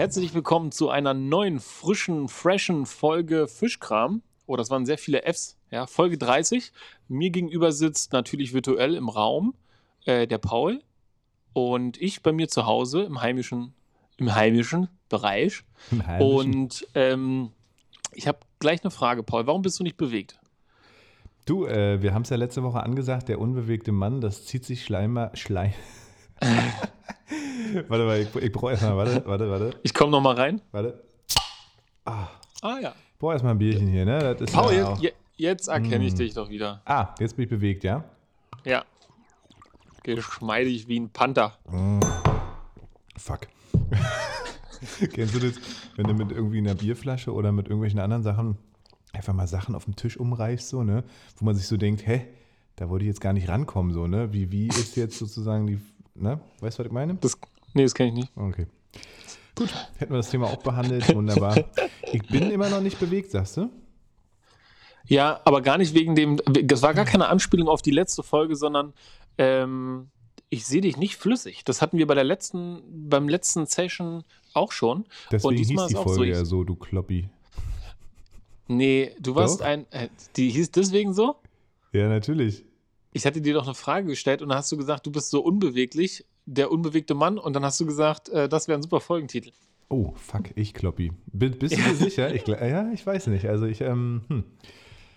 Herzlich 0.00 0.32
willkommen 0.32 0.72
zu 0.72 0.88
einer 0.88 1.12
neuen, 1.12 1.60
frischen, 1.60 2.28
freshen 2.28 2.86
Folge 2.86 3.46
Fischkram. 3.46 4.22
Oh, 4.46 4.56
das 4.56 4.70
waren 4.70 4.86
sehr 4.86 4.96
viele 4.96 5.24
Fs. 5.30 5.58
Ja, 5.70 5.86
Folge 5.86 6.16
30. 6.16 6.72
Mir 7.08 7.28
gegenüber 7.28 7.70
sitzt 7.70 8.14
natürlich 8.14 8.54
virtuell 8.54 8.94
im 8.94 9.10
Raum 9.10 9.52
äh, 10.06 10.26
der 10.26 10.38
Paul 10.38 10.80
und 11.52 12.00
ich 12.00 12.22
bei 12.22 12.32
mir 12.32 12.48
zu 12.48 12.64
Hause 12.64 13.02
im 13.02 13.20
heimischen, 13.20 13.74
im 14.16 14.34
heimischen 14.34 14.88
Bereich. 15.10 15.64
Im 15.90 16.06
Heimischen. 16.06 16.34
Und 16.34 16.88
ähm, 16.94 17.50
ich 18.14 18.26
habe 18.26 18.38
gleich 18.58 18.82
eine 18.82 18.90
Frage, 18.90 19.22
Paul. 19.22 19.46
Warum 19.46 19.60
bist 19.60 19.78
du 19.80 19.84
nicht 19.84 19.98
bewegt? 19.98 20.40
Du, 21.44 21.66
äh, 21.66 22.00
wir 22.00 22.14
haben 22.14 22.22
es 22.22 22.30
ja 22.30 22.38
letzte 22.38 22.62
Woche 22.62 22.82
angesagt, 22.82 23.28
der 23.28 23.38
unbewegte 23.38 23.92
Mann, 23.92 24.22
das 24.22 24.46
zieht 24.46 24.64
sich 24.64 24.82
Schleimer, 24.82 25.30
Schleim. 25.34 25.74
Warte 27.88 28.04
mal, 28.04 28.20
ich, 28.20 28.34
ich 28.34 28.52
brauche 28.52 28.70
erstmal, 28.72 28.96
warte, 28.96 29.22
warte, 29.26 29.50
warte, 29.50 29.70
Ich 29.82 29.94
komme 29.94 30.10
noch 30.12 30.20
mal 30.20 30.34
rein. 30.34 30.60
warte. 30.72 31.02
Ah 32.04 32.28
ja. 32.80 32.92
Ich 33.12 33.18
brauche 33.18 33.32
erstmal 33.32 33.52
ein 33.54 33.58
Bierchen 33.58 33.86
hier, 33.88 34.04
ne? 34.04 34.18
Das 34.18 34.40
ist 34.40 34.52
Paul, 34.52 34.72
ja 34.74 34.96
jetzt, 35.00 35.16
jetzt 35.36 35.68
erkenne 35.68 36.04
ich 36.06 36.14
Mm. 36.14 36.16
dich 36.16 36.34
doch 36.34 36.48
wieder. 36.50 36.82
Ah, 36.84 37.14
jetzt 37.18 37.36
bin 37.36 37.44
ich 37.44 37.50
bewegt, 37.50 37.84
ja? 37.84 38.04
Ja. 38.64 38.84
Geschmeidig 40.02 40.88
wie 40.88 40.98
ein 40.98 41.10
Panther. 41.10 41.58
Fuck. 43.16 43.40
Kennst 45.12 45.34
du 45.34 45.38
das, 45.40 45.54
wenn 45.96 46.06
du 46.06 46.14
mit 46.14 46.32
irgendwie 46.32 46.58
einer 46.58 46.74
Bierflasche 46.74 47.32
oder 47.32 47.52
mit 47.52 47.66
irgendwelchen 47.66 48.00
anderen 48.00 48.22
Sachen 48.22 48.56
einfach 49.12 49.34
mal 49.34 49.46
Sachen 49.46 49.74
auf 49.74 49.84
dem 49.84 49.96
Tisch 49.96 50.16
umreißt, 50.16 50.68
so, 50.70 50.82
ne? 50.82 51.04
Wo 51.36 51.44
man 51.44 51.54
sich 51.54 51.66
so 51.66 51.76
denkt, 51.76 52.06
hä, 52.06 52.26
da 52.76 52.88
wollte 52.88 53.04
ich 53.04 53.08
jetzt 53.08 53.20
gar 53.20 53.34
nicht 53.34 53.48
rankommen, 53.48 53.92
so, 53.92 54.06
ne? 54.06 54.32
Wie, 54.32 54.50
wie 54.50 54.68
ist 54.68 54.96
jetzt 54.96 55.18
sozusagen 55.18 55.66
die, 55.66 55.78
ne? 56.14 56.40
Weißt 56.60 56.78
du, 56.78 56.82
was 56.82 56.86
ich 56.86 56.92
meine? 56.92 57.14
Das, 57.14 57.38
nee, 57.74 57.82
das 57.82 57.94
kenne 57.94 58.10
ich 58.10 58.14
nicht. 58.14 58.32
Okay. 58.36 58.66
Gut, 59.54 59.68
hätten 59.98 60.12
wir 60.12 60.18
das 60.18 60.30
Thema 60.30 60.46
auch 60.46 60.62
behandelt. 60.62 61.14
Wunderbar. 61.14 61.64
Ich 62.12 62.26
bin 62.26 62.50
immer 62.50 62.68
noch 62.68 62.80
nicht 62.80 62.98
bewegt, 62.98 63.30
sagst 63.30 63.56
du? 63.56 63.70
Ja, 65.06 65.40
aber 65.44 65.62
gar 65.62 65.78
nicht 65.78 65.94
wegen 65.94 66.16
dem. 66.16 66.40
Das 66.64 66.82
war 66.82 66.92
gar 66.92 67.04
keine 67.04 67.28
Anspielung 67.28 67.68
auf 67.68 67.82
die 67.82 67.92
letzte 67.92 68.24
Folge, 68.24 68.56
sondern 68.56 68.94
ähm, 69.38 70.08
ich 70.48 70.66
sehe 70.66 70.80
dich 70.80 70.96
nicht 70.96 71.16
flüssig. 71.16 71.62
Das 71.64 71.80
hatten 71.80 71.98
wir 71.98 72.06
bei 72.08 72.14
der 72.14 72.24
letzten, 72.24 72.82
beim 73.08 73.28
letzten 73.28 73.66
Session 73.66 74.24
auch 74.54 74.72
schon. 74.72 75.04
Deswegen 75.30 75.56
hieß 75.56 75.86
die 75.86 75.94
Folge 75.94 76.14
so, 76.14 76.24
ja 76.24 76.44
so, 76.44 76.64
du 76.64 76.74
Kloppi. 76.74 77.30
Nee, 78.66 79.12
du 79.20 79.34
warst 79.34 79.60
Doch? 79.60 79.66
ein. 79.66 79.86
Äh, 79.90 80.08
die 80.36 80.50
hieß 80.50 80.72
deswegen 80.72 81.14
so? 81.14 81.36
Ja, 81.92 82.08
natürlich. 82.08 82.64
Ich 83.12 83.26
hatte 83.26 83.40
dir 83.40 83.54
doch 83.54 83.64
eine 83.64 83.74
Frage 83.74 84.06
gestellt 84.06 84.42
und 84.42 84.48
dann 84.50 84.58
hast 84.58 84.70
du 84.70 84.76
gesagt, 84.76 85.06
du 85.06 85.10
bist 85.10 85.30
so 85.30 85.40
unbeweglich, 85.42 86.24
der 86.46 86.70
unbewegte 86.70 87.14
Mann, 87.14 87.38
und 87.38 87.54
dann 87.54 87.64
hast 87.64 87.80
du 87.80 87.86
gesagt, 87.86 88.28
äh, 88.28 88.48
das 88.48 88.68
wäre 88.68 88.78
ein 88.78 88.82
super 88.82 89.00
Folgentitel. 89.00 89.50
Oh, 89.88 90.12
fuck, 90.16 90.44
ich 90.54 90.72
Kloppi. 90.74 91.12
Bist 91.32 91.76
du 91.76 91.82
dir 91.82 91.94
sicher? 91.96 92.32
Ich, 92.34 92.46
ja, 92.46 92.90
ich 92.92 93.04
weiß 93.04 93.26
nicht. 93.28 93.46
Also 93.46 93.66
ich, 93.66 93.80
ähm, 93.80 94.22
hm. 94.28 94.44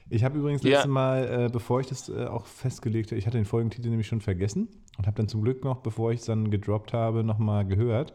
Ich 0.09 0.23
habe 0.23 0.38
übrigens 0.38 0.64
Ja. 0.64 0.71
letztes 0.71 0.91
Mal, 0.91 1.45
äh, 1.45 1.49
bevor 1.52 1.80
ich 1.80 1.88
das 1.88 2.09
äh, 2.09 2.25
auch 2.25 2.45
festgelegt 2.45 3.11
habe, 3.11 3.17
ich 3.19 3.25
hatte 3.25 3.38
den 3.38 3.45
Folgentitel 3.45 3.89
nämlich 3.89 4.08
schon 4.08 4.21
vergessen 4.21 4.67
und 4.97 5.08
habe 5.08 5.16
dann 5.16 5.27
zum 5.27 5.41
Glück 5.44 5.64
noch, 5.64 5.77
bevor 5.81 6.11
ich 6.11 6.19
es 6.19 6.25
dann 6.25 6.52
gedroppt 6.52 6.94
habe, 6.94 7.23
nochmal 7.23 7.66
gehört. 7.66 8.14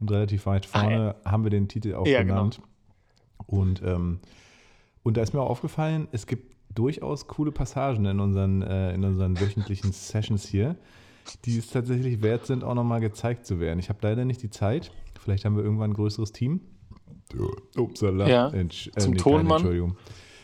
Und 0.00 0.10
relativ 0.10 0.46
weit 0.46 0.68
Ah, 0.72 0.80
vorne 0.80 1.16
haben 1.24 1.42
wir 1.44 1.50
den 1.50 1.66
Titel 1.68 1.94
auch 1.94 2.06
Ja, 2.06 2.22
genau. 2.22 2.34
genannt. 2.34 2.60
Und, 3.46 3.82
ähm, 3.82 4.20
und 5.02 5.16
da 5.16 5.22
ist 5.22 5.32
mir 5.34 5.40
auch 5.40 5.50
aufgefallen, 5.50 6.08
es 6.12 6.26
gibt 6.26 6.54
durchaus 6.74 7.26
coole 7.26 7.52
Passagen 7.52 8.04
in 8.06 8.20
unseren, 8.20 8.62
äh, 8.62 8.94
in 8.94 9.04
unseren 9.04 9.40
wöchentlichen 9.40 9.92
Sessions 9.92 10.46
hier, 10.46 10.76
die 11.44 11.58
es 11.58 11.70
tatsächlich 11.70 12.22
wert 12.22 12.46
sind, 12.46 12.64
auch 12.64 12.74
nochmal 12.74 13.00
gezeigt 13.00 13.46
zu 13.46 13.60
werden. 13.60 13.78
Ich 13.78 13.88
habe 13.88 13.98
leider 14.02 14.24
nicht 14.24 14.42
die 14.42 14.50
Zeit. 14.50 14.90
Vielleicht 15.18 15.44
haben 15.44 15.56
wir 15.56 15.64
irgendwann 15.64 15.90
ein 15.90 15.94
größeres 15.94 16.32
Team. 16.32 16.60
Upsala. 17.76 18.28
Ja, 18.28 18.48
Entsch 18.48 18.88
äh, 18.88 19.00
zum 19.00 19.12
keine 19.12 19.22
Tonmann. 19.22 19.56
Entschuldigung. 19.58 19.96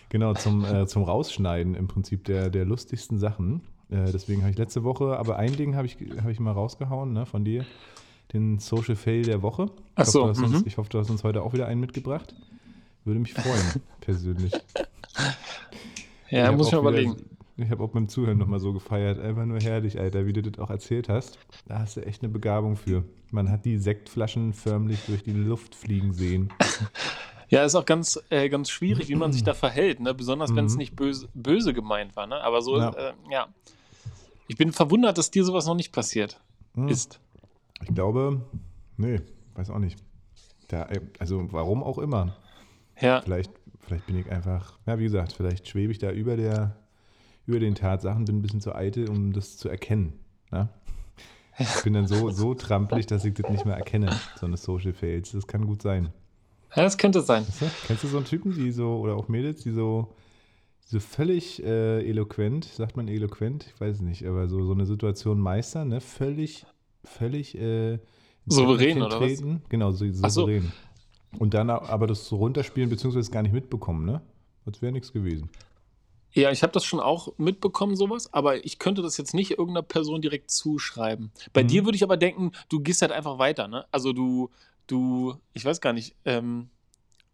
Genau, 0.09 0.34
zum, 0.34 0.64
äh, 0.64 0.87
zum 0.87 1.03
Rausschneiden 1.03 1.75
im 1.75 1.88
Prinzip 1.88 2.25
der, 2.25 2.50
der 2.50 2.64
lustigsten 2.64 3.19
Sachen. 3.19 3.62
Äh, 3.91 4.10
deswegen 4.12 4.43
habe 4.43 4.50
ich 4.50 4.58
letzte 4.58 4.84
Woche, 4.84 5.19
aber 5.19 5.37
ein 5.37 5.56
Ding 5.56 5.75
habe 5.76 5.87
ich, 5.87 5.97
hab 6.20 6.28
ich 6.28 6.41
mal 6.41 6.53
rausgehauen 6.53 7.12
ne, 7.12 7.26
von 7.26 7.44
dir. 7.44 7.64
Den 8.32 8.58
Social 8.58 8.97
Fail 8.97 9.22
der 9.22 9.43
Woche. 9.43 9.64
Ich, 9.64 9.70
Ach 9.97 10.04
so, 10.04 10.22
hoffe, 10.22 10.34
du 10.34 10.43
hast 10.43 10.50
mhm. 10.50 10.56
uns, 10.56 10.66
ich 10.66 10.78
hoffe, 10.78 10.91
du 10.91 10.98
hast 10.98 11.10
uns 11.10 11.25
heute 11.25 11.43
auch 11.43 11.53
wieder 11.53 11.66
einen 11.66 11.81
mitgebracht. 11.81 12.34
Würde 13.04 13.20
mich 13.20 13.34
freuen, 13.34 13.82
persönlich. 14.00 14.53
Ja, 16.36 16.47
hab 16.48 16.56
muss 16.56 16.66
ich 16.69 16.72
mal 16.74 16.80
überlegen. 16.80 17.16
Ich 17.58 17.70
habe 17.70 17.82
auch 17.82 17.88
beim 17.88 18.08
Zuhören 18.08 18.36
nochmal 18.36 18.60
so 18.60 18.72
gefeiert. 18.74 19.19
Einfach 19.19 19.47
nur 19.47 19.58
herrlich, 19.60 19.98
Alter, 19.98 20.26
wie 20.26 20.32
du 20.34 20.42
das 20.42 20.58
auch 20.62 20.69
erzählt 20.69 21.08
hast. 21.08 21.38
Da 21.66 21.78
hast 21.78 21.97
du 21.97 22.04
echt 22.04 22.22
eine 22.22 22.30
Begabung 22.30 22.76
für. 22.76 23.04
Man 23.30 23.50
hat 23.50 23.64
die 23.64 23.78
Sektflaschen 23.78 24.52
förmlich 24.52 25.00
durch 25.06 25.22
die 25.22 25.32
Luft 25.32 25.75
fliegen 25.75 26.12
sehen. 26.12 26.52
Ja, 27.48 27.64
ist 27.64 27.76
auch 27.76 27.84
ganz, 27.86 28.20
äh, 28.30 28.48
ganz 28.48 28.70
schwierig, 28.70 29.08
wie 29.08 29.14
man 29.14 29.32
sich 29.32 29.44
da 29.44 29.54
verhält, 29.54 30.00
ne? 30.00 30.12
besonders 30.14 30.52
wenn 30.56 30.64
es 30.64 30.72
Mhm. 30.72 30.78
nicht 30.78 30.96
böse, 30.96 31.28
böse 31.32 31.72
gemeint 31.72 32.16
war. 32.16 32.26
Ne? 32.26 32.34
Aber 32.42 32.60
so, 32.60 32.76
Ja. 32.76 32.91
Äh, 32.91 33.12
ja. 33.30 33.46
Ich 34.48 34.56
bin 34.56 34.72
verwundert, 34.72 35.16
dass 35.16 35.30
dir 35.30 35.44
sowas 35.44 35.64
noch 35.64 35.76
nicht 35.76 35.92
passiert 35.92 36.41
Hm. 36.75 36.88
ist. 36.88 37.20
Ich 37.84 37.94
glaube, 37.94 38.41
nee, 38.96 39.20
weiß 39.54 39.70
auch 39.70 39.78
nicht. 39.78 39.96
Da, 40.66 40.86
äh, 40.86 41.00
also 41.20 41.46
warum 41.52 41.84
auch 41.84 41.98
immer. 41.98 42.36
Ja, 43.00 43.20
Vielleicht, 43.22 43.52
vielleicht 43.86 44.06
bin 44.06 44.19
ich 44.19 44.30
einfach, 44.30 44.78
ja, 44.86 44.98
wie 44.98 45.04
gesagt, 45.04 45.32
vielleicht 45.32 45.69
schwebe 45.69 45.92
ich 45.92 45.98
da 45.98 46.10
über 46.10 46.36
der, 46.36 46.76
über 47.47 47.60
den 47.60 47.74
Tatsachen, 47.74 48.24
bin 48.24 48.38
ein 48.38 48.42
bisschen 48.42 48.60
zu 48.60 48.74
eitel, 48.74 49.08
um 49.08 49.32
das 49.32 49.56
zu 49.56 49.69
erkennen. 49.69 50.14
Ne? 50.50 50.69
Ich 51.58 51.82
bin 51.82 51.92
dann 51.94 52.06
so, 52.06 52.30
so 52.32 52.54
trampelig, 52.54 53.06
dass 53.06 53.25
ich 53.25 53.34
das 53.34 53.50
nicht 53.50 53.64
mehr 53.64 53.76
erkenne, 53.76 54.14
so 54.38 54.46
eine 54.46 54.56
Social 54.56 54.92
Fails. 54.92 55.32
Das 55.32 55.46
kann 55.46 55.66
gut 55.66 55.82
sein. 55.82 56.12
ja, 56.75 56.82
das 56.82 56.98
könnte 56.98 57.22
sein. 57.22 57.46
Weißt 57.46 57.62
du? 57.62 57.66
Kennst 57.86 58.04
du 58.04 58.08
so 58.08 58.16
einen 58.16 58.26
Typen, 58.26 58.52
die 58.52 58.72
so, 58.72 58.98
oder 58.98 59.16
auch 59.16 59.28
Mädels, 59.28 59.62
die 59.62 59.72
so, 59.72 60.12
so 60.84 61.00
völlig 61.00 61.62
äh, 61.62 62.06
eloquent, 62.08 62.64
sagt 62.64 62.96
man 62.96 63.08
eloquent? 63.08 63.66
Ich 63.72 63.80
weiß 63.80 63.96
es 63.96 64.02
nicht, 64.02 64.26
aber 64.26 64.48
so, 64.48 64.64
so 64.64 64.72
eine 64.72 64.86
Situation 64.86 65.38
meistern, 65.38 65.88
ne? 65.88 66.00
Völlig, 66.00 66.66
völlig 67.04 67.56
äh, 67.56 67.98
Souverän, 68.46 69.02
oder 69.02 69.20
was? 69.20 69.42
Genau, 69.69 69.91
so 69.92 70.06
Ach 70.22 70.30
so. 70.30 70.48
Und 71.38 71.54
dann 71.54 71.70
aber 71.70 72.06
das 72.06 72.26
so 72.26 72.36
runterspielen, 72.36 72.91
beziehungsweise 72.91 73.30
gar 73.30 73.42
nicht 73.42 73.52
mitbekommen, 73.52 74.04
ne? 74.04 74.20
Als 74.64 74.82
wäre 74.82 74.92
nichts 74.92 75.12
gewesen. 75.12 75.48
Ja, 76.32 76.50
ich 76.50 76.62
habe 76.62 76.72
das 76.72 76.84
schon 76.84 77.00
auch 77.00 77.32
mitbekommen, 77.38 77.97
sowas, 77.97 78.32
aber 78.34 78.62
ich 78.64 78.78
könnte 78.78 79.00
das 79.00 79.16
jetzt 79.16 79.32
nicht 79.32 79.52
irgendeiner 79.52 79.82
Person 79.82 80.20
direkt 80.20 80.50
zuschreiben. 80.50 81.30
Bei 81.54 81.62
Mhm. 81.62 81.69
dir 81.69 81.84
würde 81.86 81.96
ich 81.96 82.02
aber 82.02 82.16
denken, 82.19 82.52
du 82.69 82.80
gehst 82.80 83.00
halt 83.00 83.12
einfach 83.12 83.38
weiter, 83.38 83.69
ne? 83.69 83.86
Also 83.91 84.12
du, 84.12 84.50
du, 84.86 85.34
ich 85.54 85.64
weiß 85.64 85.80
gar 85.80 85.94
nicht, 85.94 86.14
ähm, 86.26 86.69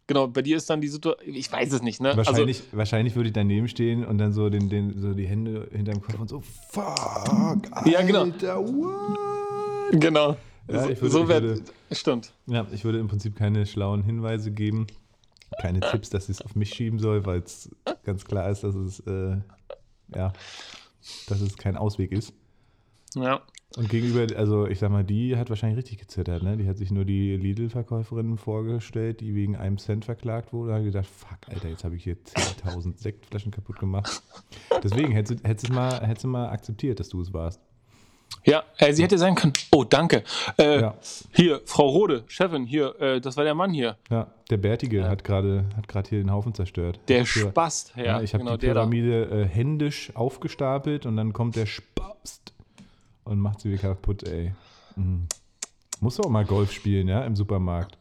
genau, 0.07 0.27
bei 0.27 0.41
dir 0.41 0.55
ist 0.55 0.69
dann 0.69 0.79
die 0.79 0.87
Situation, 0.87 1.35
ich 1.35 1.51
weiß 1.51 1.73
es 1.73 1.81
nicht, 1.81 1.99
ne? 2.01 2.15
Wahrscheinlich, 2.15 2.63
wahrscheinlich 2.71 3.15
würde 3.15 3.27
ich 3.29 3.33
daneben 3.33 3.67
stehen 3.67 4.05
und 4.05 4.19
dann 4.19 4.31
so, 4.31 4.49
den, 4.49 4.69
den, 4.69 4.97
so 5.01 5.13
die 5.13 5.27
Hände 5.27 5.67
hinterm 5.73 6.01
Kopf 6.01 6.19
und 6.19 6.29
so, 6.29 6.41
fuck, 6.69 6.85
Ja, 7.85 8.01
genau. 8.03 8.21
Alter, 8.21 8.57
what? 8.57 9.17
Also, 9.89 9.99
genau. 9.99 10.37
Ja, 10.69 10.83
so 10.83 10.89
ich 10.89 11.01
würde- 11.01 11.11
so 11.11 11.23
ich 11.23 11.27
wär, 11.29 11.41
würde- 11.43 11.63
stimmt. 11.91 12.33
Ja, 12.47 12.65
ich 12.71 12.83
würde 12.85 12.99
im 12.99 13.07
Prinzip 13.07 13.35
keine 13.35 13.65
schlauen 13.65 14.03
Hinweise 14.03 14.51
geben, 14.51 14.87
keine 15.61 15.79
Tipps, 15.81 16.09
dass 16.09 16.25
ich 16.29 16.37
es 16.37 16.41
auf 16.41 16.55
mich 16.55 16.69
schieben 16.73 16.99
soll, 16.99 17.25
weil 17.25 17.39
es 17.39 17.69
ganz 18.03 18.25
klar 18.25 18.49
ist, 18.49 18.63
dass 18.63 18.75
es, 18.75 18.99
äh, 19.01 19.37
ja, 20.15 20.31
dass 21.27 21.41
es 21.41 21.57
kein 21.57 21.75
Ausweg 21.77 22.11
ist. 22.11 22.33
Ja. 23.15 23.41
Und 23.75 23.89
gegenüber, 23.89 24.27
also 24.37 24.67
ich 24.67 24.77
sag 24.79 24.91
mal, 24.91 25.03
die 25.03 25.35
hat 25.35 25.49
wahrscheinlich 25.49 25.77
richtig 25.79 25.97
gezittert, 25.97 26.43
ne? 26.43 26.57
Die 26.57 26.67
hat 26.67 26.77
sich 26.77 26.91
nur 26.91 27.05
die 27.05 27.35
Lidl-Verkäuferin 27.37 28.37
vorgestellt, 28.37 29.19
die 29.19 29.33
wegen 29.33 29.55
einem 29.55 29.79
Cent 29.79 30.05
verklagt 30.05 30.53
wurde. 30.53 30.69
Da 30.71 30.77
hat 30.77 30.83
gedacht, 30.83 31.07
fuck, 31.07 31.39
Alter, 31.47 31.69
jetzt 31.69 31.83
habe 31.83 31.95
ich 31.95 32.03
hier 32.03 32.15
10.000 32.23 32.99
Sektflaschen 32.99 33.51
kaputt 33.51 33.79
gemacht. 33.79 34.21
Deswegen 34.83 35.11
hättest 35.11 35.43
du 35.43 35.47
hättest 35.47 35.71
mal, 35.73 35.99
hättest 36.05 36.23
du 36.23 36.27
mal 36.27 36.49
akzeptiert, 36.49 36.99
dass 36.99 37.09
du 37.09 37.19
es 37.21 37.33
warst. 37.33 37.59
Ja, 38.45 38.63
äh, 38.77 38.91
sie 38.93 39.03
hätte 39.03 39.17
sein 39.17 39.35
können. 39.35 39.53
Oh, 39.71 39.83
danke. 39.83 40.23
Äh, 40.57 40.81
Ja. 40.81 40.95
Hier, 41.31 41.61
Frau 41.65 41.87
Rode, 41.87 42.23
Chefin, 42.27 42.65
hier, 42.65 42.99
äh, 42.99 43.21
das 43.21 43.37
war 43.37 43.43
der 43.45 43.55
Mann 43.55 43.71
hier. 43.71 43.97
Ja, 44.09 44.27
der 44.49 44.57
Bärtige 44.57 45.07
hat 45.07 45.23
gerade 45.23 45.65
hat 45.93 46.07
hier 46.09 46.19
den 46.19 46.31
Haufen 46.31 46.53
zerstört. 46.53 46.99
Der 47.07 47.25
Spast. 47.25 47.93
Ja, 47.95 48.03
Ja, 48.03 48.21
ich 48.21 48.33
habe 48.33 48.43
genau, 48.43 48.57
die. 48.57 48.67
Pyramide 48.67 49.25
äh, 49.25 49.45
händisch 49.47 50.11
aufgestapelt 50.15 51.05
und 51.05 51.15
dann 51.15 51.31
kommt 51.31 51.55
der 51.55 51.65
Spast 51.65 52.53
und 53.23 53.39
macht 53.39 53.61
sie 53.61 53.71
wieder 53.71 53.81
kaputt, 53.89 54.23
ey. 54.23 54.53
Mhm. 54.95 55.27
Musst 56.01 56.19
du 56.19 56.23
auch 56.23 56.29
mal 56.29 56.43
Golf 56.43 56.71
spielen, 56.73 57.07
ja, 57.07 57.23
im 57.23 57.35
Supermarkt. 57.37 57.97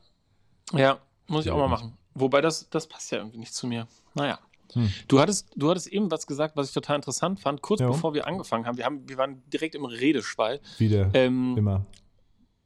Ja, 0.73 0.99
muss 1.29 1.45
ich 1.47 1.53
auch 1.53 1.59
mal 1.59 1.69
machen. 1.69 1.97
Wobei 2.15 2.41
das, 2.41 2.69
das 2.69 2.87
passt 2.89 3.13
ja 3.13 3.19
irgendwie 3.19 3.39
nicht 3.39 3.55
zu 3.55 3.67
mir. 3.67 3.87
Naja. 4.15 4.39
Hm. 4.75 4.89
Du, 5.09 5.21
hattest, 5.21 5.51
du 5.57 5.71
hattest 5.71 5.87
eben 5.89 6.11
was 6.11 6.27
gesagt, 6.27 6.57
was 6.57 6.69
ich 6.69 6.75
total 6.75 6.97
interessant 6.97 7.41
fand, 7.41 7.63
kurz 7.63 7.81
Ja. 7.81 7.89
bevor 7.89 8.15
wir 8.15 8.27
angefangen 8.27 8.67
haben. 8.67 8.77
Wir, 8.79 8.85
haben. 8.85 9.09
wir 9.09 9.17
waren 9.19 9.43
direkt 9.53 9.75
im 9.75 9.85
Redeschwall. 9.85 10.61
Wieder, 10.79 11.11
Ähm, 11.15 11.55
immer. 11.57 11.87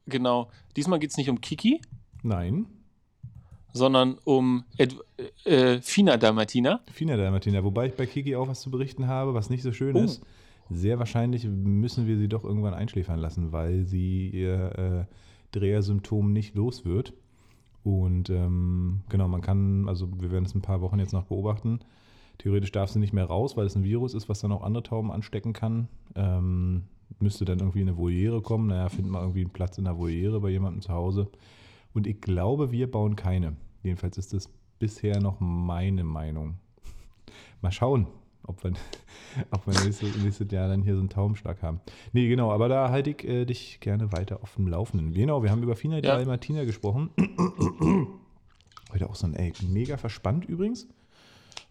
genau. 0.05 0.49
Diesmal 0.75 0.99
geht 0.99 1.11
es 1.11 1.17
nicht 1.17 1.29
um 1.29 1.41
Kiki, 1.41 1.81
Nein, 2.23 2.65
sondern 3.73 4.17
um 4.23 4.63
Ed, 4.77 4.95
äh, 5.45 5.79
Fina 5.81 6.17
Dalmatina. 6.17 6.81
Fina 6.91 7.15
Dalmatina. 7.15 7.63
Wobei 7.63 7.87
ich 7.87 7.93
bei 7.93 8.05
Kiki 8.05 8.35
auch 8.35 8.47
was 8.47 8.61
zu 8.61 8.71
berichten 8.71 9.07
habe, 9.07 9.33
was 9.33 9.49
nicht 9.49 9.61
so 9.63 9.71
schön 9.71 9.95
Oh. 9.95 10.03
ist. 10.03 10.21
Sehr 10.69 10.99
wahrscheinlich 10.99 11.45
müssen 11.45 12.07
wir 12.07 12.17
sie 12.17 12.27
doch 12.27 12.43
irgendwann 12.43 12.73
einschläfern 12.73 13.19
lassen, 13.19 13.51
weil 13.53 13.85
sie 13.85 14.29
ihr 14.29 15.07
äh, 15.07 15.57
Drehersymptom 15.57 16.33
nicht 16.33 16.55
los 16.55 16.83
wird. 16.85 17.13
Und 17.87 18.29
ähm, 18.29 18.99
genau, 19.07 19.29
man 19.29 19.39
kann, 19.39 19.87
also 19.87 20.09
wir 20.19 20.29
werden 20.29 20.43
es 20.43 20.53
ein 20.53 20.61
paar 20.61 20.81
Wochen 20.81 20.99
jetzt 20.99 21.13
noch 21.13 21.23
beobachten. 21.23 21.79
Theoretisch 22.37 22.73
darf 22.73 22.89
sie 22.89 22.99
nicht 22.99 23.13
mehr 23.13 23.23
raus, 23.23 23.55
weil 23.55 23.65
es 23.65 23.77
ein 23.77 23.85
Virus 23.85 24.13
ist, 24.13 24.27
was 24.27 24.41
dann 24.41 24.51
auch 24.51 24.61
andere 24.61 24.83
Tauben 24.83 25.09
anstecken 25.09 25.53
kann. 25.53 25.87
Ähm, 26.13 26.83
müsste 27.19 27.45
dann 27.45 27.59
irgendwie 27.59 27.79
in 27.79 27.87
eine 27.87 27.97
Voliere 27.97 28.41
kommen. 28.41 28.67
Naja, 28.67 28.89
finden 28.89 29.11
wir 29.11 29.21
irgendwie 29.21 29.39
einen 29.39 29.53
Platz 29.53 29.77
in 29.77 29.85
der 29.85 29.97
Voliere 29.97 30.41
bei 30.41 30.49
jemandem 30.49 30.81
zu 30.81 30.91
Hause. 30.91 31.29
Und 31.93 32.07
ich 32.07 32.19
glaube, 32.19 32.73
wir 32.73 32.91
bauen 32.91 33.15
keine. 33.15 33.55
Jedenfalls 33.83 34.17
ist 34.17 34.33
das 34.33 34.49
bisher 34.79 35.21
noch 35.21 35.39
meine 35.39 36.03
Meinung. 36.03 36.55
Mal 37.61 37.71
schauen, 37.71 38.07
ob 38.43 38.63
wir, 38.63 38.73
ob 39.51 39.67
wir 39.67 39.73
nächstes, 39.83 40.15
nächstes 40.17 40.51
Jahr 40.51 40.67
dann 40.67 40.81
hier 40.81 40.93
so 40.93 40.99
einen 40.99 41.09
Taubenschlag 41.09 41.61
haben. 41.61 41.81
Nee, 42.13 42.27
genau, 42.27 42.51
aber 42.51 42.69
da 42.69 42.89
halte 42.89 43.11
ich 43.11 43.23
äh, 43.25 43.45
dich 43.45 43.79
gerne 43.79 44.11
weiter 44.11 44.41
auf 44.41 44.55
dem 44.55 44.67
Laufenden. 44.67 45.13
Genau, 45.13 45.43
wir 45.43 45.51
haben 45.51 45.63
über 45.63 45.75
Fina 45.75 45.99
Ja. 45.99 46.23
Martina 46.25 46.63
gesprochen. 46.65 47.09
Heute 48.93 49.09
auch 49.09 49.15
so 49.15 49.27
ein, 49.27 49.33
ey, 49.35 49.53
mega 49.67 49.97
verspannt 49.97 50.45
übrigens. 50.45 50.87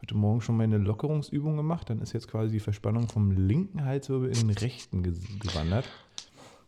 Heute 0.03 0.15
Morgen 0.15 0.43
schon 0.43 0.57
meine 0.59 0.77
Lockerungsübung 0.77 1.57
gemacht. 1.57 1.89
Dann 1.89 2.01
ist 2.01 2.13
jetzt 2.13 2.29
quasi 2.29 2.53
die 2.53 2.61
Verspannung 2.61 3.09
vom 3.09 3.31
linken 3.31 3.85
Halswirbel 3.85 4.29
in 4.29 4.49
den 4.49 4.51
rechten 4.51 5.03
gewandert. 5.03 5.89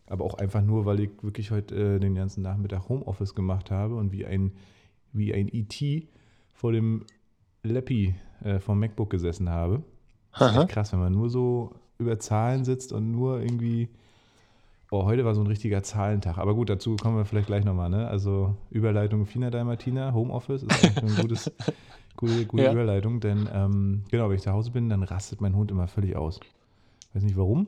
Aber 0.06 0.24
auch 0.24 0.34
einfach 0.34 0.62
nur, 0.62 0.86
weil 0.86 1.00
ich 1.00 1.10
wirklich 1.20 1.50
heute 1.50 1.74
äh, 1.74 2.00
den 2.00 2.14
ganzen 2.14 2.42
Nachmittag 2.42 2.88
Homeoffice 2.88 3.34
gemacht 3.34 3.70
habe 3.70 3.96
und 3.96 4.12
wie 4.12 4.24
ein, 4.24 4.52
wie 5.12 5.34
ein 5.34 5.48
IT 5.48 6.08
vor 6.54 6.72
dem 6.72 7.04
Leppi 7.62 8.14
äh, 8.44 8.58
vom 8.60 8.78
MacBook 8.78 9.10
gesessen 9.10 9.48
habe. 9.50 9.82
Das 10.38 10.52
ist 10.52 10.58
echt 10.58 10.68
krass, 10.68 10.92
wenn 10.92 11.00
man 11.00 11.12
nur 11.12 11.30
so 11.30 11.72
über 11.98 12.18
Zahlen 12.18 12.64
sitzt 12.64 12.92
und 12.92 13.10
nur 13.10 13.40
irgendwie. 13.40 13.88
Oh, 14.90 15.04
heute 15.04 15.22
war 15.24 15.34
so 15.34 15.42
ein 15.42 15.46
richtiger 15.46 15.82
Zahlentag. 15.82 16.38
Aber 16.38 16.54
gut, 16.54 16.70
dazu 16.70 16.96
kommen 16.96 17.16
wir 17.18 17.26
vielleicht 17.26 17.48
gleich 17.48 17.62
nochmal. 17.64 17.90
Ne? 17.90 18.08
Also 18.08 18.54
Überleitung 18.70 19.26
Fina 19.26 19.50
Dalmatina, 19.50 20.14
Homeoffice 20.14 20.62
ist 20.62 20.82
eigentlich 20.84 21.16
ein 21.16 21.20
gutes, 21.22 21.52
gute, 22.16 22.46
gute 22.46 22.62
Ja. 22.62 22.72
Überleitung. 22.72 23.20
Denn 23.20 23.46
ähm, 23.52 24.04
genau, 24.10 24.28
wenn 24.30 24.36
ich 24.36 24.42
zu 24.42 24.52
Hause 24.52 24.70
bin, 24.70 24.88
dann 24.88 25.02
rastet 25.02 25.42
mein 25.42 25.54
Hund 25.54 25.70
immer 25.70 25.88
völlig 25.88 26.16
aus. 26.16 26.40
Weiß 27.12 27.22
nicht 27.22 27.36
warum. 27.36 27.66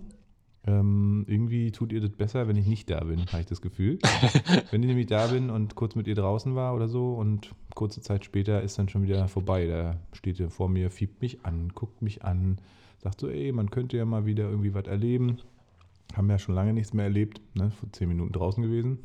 Ähm, 0.66 1.24
irgendwie 1.26 1.72
tut 1.72 1.90
ihr 1.90 2.02
das 2.02 2.10
besser, 2.10 2.46
wenn 2.46 2.56
ich 2.56 2.66
nicht 2.66 2.90
da 2.90 3.02
bin, 3.02 3.24
habe 3.26 3.40
ich 3.40 3.46
das 3.46 3.62
Gefühl. 3.62 3.98
wenn 4.70 4.82
ich 4.82 4.88
nämlich 4.88 5.06
da 5.06 5.28
bin 5.28 5.48
und 5.48 5.74
kurz 5.74 5.94
mit 5.94 6.06
ihr 6.06 6.14
draußen 6.14 6.54
war 6.54 6.74
oder 6.74 6.88
so 6.88 7.14
und 7.14 7.54
kurze 7.74 8.02
Zeit 8.02 8.24
später 8.24 8.60
ist 8.60 8.78
dann 8.78 8.88
schon 8.88 9.02
wieder 9.02 9.26
vorbei. 9.28 9.66
Da 9.66 9.96
steht 10.12 10.38
ihr 10.38 10.50
vor 10.50 10.68
mir, 10.68 10.90
fiebt 10.90 11.22
mich 11.22 11.44
an, 11.44 11.70
guckt 11.74 12.02
mich 12.02 12.24
an, 12.24 12.58
sagt 12.98 13.20
so, 13.20 13.28
ey, 13.28 13.52
man 13.52 13.70
könnte 13.70 13.96
ja 13.96 14.04
mal 14.04 14.26
wieder 14.26 14.44
irgendwie 14.44 14.74
was 14.74 14.86
erleben. 14.86 15.38
Haben 16.14 16.28
ja 16.28 16.38
schon 16.38 16.56
lange 16.56 16.74
nichts 16.74 16.92
mehr 16.92 17.04
erlebt, 17.04 17.40
ne? 17.54 17.70
vor 17.70 17.90
zehn 17.92 18.08
Minuten 18.08 18.32
draußen 18.32 18.62
gewesen. 18.62 18.98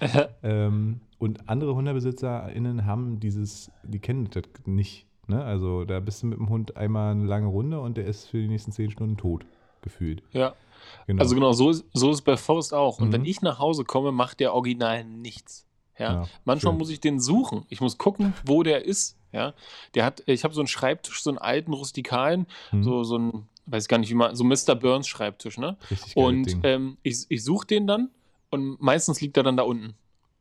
ähm, 0.42 1.00
und 1.18 1.48
andere 1.48 1.74
HundebesitzerInnen 1.74 2.86
haben 2.86 3.20
dieses, 3.20 3.70
die 3.84 3.98
kennen 3.98 4.28
das 4.32 4.44
nicht. 4.64 5.06
Ne? 5.28 5.44
Also 5.44 5.84
da 5.84 6.00
bist 6.00 6.22
du 6.22 6.26
mit 6.26 6.38
dem 6.38 6.48
Hund 6.48 6.76
einmal 6.76 7.12
eine 7.12 7.26
lange 7.26 7.46
Runde 7.46 7.80
und 7.80 7.96
der 7.96 8.06
ist 8.06 8.26
für 8.26 8.38
die 8.38 8.48
nächsten 8.48 8.72
zehn 8.72 8.90
Stunden 8.90 9.16
tot, 9.16 9.44
gefühlt. 9.82 10.22
Ja. 10.32 10.54
Genau. 11.06 11.20
Also 11.22 11.34
genau, 11.34 11.52
so 11.52 11.70
ist, 11.70 11.84
so 11.92 12.10
ist 12.10 12.16
es 12.16 12.22
bei 12.22 12.36
Faust 12.36 12.74
auch. 12.74 12.98
Und 13.00 13.08
Mhm. 13.08 13.12
wenn 13.12 13.24
ich 13.24 13.42
nach 13.42 13.58
Hause 13.58 13.84
komme, 13.84 14.12
macht 14.12 14.40
der 14.40 14.54
Original 14.54 15.04
nichts. 15.04 15.64
Ja. 15.98 16.12
Ja, 16.22 16.28
Manchmal 16.44 16.72
schön. 16.74 16.78
muss 16.78 16.90
ich 16.90 17.00
den 17.00 17.20
suchen. 17.20 17.64
Ich 17.68 17.80
muss 17.80 17.96
gucken, 17.96 18.34
wo 18.44 18.62
der 18.62 18.84
ist. 18.84 19.16
Ja. 19.32 19.54
Der 19.94 20.04
hat, 20.04 20.22
ich 20.26 20.44
habe 20.44 20.52
so 20.54 20.60
einen 20.60 20.68
Schreibtisch, 20.68 21.22
so 21.22 21.30
einen 21.30 21.38
alten 21.38 21.72
rustikalen, 21.72 22.46
Hm, 22.70 22.82
so, 22.82 23.02
so 23.02 23.18
ein, 23.18 23.48
weiß 23.66 23.88
gar 23.88 23.98
nicht 23.98 24.10
wie 24.10 24.14
man, 24.14 24.34
so 24.36 24.44
Mr. 24.44 24.74
Burns 24.74 25.08
Schreibtisch, 25.08 25.58
ne? 25.58 25.76
richtig 25.90 26.16
Und 26.16 26.56
ähm, 26.64 26.98
ich, 27.02 27.24
ich 27.28 27.42
suche 27.42 27.66
den 27.66 27.86
dann 27.86 28.10
und 28.50 28.80
meistens 28.80 29.20
liegt 29.20 29.36
er 29.36 29.42
dann 29.42 29.56
da 29.56 29.62
unten. 29.64 29.94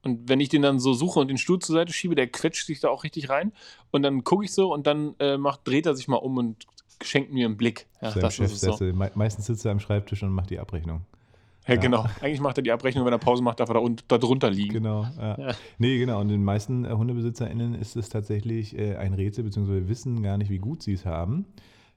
Und 0.03 0.29
wenn 0.29 0.39
ich 0.39 0.49
den 0.49 0.61
dann 0.61 0.79
so 0.79 0.93
suche 0.93 1.19
und 1.19 1.29
den 1.29 1.37
Stuhl 1.39 1.57
zur 1.59 1.73
Seite 1.73 1.91
schiebe, 1.91 2.13
der 2.15 2.27
quetscht 2.27 2.67
sich 2.67 2.79
da 2.79 2.89
auch 2.89 3.03
richtig 3.03 3.29
rein. 3.29 3.51
Und 3.91 4.03
dann 4.03 4.23
gucke 4.23 4.45
ich 4.45 4.53
so 4.53 4.71
und 4.71 4.85
dann 4.85 5.15
äh, 5.19 5.37
macht, 5.37 5.61
dreht 5.67 5.87
er 5.87 5.95
sich 5.95 6.07
mal 6.07 6.17
um 6.17 6.37
und 6.37 6.65
schenkt 7.03 7.33
mir 7.33 7.45
einen 7.45 7.57
Blick. 7.57 7.87
Ja, 8.01 8.11
das 8.11 8.35
Chef 8.35 8.51
ist 8.51 8.61
so. 8.61 8.83
Me 8.93 9.11
meistens 9.15 9.45
sitzt 9.45 9.65
er 9.65 9.71
am 9.71 9.79
Schreibtisch 9.79 10.23
und 10.23 10.29
macht 10.31 10.49
die 10.49 10.59
Abrechnung. 10.59 11.01
Ja, 11.67 11.73
Ja. 11.75 11.79
genau. 11.81 12.05
Eigentlich 12.21 12.41
macht 12.41 12.57
er 12.57 12.63
die 12.63 12.71
Abrechnung, 12.71 13.05
wenn 13.05 13.13
er 13.13 13.19
Pause 13.19 13.41
macht, 13.43 13.59
darf 13.59 13.69
er 13.69 13.73
da, 13.75 13.81
da 14.07 14.17
drunter 14.17 14.49
liegen. 14.51 14.73
Genau. 14.73 15.05
Ja. 15.17 15.39
Ja. 15.39 15.55
Nee, 15.77 15.97
genau. 15.97 16.21
Und 16.21 16.27
den 16.29 16.43
meisten 16.43 16.85
äh, 16.85 16.89
HundebesitzerInnen 16.91 17.73
ist 17.75 17.95
es 17.95 18.09
tatsächlich 18.09 18.77
äh, 18.77 18.95
ein 18.97 19.13
Rätsel, 19.13 19.43
beziehungsweise 19.43 19.87
wissen 19.89 20.21
gar 20.23 20.37
nicht, 20.37 20.49
wie 20.49 20.59
gut 20.59 20.83
sie 20.83 20.93
es 20.93 21.05
haben. 21.05 21.45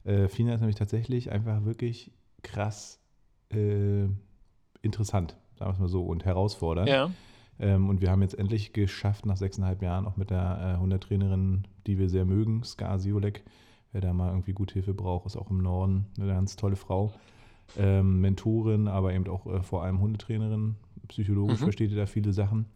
Äh, 0.04 0.28
Fina 0.28 0.54
ist 0.54 0.60
nämlich 0.60 0.76
tatsächlich 0.76 1.30
einfach 1.30 1.64
wirklich 1.64 2.12
krass 2.42 3.00
äh, 3.52 4.04
interessant, 4.82 5.36
sagen 5.58 5.70
wir 5.70 5.74
es 5.74 5.78
mal 5.80 5.88
so, 5.88 6.02
und 6.04 6.24
herausfordernd. 6.24 6.88
Ja. 6.88 7.10
Ähm, 7.60 7.88
und 7.88 8.00
wir 8.00 8.10
haben 8.10 8.22
jetzt 8.22 8.38
endlich 8.38 8.72
geschafft, 8.72 9.26
nach 9.26 9.36
sechseinhalb 9.36 9.82
Jahren 9.82 10.06
auch 10.06 10.16
mit 10.16 10.30
der 10.30 10.76
äh, 10.76 10.80
Hundetrainerin, 10.80 11.66
die 11.86 11.98
wir 11.98 12.08
sehr 12.08 12.24
mögen, 12.24 12.62
Ska 12.62 12.98
Siolek, 12.98 13.42
wer 13.92 14.00
da 14.00 14.12
mal 14.12 14.28
irgendwie 14.30 14.52
gut 14.52 14.72
Hilfe 14.72 14.94
braucht, 14.94 15.26
ist 15.26 15.36
auch 15.36 15.50
im 15.50 15.58
Norden 15.58 16.06
eine 16.18 16.28
ganz 16.28 16.56
tolle 16.56 16.76
Frau. 16.76 17.12
Ähm, 17.76 18.20
Mentorin, 18.20 18.88
aber 18.88 19.12
eben 19.12 19.28
auch 19.28 19.46
äh, 19.46 19.62
vor 19.62 19.82
allem 19.82 20.00
Hundetrainerin. 20.00 20.76
Psychologisch 21.08 21.60
Mhm. 21.60 21.64
versteht 21.64 21.90
ihr 21.90 21.96
da 21.96 22.06
viele 22.06 22.32
Sachen. 22.32 22.66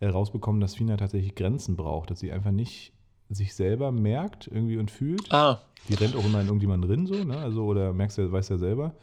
Äh, 0.00 0.08
rausbekommen, 0.08 0.60
dass 0.60 0.74
Fina 0.74 0.96
tatsächlich 0.96 1.34
Grenzen 1.34 1.76
braucht, 1.76 2.10
dass 2.10 2.20
sie 2.20 2.32
einfach 2.32 2.50
nicht 2.50 2.92
sich 3.30 3.54
selber 3.54 3.90
merkt 3.90 4.46
irgendwie 4.48 4.76
und 4.76 4.90
fühlt. 4.90 5.32
Ah, 5.32 5.60
Die 5.88 5.94
rennt 5.94 6.14
auch 6.16 6.24
immer 6.24 6.40
in 6.40 6.46
irgendjemanden 6.46 6.88
drin, 6.88 7.06
so, 7.06 7.14
ne? 7.24 7.36
Also, 7.38 7.64
oder 7.64 7.92
merkst 7.92 8.18
du, 8.18 8.32
weißt 8.32 8.50
ja 8.50 8.58
selber, 8.58 8.94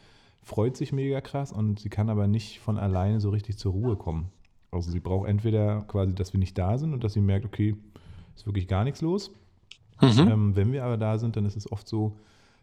freut 0.42 0.76
sich 0.76 0.92
mega 0.92 1.20
krass 1.20 1.52
und 1.52 1.80
sie 1.80 1.88
kann 1.88 2.08
aber 2.08 2.26
nicht 2.28 2.60
von 2.60 2.78
alleine 2.78 3.20
so 3.20 3.30
richtig 3.30 3.58
zur 3.58 3.72
Ruhe 3.72 3.96
kommen. 3.96 4.30
Also 4.70 4.90
sie 4.90 5.00
braucht 5.00 5.28
entweder 5.28 5.82
quasi, 5.82 6.14
dass 6.14 6.32
wir 6.32 6.38
nicht 6.38 6.56
da 6.56 6.78
sind 6.78 6.92
und 6.92 7.04
dass 7.04 7.12
sie 7.12 7.20
merkt, 7.20 7.44
okay, 7.44 7.76
ist 8.34 8.46
wirklich 8.46 8.68
gar 8.68 8.84
nichts 8.84 9.00
los. 9.00 9.32
Mhm. 10.02 10.28
Ähm, 10.28 10.56
wenn 10.56 10.72
wir 10.72 10.84
aber 10.84 10.96
da 10.96 11.18
sind, 11.18 11.36
dann 11.36 11.44
ist 11.46 11.56
es 11.56 11.70
oft 11.70 11.88
so, 11.88 12.16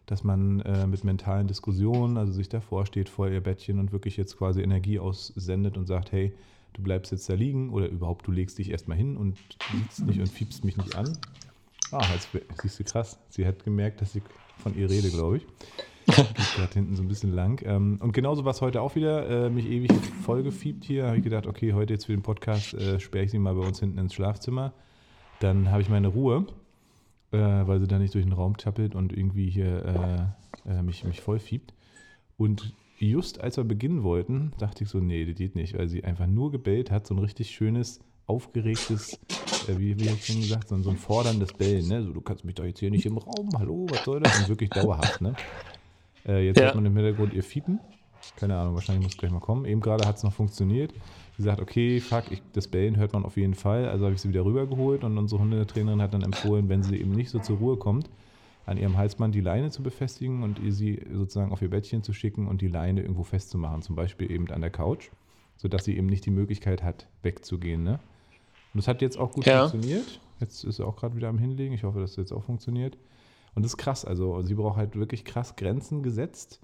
dass 0.06 0.24
man 0.24 0.60
äh, 0.60 0.86
mit 0.86 1.04
mentalen 1.04 1.46
Diskussionen, 1.46 2.16
also 2.16 2.32
sich 2.32 2.48
davor 2.48 2.86
steht 2.86 3.08
vor 3.08 3.28
ihr 3.28 3.40
Bettchen 3.40 3.78
und 3.78 3.92
wirklich 3.92 4.16
jetzt 4.16 4.36
quasi 4.36 4.60
Energie 4.62 4.98
aussendet 4.98 5.76
und 5.76 5.86
sagt, 5.86 6.12
hey, 6.12 6.32
du 6.72 6.82
bleibst 6.82 7.12
jetzt 7.12 7.28
da 7.28 7.34
liegen 7.34 7.70
oder 7.70 7.88
überhaupt 7.88 8.26
du 8.26 8.32
legst 8.32 8.58
dich 8.58 8.70
erstmal 8.70 8.96
hin 8.96 9.16
und 9.16 9.36
sitzt 9.72 10.06
nicht 10.06 10.20
und 10.20 10.28
fiebst 10.28 10.64
mich 10.64 10.76
nicht 10.76 10.96
an. 10.96 11.16
Ah, 11.92 12.04
jetzt 12.12 12.28
siehst 12.62 12.78
du 12.78 12.84
krass. 12.84 13.18
Sie 13.28 13.46
hat 13.46 13.64
gemerkt, 13.64 14.00
dass 14.00 14.14
ich 14.14 14.22
von 14.58 14.76
ihr 14.76 14.88
rede, 14.88 15.10
glaube 15.10 15.38
ich. 15.38 15.46
Geht 16.06 16.54
gerade 16.56 16.72
hinten 16.74 16.96
so 16.96 17.02
ein 17.02 17.08
bisschen 17.08 17.34
lang. 17.34 17.60
Ähm, 17.64 17.98
und 18.00 18.12
genauso 18.12 18.44
war 18.44 18.52
es 18.52 18.60
heute 18.60 18.80
auch 18.80 18.94
wieder. 18.94 19.46
Äh, 19.46 19.50
mich 19.50 19.66
ewig 19.66 19.92
vollgefiebt 20.24 20.84
hier. 20.84 21.06
Habe 21.06 21.18
ich 21.18 21.24
gedacht, 21.24 21.46
okay, 21.46 21.72
heute 21.72 21.92
jetzt 21.92 22.06
für 22.06 22.12
den 22.12 22.22
Podcast 22.22 22.74
äh, 22.74 23.00
sperre 23.00 23.24
ich 23.24 23.30
sie 23.30 23.38
mal 23.38 23.54
bei 23.54 23.66
uns 23.66 23.80
hinten 23.80 23.98
ins 23.98 24.14
Schlafzimmer. 24.14 24.72
Dann 25.40 25.70
habe 25.70 25.82
ich 25.82 25.88
meine 25.88 26.08
Ruhe, 26.08 26.46
äh, 27.32 27.38
weil 27.38 27.80
sie 27.80 27.86
da 27.86 27.98
nicht 27.98 28.14
durch 28.14 28.24
den 28.24 28.32
Raum 28.32 28.56
tappelt 28.56 28.94
und 28.94 29.12
irgendwie 29.12 29.48
hier 29.50 30.34
äh, 30.66 30.70
äh, 30.70 30.82
mich, 30.82 31.04
mich 31.04 31.20
voll 31.20 31.38
fiebt. 31.38 31.74
Und 32.36 32.74
just 32.98 33.40
als 33.40 33.56
wir 33.56 33.64
beginnen 33.64 34.02
wollten, 34.02 34.52
dachte 34.58 34.84
ich 34.84 34.90
so, 34.90 34.98
nee, 34.98 35.24
das 35.24 35.36
geht 35.36 35.54
nicht, 35.54 35.76
weil 35.78 35.88
sie 35.88 36.04
einfach 36.04 36.26
nur 36.26 36.50
gebellt 36.50 36.90
hat, 36.90 37.06
so 37.06 37.14
ein 37.14 37.18
richtig 37.18 37.50
schönes, 37.50 38.00
aufgeregtes, 38.26 39.20
äh, 39.68 39.78
wie, 39.78 39.98
wie 39.98 40.08
habe 40.08 40.18
ich 40.18 40.26
schon 40.26 40.40
gesagt, 40.40 40.68
so 40.68 40.74
ein, 40.74 40.82
so 40.82 40.90
ein 40.90 40.96
forderndes 40.96 41.52
Bellen, 41.52 41.88
ne? 41.88 42.02
So, 42.02 42.12
du 42.12 42.20
kannst 42.20 42.44
mich 42.44 42.54
doch 42.54 42.64
jetzt 42.64 42.78
hier 42.78 42.90
nicht 42.90 43.06
im 43.06 43.18
Raum, 43.18 43.58
hallo, 43.58 43.90
was 43.90 44.04
soll 44.04 44.20
das? 44.20 44.36
Und 44.36 44.48
wirklich 44.48 44.70
dauerhaft, 44.72 45.20
ne? 45.20 45.34
Äh, 46.26 46.46
jetzt 46.46 46.58
Ja. 46.58 46.64
hört 46.66 46.74
man 46.76 46.86
im 46.86 46.94
Hintergrund 46.96 47.32
ihr 47.34 47.42
Fiepen. 47.42 47.80
Keine 48.36 48.56
Ahnung, 48.56 48.74
wahrscheinlich 48.74 49.02
muss 49.02 49.12
es 49.12 49.18
gleich 49.18 49.32
mal 49.32 49.40
kommen. 49.40 49.64
Eben 49.64 49.80
gerade 49.80 50.06
hat 50.06 50.16
es 50.16 50.22
noch 50.22 50.32
funktioniert. 50.32 50.94
Sie 51.40 51.44
sagt, 51.46 51.62
okay, 51.62 52.00
fuck, 52.00 52.24
ich, 52.30 52.42
das 52.52 52.68
Bellen 52.68 52.98
hört 52.98 53.14
man 53.14 53.24
auf 53.24 53.38
jeden 53.38 53.54
Fall. 53.54 53.88
Also 53.88 54.04
habe 54.04 54.14
ich 54.14 54.20
sie 54.20 54.28
wieder 54.28 54.44
rübergeholt 54.44 55.04
und 55.04 55.16
unsere 55.16 55.40
Hundetrainerin 55.40 56.02
hat 56.02 56.12
dann 56.12 56.20
empfohlen, 56.20 56.68
wenn 56.68 56.82
sie 56.82 56.96
eben 57.00 57.12
nicht 57.12 57.30
so 57.30 57.38
zur 57.38 57.56
Ruhe 57.56 57.78
kommt, 57.78 58.10
an 58.66 58.76
ihrem 58.76 58.98
Halsband 58.98 59.34
die 59.34 59.40
Leine 59.40 59.70
zu 59.70 59.82
befestigen 59.82 60.42
und 60.42 60.58
ihr 60.58 60.70
sie 60.74 61.00
sozusagen 61.10 61.50
auf 61.50 61.62
ihr 61.62 61.70
Bettchen 61.70 62.02
zu 62.02 62.12
schicken 62.12 62.46
und 62.46 62.60
die 62.60 62.68
Leine 62.68 63.00
irgendwo 63.00 63.22
festzumachen, 63.22 63.80
zum 63.80 63.96
Beispiel 63.96 64.30
eben 64.30 64.50
an 64.50 64.60
der 64.60 64.68
Couch, 64.68 65.08
sodass 65.56 65.84
sie 65.86 65.96
eben 65.96 66.08
nicht 66.08 66.26
die 66.26 66.30
Möglichkeit 66.30 66.82
hat, 66.82 67.06
wegzugehen. 67.22 67.84
Ne? 67.84 67.92
Und 68.74 68.78
das 68.78 68.86
hat 68.86 69.00
jetzt 69.00 69.16
auch 69.18 69.32
gut 69.32 69.46
Ja. 69.46 69.66
funktioniert. 69.66 70.20
Jetzt 70.40 70.64
ist 70.64 70.76
sie 70.76 70.84
auch 70.86 70.96
gerade 70.96 71.16
wieder 71.16 71.28
am 71.30 71.38
Hinlegen. 71.38 71.72
Ich 71.72 71.84
hoffe, 71.84 72.00
dass 72.00 72.10
das 72.10 72.16
jetzt 72.18 72.32
auch 72.32 72.44
funktioniert. 72.44 72.98
Und 73.54 73.62
das 73.64 73.72
ist 73.72 73.78
krass. 73.78 74.04
Also 74.04 74.42
sie 74.42 74.52
braucht 74.54 74.76
halt 74.76 74.94
wirklich 74.94 75.24
krass 75.24 75.56
Grenzen 75.56 76.02
gesetzt, 76.02 76.60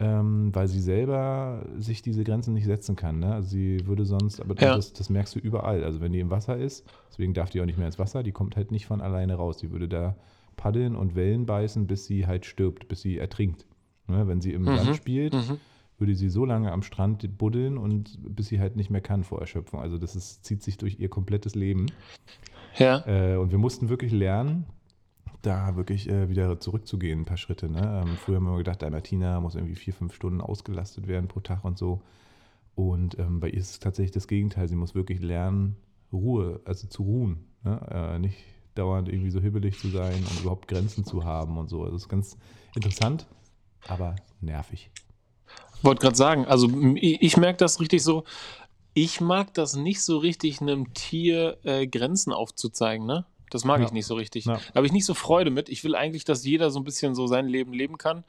ähm, 0.00 0.50
weil 0.54 0.66
sie 0.66 0.80
selber 0.80 1.64
sich 1.76 2.00
diese 2.02 2.24
Grenzen 2.24 2.54
nicht 2.54 2.64
setzen 2.64 2.96
kann. 2.96 3.20
Ne? 3.20 3.32
Also 3.34 3.50
sie 3.50 3.86
würde 3.86 4.04
sonst, 4.06 4.40
aber 4.40 4.54
Ja. 4.60 4.74
das, 4.74 4.92
das 4.94 5.10
merkst 5.10 5.34
du 5.36 5.38
überall. 5.38 5.84
Also 5.84 6.00
wenn 6.00 6.12
die 6.12 6.20
im 6.20 6.30
Wasser 6.30 6.56
ist, 6.56 6.86
deswegen 7.10 7.34
darf 7.34 7.50
die 7.50 7.60
auch 7.60 7.66
nicht 7.66 7.76
mehr 7.78 7.86
ins 7.86 7.98
Wasser, 7.98 8.22
die 8.22 8.32
kommt 8.32 8.56
halt 8.56 8.72
nicht 8.72 8.86
von 8.86 9.00
alleine 9.00 9.34
raus. 9.34 9.58
Die 9.58 9.70
würde 9.70 9.88
da 9.88 10.16
paddeln 10.56 10.96
und 10.96 11.14
Wellen 11.14 11.46
beißen, 11.46 11.86
bis 11.86 12.06
sie 12.06 12.26
halt 12.26 12.46
stirbt, 12.46 12.88
bis 12.88 13.02
sie 13.02 13.18
ertrinkt. 13.18 13.66
Ne? 14.08 14.26
Wenn 14.26 14.40
sie 14.40 14.52
im 14.52 14.62
Mhm. 14.62 14.76
Sand 14.76 14.96
spielt, 14.96 15.34
Mhm. 15.34 15.58
würde 15.98 16.14
sie 16.14 16.30
so 16.30 16.46
lange 16.46 16.72
am 16.72 16.82
Strand 16.82 17.36
buddeln 17.36 17.76
und 17.76 18.18
bis 18.34 18.48
sie 18.48 18.58
halt 18.58 18.74
nicht 18.76 18.88
mehr 18.90 19.02
kann 19.02 19.22
vor 19.22 19.38
Erschöpfung. 19.40 19.80
Also 19.80 19.98
das 19.98 20.16
ist, 20.16 20.44
zieht 20.46 20.62
sich 20.62 20.78
durch 20.78 20.98
ihr 20.98 21.10
komplettes 21.10 21.54
Leben. 21.54 21.86
Ja. 22.78 23.04
Äh, 23.06 23.36
und 23.36 23.50
wir 23.50 23.58
mussten 23.58 23.90
wirklich 23.90 24.12
lernen, 24.12 24.64
da 25.42 25.76
wirklich 25.76 26.08
äh, 26.08 26.28
wieder 26.28 26.60
zurückzugehen, 26.60 27.20
ein 27.20 27.24
paar 27.24 27.36
Schritte. 27.36 27.70
Ne? 27.70 28.02
Ähm, 28.04 28.16
früher 28.16 28.36
haben 28.36 28.44
wir 28.44 28.56
gedacht, 28.58 28.82
Dalmatina 28.82 29.40
muss 29.40 29.54
irgendwie 29.54 29.74
vier, 29.74 29.94
fünf 29.94 30.14
Stunden 30.14 30.40
ausgelastet 30.40 31.06
werden 31.06 31.28
pro 31.28 31.40
Tag 31.40 31.64
und 31.64 31.78
so. 31.78 32.02
Und 32.74 33.18
ähm, 33.18 33.40
bei 33.40 33.50
ihr 33.50 33.58
ist 33.58 33.70
es 33.70 33.78
tatsächlich 33.78 34.12
das 34.12 34.28
Gegenteil. 34.28 34.68
Sie 34.68 34.76
muss 34.76 34.94
wirklich 34.94 35.20
lernen, 35.20 35.76
Ruhe, 36.12 36.60
also 36.64 36.86
zu 36.86 37.02
ruhen. 37.02 37.44
Ne? 37.62 37.80
Äh, 37.90 38.18
nicht 38.18 38.38
dauernd 38.74 39.08
irgendwie 39.08 39.30
so 39.30 39.40
hibbelig 39.40 39.78
zu 39.78 39.88
sein 39.88 40.14
und 40.14 40.40
überhaupt 40.40 40.68
Grenzen 40.68 41.04
zu 41.04 41.24
haben 41.24 41.58
und 41.58 41.68
so. 41.68 41.84
Das 41.84 42.02
ist 42.02 42.08
ganz 42.08 42.36
interessant, 42.74 43.26
aber 43.88 44.16
nervig. 44.40 44.90
Wollte 45.82 46.02
gerade 46.02 46.16
sagen, 46.16 46.44
also 46.46 46.68
ich, 46.94 47.22
ich 47.22 47.36
merke 47.36 47.58
das 47.58 47.80
richtig 47.80 48.02
so. 48.02 48.24
Ich 48.92 49.20
mag 49.20 49.54
das 49.54 49.76
nicht 49.76 50.02
so 50.02 50.18
richtig, 50.18 50.60
einem 50.60 50.92
Tier 50.94 51.58
äh, 51.62 51.86
Grenzen 51.86 52.32
aufzuzeigen, 52.32 53.06
ne? 53.06 53.24
Das 53.50 53.64
mag 53.64 53.80
Ja. 53.80 53.86
ich 53.86 53.92
nicht 53.92 54.06
so 54.06 54.14
richtig. 54.14 54.44
Ja. 54.46 54.54
Da 54.54 54.74
habe 54.76 54.86
ich 54.86 54.92
nicht 54.92 55.04
so 55.04 55.14
Freude 55.14 55.50
mit. 55.50 55.68
Ich 55.68 55.84
will 55.84 55.94
eigentlich, 55.94 56.24
dass 56.24 56.44
jeder 56.44 56.70
so 56.70 56.80
ein 56.80 56.84
bisschen 56.84 57.14
so 57.14 57.26
sein 57.26 57.46
Leben 57.48 57.72
leben 57.72 57.98
kann. 57.98 58.24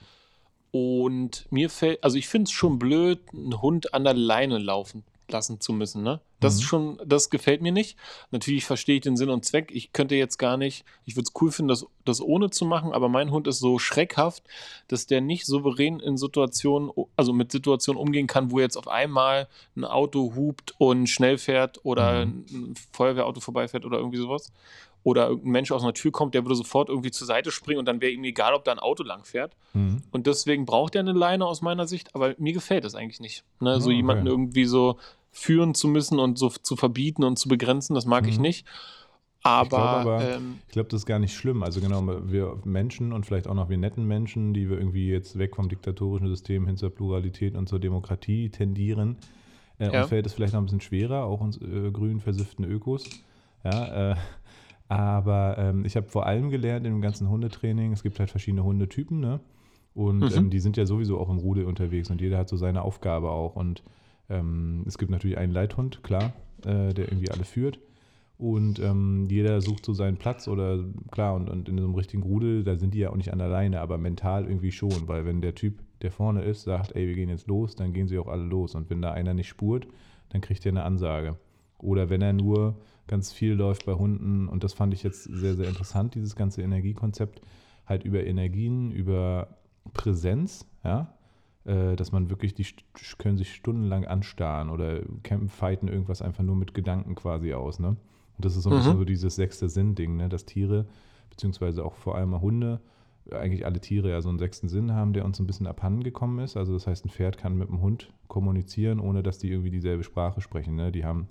Und 0.71 1.47
mir 1.51 1.69
fällt, 1.69 2.03
also 2.03 2.17
ich 2.17 2.27
finde 2.29 2.45
es 2.45 2.51
schon 2.51 2.79
blöd, 2.79 3.19
einen 3.33 3.61
Hund 3.61 3.93
an 3.93 4.03
der 4.03 4.13
Leine 4.13 4.57
laufen 4.57 5.03
lassen 5.29 5.61
zu 5.61 5.71
müssen, 5.71 6.03
ne? 6.03 6.19
Das 6.41 6.55
ist 6.55 6.61
Mhm. 6.61 6.65
schon, 6.65 6.99
das 7.05 7.29
gefällt 7.29 7.61
mir 7.61 7.71
nicht. 7.71 7.97
Natürlich 8.31 8.65
verstehe 8.65 8.95
ich 8.95 9.01
den 9.01 9.15
Sinn 9.15 9.29
und 9.29 9.45
Zweck. 9.45 9.71
Ich 9.73 9.93
könnte 9.93 10.15
jetzt 10.15 10.37
gar 10.37 10.57
nicht, 10.57 10.83
ich 11.05 11.15
würde 11.15 11.29
es 11.33 11.41
cool 11.41 11.51
finden, 11.53 11.69
das, 11.69 11.85
das 12.03 12.19
ohne 12.19 12.49
zu 12.49 12.65
machen, 12.65 12.91
aber 12.91 13.07
mein 13.07 13.31
Hund 13.31 13.47
ist 13.47 13.59
so 13.59 13.79
schreckhaft, 13.79 14.43
dass 14.89 15.07
der 15.07 15.21
nicht 15.21 15.45
souverän 15.45 16.01
in 16.01 16.17
Situationen, 16.17 16.91
also 17.15 17.31
mit 17.31 17.49
Situationen 17.51 18.01
umgehen 18.01 18.27
kann, 18.27 18.51
wo 18.51 18.59
jetzt 18.59 18.75
auf 18.75 18.89
einmal 18.89 19.47
ein 19.77 19.85
Auto 19.85 20.33
hupt 20.35 20.73
und 20.79 21.07
schnell 21.07 21.37
fährt 21.37 21.79
oder 21.85 22.25
Mhm. 22.25 22.45
ein 22.51 22.73
Feuerwehrauto 22.91 23.39
vorbeifährt 23.39 23.85
oder 23.85 23.99
irgendwie 23.99 24.17
sowas. 24.17 24.51
Oder 25.03 25.29
irgendein 25.29 25.51
Mensch 25.51 25.72
aus 25.72 25.81
einer 25.84 25.93
Tür 25.93 26.12
kommt, 26.12 26.36
der 26.36 26.43
würde 26.46 26.55
sofort 26.55 26.89
irgendwie 26.89 27.10
zur 27.12 27.25
Seite 27.25 27.50
springen 27.51 27.79
und 27.79 27.86
dann 27.88 28.01
wäre 28.01 28.12
ihm 28.12 28.24
egal, 28.24 28.53
ob 28.53 28.63
da 28.65 28.72
ein 28.72 28.77
Auto 28.79 29.01
lang 29.03 29.24
fährt. 29.25 29.55
Mhm. 29.74 30.03
Und 30.12 30.27
deswegen 30.27 30.65
braucht 30.65 30.93
er 30.96 31.00
eine 31.01 31.13
Leine 31.13 31.46
aus 31.48 31.62
meiner 31.63 31.88
Sicht, 31.88 32.13
aber 32.13 32.36
mir 32.38 32.53
gefällt 32.53 32.84
das 32.86 32.93
eigentlich 32.93 33.20
nicht. 33.20 33.43
Ne? 33.60 33.81
so 33.81 33.89
Ah, 33.89 33.93
jemanden 33.93 34.24
okay. 34.27 34.31
irgendwie 34.31 34.65
so 34.65 34.98
führen 35.31 35.74
zu 35.74 35.88
müssen 35.88 36.20
und 36.20 36.38
so 36.38 36.50
zu 36.50 36.75
verbieten 36.75 37.24
und 37.24 37.39
zu 37.39 37.48
begrenzen, 37.50 37.96
das 37.96 38.05
mag 38.05 38.27
ich 38.27 38.36
Mhm. 38.36 38.41
nicht. 38.43 38.67
Aber, 39.43 40.01
glaub 40.03 40.22
ähm, 40.22 40.60
Ich 40.67 40.74
glaube, 40.74 40.89
das 40.89 41.01
ist 41.01 41.05
gar 41.08 41.17
nicht 41.17 41.34
schlimm. 41.36 41.63
Also 41.63 41.81
genau, 41.81 42.03
wir 42.31 42.60
Menschen 42.63 43.12
und 43.12 43.25
vielleicht 43.25 43.48
auch 43.48 43.55
noch 43.55 43.70
wir 43.70 43.77
netten 43.77 44.05
Menschen, 44.05 44.53
die 44.53 44.70
wir 44.70 44.77
irgendwie 44.77 45.10
jetzt 45.10 45.39
weg 45.39 45.55
vom 45.55 45.67
diktatorischen 45.67 46.27
System 46.27 46.67
hin 46.67 46.77
zur 46.77 46.91
Pluralität 46.91 47.55
und 47.55 47.67
zur 47.67 47.79
Demokratie 47.79 48.50
tendieren, 48.50 49.17
äh, 49.79 49.91
Ja. 49.91 50.01
uns 50.01 50.10
fällt 50.10 50.27
es 50.27 50.34
vielleicht 50.34 50.53
noch 50.53 50.62
ein 50.62 50.65
bisschen 50.65 50.81
schwerer, 50.81 51.24
auch 51.25 51.41
uns 51.41 51.58
äh, 51.60 51.89
grün 51.91 52.20
versifften 52.20 52.65
Ökos. 52.65 53.10
Ja, 53.63 54.12
äh, 54.12 54.15
aber 54.91 55.57
ähm, 55.57 55.86
ich 55.86 55.95
habe 55.95 56.07
vor 56.10 56.25
allem 56.25 56.50
gelernt 56.50 56.86
in 56.86 56.91
dem 56.93 57.01
ganzen 57.01 57.29
Hundetraining, 57.29 57.93
es 57.93 58.03
gibt 58.03 58.19
halt 58.19 58.29
verschiedene 58.29 58.63
Hundetypen, 58.63 59.19
ne? 59.19 59.39
Und 59.93 60.19
Mhm. 60.19 60.38
ähm, 60.38 60.50
die 60.50 60.60
sind 60.60 60.75
ja 60.77 60.86
sowieso 60.86 61.17
auch 61.19 61.29
im 61.29 61.38
Rudel 61.38 61.65
unterwegs 61.65 62.10
und 62.10 62.19
jeder 62.21 62.38
hat 62.38 62.50
so 62.50 62.57
seine 62.57 62.81
Aufgabe 62.81 63.29
auch. 63.29 63.55
Und 63.55 63.83
ähm, 64.29 64.83
es 64.86 64.98
gibt 64.98 65.12
natürlich 65.12 65.38
einen 65.38 65.53
Leithhund, 65.53 66.03
klar, 66.03 66.33
äh, 66.65 66.93
der 66.93 67.07
irgendwie 67.10 67.29
alle 67.31 67.43
führt. 67.45 67.79
Und 68.38 68.79
ähm, 68.79 69.27
jeder 69.29 69.62
sucht 69.62 69.86
so 69.86 69.93
seinen 69.93 70.17
Platz 70.17 70.48
oder 70.48 70.83
klar, 71.12 71.36
und, 71.36 71.50
und 71.50 71.69
in 71.69 71.77
so 71.77 71.83
einem 71.86 71.95
richtigen 71.95 72.24
Rudel, 72.24 72.63
da 72.63 72.75
sind 72.75 72.93
die 72.93 73.00
ja 73.00 73.12
auch 73.12 73.15
nicht 73.15 73.31
an 73.31 73.39
der 73.39 73.50
Leine, 73.50 73.79
aber 73.81 73.98
mental 73.98 74.45
irgendwie 74.45 74.71
schon, 74.71 75.07
weil 75.07 75.25
wenn 75.25 75.41
der 75.41 75.55
Typ, 75.55 75.75
der 76.01 76.12
vorne 76.12 76.41
ist, 76.43 76.63
sagt, 76.63 76.95
ey, 76.95 77.07
wir 77.07 77.13
gehen 77.15 77.29
jetzt 77.29 77.48
los, 77.48 77.75
dann 77.75 77.93
gehen 77.93 78.07
sie 78.07 78.17
auch 78.17 78.27
alle 78.27 78.43
los. 78.43 78.74
Und 78.75 78.89
wenn 78.89 79.01
da 79.01 79.12
einer 79.12 79.33
nicht 79.33 79.48
spurt, 79.48 79.88
dann 80.29 80.41
kriegt 80.41 80.65
er 80.65 80.71
eine 80.71 80.83
Ansage. 80.83 81.38
Oder 81.77 82.10
wenn 82.10 82.21
er 82.21 82.33
nur 82.33 82.75
ganz 83.12 83.32
viel 83.32 83.53
läuft 83.53 83.86
bei 83.86 83.94
Hunden, 83.94 84.48
und 84.48 84.63
das 84.63 84.74
fand 84.74 84.94
ich 84.96 85.03
jetzt 85.03 85.25
sehr, 85.25 85.56
sehr 85.56 85.68
interessant, 85.68 86.15
dieses 86.15 86.36
ganze 86.36 86.63
Energiekonzept, 86.63 87.41
halt 87.86 88.03
über 88.03 88.24
Energien, 88.25 88.91
über 88.91 89.58
Präsenz, 89.94 90.65
ja, 90.84 91.13
äh, 91.65 91.96
dass 91.96 92.12
man 92.12 92.30
wirklich, 92.32 92.56
die 92.56 92.65
können 93.20 93.38
sich 93.38 93.53
stundenlang 93.53 94.06
anstarren 94.06 94.70
oder 94.70 95.01
kämpfen, 95.22 95.50
fighten 95.50 95.88
irgendwas 95.88 96.22
einfach 96.24 96.44
nur 96.44 96.56
mit 96.56 96.74
Gedanken 96.74 97.13
quasi 97.13 97.53
aus, 97.53 97.80
ne? 97.80 97.89
Und 97.89 98.46
das 98.46 98.56
ist 98.56 98.63
so 98.63 98.70
ein 98.70 98.74
Mhm. 98.74 98.77
bisschen 98.77 98.98
so 98.98 99.06
dieses 99.06 99.36
sechste 99.36 99.70
Sinn-Ding, 99.70 100.15
ne? 100.15 100.30
Dass 100.30 100.46
Tiere, 100.46 100.88
beziehungsweise 101.30 101.84
auch 101.86 101.96
vor 101.96 102.15
allem 102.15 102.39
Hunde, 102.41 102.80
eigentlich 103.30 103.65
alle 103.65 103.80
Tiere 103.80 104.10
ja 104.10 104.22
so 104.22 104.30
einen 104.30 104.39
sechsten 104.39 104.68
Sinn 104.68 104.94
haben, 104.94 105.13
der 105.13 105.25
uns 105.25 105.39
ein 105.39 105.46
bisschen 105.46 105.68
abhanden 105.68 106.01
gekommen 106.03 106.39
ist. 106.39 106.58
Also 106.58 106.74
das 106.74 106.88
heißt, 106.88 107.06
ein 107.06 107.10
Pferd 107.10 107.38
kann 107.38 107.56
mit 107.58 107.70
einem 107.70 107.82
Hund 107.82 108.12
kommunizieren, 108.27 109.00
ohne 109.00 109.22
dass 109.22 109.38
die 109.38 109.51
irgendwie 109.51 109.70
dieselbe 109.70 110.03
Sprache 110.03 110.41
sprechen. 110.41 110.75
Ne? 110.75 110.91
Die 110.91 111.06
haben 111.06 111.27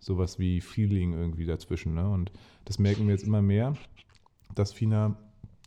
sowas 0.00 0.38
wie 0.38 0.60
Feeling 0.60 1.12
irgendwie 1.12 1.46
dazwischen. 1.46 1.94
Ne? 1.94 2.08
Und 2.08 2.32
das 2.64 2.78
merken 2.78 3.06
wir 3.06 3.14
jetzt 3.14 3.24
immer 3.26 3.42
mehr, 3.42 3.74
dass 4.54 4.72
Fina, 4.72 5.16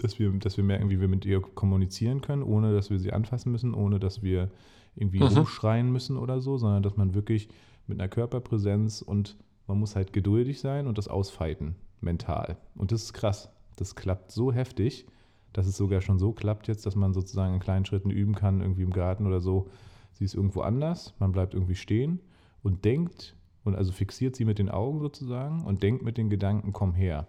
dass 0.02 0.20
wir, 0.20 0.30
dass 0.32 0.58
wir 0.58 0.64
merken, 0.64 0.90
wie 0.90 1.00
wir 1.00 1.08
mit 1.08 1.26
ihr 1.26 1.40
kommunizieren 1.40 2.22
können, 2.22 2.44
ohne 2.44 2.74
dass 2.74 2.90
wir 2.90 3.00
sie 3.00 3.14
anfassen 3.14 3.52
müssen, 3.52 3.74
ohne 3.74 4.00
dass 4.00 4.24
wir 4.24 4.52
irgendwie 4.96 5.20
Mhm. 5.20 5.38
rumschreien 5.38 5.92
müssen 5.92 6.18
oder 6.18 6.42
so, 6.42 6.58
sondern 6.58 6.84
dass 6.84 6.98
man 6.98 7.14
wirklich 7.14 7.48
mit 7.88 8.00
einer 8.00 8.10
Körperpräsenz 8.10 9.02
und 9.02 9.38
man 9.68 9.80
muss 9.80 9.96
halt 9.96 10.12
geduldig 10.14 10.60
sein 10.60 10.88
und 10.88 10.98
das 10.98 11.08
ausfeiten, 11.08 11.76
mental. 12.02 12.58
Und 12.76 12.92
das 12.92 13.04
ist 13.04 13.14
krass. 13.14 13.50
Das 13.76 13.96
klappt 13.96 14.32
so 14.32 14.52
heftig, 14.52 15.06
dass 15.54 15.68
es 15.68 15.78
sogar 15.78 16.02
schon 16.02 16.20
so 16.20 16.32
klappt 16.34 16.68
jetzt, 16.68 16.86
dass 16.86 16.96
man 16.96 17.14
sozusagen 17.14 17.54
in 17.54 17.60
kleinen 17.60 17.86
Schritten 17.86 18.10
üben 18.10 18.36
kann, 18.36 18.62
irgendwie 18.62 18.84
im 18.84 18.92
Garten 18.92 19.26
oder 19.26 19.40
so. 19.40 19.70
Sie 20.14 20.26
ist 20.26 20.34
irgendwo 20.36 20.62
anders, 20.62 21.14
man 21.20 21.32
bleibt 21.32 21.54
irgendwie 21.54 21.76
stehen 21.76 22.20
und 22.62 22.86
denkt 22.86 23.36
und 23.64 23.76
also 23.76 23.92
fixiert 23.92 24.36
sie 24.36 24.46
mit 24.46 24.60
den 24.60 24.70
Augen 24.70 25.00
sozusagen 25.00 25.64
und 25.64 25.84
denkt 25.84 26.04
mit 26.04 26.18
den 26.18 26.30
Gedanken, 26.30 26.74
komm 26.74 26.94
her. 26.94 27.28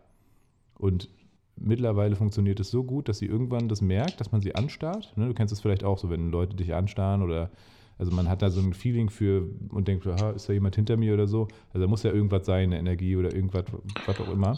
Und 0.76 1.08
mittlerweile 1.56 2.16
funktioniert 2.16 2.60
es 2.60 2.70
so 2.70 2.84
gut, 2.84 3.08
dass 3.08 3.18
sie 3.18 3.26
irgendwann 3.26 3.68
das 3.68 3.80
merkt, 3.80 4.20
dass 4.20 4.32
man 4.32 4.40
sie 4.40 4.54
anstarrt. 4.54 5.12
Ne, 5.16 5.26
du 5.26 5.34
kennst 5.34 5.52
es 5.52 5.60
vielleicht 5.60 5.84
auch 5.84 5.98
so, 5.98 6.10
wenn 6.10 6.30
Leute 6.30 6.56
dich 6.56 6.74
anstarren 6.74 7.22
oder 7.22 7.50
also 7.96 8.10
man 8.12 8.28
hat 8.28 8.42
da 8.42 8.50
so 8.50 8.60
ein 8.60 8.74
Feeling 8.74 9.08
für 9.08 9.48
und 9.70 9.86
denkt, 9.86 10.06
aha, 10.06 10.30
ist 10.30 10.48
da 10.48 10.52
jemand 10.52 10.74
hinter 10.74 10.96
mir 10.96 11.14
oder 11.14 11.28
so. 11.28 11.46
Also 11.72 11.84
da 11.84 11.86
muss 11.86 12.02
ja 12.02 12.10
irgendwas 12.12 12.44
sein, 12.44 12.70
eine 12.70 12.78
Energie 12.78 13.16
oder 13.16 13.32
irgendwas, 13.32 13.64
was 14.06 14.20
auch 14.20 14.32
immer. 14.32 14.48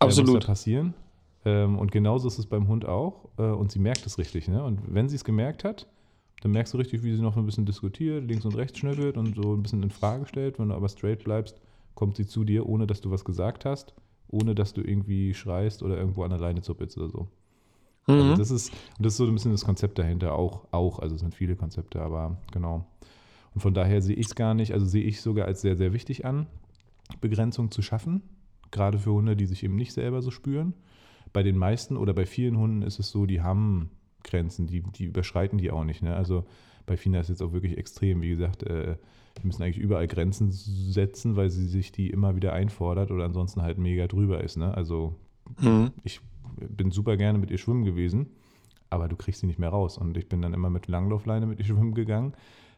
Äh, 0.00 0.06
muss 0.06 0.18
absolut. 0.18 0.42
da 0.42 0.46
passieren. 0.46 0.94
Ähm, 1.44 1.78
und 1.78 1.92
genauso 1.92 2.26
ist 2.26 2.38
es 2.38 2.46
beim 2.46 2.68
Hund 2.68 2.86
auch. 2.86 3.28
Äh, 3.36 3.42
und 3.42 3.70
sie 3.70 3.78
merkt 3.78 4.06
es 4.06 4.16
richtig. 4.16 4.48
Ne? 4.48 4.64
Und 4.64 4.80
wenn 4.86 5.10
sie 5.10 5.16
es 5.16 5.24
gemerkt 5.24 5.62
hat, 5.62 5.86
dann 6.40 6.52
merkst 6.52 6.74
du 6.74 6.78
richtig, 6.78 7.02
wie 7.02 7.14
sie 7.14 7.22
noch 7.22 7.36
ein 7.36 7.46
bisschen 7.46 7.66
diskutiert, 7.66 8.24
links 8.24 8.44
und 8.44 8.54
rechts 8.54 8.78
schnüffelt 8.78 9.16
und 9.16 9.34
so 9.34 9.54
ein 9.54 9.62
bisschen 9.62 9.82
in 9.82 9.90
Frage 9.90 10.26
stellt. 10.26 10.58
Wenn 10.58 10.68
du 10.68 10.74
aber 10.74 10.88
straight 10.88 11.24
bleibst, 11.24 11.60
kommt 11.94 12.16
sie 12.16 12.26
zu 12.26 12.44
dir, 12.44 12.66
ohne 12.68 12.86
dass 12.86 13.00
du 13.00 13.10
was 13.10 13.24
gesagt 13.24 13.64
hast, 13.64 13.94
ohne 14.28 14.54
dass 14.54 14.72
du 14.74 14.82
irgendwie 14.82 15.32
schreist 15.34 15.82
oder 15.82 15.96
irgendwo 15.96 16.22
an 16.24 16.30
der 16.30 16.40
Leine 16.40 16.62
zuppelst 16.62 16.98
oder 16.98 17.08
so. 17.08 17.28
Also 18.06 18.32
Mhm. 18.32 18.36
das 18.36 18.50
ist, 18.50 18.72
und 18.98 19.06
das 19.06 19.14
ist 19.14 19.16
so 19.18 19.26
ein 19.26 19.32
bisschen 19.34 19.52
das 19.52 19.64
Konzept 19.64 19.98
dahinter 19.98 20.34
auch, 20.34 20.66
auch. 20.72 20.98
Also 20.98 21.14
es 21.14 21.20
sind 21.20 21.34
viele 21.34 21.56
Konzepte, 21.56 22.00
aber 22.00 22.36
genau. 22.52 22.86
Und 23.54 23.60
von 23.60 23.72
daher 23.72 24.02
sehe 24.02 24.16
ich 24.16 24.26
es 24.26 24.34
gar 24.34 24.54
nicht, 24.54 24.72
also 24.72 24.84
sehe 24.84 25.04
ich 25.04 25.20
sogar 25.20 25.46
als 25.46 25.60
sehr, 25.62 25.76
sehr 25.76 25.92
wichtig 25.92 26.24
an, 26.24 26.46
Begrenzung 27.20 27.70
zu 27.70 27.82
schaffen, 27.82 28.22
gerade 28.70 28.98
für 28.98 29.12
Hunde, 29.12 29.36
die 29.36 29.46
sich 29.46 29.62
eben 29.62 29.76
nicht 29.76 29.92
selber 29.92 30.20
so 30.20 30.30
spüren. 30.30 30.74
Bei 31.32 31.42
den 31.42 31.56
meisten 31.56 31.96
oder 31.96 32.12
bei 32.12 32.26
vielen 32.26 32.58
Hunden 32.58 32.82
ist 32.82 32.98
es 32.98 33.10
so, 33.10 33.26
die 33.26 33.40
haben 33.40 33.90
Grenzen, 34.24 34.66
die, 34.66 34.82
die 34.82 35.04
überschreiten 35.04 35.58
die 35.58 35.70
auch 35.70 35.84
nicht. 35.84 36.02
Ne? 36.02 36.14
Also 36.16 36.44
bei 36.86 36.96
Fina 36.96 37.20
ist 37.20 37.26
es 37.26 37.38
jetzt 37.38 37.42
auch 37.42 37.52
wirklich 37.52 37.78
extrem. 37.78 38.20
Wie 38.22 38.30
gesagt, 38.30 38.62
äh, 38.64 38.96
wir 39.36 39.44
müssen 39.46 39.62
eigentlich 39.62 39.78
überall 39.78 40.06
Grenzen 40.06 40.50
setzen, 40.50 41.36
weil 41.36 41.50
sie 41.50 41.66
sich 41.66 41.92
die 41.92 42.10
immer 42.10 42.36
wieder 42.36 42.52
einfordert 42.52 43.10
oder 43.10 43.24
ansonsten 43.24 43.62
halt 43.62 43.78
mega 43.78 44.06
drüber 44.06 44.42
ist. 44.42 44.56
Ne? 44.56 44.74
Also 44.74 45.14
Mhm. 45.60 45.92
ich 46.04 46.20
bin 46.56 46.90
super 46.90 47.16
gerne 47.16 47.38
mit 47.38 47.50
ihr 47.50 47.58
schwimmen 47.58 47.84
gewesen, 47.84 48.28
aber 48.90 49.08
du 49.08 49.16
kriegst 49.16 49.40
sie 49.40 49.46
nicht 49.46 49.58
mehr 49.58 49.68
raus. 49.70 49.98
Und 49.98 50.16
ich 50.16 50.28
bin 50.28 50.40
dann 50.40 50.54
immer 50.54 50.70
mit 50.70 50.86
Langlaufleine 50.88 51.46
mit 51.46 51.58
ihr 51.58 51.64
schwimmen 51.66 51.94
gegangen, 51.94 52.32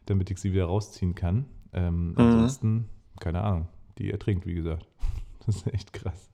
damit 0.05 0.29
ich 0.31 0.37
sie 0.39 0.51
wieder 0.51 0.65
rausziehen 0.65 1.15
kann. 1.15 1.45
Ähm, 1.73 2.13
Ansonsten, 2.17 2.85
keine 3.19 3.41
Ahnung, 3.43 3.67
die 3.97 4.11
ertrinkt, 4.11 4.45
wie 4.45 4.53
gesagt. 4.55 4.87
Das 5.45 5.55
ist 5.57 5.73
echt 5.73 5.93
krass. 5.93 6.29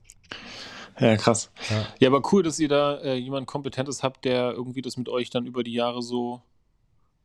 Ja, 0.98 1.16
krass. 1.16 1.50
Ja. 1.70 1.86
Ja, 2.00 2.08
aber 2.08 2.22
cool, 2.32 2.42
dass 2.42 2.58
ihr 2.60 2.68
da 2.68 2.96
äh, 2.98 3.14
jemand 3.16 3.46
Kompetentes 3.46 4.02
habt, 4.02 4.24
der 4.24 4.52
irgendwie 4.52 4.82
das 4.82 4.96
mit 4.96 5.08
euch 5.08 5.30
dann 5.30 5.46
über 5.46 5.62
die 5.64 5.72
Jahre 5.72 6.02
so 6.02 6.42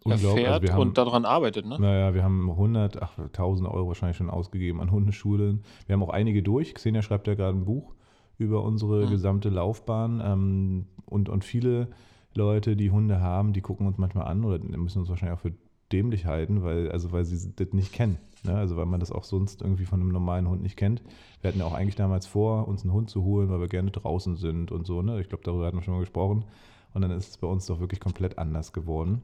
Unglaublich. 0.03 0.45
erfährt 0.45 0.61
Also 0.63 0.73
haben, 0.73 0.81
und 0.81 0.97
daran 0.97 1.25
arbeitet, 1.25 1.65
ne? 1.65 1.77
Naja, 1.79 2.13
wir 2.13 2.23
haben 2.23 2.49
100, 2.49 3.01
ach, 3.01 3.17
1000 3.17 3.69
Euro 3.69 3.89
wahrscheinlich 3.89 4.17
schon 4.17 4.29
ausgegeben 4.29 4.79
an 4.81 4.91
Hundeschulen. 4.91 5.63
Wir 5.87 5.93
haben 5.93 6.03
auch 6.03 6.09
einige 6.09 6.41
durch. 6.41 6.73
Xenia 6.73 7.01
schreibt 7.01 7.27
ja 7.27 7.35
gerade 7.35 7.57
ein 7.57 7.65
Buch 7.65 7.93
über 8.37 8.63
unsere 8.63 9.05
Mhm. 9.05 9.09
gesamte 9.09 9.49
Laufbahn. 9.49 10.21
Ähm, 10.23 10.85
und, 11.05 11.27
und 11.27 11.43
viele 11.43 11.89
Leute, 12.33 12.75
die 12.77 12.91
Hunde 12.91 13.19
haben, 13.19 13.51
die 13.53 13.61
gucken 13.61 13.85
uns 13.87 13.97
manchmal 13.97 14.27
an 14.27 14.45
oder 14.45 14.59
müssen 14.59 14.99
uns 14.99 15.09
wahrscheinlich 15.09 15.37
auch 15.37 15.41
für 15.41 15.53
dämlich 15.91 16.25
halten, 16.25 16.63
weil, 16.63 16.91
also 16.91 17.11
weil 17.11 17.25
sie 17.25 17.51
das 17.55 17.73
nicht 17.73 17.93
kennen. 17.93 18.17
Ne? 18.43 18.55
Also 18.55 18.77
weil 18.77 18.85
man 18.85 18.99
das 18.99 19.11
auch 19.11 19.23
sonst 19.23 19.61
irgendwie 19.61 19.85
von 19.85 19.99
einem 20.01 20.11
normalen 20.11 20.47
Hund 20.47 20.61
nicht 20.61 20.77
kennt. 20.77 21.01
Wir 21.41 21.49
hatten 21.49 21.59
ja 21.59 21.65
auch 21.65 21.73
eigentlich 21.73 21.95
damals 21.95 22.25
vor, 22.25 22.67
uns 22.67 22.83
einen 22.83 22.93
Hund 22.93 23.09
zu 23.09 23.23
holen, 23.23 23.49
weil 23.49 23.59
wir 23.59 23.67
gerne 23.67 23.91
draußen 23.91 24.35
sind 24.37 24.71
und 24.71 24.85
so. 24.87 25.01
Ne? 25.01 25.19
Ich 25.21 25.29
glaube, 25.29 25.43
darüber 25.43 25.65
hatten 25.65 25.77
wir 25.77 25.83
schon 25.83 25.93
mal 25.95 25.99
gesprochen. 26.01 26.45
Und 26.93 27.01
dann 27.01 27.11
ist 27.11 27.29
es 27.29 27.37
bei 27.37 27.47
uns 27.47 27.65
doch 27.65 27.79
wirklich 27.79 27.99
komplett 27.99 28.37
anders 28.37 28.73
geworden. 28.73 29.21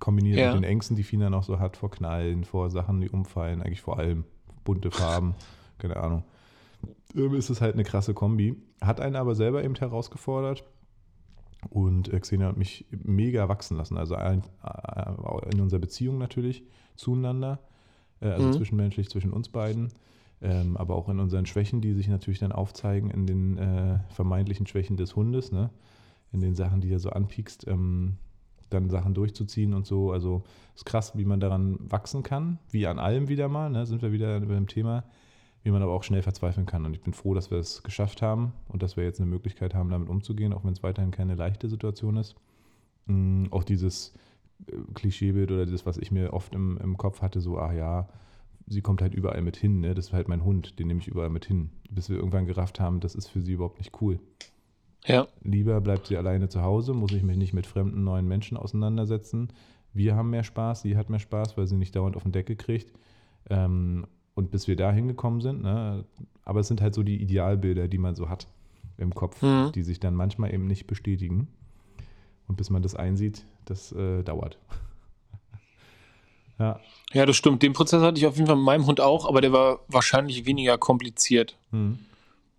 Kombiniert 0.00 0.38
Ja. 0.38 0.48
mit 0.52 0.62
den 0.62 0.68
Ängsten, 0.68 0.96
die 0.96 1.04
Fina 1.04 1.30
noch 1.30 1.44
so 1.44 1.60
hat, 1.60 1.76
vor 1.76 1.90
Knallen, 1.90 2.44
vor 2.44 2.70
Sachen, 2.70 3.00
die 3.00 3.08
umfallen, 3.08 3.62
eigentlich 3.62 3.82
vor 3.82 3.98
allem 3.98 4.24
bunte 4.64 4.90
Farben, 4.90 5.34
keine 5.78 5.96
Ahnung. 5.96 6.24
Ist 7.14 7.50
es 7.50 7.60
halt 7.60 7.74
eine 7.74 7.84
krasse 7.84 8.12
Kombi. 8.14 8.56
Hat 8.80 9.00
einen 9.00 9.16
aber 9.16 9.34
selber 9.34 9.62
eben 9.62 9.74
herausgefordert. 9.76 10.64
Und 11.70 12.12
äh, 12.12 12.18
Xenia 12.20 12.48
hat 12.48 12.56
mich 12.56 12.86
mega 12.90 13.48
wachsen 13.48 13.76
lassen. 13.76 13.96
Also 13.96 14.14
äh, 14.16 14.38
in 15.52 15.60
unserer 15.60 15.80
Beziehung 15.80 16.18
natürlich 16.18 16.64
zueinander, 16.96 17.60
äh, 18.20 18.28
also 18.28 18.48
Mhm. 18.48 18.52
zwischenmenschlich 18.52 19.08
zwischen 19.08 19.32
uns 19.32 19.48
beiden. 19.48 19.88
ähm, 20.44 20.76
aber 20.76 20.96
auch 20.96 21.08
in 21.08 21.20
unseren 21.20 21.46
Schwächen, 21.46 21.80
die 21.80 21.92
sich 21.92 22.08
natürlich 22.08 22.40
dann 22.40 22.50
aufzeigen, 22.50 23.10
in 23.10 23.26
den 23.26 24.00
vermeintlichen 24.08 24.66
Schwächen 24.66 24.96
des 24.96 25.14
Hundes, 25.14 25.52
ne? 25.52 25.70
in 26.32 26.40
den 26.40 26.56
Sachen, 26.56 26.80
die 26.80 26.90
er 26.90 26.98
so 26.98 27.10
anpiekst, 27.10 27.68
ähm, 27.68 28.16
dann 28.68 28.90
Sachen 28.90 29.14
durchzuziehen 29.14 29.72
und 29.72 29.86
so. 29.86 30.10
Also 30.10 30.42
ist 30.74 30.84
krass, 30.84 31.16
wie 31.16 31.24
man 31.24 31.38
daran 31.38 31.78
wachsen 31.78 32.24
kann, 32.24 32.58
wie 32.70 32.88
an 32.88 32.98
allem 32.98 33.28
wieder 33.28 33.48
mal, 33.48 33.70
ne? 33.70 33.86
sind 33.86 34.02
wir 34.02 34.10
wieder 34.10 34.40
beim 34.40 34.66
Thema, 34.66 35.04
wie 35.62 35.70
man 35.70 35.82
aber 35.82 35.92
auch 35.92 36.02
schnell 36.02 36.22
verzweifeln 36.22 36.66
kann. 36.66 36.84
Und 36.84 36.94
ich 36.94 37.02
bin 37.02 37.12
froh, 37.12 37.34
dass 37.34 37.50
wir 37.50 37.58
es 37.58 37.82
geschafft 37.82 38.22
haben 38.22 38.52
und 38.68 38.82
dass 38.82 38.96
wir 38.96 39.04
jetzt 39.04 39.20
eine 39.20 39.30
Möglichkeit 39.30 39.74
haben, 39.74 39.90
damit 39.90 40.08
umzugehen, 40.08 40.52
auch 40.52 40.64
wenn 40.64 40.72
es 40.72 40.82
weiterhin 40.82 41.10
keine 41.10 41.34
leichte 41.34 41.68
Situation 41.68 42.16
ist. 42.16 42.34
Mhm, 43.06 43.48
auch 43.50 43.64
dieses 43.64 44.14
äh, 44.66 44.76
Klischeebild 44.94 45.50
oder 45.50 45.66
das, 45.66 45.86
was 45.86 45.98
ich 45.98 46.10
mir 46.10 46.32
oft 46.32 46.54
im, 46.54 46.78
im 46.78 46.96
Kopf 46.96 47.22
hatte, 47.22 47.40
so, 47.40 47.58
ah 47.58 47.72
ja, 47.72 48.08
sie 48.66 48.80
kommt 48.80 49.02
halt 49.02 49.14
überall 49.14 49.42
mit 49.42 49.56
hin, 49.56 49.80
ne? 49.80 49.94
Das 49.94 50.06
ist 50.06 50.12
halt 50.12 50.28
mein 50.28 50.44
Hund, 50.44 50.78
den 50.78 50.88
nehme 50.88 51.00
ich 51.00 51.08
überall 51.08 51.30
mit 51.30 51.44
hin. 51.44 51.70
Bis 51.90 52.08
wir 52.08 52.16
irgendwann 52.16 52.46
gerafft 52.46 52.80
haben, 52.80 53.00
das 53.00 53.14
ist 53.14 53.28
für 53.28 53.40
sie 53.40 53.52
überhaupt 53.52 53.78
nicht 53.78 54.00
cool. 54.00 54.18
Ja. 55.04 55.26
Lieber 55.42 55.80
bleibt 55.80 56.06
sie 56.06 56.16
alleine 56.16 56.48
zu 56.48 56.62
Hause, 56.62 56.94
muss 56.94 57.12
ich 57.12 57.22
mich 57.22 57.36
nicht 57.36 57.52
mit 57.52 57.66
fremden 57.66 58.04
neuen 58.04 58.26
Menschen 58.26 58.56
auseinandersetzen. 58.56 59.48
Wir 59.92 60.14
haben 60.14 60.30
mehr 60.30 60.44
Spaß, 60.44 60.82
sie 60.82 60.96
hat 60.96 61.10
mehr 61.10 61.18
Spaß, 61.18 61.56
weil 61.56 61.66
sie 61.66 61.76
nicht 61.76 61.94
dauernd 61.96 62.16
auf 62.16 62.22
den 62.22 62.32
Deckel 62.32 62.56
kriegt. 62.56 62.92
Ähm, 63.50 64.06
und 64.34 64.50
bis 64.50 64.68
wir 64.68 64.76
da 64.76 64.92
hingekommen 64.92 65.40
sind, 65.40 65.62
ne? 65.62 66.04
aber 66.44 66.60
es 66.60 66.68
sind 66.68 66.80
halt 66.80 66.94
so 66.94 67.02
die 67.02 67.20
Idealbilder, 67.20 67.88
die 67.88 67.98
man 67.98 68.14
so 68.14 68.28
hat 68.28 68.46
im 68.96 69.14
Kopf, 69.14 69.42
mhm. 69.42 69.72
die 69.74 69.82
sich 69.82 70.00
dann 70.00 70.14
manchmal 70.14 70.52
eben 70.52 70.66
nicht 70.66 70.86
bestätigen. 70.86 71.48
Und 72.48 72.56
bis 72.56 72.70
man 72.70 72.82
das 72.82 72.94
einsieht, 72.94 73.46
das 73.64 73.92
äh, 73.92 74.22
dauert. 74.22 74.58
Ja. 76.58 76.78
ja, 77.12 77.26
das 77.26 77.34
stimmt. 77.34 77.62
Den 77.62 77.72
Prozess 77.72 78.02
hatte 78.02 78.18
ich 78.18 78.26
auf 78.26 78.36
jeden 78.36 78.46
Fall 78.46 78.54
mit 78.54 78.64
meinem 78.64 78.86
Hund 78.86 79.00
auch, 79.00 79.26
aber 79.26 79.40
der 79.40 79.52
war 79.52 79.80
wahrscheinlich 79.88 80.46
weniger 80.46 80.78
kompliziert. 80.78 81.56
Mhm. 81.72 81.98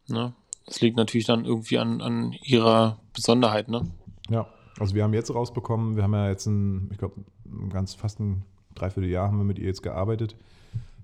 Ne? 0.08 0.34
Das 0.66 0.82
liegt 0.82 0.98
natürlich 0.98 1.26
dann 1.26 1.46
irgendwie 1.46 1.78
an, 1.78 2.02
an 2.02 2.34
ihrer 2.44 3.00
Besonderheit, 3.14 3.70
ne? 3.70 3.90
Ja, 4.30 4.48
also 4.80 4.96
wir 4.96 5.04
haben 5.04 5.14
jetzt 5.14 5.34
rausbekommen, 5.34 5.96
wir 5.96 6.04
haben 6.04 6.14
ja 6.14 6.28
jetzt 6.28 6.48
ein, 6.48 6.90
ich 6.92 6.98
glaube, 6.98 7.24
ganz 7.70 7.94
fast 7.94 8.20
ein 8.20 8.44
Dreivierteljahr 8.76 9.28
haben 9.28 9.38
wir 9.38 9.46
mit 9.46 9.60
ihr 9.60 9.68
jetzt 9.68 9.84
gearbeitet. 9.84 10.36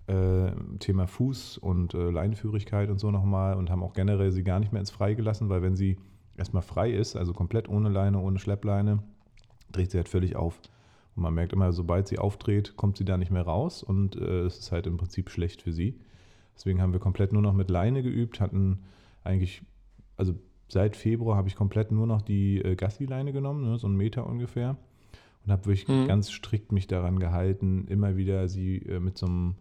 Äh, 0.10 0.52
Thema 0.80 1.06
Fuß 1.06 1.60
und 1.60 1.94
äh, 1.94 2.10
Leinenführigkeit 2.10 2.90
und 2.90 3.00
so 3.00 3.12
nochmal 3.12 3.56
und 3.56 3.70
haben 3.70 3.84
auch 3.84 3.94
generell 3.94 4.32
sie 4.32 4.44
gar 4.44 4.60
nicht 4.60 4.72
mehr 4.72 4.80
ins 4.80 4.90
Freie 4.90 5.16
gelassen, 5.16 5.50
weil 5.50 5.62
wenn 5.62 5.76
sie 5.76 5.98
erstmal 6.36 6.64
frei 6.64 6.92
ist, 6.92 7.16
also 7.16 7.32
komplett 7.32 7.70
ohne 7.70 7.90
Leine, 7.90 8.20
ohne 8.20 8.40
Schleppleine, 8.40 9.04
dreht 9.72 9.92
sie 9.92 9.98
halt 9.98 10.10
völlig 10.10 10.36
auf. 10.36 10.60
Und 11.16 11.22
man 11.22 11.36
merkt 11.36 11.54
immer, 11.54 11.72
sobald 11.74 12.08
sie 12.08 12.18
aufdreht, 12.18 12.76
kommt 12.76 12.98
sie 12.98 13.06
da 13.06 13.18
nicht 13.18 13.30
mehr 13.30 13.44
raus 13.44 13.84
und 13.84 14.16
äh, 14.16 14.46
es 14.46 14.58
ist 14.58 14.72
halt 14.72 14.88
im 14.88 14.98
Prinzip 14.98 15.30
schlecht 15.30 15.62
für 15.62 15.74
sie. 15.74 16.00
Deswegen 16.56 16.82
haben 16.82 16.94
wir 16.94 17.00
komplett 17.00 17.32
nur 17.32 17.44
noch 17.44 17.54
mit 17.54 17.70
Leine 17.70 18.02
geübt, 18.02 18.40
hatten 18.40 18.80
eigentlich, 19.24 19.62
also 20.18 20.34
seit 20.70 20.96
Februar 20.96 21.38
habe 21.38 21.50
ich 21.50 21.56
komplett 21.56 21.92
nur 21.92 22.08
noch 22.08 22.24
die 22.24 22.64
äh, 22.64 22.76
Gassi-Leine 22.76 23.32
genommen, 23.32 23.70
ne, 23.70 23.78
so 23.78 23.86
einen 23.86 23.98
Meter 23.98 24.26
ungefähr. 24.26 24.76
Und 25.46 25.52
habe 25.52 25.66
wirklich 25.66 25.88
mhm. 25.88 26.08
ganz 26.08 26.32
strikt 26.32 26.72
mich 26.72 26.88
daran 26.88 27.20
gehalten, 27.20 27.86
immer 27.88 28.18
wieder 28.18 28.48
sie 28.48 28.78
äh, 28.78 29.00
mit 29.00 29.18
so 29.18 29.28
einem 29.28 29.56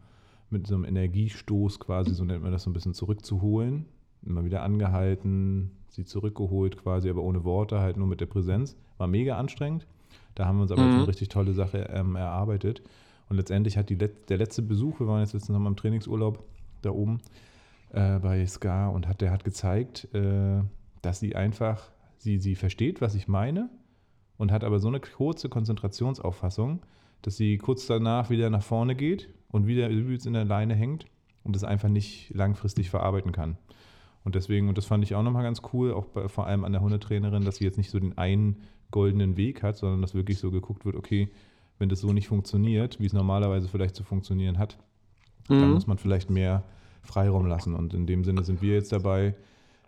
mit 0.50 0.66
so 0.66 0.74
einem 0.74 0.84
Energiestoß 0.84 1.80
quasi, 1.80 2.14
so 2.14 2.24
nennt 2.24 2.42
man 2.42 2.52
das 2.52 2.62
so 2.62 2.70
ein 2.70 2.72
bisschen 2.72 2.94
zurückzuholen. 2.94 3.86
Immer 4.24 4.44
wieder 4.44 4.62
angehalten, 4.62 5.70
sie 5.88 6.04
zurückgeholt 6.04 6.76
quasi, 6.76 7.08
aber 7.08 7.22
ohne 7.22 7.44
Worte, 7.44 7.80
halt 7.80 7.96
nur 7.96 8.06
mit 8.06 8.20
der 8.20 8.26
Präsenz. 8.26 8.76
War 8.96 9.06
mega 9.06 9.36
anstrengend. 9.36 9.86
Da 10.34 10.46
haben 10.46 10.58
wir 10.58 10.62
uns 10.62 10.72
aber 10.72 10.82
mhm. 10.82 10.94
eine 10.94 11.08
richtig 11.08 11.28
tolle 11.28 11.52
Sache 11.52 11.88
ähm, 11.92 12.16
erarbeitet. 12.16 12.82
Und 13.28 13.36
letztendlich 13.36 13.76
hat 13.76 13.90
die 13.90 13.94
Let 13.94 14.30
der 14.30 14.38
letzte 14.38 14.62
Besuch, 14.62 15.00
wir 15.00 15.06
waren 15.06 15.20
jetzt 15.20 15.34
letztens 15.34 15.54
nochmal 15.54 15.72
im 15.72 15.76
Trainingsurlaub 15.76 16.42
da 16.82 16.90
oben 16.90 17.20
äh, 17.90 18.18
bei 18.18 18.46
Ska 18.46 18.88
und 18.88 19.06
hat, 19.06 19.20
der 19.20 19.30
hat 19.30 19.44
gezeigt, 19.44 20.08
äh, 20.14 20.62
dass 21.02 21.20
sie 21.20 21.36
einfach, 21.36 21.90
sie, 22.16 22.38
sie 22.38 22.54
versteht, 22.54 23.00
was 23.00 23.14
ich 23.14 23.28
meine 23.28 23.68
und 24.38 24.52
hat 24.52 24.64
aber 24.64 24.78
so 24.78 24.88
eine 24.88 25.00
kurze 25.00 25.48
Konzentrationsauffassung, 25.48 26.80
dass 27.22 27.36
sie 27.36 27.58
kurz 27.58 27.86
danach 27.86 28.30
wieder 28.30 28.50
nach 28.50 28.62
vorne 28.62 28.94
geht 28.94 29.28
und 29.50 29.66
wieder 29.66 29.88
übelst 29.88 30.26
in 30.26 30.34
der 30.34 30.44
Leine 30.44 30.74
hängt 30.74 31.06
und 31.44 31.56
das 31.56 31.64
einfach 31.64 31.88
nicht 31.88 32.32
langfristig 32.34 32.90
verarbeiten 32.90 33.32
kann. 33.32 33.56
Und 34.24 34.34
deswegen, 34.34 34.68
und 34.68 34.76
das 34.76 34.84
fand 34.84 35.04
ich 35.04 35.14
auch 35.14 35.22
nochmal 35.22 35.42
ganz 35.42 35.62
cool, 35.72 35.92
auch 35.92 36.06
bei, 36.06 36.28
vor 36.28 36.46
allem 36.46 36.64
an 36.64 36.72
der 36.72 36.82
Hundetrainerin, 36.82 37.44
dass 37.44 37.56
sie 37.56 37.64
jetzt 37.64 37.78
nicht 37.78 37.90
so 37.90 37.98
den 37.98 38.18
einen 38.18 38.62
goldenen 38.90 39.36
Weg 39.36 39.62
hat, 39.62 39.76
sondern 39.76 40.02
dass 40.02 40.14
wirklich 40.14 40.38
so 40.38 40.50
geguckt 40.50 40.84
wird, 40.84 40.96
okay, 40.96 41.30
wenn 41.78 41.88
das 41.88 42.00
so 42.00 42.12
nicht 42.12 42.28
funktioniert, 42.28 43.00
wie 43.00 43.06
es 43.06 43.12
normalerweise 43.12 43.68
vielleicht 43.68 43.94
zu 43.94 44.04
funktionieren 44.04 44.58
hat, 44.58 44.78
mhm. 45.48 45.60
dann 45.60 45.70
muss 45.72 45.86
man 45.86 45.98
vielleicht 45.98 46.30
mehr 46.30 46.64
Freiraum 47.02 47.46
lassen. 47.46 47.74
Und 47.74 47.94
in 47.94 48.06
dem 48.06 48.24
Sinne 48.24 48.42
sind 48.44 48.60
wir 48.60 48.74
jetzt 48.74 48.92
dabei, 48.92 49.34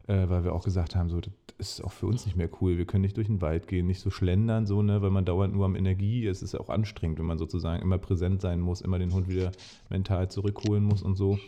äh, 0.06 0.28
weil 0.28 0.44
wir 0.44 0.54
auch 0.54 0.64
gesagt 0.64 0.96
haben, 0.96 1.10
so, 1.10 1.20
ist 1.60 1.84
auch 1.84 1.92
für 1.92 2.06
uns 2.06 2.24
nicht 2.26 2.36
mehr 2.36 2.48
cool. 2.60 2.78
Wir 2.78 2.86
können 2.86 3.02
nicht 3.02 3.16
durch 3.16 3.26
den 3.26 3.40
Wald 3.40 3.68
gehen, 3.68 3.86
nicht 3.86 4.00
so 4.00 4.10
schlendern, 4.10 4.66
so, 4.66 4.82
ne, 4.82 5.02
weil 5.02 5.10
man 5.10 5.24
dauernd 5.24 5.54
nur 5.54 5.64
am 5.64 5.76
Energie 5.76 6.26
ist. 6.26 6.38
Es 6.38 6.54
ist 6.54 6.60
auch 6.60 6.70
anstrengend, 6.70 7.18
wenn 7.18 7.26
man 7.26 7.38
sozusagen 7.38 7.82
immer 7.82 7.98
präsent 7.98 8.40
sein 8.40 8.60
muss, 8.60 8.80
immer 8.80 8.98
den 8.98 9.12
Hund 9.12 9.28
wieder 9.28 9.52
mental 9.88 10.30
zurückholen 10.30 10.82
muss 10.82 11.02
und 11.02 11.16
so. 11.16 11.38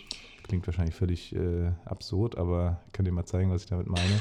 Klingt 0.45 0.67
wahrscheinlich 0.67 0.95
völlig 0.95 1.35
äh, 1.35 1.73
absurd, 1.85 2.37
aber 2.37 2.81
ich 2.87 2.93
kann 2.93 3.05
dir 3.05 3.13
mal 3.13 3.25
zeigen, 3.25 3.51
was 3.51 3.63
ich 3.63 3.69
damit 3.69 3.87
meine. 3.89 4.21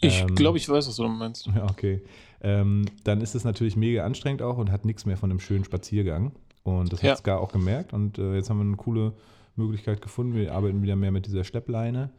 Ich 0.00 0.20
ähm, 0.20 0.34
glaube, 0.34 0.58
ich 0.58 0.68
weiß, 0.68 0.86
was 0.86 0.96
du 0.96 1.08
meinst. 1.08 1.46
Ja, 1.54 1.64
okay. 1.64 2.02
Ähm, 2.42 2.84
dann 3.04 3.20
ist 3.20 3.34
es 3.34 3.44
natürlich 3.44 3.76
mega 3.76 4.04
anstrengend 4.04 4.42
auch 4.42 4.58
und 4.58 4.70
hat 4.70 4.84
nichts 4.84 5.06
mehr 5.06 5.16
von 5.16 5.30
einem 5.30 5.40
schönen 5.40 5.64
Spaziergang. 5.64 6.32
Und 6.62 6.92
das 6.92 7.02
ja. 7.02 7.12
hat 7.12 7.18
Ska 7.18 7.38
auch 7.38 7.52
gemerkt. 7.52 7.92
Und 7.92 8.18
äh, 8.18 8.34
jetzt 8.34 8.50
haben 8.50 8.58
wir 8.58 8.64
eine 8.64 8.76
coole 8.76 9.14
Möglichkeit 9.56 10.02
gefunden. 10.02 10.34
Wir 10.34 10.54
arbeiten 10.54 10.82
wieder 10.82 10.96
mehr 10.96 11.12
mit 11.12 11.26
dieser 11.26 11.44
Schleppleine 11.44 12.10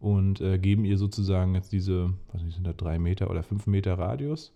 und 0.00 0.40
äh, 0.40 0.58
geben 0.58 0.84
ihr 0.84 0.96
sozusagen 0.96 1.54
jetzt 1.54 1.72
diese, 1.72 2.12
was 2.32 2.42
nicht, 2.42 2.54
sind 2.54 2.66
da 2.66 2.72
drei 2.72 2.98
Meter 2.98 3.30
oder 3.30 3.42
fünf 3.42 3.66
Meter 3.66 3.98
Radius. 3.98 4.54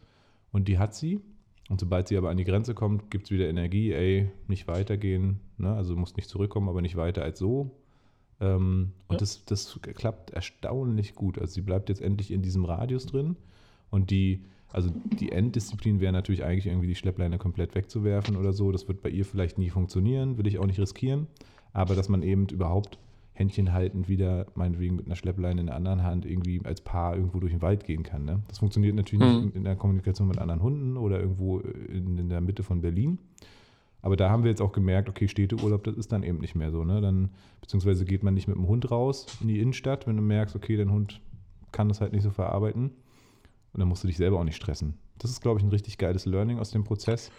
Und 0.52 0.68
die 0.68 0.78
hat 0.78 0.94
sie. 0.94 1.20
Und 1.68 1.80
sobald 1.80 2.08
sie 2.08 2.16
aber 2.16 2.30
an 2.30 2.36
die 2.36 2.44
Grenze 2.44 2.74
kommt, 2.74 3.10
gibt 3.10 3.24
es 3.24 3.30
wieder 3.30 3.48
Energie, 3.48 3.92
ey, 3.92 4.30
nicht 4.46 4.68
weitergehen. 4.68 5.40
Ne? 5.58 5.72
Also 5.72 5.96
muss 5.96 6.16
nicht 6.16 6.28
zurückkommen, 6.28 6.68
aber 6.68 6.82
nicht 6.82 6.96
weiter 6.96 7.22
als 7.22 7.38
so. 7.38 7.70
Ähm, 8.40 8.92
und 9.08 9.14
ja. 9.14 9.18
das, 9.18 9.44
das 9.44 9.80
klappt 9.94 10.30
erstaunlich 10.30 11.14
gut. 11.14 11.38
Also 11.38 11.54
sie 11.54 11.62
bleibt 11.62 11.88
jetzt 11.88 12.02
endlich 12.02 12.30
in 12.30 12.42
diesem 12.42 12.64
Radius 12.64 13.06
drin. 13.06 13.36
Und 13.90 14.10
die, 14.10 14.44
also 14.70 14.90
die 15.18 15.32
Enddisziplin 15.32 16.00
wäre 16.00 16.12
natürlich 16.12 16.44
eigentlich 16.44 16.66
irgendwie 16.66 16.88
die 16.88 16.94
Schleppleine 16.94 17.38
komplett 17.38 17.74
wegzuwerfen 17.74 18.36
oder 18.36 18.52
so. 18.52 18.70
Das 18.70 18.86
wird 18.88 19.02
bei 19.02 19.08
ihr 19.08 19.24
vielleicht 19.24 19.58
nie 19.58 19.70
funktionieren, 19.70 20.38
will 20.38 20.46
ich 20.46 20.58
auch 20.58 20.66
nicht 20.66 20.80
riskieren. 20.80 21.26
Aber 21.72 21.94
dass 21.94 22.08
man 22.08 22.22
eben 22.22 22.46
überhaupt 22.48 22.98
Händchen 23.34 23.72
haltend 23.72 24.08
wieder, 24.08 24.46
meinetwegen 24.54 24.96
mit 24.96 25.06
einer 25.06 25.16
Schleppleine 25.16 25.60
in 25.60 25.66
der 25.68 25.76
anderen 25.76 26.02
Hand, 26.02 26.26
irgendwie 26.26 26.60
als 26.64 26.82
Paar 26.82 27.16
irgendwo 27.16 27.40
durch 27.40 27.52
den 27.52 27.62
Wald 27.62 27.84
gehen 27.84 28.02
kann. 28.02 28.24
Ne? 28.24 28.42
Das 28.48 28.58
funktioniert 28.58 28.94
natürlich 28.94 29.26
mhm. 29.26 29.44
nicht 29.46 29.56
in 29.56 29.64
der 29.64 29.76
Kommunikation 29.76 30.28
mit 30.28 30.38
anderen 30.38 30.62
Hunden 30.62 30.96
oder 30.96 31.18
irgendwo 31.18 31.58
in, 31.58 32.18
in, 32.18 32.28
der 32.28 32.40
Mitte 32.40 32.62
von 32.62 32.82
Berlin. 32.82 33.18
Aber 34.02 34.16
da 34.16 34.28
haben 34.28 34.42
wir 34.42 34.50
jetzt 34.50 34.60
auch 34.60 34.72
gemerkt, 34.72 35.08
okay, 35.08 35.28
Städteurlaub, 35.28 35.84
das 35.84 35.96
ist 35.96 36.12
dann 36.12 36.24
eben 36.24 36.38
nicht 36.38 36.54
mehr 36.54 36.70
so. 36.70 36.84
Ne? 36.84 37.00
Dann, 37.00 37.30
beziehungsweise 37.60 38.04
geht 38.04 38.22
man 38.22 38.34
nicht 38.34 38.48
mit 38.48 38.56
dem 38.56 38.66
Hund 38.66 38.90
raus 38.90 39.26
in 39.40 39.48
die 39.48 39.60
Innenstadt, 39.60 40.06
wenn 40.06 40.16
du 40.16 40.22
merkst, 40.22 40.54
okay, 40.54 40.76
dein 40.76 40.92
Hund 40.92 41.20
kann 41.70 41.88
das 41.88 42.00
halt 42.00 42.12
nicht 42.12 42.22
so 42.22 42.30
verarbeiten. 42.30 42.90
Und 43.72 43.80
dann 43.80 43.88
musst 43.88 44.02
du 44.02 44.08
dich 44.08 44.18
selber 44.18 44.38
auch 44.38 44.44
nicht 44.44 44.56
stressen. 44.56 44.98
Das 45.18 45.30
ist, 45.30 45.40
glaube 45.40 45.58
ich, 45.58 45.64
ein 45.64 45.70
richtig 45.70 45.96
geiles 45.96 46.26
Learning 46.26 46.58
aus 46.58 46.70
dem 46.70 46.84
Prozess. 46.84 47.30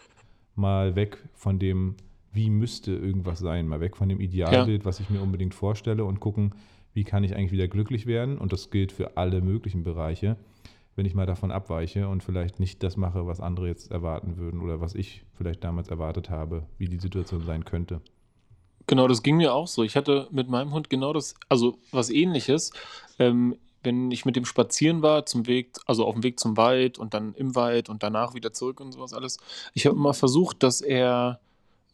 Mal 0.55 0.95
weg 0.95 1.17
von 1.33 1.59
dem, 1.59 1.95
wie 2.33 2.49
müsste 2.49 2.93
irgendwas 2.93 3.39
sein, 3.39 3.67
mal 3.67 3.79
weg 3.79 3.95
von 3.95 4.09
dem 4.09 4.19
Idealbild, 4.19 4.81
ja. 4.81 4.85
was 4.85 4.99
ich 4.99 5.09
mir 5.09 5.21
unbedingt 5.21 5.53
vorstelle 5.53 6.03
und 6.03 6.19
gucken, 6.19 6.53
wie 6.93 7.03
kann 7.03 7.23
ich 7.23 7.35
eigentlich 7.35 7.51
wieder 7.51 7.67
glücklich 7.67 8.05
werden. 8.05 8.37
Und 8.37 8.51
das 8.51 8.69
gilt 8.69 8.91
für 8.91 9.17
alle 9.17 9.41
möglichen 9.41 9.83
Bereiche 9.83 10.37
wenn 10.95 11.05
ich 11.05 11.15
mal 11.15 11.25
davon 11.25 11.51
abweiche 11.51 12.07
und 12.07 12.23
vielleicht 12.23 12.59
nicht 12.59 12.83
das 12.83 12.97
mache, 12.97 13.25
was 13.25 13.39
andere 13.39 13.67
jetzt 13.67 13.91
erwarten 13.91 14.37
würden 14.37 14.61
oder 14.61 14.79
was 14.79 14.95
ich 14.95 15.23
vielleicht 15.33 15.63
damals 15.63 15.87
erwartet 15.87 16.29
habe, 16.29 16.63
wie 16.77 16.87
die 16.87 16.99
Situation 16.99 17.43
sein 17.45 17.65
könnte. 17.65 18.01
Genau, 18.85 19.07
das 19.07 19.23
ging 19.23 19.37
mir 19.37 19.53
auch 19.53 19.67
so. 19.67 19.83
Ich 19.83 19.95
hatte 19.95 20.27
mit 20.31 20.49
meinem 20.49 20.73
Hund 20.73 20.89
genau 20.89 21.13
das, 21.13 21.35
also 21.49 21.77
was 21.91 22.09
ähnliches. 22.09 22.71
Ähm, 23.17 23.55
wenn 23.81 24.11
ich 24.11 24.25
mit 24.25 24.35
dem 24.35 24.45
spazieren 24.45 25.01
war, 25.01 25.25
zum 25.25 25.47
Weg, 25.47 25.71
also 25.85 26.05
auf 26.05 26.13
dem 26.13 26.23
Weg 26.23 26.39
zum 26.39 26.57
Wald 26.57 26.97
und 26.97 27.13
dann 27.13 27.33
im 27.33 27.55
Wald 27.55 27.89
und 27.89 28.03
danach 28.03 28.33
wieder 28.33 28.53
zurück 28.53 28.79
und 28.79 28.91
sowas 28.91 29.13
alles. 29.13 29.37
Ich 29.73 29.85
habe 29.85 29.95
immer 29.95 30.13
versucht, 30.13 30.63
dass 30.63 30.79
er 30.81 31.39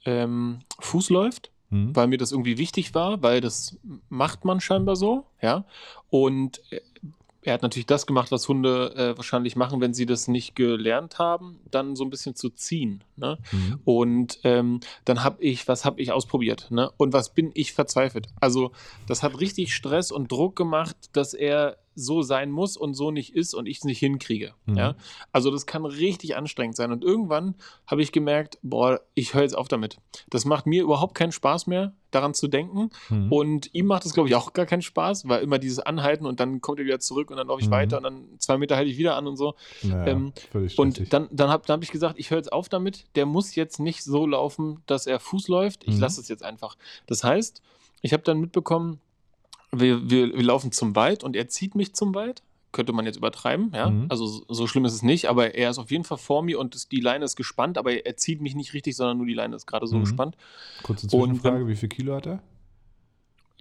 ähm, 0.06 0.60
Fuß 0.80 1.10
läuft, 1.10 1.52
mhm. 1.70 1.96
weil 1.96 2.08
mir 2.08 2.18
das 2.18 2.32
irgendwie 2.32 2.58
wichtig 2.58 2.94
war, 2.94 3.22
weil 3.22 3.42
das 3.42 3.78
macht 4.10 4.46
man 4.46 4.60
scheinbar 4.60 4.96
so, 4.96 5.26
ja. 5.42 5.66
Und 6.10 6.62
äh, 6.72 6.82
er 7.42 7.54
hat 7.54 7.62
natürlich 7.62 7.86
das 7.86 8.06
gemacht, 8.06 8.32
was 8.32 8.48
Hunde 8.48 8.94
äh, 8.96 9.18
wahrscheinlich 9.18 9.56
machen, 9.56 9.80
wenn 9.80 9.94
sie 9.94 10.06
das 10.06 10.28
nicht 10.28 10.56
gelernt 10.56 11.20
haben, 11.20 11.60
dann 11.72 11.96
so 11.96 12.04
ein 12.04 12.10
bisschen 12.10 12.36
zu 12.36 12.50
ziehen. 12.50 13.04
Ne? 13.16 13.38
Mhm. 13.52 13.80
Und 13.86 14.40
ähm, 14.44 14.82
dann 15.06 15.24
habe 15.24 15.42
ich, 15.42 15.68
was 15.68 15.86
habe 15.86 16.02
ich 16.02 16.12
ausprobiert? 16.12 16.70
Ne? 16.70 16.92
Und 16.98 17.14
was 17.14 17.34
bin 17.34 17.52
ich 17.54 17.74
verzweifelt? 17.74 18.28
Also 18.42 18.72
das 19.08 19.24
hat 19.24 19.40
richtig 19.40 19.74
Stress 19.74 20.12
und 20.12 20.32
Druck 20.32 20.56
gemacht, 20.56 20.98
dass 21.14 21.34
er 21.34 21.78
so 21.96 22.22
sein 22.22 22.52
muss 22.52 22.78
und 22.78 22.94
so 22.94 23.12
nicht 23.12 23.36
ist 23.36 23.54
und 23.54 23.66
ich 23.68 23.78
es 23.80 23.84
nicht 23.84 24.00
hinkriege. 24.00 24.54
Mhm. 24.66 24.78
Ja? 24.78 24.96
Also 25.32 25.52
das 25.52 25.66
kann 25.66 25.86
richtig 25.86 26.38
anstrengend 26.38 26.76
sein. 26.76 26.92
Und 26.92 27.04
irgendwann 27.04 27.56
habe 27.88 28.02
ich 28.02 28.12
gemerkt, 28.12 28.58
boah, 28.62 29.02
ich 29.16 29.34
höre 29.34 29.42
jetzt 29.42 29.58
auf 29.58 29.68
damit. 29.68 29.98
Das 30.30 30.46
macht 30.46 30.66
mir 30.66 30.84
überhaupt 30.84 31.16
keinen 31.16 31.32
Spaß 31.32 31.68
mehr, 31.68 31.94
daran 32.12 32.34
zu 32.34 32.48
denken. 32.48 32.90
Mhm. 33.10 33.32
Und 33.32 33.74
ihm 33.74 33.86
macht 33.86 34.06
es, 34.06 34.14
glaube 34.14 34.30
ich, 34.30 34.36
auch 34.36 34.54
gar 34.54 34.66
keinen 34.66 34.82
Spaß, 34.82 35.28
weil 35.28 35.44
immer 35.44 35.60
dieses 35.60 35.80
Anhalten 35.80 36.26
und 36.26 36.40
dann 36.40 36.62
kommt 36.62 36.80
er 36.80 36.86
wieder 36.86 37.00
zurück 37.00 37.30
und 37.32 37.38
dann 37.38 37.48
laufe 37.48 37.62
ich 37.62 37.68
Mhm. 37.68 37.72
weiter 37.72 37.98
und 37.98 38.04
dann 38.04 38.26
zwei 38.40 38.58
Meter 38.58 38.76
halte 38.78 38.90
ich 38.90 38.98
wieder 38.98 39.16
an 39.16 39.28
und 39.28 39.36
so. 39.38 39.56
Naja, 39.84 40.08
ähm. 40.08 40.34
Und 40.78 41.12
dann, 41.14 41.28
dann 41.32 41.50
habe 41.50 41.64
dann 41.68 41.76
hab 41.76 41.84
ich 41.84 41.92
gesagt, 41.92 42.18
ich 42.18 42.32
höre 42.32 42.38
jetzt 42.38 42.52
auf 42.54 42.70
damit. 42.70 43.06
Der 43.16 43.26
muss 43.26 43.56
jetzt 43.56 43.80
nicht 43.80 44.04
so 44.04 44.26
laufen, 44.26 44.82
dass 44.86 45.06
er 45.06 45.20
Fuß 45.20 45.48
läuft. 45.50 45.84
Ich 45.86 45.96
Mhm. 45.96 46.02
lasse 46.02 46.22
es 46.22 46.28
jetzt 46.30 46.44
einfach. 46.44 46.78
Das 47.08 47.24
heißt, 47.24 47.62
ich 48.02 48.14
habe 48.14 48.24
dann 48.24 48.40
mitbekommen, 48.40 49.00
wir, 49.72 50.10
wir, 50.10 50.34
wir 50.34 50.44
laufen 50.44 50.72
zum 50.72 50.96
Wald 50.96 51.24
und 51.24 51.36
er 51.36 51.48
zieht 51.48 51.76
mich 51.76 51.94
zum 51.94 52.14
Wald. 52.16 52.42
Könnte 52.72 52.94
man 52.94 53.06
jetzt 53.08 53.18
übertreiben, 53.18 53.72
ja. 53.74 53.90
Mhm. 53.90 54.06
Also 54.10 54.28
so- 54.48 54.68
schlimm 54.68 54.86
ist 54.86 54.94
es 54.94 55.02
nicht, 55.02 55.26
aber 55.28 55.56
er 55.56 55.72
ist 55.72 55.80
auf 55.80 55.90
jeden 55.90 56.04
Fall 56.04 56.20
vor 56.20 56.44
mir 56.44 56.60
und 56.60 56.92
die 56.92 57.00
Leine 57.00 57.26
ist 57.26 57.36
gespannt, 57.36 57.80
aber 57.80 58.06
er 58.06 58.16
zieht 58.16 58.42
mich 58.42 58.54
nicht 58.54 58.74
richtig, 58.76 58.96
sondern 58.96 59.18
nur 59.18 59.26
die 59.26 59.34
Leine 59.34 59.56
ist 59.56 59.66
gerade 59.66 59.88
so 59.88 59.96
Mhm. 59.96 60.02
gespannt. 60.02 60.38
Kurze 60.84 61.06
und 61.06 61.10
Zwischenfrage, 61.10 61.68
wie 61.68 61.76
viel 61.76 61.90
Kilo 61.90 62.14
hat 62.16 62.28
er? 62.28 62.44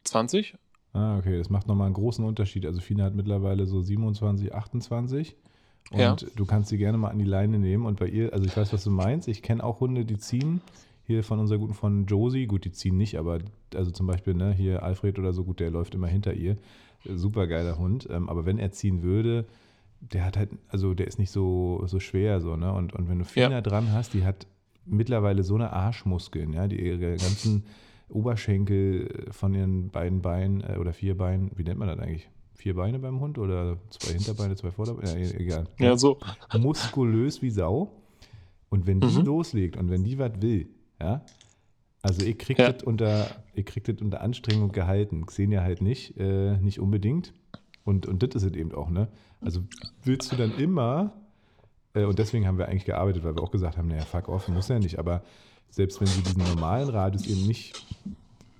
20? 0.04 0.54
Ah, 0.92 1.18
okay, 1.18 1.38
das 1.38 1.50
macht 1.50 1.68
nochmal 1.68 1.86
einen 1.86 1.94
großen 1.94 2.24
Unterschied. 2.24 2.66
Also 2.66 2.80
Fina 2.80 3.04
hat 3.04 3.14
mittlerweile 3.14 3.66
so 3.66 3.80
27, 3.80 4.54
28. 4.54 5.36
Und 5.90 5.98
Ja. 5.98 6.14
du 6.36 6.44
kannst 6.44 6.68
sie 6.70 6.76
gerne 6.78 6.98
mal 6.98 7.08
an 7.08 7.18
die 7.18 7.24
Leine 7.24 7.58
nehmen. 7.58 7.86
Und 7.86 7.98
bei 7.98 8.08
ihr, 8.08 8.32
also 8.32 8.44
ich 8.44 8.56
weiß, 8.56 8.72
was 8.72 8.84
du 8.84 8.90
meinst. 8.90 9.28
Ich 9.28 9.42
kenne 9.42 9.64
auch 9.64 9.80
Hunde, 9.80 10.04
die 10.04 10.18
ziehen. 10.18 10.60
Hier 11.08 11.24
von 11.24 11.38
unserer 11.38 11.58
guten 11.58 11.72
von 11.72 12.04
Josie, 12.04 12.46
gut, 12.46 12.66
die 12.66 12.70
ziehen 12.70 12.98
nicht, 12.98 13.18
aber 13.18 13.38
also 13.74 13.90
zum 13.90 14.06
Beispiel, 14.06 14.34
ne, 14.34 14.52
hier 14.52 14.82
Alfred 14.82 15.18
oder 15.18 15.32
so, 15.32 15.42
gut, 15.42 15.58
der 15.58 15.70
läuft 15.70 15.94
immer 15.94 16.06
hinter 16.06 16.34
ihr. 16.34 16.58
Super 17.06 17.46
geiler 17.46 17.78
Hund. 17.78 18.06
Ähm, 18.10 18.28
aber 18.28 18.44
wenn 18.44 18.58
er 18.58 18.72
ziehen 18.72 19.02
würde, 19.02 19.46
der 20.00 20.26
hat 20.26 20.36
halt, 20.36 20.50
also 20.68 20.92
der 20.92 21.06
ist 21.06 21.18
nicht 21.18 21.30
so, 21.30 21.82
so 21.86 21.98
schwer, 21.98 22.42
so, 22.42 22.56
ne? 22.56 22.70
Und, 22.74 22.92
und 22.92 23.08
wenn 23.08 23.18
du 23.20 23.24
Fina 23.24 23.48
Ja. 23.50 23.60
dran 23.62 23.90
hast, 23.90 24.12
die 24.12 24.22
hat 24.26 24.46
mittlerweile 24.84 25.44
so 25.44 25.54
eine 25.54 25.72
Arschmuskeln, 25.72 26.52
ja, 26.52 26.68
die 26.68 26.78
ihre 26.78 27.16
ganzen 27.16 27.64
Oberschenkel 28.10 29.28
von 29.30 29.54
ihren 29.54 29.88
beiden 29.88 30.20
Beinen 30.20 30.60
äh, 30.60 30.76
oder 30.78 30.92
vier 30.92 31.16
Beinen, 31.16 31.50
wie 31.56 31.64
nennt 31.64 31.78
man 31.78 31.88
das 31.88 31.98
eigentlich? 32.00 32.28
Vier 32.54 32.74
Beine 32.74 32.98
beim 32.98 33.18
Hund 33.20 33.38
oder 33.38 33.78
zwei 33.88 34.12
Hinterbeine, 34.12 34.56
zwei 34.56 34.72
Vorderbeine? 34.72 35.22
Ja, 35.24 35.30
e- 35.30 35.36
egal. 35.42 35.64
Ja, 35.78 35.96
so. 35.96 36.18
Muskulös 36.58 37.40
wie 37.40 37.50
Sau. 37.50 37.92
Und 38.68 38.86
wenn 38.86 39.00
die 39.00 39.06
Mhm. 39.06 39.24
loslegt 39.24 39.76
und 39.78 39.88
wenn 39.90 40.04
die 40.04 40.18
was 40.18 40.32
will, 40.42 40.68
ja, 41.00 41.22
also 42.02 42.24
ihr 42.24 42.37
kriegt, 42.38 42.61
Ja. 42.61 42.72
das 42.72 42.82
unter, 42.84 43.26
ihr 43.54 43.64
kriegt 43.64 43.88
das 43.88 44.00
unter 44.00 44.20
Anstrengung 44.20 44.70
gehalten. 44.72 45.26
Xenia 45.26 45.62
halt 45.62 45.82
nicht, 45.82 46.16
äh, 46.16 46.56
nicht 46.58 46.78
unbedingt. 46.80 47.32
Und, 47.84 48.06
und 48.06 48.22
das 48.22 48.34
ist 48.42 48.50
es 48.50 48.56
eben 48.56 48.72
auch, 48.72 48.88
ne? 48.90 49.08
Also 49.40 49.62
willst 50.04 50.30
du 50.32 50.37
dann 50.37 50.56
immer, 50.58 51.12
äh, 51.94 52.04
und 52.04 52.18
deswegen 52.18 52.46
haben 52.46 52.58
wir 52.58 52.68
eigentlich 52.68 52.84
gearbeitet, 52.84 53.24
weil 53.24 53.34
wir 53.34 53.42
auch 53.42 53.50
gesagt 53.50 53.76
haben, 53.76 53.88
naja, 53.88 54.04
fuck 54.04 54.28
off, 54.28 54.48
muss 54.48 54.68
ja 54.68 54.78
nicht, 54.78 54.98
aber 54.98 55.22
selbst 55.70 56.00
wenn 56.00 56.06
sie 56.06 56.22
diesen 56.22 56.42
normalen 56.44 56.88
Radius 56.88 57.26
eben 57.26 57.46
nicht, 57.46 57.84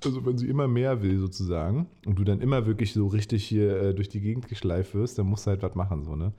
also 0.05 0.25
wenn 0.25 0.39
sie 0.39 0.49
immer 0.49 0.69
mehr 0.69 1.03
will 1.03 1.19
sozusagen 1.19 1.87
und 2.07 2.19
du 2.19 2.25
dann 2.25 2.41
immer 2.41 2.67
wirklich 2.67 2.93
so 2.93 3.07
richtig 3.09 3.45
hier 3.45 3.81
äh, 3.83 3.95
durch 3.95 4.09
die 4.09 4.21
Gegend 4.21 4.49
geschleift 4.49 4.95
wirst, 4.95 5.19
dann 5.19 5.27
musst 5.27 5.47
du 5.47 5.51
halt 5.51 5.63
was 5.63 5.75
machen, 5.75 6.05
so, 6.05 6.17
ne? 6.17 6.33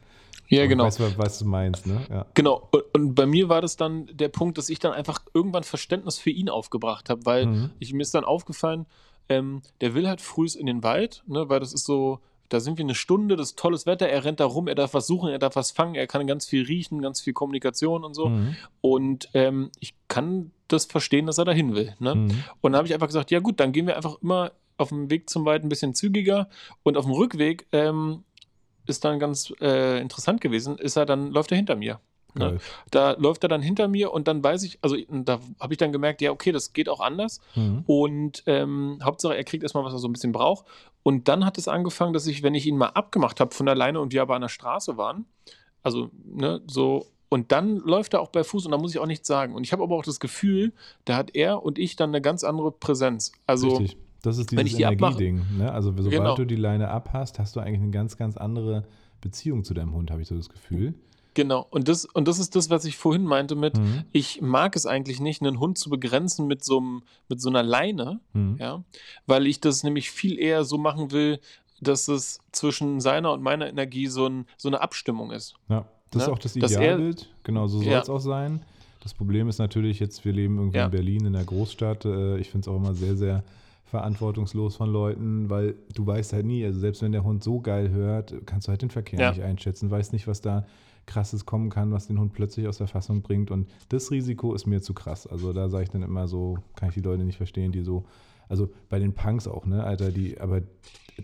Ja, 0.47 0.63
Und 0.63 0.69
genau. 0.69 0.85
Weißt 0.85 0.99
du, 0.99 1.17
was 1.17 1.39
du 1.39 1.45
meinst, 1.45 1.85
ne? 1.85 2.01
Ja. 2.09 2.25
Genau. 2.33 2.67
Und, 2.71 2.83
und 2.93 3.15
bei 3.15 3.25
mir 3.27 3.49
war 3.49 3.61
das 3.61 3.75
dann 3.77 4.07
der 4.11 4.29
Punkt, 4.29 4.57
dass 4.57 4.69
ich 4.69 4.79
dann 4.79 4.93
einfach 4.93 5.19
irgendwann 5.33 5.63
Verständnis 5.63 6.17
für 6.17 6.31
ihn 6.31 6.49
aufgebracht 6.49 7.09
habe, 7.09 7.25
weil 7.25 7.45
Mhm. 7.45 7.69
ich, 7.79 7.93
mir 7.93 8.01
ist 8.01 8.15
dann 8.15 8.23
aufgefallen, 8.23 8.85
ähm, 9.29 9.61
der 9.81 9.93
will 9.93 10.07
halt 10.07 10.21
frühs 10.21 10.55
in 10.55 10.65
den 10.65 10.81
Wald, 10.81 11.23
ne, 11.27 11.49
weil 11.49 11.59
das 11.59 11.71
ist 11.73 11.85
so, 11.85 12.19
da 12.49 12.59
sind 12.59 12.77
wir 12.77 12.85
eine 12.85 12.95
Stunde, 12.95 13.35
das 13.35 13.49
ist 13.49 13.59
tolles 13.59 13.85
Wetter, 13.85 14.09
er 14.09 14.25
rennt 14.25 14.39
da 14.39 14.45
rum, 14.45 14.67
er 14.67 14.75
darf 14.75 14.93
was 14.93 15.07
suchen, 15.07 15.29
er 15.29 15.39
darf 15.39 15.55
was 15.55 15.71
fangen, 15.71 15.95
er 15.95 16.07
kann 16.07 16.25
ganz 16.27 16.45
viel 16.45 16.65
riechen, 16.65 17.01
ganz 17.01 17.21
viel 17.21 17.33
Kommunikation 17.33 18.03
und 18.03 18.15
so. 18.15 18.29
Mhm. 18.29 18.55
Und 18.81 19.29
ähm, 19.33 19.71
ich 19.79 19.93
kann 20.07 20.51
das 20.67 20.85
verstehen, 20.85 21.27
dass 21.27 21.37
er 21.37 21.45
dahin 21.45 21.75
will. 21.75 21.95
Ne? 21.99 22.15
Mhm. 22.15 22.43
Und 22.61 22.71
dann 22.71 22.77
habe 22.77 22.87
ich 22.87 22.93
einfach 22.93 23.07
gesagt, 23.07 23.31
ja 23.31 23.39
gut, 23.39 23.59
dann 23.59 23.71
gehen 23.71 23.87
wir 23.87 23.95
einfach 23.95 24.21
immer 24.21 24.51
auf 24.77 24.89
dem 24.89 25.09
Weg 25.09 25.29
zum 25.29 25.45
Wald 25.45 25.63
ein 25.63 25.69
bisschen 25.69 25.93
zügiger 25.93 26.49
und 26.83 26.97
auf 26.97 27.05
dem 27.05 27.13
Rückweg 27.13 27.67
ähm, 27.71 28.23
ist 28.87 29.05
dann 29.05 29.19
ganz 29.19 29.53
äh, 29.61 30.01
interessant 30.01 30.41
gewesen, 30.41 30.77
ist 30.77 30.95
er 30.95 31.05
dann, 31.05 31.31
läuft 31.31 31.51
er 31.51 31.57
hinter 31.57 31.75
mir. 31.75 31.99
Ne? 32.33 32.51
Geil. 32.51 32.59
Da 32.91 33.11
läuft 33.11 33.43
er 33.43 33.49
dann 33.49 33.61
hinter 33.61 33.87
mir 33.87 34.11
und 34.11 34.27
dann 34.27 34.43
weiß 34.43 34.63
ich, 34.63 34.79
also 34.81 34.95
da 35.09 35.39
habe 35.59 35.73
ich 35.73 35.77
dann 35.77 35.91
gemerkt, 35.91 36.21
ja, 36.21 36.31
okay, 36.31 36.51
das 36.51 36.73
geht 36.73 36.89
auch 36.89 36.99
anders. 36.99 37.41
Mhm. 37.55 37.83
Und 37.87 38.43
ähm, 38.45 38.99
Hauptsache, 39.03 39.35
er 39.35 39.43
kriegt 39.43 39.63
erstmal, 39.63 39.83
was 39.83 39.93
er 39.93 39.99
so 39.99 40.07
ein 40.07 40.13
bisschen 40.13 40.31
braucht. 40.31 40.65
Und 41.03 41.27
dann 41.27 41.45
hat 41.45 41.57
es 41.57 41.67
angefangen, 41.67 42.13
dass 42.13 42.27
ich, 42.27 42.43
wenn 42.43 42.55
ich 42.55 42.65
ihn 42.67 42.77
mal 42.77 42.89
abgemacht 42.89 43.39
habe 43.39 43.53
von 43.53 43.67
alleine 43.67 43.99
und 43.99 44.13
wir 44.13 44.21
aber 44.21 44.35
an 44.35 44.41
der 44.41 44.49
Straße 44.49 44.97
waren, 44.97 45.25
also, 45.81 46.09
ne, 46.25 46.61
so, 46.67 47.07
und 47.29 47.51
dann 47.51 47.77
läuft 47.77 48.13
er 48.13 48.21
auch 48.21 48.29
bei 48.29 48.43
Fuß 48.43 48.65
und 48.65 48.71
da 48.71 48.77
muss 48.77 48.91
ich 48.91 48.99
auch 48.99 49.05
nichts 49.05 49.27
sagen. 49.27 49.53
Und 49.53 49.63
ich 49.63 49.71
habe 49.71 49.83
aber 49.83 49.95
auch 49.95 50.03
das 50.03 50.19
Gefühl, 50.19 50.73
da 51.05 51.15
hat 51.15 51.35
er 51.35 51.63
und 51.63 51.79
ich 51.79 51.95
dann 51.95 52.09
eine 52.09 52.21
ganz 52.21 52.43
andere 52.43 52.71
Präsenz. 52.71 53.31
Also, 53.45 53.77
Richtig. 53.77 53.97
Das 54.21 54.37
ist 54.37 54.51
dieses 54.51 54.75
die 54.75 54.83
Energieding. 54.83 55.41
Ne? 55.57 55.71
Also 55.71 55.91
sobald 55.91 56.11
Genau. 56.11 56.35
du 56.35 56.45
die 56.45 56.57
Leine 56.57 56.89
abhast, 56.89 57.39
hast 57.39 57.55
du 57.55 57.61
eigentlich 57.61 57.81
eine 57.81 57.91
ganz, 57.91 58.17
ganz 58.17 58.35
andere 58.35 58.85
Beziehung 59.21 59.63
zu 59.63 59.73
deinem 59.73 59.93
Hund, 59.93 60.11
habe 60.11 60.21
ich 60.21 60.27
so 60.27 60.35
das 60.35 60.49
Gefühl. 60.49 60.93
Genau. 61.33 61.65
Und 61.69 61.87
das, 61.87 62.05
und 62.05 62.27
das 62.27 62.39
ist 62.39 62.55
das, 62.55 62.69
was 62.69 62.85
ich 62.85 62.97
vorhin 62.97 63.23
meinte 63.23 63.55
mit, 63.55 63.77
Mhm. 63.77 64.03
ich 64.11 64.41
mag 64.41 64.75
es 64.75 64.85
eigentlich 64.85 65.19
nicht, 65.19 65.41
einen 65.41 65.59
Hund 65.59 65.77
zu 65.77 65.89
begrenzen 65.89 66.47
mit 66.47 66.63
so, 66.63 66.77
einem, 66.79 67.03
mit 67.27 67.39
so 67.41 67.49
einer 67.49 67.63
Leine, 67.63 68.19
Mhm. 68.33 68.57
ja, 68.59 68.83
weil 69.27 69.47
ich 69.47 69.59
das 69.61 69.83
nämlich 69.83 70.11
viel 70.11 70.37
eher 70.39 70.63
so 70.63 70.77
machen 70.77 71.11
will, 71.11 71.39
dass 71.81 72.07
es 72.09 72.39
zwischen 72.51 72.99
seiner 72.99 73.31
und 73.31 73.41
meiner 73.41 73.67
Energie 73.69 74.07
so, 74.07 74.25
ein, 74.27 74.45
so 74.57 74.67
eine 74.67 74.81
Abstimmung 74.81 75.31
ist. 75.31 75.55
Ja, 75.69 75.85
das 76.11 76.23
ist 76.23 76.27
Ne? 76.27 76.33
auch 76.33 76.39
das 76.39 76.55
er- 76.55 76.63
Idealbild. 76.65 77.29
Genau, 77.43 77.67
so 77.67 77.77
soll 77.81 77.87
Ja. 77.93 78.01
es 78.01 78.09
auch 78.09 78.19
sein. 78.19 78.61
Das 79.01 79.13
Problem 79.13 79.47
ist 79.47 79.59
natürlich 79.59 79.99
jetzt, 80.01 80.25
wir 80.25 80.33
leben 80.33 80.57
irgendwie 80.57 80.77
Ja. 80.77 80.85
in 80.85 80.91
Berlin, 80.91 81.25
in 81.25 81.33
der 81.33 81.45
Großstadt. 81.45 82.03
Äh, 82.03 82.37
Ich 82.39 82.49
finde 82.49 82.65
es 82.65 82.67
auch 82.67 82.75
immer 82.75 82.93
sehr, 82.93 83.15
sehr 83.15 83.43
verantwortungslos 83.85 84.75
von 84.75 84.91
Leuten, 84.91 85.49
weil 85.49 85.75
du 85.95 86.05
weißt 86.05 86.33
halt 86.33 86.45
nie, 86.45 86.63
also 86.63 86.79
selbst 86.79 87.01
wenn 87.01 87.11
der 87.11 87.23
Hund 87.23 87.43
so 87.43 87.59
geil 87.59 87.89
hört, 87.89 88.33
kannst 88.45 88.67
du 88.67 88.71
halt 88.71 88.81
den 88.81 88.89
Verkehr 88.91 89.19
Ja. 89.19 89.29
nicht 89.31 89.41
einschätzen, 89.41 89.89
weißt 89.89 90.13
nicht, 90.13 90.27
was 90.27 90.41
da 90.41 90.65
krasses 91.05 91.45
kommen 91.45 91.69
kann, 91.69 91.91
was 91.91 92.07
den 92.07 92.19
Hund 92.19 92.33
plötzlich 92.33 92.67
aus 92.67 92.77
der 92.77 92.87
Fassung 92.87 93.21
bringt 93.21 93.51
und 93.51 93.67
das 93.89 94.11
Risiko 94.11 94.53
ist 94.53 94.67
mir 94.67 94.81
zu 94.81 94.93
krass. 94.93 95.25
Also 95.25 95.53
da 95.53 95.69
sage 95.69 95.83
ich 95.83 95.89
dann 95.89 96.03
immer 96.03 96.27
so, 96.27 96.57
kann 96.75 96.89
ich 96.89 96.95
die 96.95 97.01
Leute 97.01 97.23
nicht 97.23 97.37
verstehen, 97.37 97.71
die 97.71 97.81
so, 97.81 98.05
also 98.47 98.69
bei 98.89 98.99
den 98.99 99.13
Punks 99.13 99.47
auch, 99.47 99.65
ne, 99.65 99.83
Alter, 99.83 100.11
die, 100.11 100.39
aber 100.39 100.61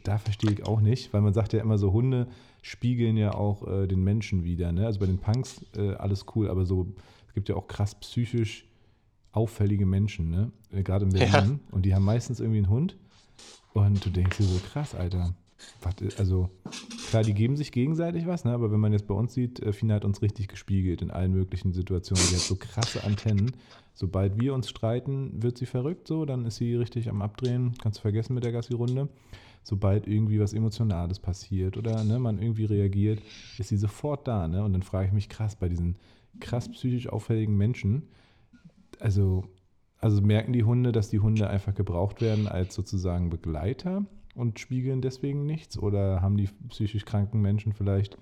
da 0.03 0.17
verstehe 0.17 0.51
ich 0.51 0.65
auch 0.65 0.81
nicht, 0.81 1.13
weil 1.13 1.21
man 1.21 1.33
sagt 1.33 1.53
ja 1.53 1.61
immer 1.61 1.77
so, 1.77 1.91
Hunde 1.93 2.27
spiegeln 2.61 3.17
ja 3.17 3.33
auch 3.33 3.67
äh, 3.67 3.88
den 3.88 4.03
Menschen 4.03 4.43
wieder, 4.43 4.71
ne? 4.71 4.85
Also 4.85 4.99
bei 4.99 5.05
den 5.05 5.19
Punks 5.19 5.63
äh, 5.77 5.93
alles 5.93 6.25
cool, 6.35 6.49
aber 6.49 6.65
so, 6.65 6.88
es 7.27 7.33
gibt 7.33 7.47
ja 7.47 7.55
auch 7.55 7.67
krass 7.67 7.95
psychisch 7.95 8.67
auffällige 9.31 9.85
Menschen, 9.85 10.29
ne? 10.29 10.51
Äh, 10.71 10.83
Gerade 10.83 11.05
in 11.05 11.11
Berlin. 11.11 11.59
Und 11.71 11.85
die 11.85 11.93
haben 11.93 12.05
meistens 12.05 12.39
irgendwie 12.39 12.59
einen 12.59 12.69
Hund. 12.69 12.97
Und 13.73 14.05
du 14.05 14.09
denkst 14.09 14.38
dir 14.38 14.43
so, 14.43 14.59
krass, 14.71 14.95
Alter. 14.95 15.35
Äh, 16.01 16.09
also, 16.17 16.49
klar, 17.09 17.23
die 17.23 17.33
geben 17.33 17.55
sich 17.55 17.71
gegenseitig 17.71 18.25
was, 18.25 18.45
ne? 18.45 18.51
aber 18.51 18.71
wenn 18.71 18.79
man 18.79 18.91
jetzt 18.91 19.07
bei 19.07 19.13
uns 19.13 19.33
sieht, 19.33 19.59
äh, 19.61 19.73
Fina 19.73 19.95
hat 19.95 20.05
uns 20.05 20.21
richtig 20.21 20.47
gespiegelt 20.47 21.01
in 21.01 21.11
allen 21.11 21.31
möglichen 21.31 21.73
Situationen. 21.73 22.23
Die 22.29 22.35
hat 22.35 22.41
so 22.41 22.55
krasse 22.55 23.03
Antennen. 23.03 23.55
Sobald 23.93 24.39
wir 24.39 24.53
uns 24.53 24.69
streiten, 24.69 25.41
wird 25.41 25.57
sie 25.57 25.65
verrückt, 25.65 26.07
so, 26.07 26.25
dann 26.25 26.45
ist 26.45 26.57
sie 26.57 26.75
richtig 26.75 27.09
am 27.09 27.21
Abdrehen. 27.21 27.73
Kannst 27.81 27.99
du 27.99 28.01
vergessen 28.01 28.33
mit 28.33 28.43
der 28.43 28.51
Gassi-Runde. 28.51 29.07
Sobald 29.63 30.07
irgendwie 30.07 30.39
was 30.39 30.53
Emotionales 30.53 31.19
passiert 31.19 31.77
oder 31.77 32.03
ne, 32.03 32.19
man 32.19 32.39
irgendwie 32.39 32.65
reagiert, 32.65 33.21
ist 33.57 33.69
sie 33.69 33.77
sofort 33.77 34.27
da. 34.27 34.47
Ne? 34.47 34.63
Und 34.63 34.73
dann 34.73 34.83
frage 34.83 35.07
ich 35.07 35.13
mich 35.13 35.29
krass, 35.29 35.55
bei 35.55 35.69
diesen 35.69 35.95
krass 36.39 36.69
psychisch 36.69 37.07
auffälligen 37.07 37.55
Menschen, 37.57 38.03
also, 38.99 39.45
also 39.97 40.21
merken 40.21 40.53
die 40.53 40.63
Hunde, 40.63 40.91
dass 40.91 41.09
die 41.09 41.19
Hunde 41.19 41.49
einfach 41.49 41.73
gebraucht 41.73 42.21
werden 42.21 42.47
als 42.47 42.75
sozusagen 42.75 43.29
Begleiter 43.29 44.05
und 44.35 44.59
spiegeln 44.59 45.01
deswegen 45.01 45.45
nichts? 45.45 45.77
Oder 45.77 46.21
haben 46.21 46.37
die 46.37 46.49
psychisch 46.69 47.05
kranken 47.05 47.41
Menschen 47.41 47.73
vielleicht 47.73 48.17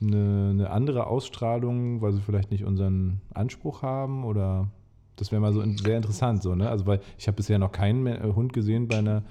eine, 0.00 0.50
eine 0.50 0.70
andere 0.70 1.06
Ausstrahlung, 1.06 2.00
weil 2.00 2.12
sie 2.12 2.20
vielleicht 2.20 2.50
nicht 2.50 2.64
unseren 2.64 3.20
Anspruch 3.34 3.82
haben? 3.82 4.24
Oder 4.24 4.68
das 5.16 5.32
wäre 5.32 5.40
mal 5.40 5.52
so 5.52 5.62
sehr 5.76 5.96
interessant, 5.96 6.42
so, 6.42 6.54
ne? 6.54 6.68
Also, 6.68 6.86
weil 6.86 7.00
ich 7.18 7.26
habe 7.26 7.36
bisher 7.36 7.58
noch 7.58 7.72
keinen 7.72 8.06
äh, 8.06 8.32
Hund 8.34 8.52
gesehen 8.52 8.88
bei 8.88 8.98
einer, 8.98 9.22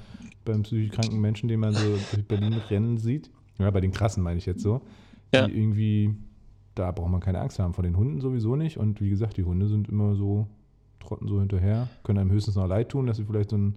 beim 0.46 0.64
psychisch 0.64 0.92
kranken 0.92 1.20
Menschen, 1.20 1.50
den 1.50 1.60
man 1.60 1.74
so 1.74 1.98
durch 2.14 2.28
Berlin 2.28 2.54
rennen 2.70 2.98
sieht. 2.98 3.30
Ja, 3.58 3.70
bei 3.72 3.82
den 3.82 3.92
krassen 3.92 4.24
meine 4.24 4.38
ich 4.38 4.46
jetzt 4.46 4.62
so. 4.62 4.82
Ja. 5.34 5.48
Die 5.48 5.58
irgendwie, 5.58 6.16
da 6.76 6.92
braucht 6.92 7.12
man 7.12 7.22
keine 7.22 7.40
Angst 7.40 7.60
haben. 7.60 7.74
Vor 7.74 7.84
den 7.84 7.98
Hunden 7.98 8.22
sowieso 8.22 8.56
nicht. 8.56 8.78
Und 8.78 9.02
wie 9.02 9.10
gesagt, 9.10 9.38
die 9.38 9.44
Hunde 9.44 9.68
sind 9.68 9.90
immer 9.90 10.16
so, 10.16 10.48
trotten 11.00 11.28
so 11.28 11.40
hinterher, 11.40 11.88
können 12.04 12.20
einem 12.20 12.32
höchstens 12.32 12.56
noch 12.56 12.68
leid 12.68 12.90
tun, 12.90 13.08
dass 13.08 13.18
sie 13.18 13.26
vielleicht 13.26 13.52
so 13.52 13.58
ein, 13.58 13.76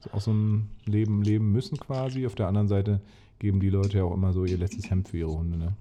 so 0.00 0.10
auch 0.12 0.20
so 0.20 0.32
ein 0.32 0.70
Leben 0.84 1.22
leben 1.22 1.52
müssen 1.52 1.78
quasi. 1.78 2.26
Auf 2.26 2.34
der 2.34 2.46
anderen 2.48 2.68
Seite 2.68 3.00
geben 3.38 3.60
die 3.60 3.70
Leute 3.70 3.98
ja 3.98 4.04
auch 4.04 4.14
immer 4.14 4.32
so 4.32 4.44
ihr 4.44 4.58
letztes 4.58 4.90
Hemd 4.90 5.08
für 5.08 5.18
ihre 5.18 5.32
Hunde. 5.32 5.56
Ne? 5.58 5.72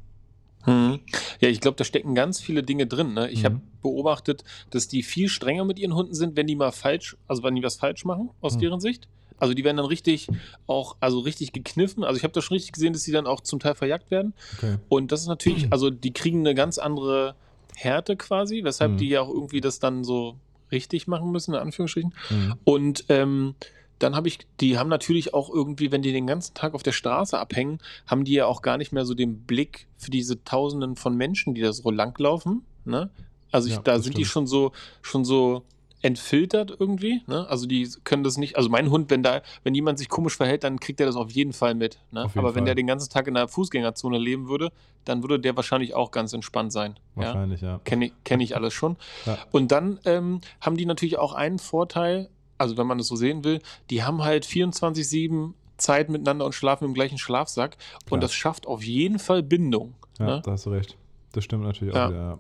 Mhm. 0.66 1.00
Ja, 1.40 1.50
ich 1.50 1.62
glaube, 1.62 1.78
da 1.78 1.84
stecken 1.84 2.14
ganz 2.16 2.42
viele 2.42 2.62
Dinge 2.64 2.88
drin. 2.88 3.14
Ne? 3.14 3.30
Ich 3.30 3.42
Mhm. 3.42 3.46
habe 3.46 3.62
beobachtet, 3.82 4.44
dass 4.70 4.88
die 4.88 5.04
viel 5.04 5.30
strenger 5.30 5.66
mit 5.66 5.80
ihren 5.80 5.94
Hunden 5.96 6.14
sind, 6.14 6.36
wenn 6.36 6.48
die 6.48 6.56
mal 6.56 6.72
falsch, 6.72 7.16
also 7.28 7.44
wenn 7.44 7.56
die 7.56 7.64
was 7.64 7.76
falsch 7.78 8.06
machen, 8.06 8.30
aus 8.42 8.56
Mhm. 8.56 8.60
deren 8.60 8.80
Sicht. 8.80 9.08
Also 9.40 9.54
die 9.54 9.64
werden 9.64 9.78
dann 9.78 9.86
richtig 9.86 10.28
auch, 10.66 10.98
also 11.00 11.20
richtig 11.20 11.54
gekniffen. 11.54 12.04
Also 12.04 12.18
ich 12.18 12.24
habe 12.24 12.34
da 12.34 12.42
schon 12.42 12.56
richtig 12.56 12.72
gesehen, 12.72 12.94
dass 12.94 13.04
die 13.04 13.12
dann 13.12 13.28
auch 13.28 13.42
zum 13.42 13.60
Teil 13.60 13.76
verjagt 13.76 14.10
werden. 14.10 14.34
Okay. 14.58 14.78
Und 14.90 15.12
das 15.12 15.22
ist 15.22 15.28
natürlich, 15.28 15.72
also 15.72 15.92
die 15.92 16.12
kriegen 16.12 16.40
eine 16.40 16.56
ganz 16.56 16.80
andere 16.80 17.36
Härte 17.76 18.16
quasi, 18.18 18.64
weshalb 18.64 18.94
Mhm. 18.94 18.98
die 18.98 19.10
ja 19.10 19.22
auch 19.22 19.30
irgendwie 19.30 19.62
das 19.62 19.78
dann 19.80 20.04
so 20.04 20.38
richtig 20.72 21.08
machen 21.08 21.32
müssen, 21.32 21.54
in 21.54 21.60
Anführungsstrichen. 21.62 22.14
Mhm. 22.32 22.54
Und 22.66 23.06
ähm, 23.10 23.54
dann 24.00 24.16
habe 24.16 24.28
ich, 24.28 24.40
die 24.60 24.78
haben 24.78 24.90
natürlich 24.90 25.34
auch 25.34 25.50
irgendwie, 25.50 25.92
wenn 25.92 26.02
die 26.02 26.12
den 26.12 26.28
ganzen 26.28 26.54
Tag 26.54 26.74
auf 26.74 26.84
der 26.84 26.92
Straße 26.92 27.38
abhängen, 27.38 27.80
haben 28.06 28.24
die 28.26 28.34
ja 28.34 28.46
auch 28.46 28.62
gar 28.62 28.78
nicht 28.78 28.92
mehr 28.92 29.06
so 29.06 29.14
den 29.14 29.40
Blick 29.42 29.88
für 29.98 30.12
diese 30.12 30.44
Tausenden 30.44 30.96
von 30.96 31.16
Menschen, 31.16 31.54
die 31.56 31.62
da 31.62 31.74
so 31.74 31.90
langlaufen. 31.90 32.64
Ne? 32.86 33.10
Also 33.52 33.68
ich, 33.70 33.76
Ja, 33.76 33.82
da 33.82 34.00
sind 34.00 34.18
die 34.18 34.26
stimmt. 34.26 34.32
schon 34.32 34.48
so, 34.48 34.72
schon 35.02 35.26
so 35.26 35.64
entfiltert 36.04 36.76
irgendwie. 36.80 37.22
Ne? 37.28 37.48
Also 37.50 37.66
die 37.66 37.90
können 38.04 38.24
das 38.24 38.38
nicht. 38.38 38.56
Also 38.56 38.70
mein 38.70 38.92
Hund, 38.92 39.10
wenn 39.10 39.24
da, 39.24 39.42
wenn 39.64 39.74
jemand 39.74 39.98
sich 39.98 40.10
komisch 40.10 40.38
verhält, 40.38 40.64
dann 40.64 40.80
kriegt 40.80 41.00
er 41.00 41.08
das 41.08 41.16
auf 41.16 41.32
jeden 41.32 41.54
Fall 41.54 41.74
mit. 41.74 42.00
Ne? 42.12 42.22
Jeden 42.22 42.40
Aber 42.40 42.50
wenn 42.50 42.62
Fall. 42.62 42.66
der 42.66 42.76
den 42.76 42.88
ganzen 42.88 43.10
Tag 43.10 43.28
in 43.28 43.34
der 43.34 43.48
Fußgängerzone 43.48 44.20
leben 44.20 44.48
würde, 44.48 44.72
dann 45.06 45.24
würde 45.24 45.40
der 45.40 45.56
wahrscheinlich 45.56 45.96
auch 45.96 46.12
ganz 46.12 46.34
entspannt 46.34 46.72
sein. 46.72 47.00
Ja? 47.16 47.24
Wahrscheinlich, 47.24 47.62
ja. 47.62 47.80
Kenne 47.84 48.06
ich, 48.06 48.14
kenn 48.24 48.40
ich 48.42 48.56
alles 48.56 48.74
schon. 48.74 48.96
Ja. 49.26 49.40
Und 49.52 49.72
dann 49.72 50.00
ähm, 50.06 50.42
haben 50.62 50.78
die 50.78 50.86
natürlich 50.86 51.18
auch 51.18 51.34
einen 51.34 51.58
Vorteil, 51.58 52.30
also 52.58 52.78
wenn 52.78 52.88
man 52.88 53.00
es 53.00 53.08
so 53.08 53.16
sehen 53.16 53.44
will, 53.44 53.60
die 53.90 54.04
haben 54.04 54.24
halt 54.24 54.46
24-7 54.46 55.54
Zeit 55.78 56.10
miteinander 56.10 56.46
und 56.46 56.54
schlafen 56.54 56.86
im 56.86 56.94
gleichen 56.94 57.18
Schlafsack. 57.18 57.78
Klar. 57.78 58.02
Und 58.10 58.24
das 58.24 58.34
schafft 58.34 58.66
auf 58.68 58.84
jeden 58.84 59.20
Fall 59.20 59.44
Bindung. 59.44 59.94
Ja, 60.20 60.26
Ne? 60.26 60.42
da 60.44 60.52
hast 60.52 60.66
du 60.66 60.72
recht. 60.72 60.98
Das 61.34 61.44
stimmt 61.44 61.64
natürlich 61.64 61.94
Ja. 61.94 62.06
auch 62.06 62.10
wieder. 62.10 62.20
Ja. 62.20 62.40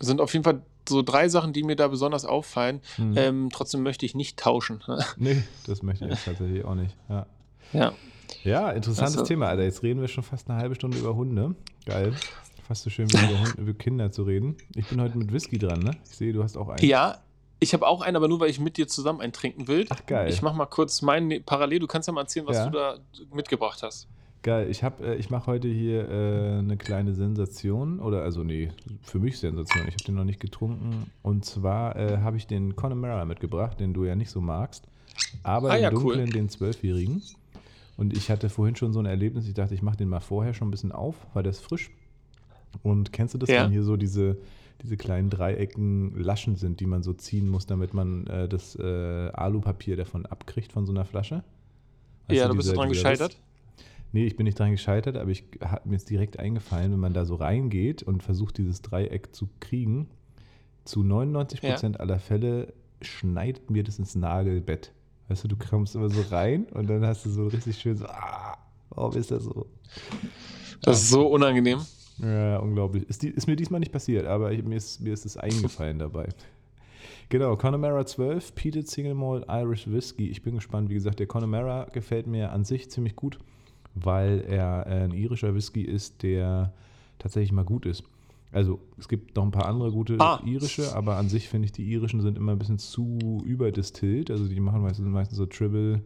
Sind 0.00 0.20
auf 0.20 0.32
jeden 0.32 0.44
Fall 0.44 0.62
so 0.88 1.00
drei 1.02 1.28
Sachen, 1.28 1.52
die 1.52 1.62
mir 1.62 1.76
da 1.76 1.88
besonders 1.88 2.24
auffallen. 2.24 2.80
Mhm. 2.98 3.14
Ähm, 3.16 3.48
trotzdem 3.52 3.82
möchte 3.84 4.04
ich 4.06 4.14
nicht 4.14 4.38
tauschen. 4.38 4.82
Nee, 5.16 5.42
das 5.66 5.82
möchte 5.82 6.04
ich 6.04 6.10
jetzt 6.10 6.24
tatsächlich 6.24 6.64
auch 6.64 6.74
nicht. 6.74 6.96
Ja, 7.08 7.26
ja. 7.72 7.92
ja 8.42 8.70
interessantes 8.72 9.16
Also- 9.18 9.24
Thema, 9.28 9.46
Alter. 9.48 9.62
Jetzt 9.62 9.82
reden 9.82 10.00
wir 10.00 10.08
schon 10.08 10.24
fast 10.24 10.50
eine 10.50 10.58
halbe 10.58 10.74
Stunde 10.74 10.98
über 10.98 11.14
Hunde. 11.14 11.54
Geil. 11.86 12.12
Fast 12.66 12.82
so 12.82 12.90
schön 12.90 13.10
wie 13.12 13.16
über, 13.16 13.38
Hunde, 13.38 13.52
über 13.60 13.74
Kinder 13.74 14.10
zu 14.10 14.24
reden. 14.24 14.56
Ich 14.74 14.88
bin 14.88 15.00
heute 15.00 15.16
mit 15.16 15.32
Whisky 15.32 15.58
dran, 15.58 15.78
ne? 15.80 15.92
Ich 16.10 16.16
sehe, 16.16 16.32
du 16.32 16.42
hast 16.42 16.56
auch 16.56 16.68
einen. 16.70 16.84
ja, 16.84 17.18
ich 17.60 17.72
habe 17.72 17.86
auch 17.86 18.02
einen, 18.02 18.16
aber 18.16 18.28
nur 18.28 18.40
weil 18.40 18.50
ich 18.50 18.60
mit 18.60 18.76
dir 18.76 18.86
zusammen 18.88 19.20
einen 19.20 19.32
trinken 19.32 19.68
will. 19.68 19.86
Ach, 19.90 20.04
geil. 20.06 20.28
Ich 20.30 20.42
mache 20.42 20.56
mal 20.56 20.66
kurz 20.66 21.02
meinen 21.02 21.28
ne- 21.28 21.40
parallel. 21.40 21.78
Du 21.80 21.86
kannst 21.86 22.06
ja 22.08 22.12
mal 22.12 22.22
erzählen, 22.22 22.46
was 22.46 22.56
Ja. 22.56 22.66
du 22.66 22.72
da 22.72 22.98
mitgebracht 23.32 23.82
hast. 23.82 24.08
Geil, 24.42 24.68
ich, 24.68 24.84
hab, 24.84 25.00
äh, 25.00 25.14
ich 25.14 25.30
mache 25.30 25.46
heute 25.46 25.68
hier 25.68 26.06
äh, 26.06 26.58
eine 26.58 26.76
kleine 26.76 27.14
Sensation, 27.14 27.98
oder 28.00 28.22
also 28.22 28.44
nee, 28.44 28.70
für 29.00 29.18
mich 29.18 29.38
Sensation, 29.38 29.88
ich 29.88 29.94
habe 29.94 30.04
den 30.04 30.16
noch 30.16 30.24
nicht 30.24 30.38
getrunken. 30.40 31.10
Und 31.22 31.46
zwar 31.46 31.96
äh, 31.96 32.18
habe 32.18 32.36
ich 32.36 32.46
den 32.46 32.76
Connemara 32.76 33.24
mitgebracht, 33.24 33.80
den 33.80 33.94
du 33.94 34.04
ja 34.04 34.14
nicht 34.14 34.28
so 34.30 34.42
magst, 34.42 34.84
aber 35.42 35.70
Ah, 35.70 35.76
im 35.76 35.82
ja, 35.84 35.88
cool. 35.92 36.00
Dunklen 36.16 36.30
den 36.30 36.48
Zwölfjährigen. 36.50 37.22
Und 37.96 38.14
ich 38.14 38.28
hatte 38.30 38.50
vorhin 38.50 38.76
schon 38.76 38.92
so 38.92 38.98
ein 38.98 39.06
Erlebnis, 39.06 39.46
ich 39.48 39.54
dachte, 39.54 39.72
ich 39.72 39.80
mache 39.80 39.96
den 39.96 40.08
mal 40.10 40.20
vorher 40.20 40.52
schon 40.52 40.68
ein 40.68 40.72
bisschen 40.72 40.92
auf, 40.92 41.14
weil 41.32 41.42
der 41.44 41.50
ist 41.50 41.60
frisch. 41.60 41.90
Und 42.82 43.12
kennst 43.14 43.32
du 43.32 43.38
das, 43.38 43.48
Ja. 43.48 43.64
wenn 43.64 43.70
hier 43.70 43.84
so 43.84 43.96
diese, 43.96 44.36
diese 44.82 44.96
kleinen 44.96 45.30
Dreiecken 45.30 46.14
Laschen 46.20 46.56
sind, 46.56 46.80
die 46.80 46.86
man 46.86 47.02
so 47.02 47.12
ziehen 47.12 47.48
muss, 47.48 47.66
damit 47.66 47.94
man 47.94 48.26
äh, 48.26 48.48
das 48.48 48.76
äh, 48.76 48.82
Alupapier 49.32 49.96
davon 49.96 50.26
abkriegt 50.26 50.72
von 50.72 50.84
so 50.86 50.92
einer 50.92 51.04
Flasche? 51.04 51.42
Weißt 52.28 52.38
ja, 52.40 52.48
du 52.48 52.54
bist 52.54 52.68
diese- 52.68 52.76
dran 52.76 52.88
gescheitert. 52.88 53.36
Nee, 54.12 54.26
ich 54.26 54.36
bin 54.36 54.44
nicht 54.44 54.58
dran 54.58 54.70
gescheitert, 54.70 55.16
aber 55.16 55.30
ich 55.30 55.44
hat 55.60 55.86
mir 55.86 55.94
jetzt 55.94 56.08
direkt 56.08 56.38
eingefallen, 56.38 56.92
wenn 56.92 57.00
man 57.00 57.12
da 57.14 57.24
so 57.24 57.34
reingeht 57.34 58.02
und 58.04 58.22
versucht, 58.22 58.58
dieses 58.58 58.80
Dreieck 58.80 59.34
zu 59.34 59.48
kriegen, 59.58 60.08
zu 60.84 61.02
99 61.02 61.60
Prozent 61.72 61.98
aller 62.00 62.20
Fälle 62.20 62.72
schneidet 63.02 63.70
mir 63.70 63.82
das 63.82 63.98
ins 63.98 64.14
Nagelbett. 64.14 64.92
Weißt 65.28 65.42
du, 65.44 65.48
du 65.48 65.56
kommst 65.56 65.96
immer 65.96 66.10
so 66.10 66.20
rein 66.30 66.64
und 66.66 66.88
dann 66.88 67.04
hast 67.04 67.24
du 67.26 67.30
so 67.30 67.48
richtig 67.48 67.76
schön 67.78 67.96
so, 67.96 68.06
ah, 68.06 68.56
warum 68.90 69.16
ist 69.16 69.30
das 69.32 69.42
so? 69.44 69.66
Das 70.82 71.02
ist 71.02 71.10
so 71.10 71.26
unangenehm. 71.26 71.80
Ja, 72.18 72.58
unglaublich. 72.58 73.08
Ist, 73.08 73.22
die, 73.22 73.28
ist 73.28 73.46
mir 73.46 73.56
diesmal 73.56 73.80
nicht 73.80 73.92
passiert, 73.92 74.26
aber 74.26 74.52
ich, 74.52 74.62
mir, 74.64 74.76
ist, 74.76 75.00
mir 75.00 75.12
ist 75.12 75.26
es 75.26 75.36
eingefallen 75.36 75.98
dabei. 75.98 76.28
Genau, 77.28 77.56
Connemara 77.56 78.04
12, 78.06 78.54
Peated 78.54 78.88
Single 78.88 79.14
Malt 79.14 79.46
Irish 79.48 79.90
Whiskey. 79.90 80.28
Ich 80.28 80.42
bin 80.42 80.54
gespannt. 80.54 80.90
Wie 80.90 80.94
gesagt, 80.94 81.18
der 81.18 81.26
Connemara 81.26 81.84
gefällt 81.92 82.26
mir 82.26 82.52
an 82.52 82.64
sich 82.64 82.90
ziemlich 82.90 83.16
gut, 83.16 83.38
weil 83.94 84.44
er 84.46 84.86
ein 84.86 85.10
irischer 85.12 85.54
Whisky 85.54 85.82
ist, 85.82 86.22
der 86.22 86.72
tatsächlich 87.18 87.52
mal 87.52 87.64
gut 87.64 87.86
ist. 87.86 88.04
Also 88.52 88.78
es 88.98 89.08
gibt 89.08 89.34
noch 89.34 89.42
ein 89.42 89.50
paar 89.50 89.66
andere 89.66 89.90
gute 89.90 90.16
Ah. 90.20 90.40
irische, 90.44 90.94
aber 90.94 91.16
an 91.16 91.28
sich 91.28 91.48
finde 91.48 91.66
ich, 91.66 91.72
die 91.72 91.90
irischen 91.90 92.20
sind 92.20 92.38
immer 92.38 92.52
ein 92.52 92.58
bisschen 92.58 92.78
zu 92.78 93.18
überdistillt. 93.44 94.30
Also 94.30 94.46
die 94.46 94.60
machen 94.60 94.82
meistens, 94.82 95.08
meistens 95.08 95.38
so 95.38 95.46
Triple 95.46 96.02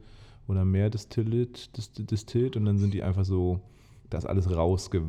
oder 0.47 0.65
mehr 0.65 0.89
Distilled, 0.89 1.77
Dist- 1.77 2.11
Distilled 2.11 2.57
und 2.57 2.65
dann 2.65 2.79
sind 2.79 2.95
die 2.95 3.03
einfach 3.03 3.27
so, 3.27 3.61
da 4.11 4.19
ist 4.19 4.27
alles 4.27 4.51
rausge, 4.55 5.03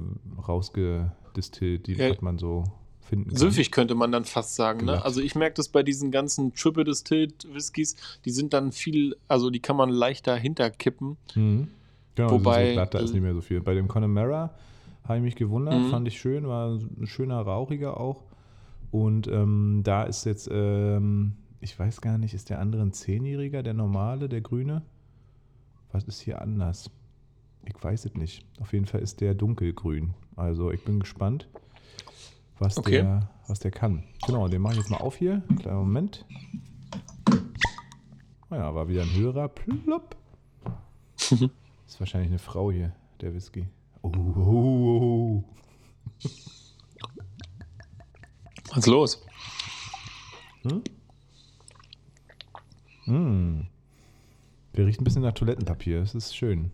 rausgedistillt, 0.47 1.87
die 1.87 1.93
Ja. 1.93 2.09
was 2.11 2.21
man 2.21 2.37
so 2.37 2.63
finden 3.01 3.29
kann. 3.29 3.37
Süffig 3.37 3.71
könnte 3.71 3.95
man 3.95 4.11
dann 4.11 4.25
fast 4.25 4.55
sagen. 4.55 4.85
Ne? 4.85 5.03
Also 5.03 5.21
ich 5.21 5.35
merke 5.35 5.55
das 5.55 5.69
bei 5.69 5.83
diesen 5.83 6.11
ganzen 6.11 6.53
Triple 6.53 6.83
Distilled 6.83 7.47
Whiskys, 7.53 7.95
die 8.25 8.31
sind 8.31 8.53
dann 8.53 8.71
viel, 8.71 9.15
also 9.27 9.49
die 9.49 9.59
kann 9.59 9.75
man 9.75 9.89
leichter 9.89 10.35
hinterkippen. 10.35 11.17
Mhm. 11.35 11.67
Genau, 12.15 12.31
Wobei, 12.31 12.67
so 12.67 12.73
glatt, 12.73 12.93
da 12.93 12.99
ist 12.99 13.11
äh, 13.11 13.13
nicht 13.13 13.23
mehr 13.23 13.33
so 13.33 13.41
viel. 13.41 13.61
Bei 13.61 13.73
dem 13.73 13.87
Connemara 13.87 14.53
habe 15.05 15.17
ich 15.17 15.23
mich 15.23 15.35
gewundert, 15.35 15.79
Mhm. 15.81 15.89
fand 15.89 16.07
ich 16.07 16.19
schön, 16.19 16.47
war 16.47 16.71
ein 16.75 17.07
schöner 17.07 17.39
rauchiger 17.41 17.99
auch. 17.99 18.23
Und 18.91 19.27
ähm, 19.27 19.81
da 19.83 20.03
ist 20.03 20.25
jetzt, 20.25 20.49
ähm, 20.51 21.33
ich 21.61 21.77
weiß 21.79 22.01
gar 22.01 22.17
nicht, 22.17 22.33
ist 22.33 22.49
der 22.49 22.59
andere 22.59 22.81
ein 22.81 22.91
Zehnjähriger, 22.91 23.63
der 23.63 23.73
normale, 23.73 24.27
der 24.29 24.41
grüne? 24.41 24.81
Was 25.91 26.03
ist 26.03 26.19
hier 26.21 26.41
anders? 26.41 26.91
Ich 27.65 27.81
weiß 27.81 28.05
es 28.05 28.13
nicht. 28.15 28.45
Auf 28.59 28.73
jeden 28.73 28.85
Fall 28.85 29.01
ist 29.01 29.21
der 29.21 29.33
dunkelgrün. 29.35 30.13
Also 30.35 30.71
ich 30.71 30.83
bin 30.83 30.99
gespannt, 30.99 31.47
was, 32.57 32.77
Okay. 32.77 33.01
der, 33.01 33.29
was 33.47 33.59
der 33.59 33.71
kann. 33.71 34.03
Genau, 34.25 34.47
den 34.47 34.61
mache 34.61 34.73
ich 34.73 34.79
jetzt 34.79 34.89
mal 34.89 34.97
auf 34.97 35.15
hier. 35.17 35.41
Kleinen 35.59 35.77
Moment. 35.79 36.25
Oh 38.51 38.55
ja, 38.55 38.73
war 38.73 38.87
wieder 38.87 39.03
ein 39.03 39.13
höherer. 39.13 39.47
Plopp. 39.49 40.15
ist 41.19 41.99
wahrscheinlich 41.99 42.29
eine 42.31 42.39
Frau 42.39 42.71
hier, 42.71 42.93
der 43.21 43.33
Whisky. 43.33 43.67
Oh, 44.01 44.11
oh, 44.15 45.43
oh. 45.43 45.43
Was 48.69 48.77
ist 48.77 48.87
los? 48.87 49.25
Mm. 53.05 53.61
Der 54.75 54.85
riecht 54.85 55.01
ein 55.01 55.03
bisschen 55.03 55.23
nach 55.23 55.33
Toilettenpapier. 55.33 55.99
Das 55.99 56.15
ist 56.15 56.35
schön. 56.35 56.71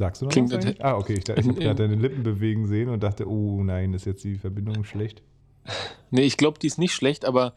Sagst 0.00 0.22
du 0.22 0.24
noch 0.24 0.32
Klingt 0.32 0.50
was 0.50 0.64
eigentlich? 0.64 0.82
Ah, 0.82 0.96
okay. 0.96 1.12
Ich, 1.12 1.28
ich 1.28 1.46
habe 1.46 1.54
gerade 1.60 1.74
deine 1.86 1.94
Lippen 1.94 2.22
bewegen 2.22 2.66
sehen 2.66 2.88
und 2.88 3.02
dachte, 3.02 3.28
oh 3.28 3.62
nein, 3.62 3.92
ist 3.92 4.06
jetzt 4.06 4.24
die 4.24 4.36
Verbindung 4.38 4.82
schlecht. 4.84 5.22
Nee, 6.12 6.22
ich 6.22 6.36
glaube, 6.38 6.58
die 6.58 6.66
ist 6.66 6.78
nicht 6.78 6.92
schlecht, 6.92 7.24
aber 7.24 7.54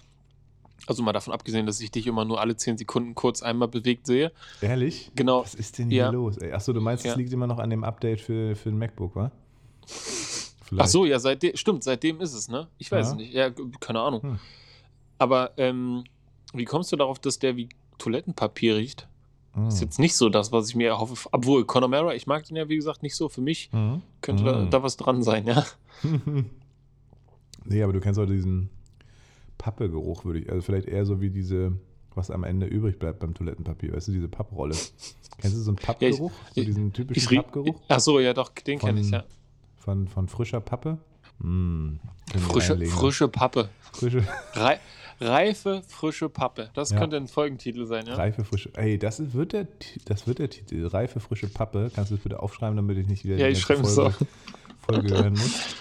also 0.86 1.01
mal 1.01 1.13
davon 1.13 1.34
abgesehen, 1.34 1.65
dass 1.65 1.79
ich 1.79 1.89
dich 1.89 2.06
immer 2.06 2.23
nur 2.25 2.39
alle 2.39 2.56
10 2.56 2.77
Sekunden 2.77 3.15
kurz 3.15 3.41
einmal 3.41 3.67
bewegt 3.69 4.06
sehe. 4.06 4.32
Ehrlich? 4.62 5.10
Genau. 5.15 5.41
Was 5.41 5.56
ist 5.56 5.79
denn 5.79 5.89
hier 5.89 6.03
Ja. 6.03 6.10
los? 6.12 6.38
Ey, 6.38 6.51
Achso, 6.51 6.71
du 6.73 6.79
meinst, 6.82 7.03
es 7.06 7.12
Ja. 7.13 7.17
liegt 7.17 7.34
immer 7.34 7.47
noch 7.47 7.58
an 7.58 7.71
dem 7.71 7.84
Update 7.84 8.21
für, 8.21 8.56
für 8.56 8.69
den 8.69 8.77
MacBook, 8.77 9.15
wa? 9.15 9.32
Ach 10.77 10.86
so, 10.88 11.06
ja, 11.06 11.17
seitdem, 11.17 11.56
stimmt, 11.56 11.84
seitdem 11.84 12.21
ist 12.21 12.34
es, 12.34 12.47
ne? 12.49 12.67
Ich 12.77 12.91
weiß 12.91 13.08
Ja. 13.08 13.12
es 13.13 13.17
nicht. 13.17 13.34
Ja, 13.34 13.49
keine 13.79 14.01
Ahnung. 14.01 14.21
Hm. 14.21 14.39
Aber 15.17 15.53
ähm, 15.58 16.03
wie 16.53 16.65
kommst 16.65 16.91
du 16.91 16.95
darauf, 16.97 17.17
dass 17.17 17.39
der 17.39 17.56
wie 17.56 17.69
Toilettenpapier 17.97 18.75
riecht? 18.75 19.08
Mm. 19.55 19.67
Ist 19.67 19.81
jetzt 19.81 19.99
nicht 19.99 20.15
so 20.15 20.29
das, 20.29 20.51
was 20.51 20.69
ich 20.69 20.75
mir 20.75 20.87
erhoffe. 20.87 21.29
Obwohl, 21.31 21.65
Connemara, 21.65 22.15
ich 22.15 22.25
mag 22.27 22.43
den 22.45 22.57
ja, 22.57 22.69
wie 22.69 22.75
gesagt, 22.75 23.03
nicht 23.03 23.15
so. 23.15 23.29
Für 23.29 23.41
mich 23.41 23.69
Mhm. 23.71 24.01
könnte 24.21 24.43
da, 24.43 24.59
Mhm. 24.61 24.69
da 24.71 24.81
was 24.83 24.97
dran 24.97 25.21
sein, 25.23 25.45
ja. 25.47 25.63
nee, 27.65 27.83
aber 27.83 27.93
du 27.93 27.99
kennst 27.99 28.19
auch 28.19 28.25
diesen 28.25 28.69
Pappegeruch, 29.57 30.25
würde 30.25 30.39
ich. 30.39 30.49
Also 30.49 30.61
vielleicht 30.61 30.87
eher 30.87 31.05
so 31.05 31.21
wie 31.21 31.29
diese, 31.29 31.73
was 32.15 32.31
am 32.31 32.43
Ende 32.43 32.65
übrig 32.65 32.99
bleibt 32.99 33.19
beim 33.19 33.33
Toilettenpapier. 33.33 33.93
Weißt 33.93 34.07
du, 34.07 34.11
diese 34.11 34.27
Papprolle. 34.27 34.75
Kennst 35.39 35.57
du 35.57 35.61
so 35.61 35.71
einen 35.71 35.77
Pappgeruch? 35.77 36.31
so 36.53 36.61
ich- 36.61 36.65
diesen 36.67 36.87
Ich 36.87 36.93
typischen 36.93 37.29
riech, 37.29 37.39
Pappgeruch 37.39 37.79
ach 37.87 37.99
so, 37.99 38.19
ja, 38.19 38.33
doch, 38.33 38.49
den 38.49 38.79
kenne 38.79 39.01
ich, 39.01 39.09
ja. 39.09 39.23
von, 39.77 40.07
von 40.07 40.27
frischer 40.27 40.61
Pappe? 40.61 40.97
Mm, 41.39 41.95
wir 42.31 42.41
Frische, 42.41 42.77
frische 42.85 43.27
Pappe. 43.27 43.69
Frische, 43.91 44.23
Rei 44.53 44.79
reife, 45.21 45.83
frische 45.87 46.27
Pappe. 46.29 46.69
Das 46.73 46.89
Ja. 46.91 46.99
könnte 46.99 47.17
ein 47.17 47.27
Folgentitel 47.27 47.85
sein, 47.85 48.05
ja. 48.07 48.15
reife, 48.15 48.43
frische. 48.43 48.69
Ey, 48.75 48.97
das 48.97 49.19
ist, 49.19 49.33
wird 49.33 49.53
der, 49.53 49.67
das 50.05 50.27
wird 50.27 50.39
der 50.39 50.49
Titel. 50.49 50.85
Reife, 50.87 51.19
frische 51.19 51.47
Pappe. 51.47 51.91
Kannst 51.93 52.11
du 52.11 52.15
das 52.15 52.23
bitte 52.23 52.41
aufschreiben, 52.41 52.75
damit 52.75 52.97
ich 52.97 53.07
nicht 53.07 53.23
wieder 53.23 53.37
Ja, 53.37 53.47
die 53.49 53.55
Folge, 53.55 53.83
auf. 54.03 54.17
Folge 54.81 55.09
hören 55.15 55.33
muss. 55.33 55.75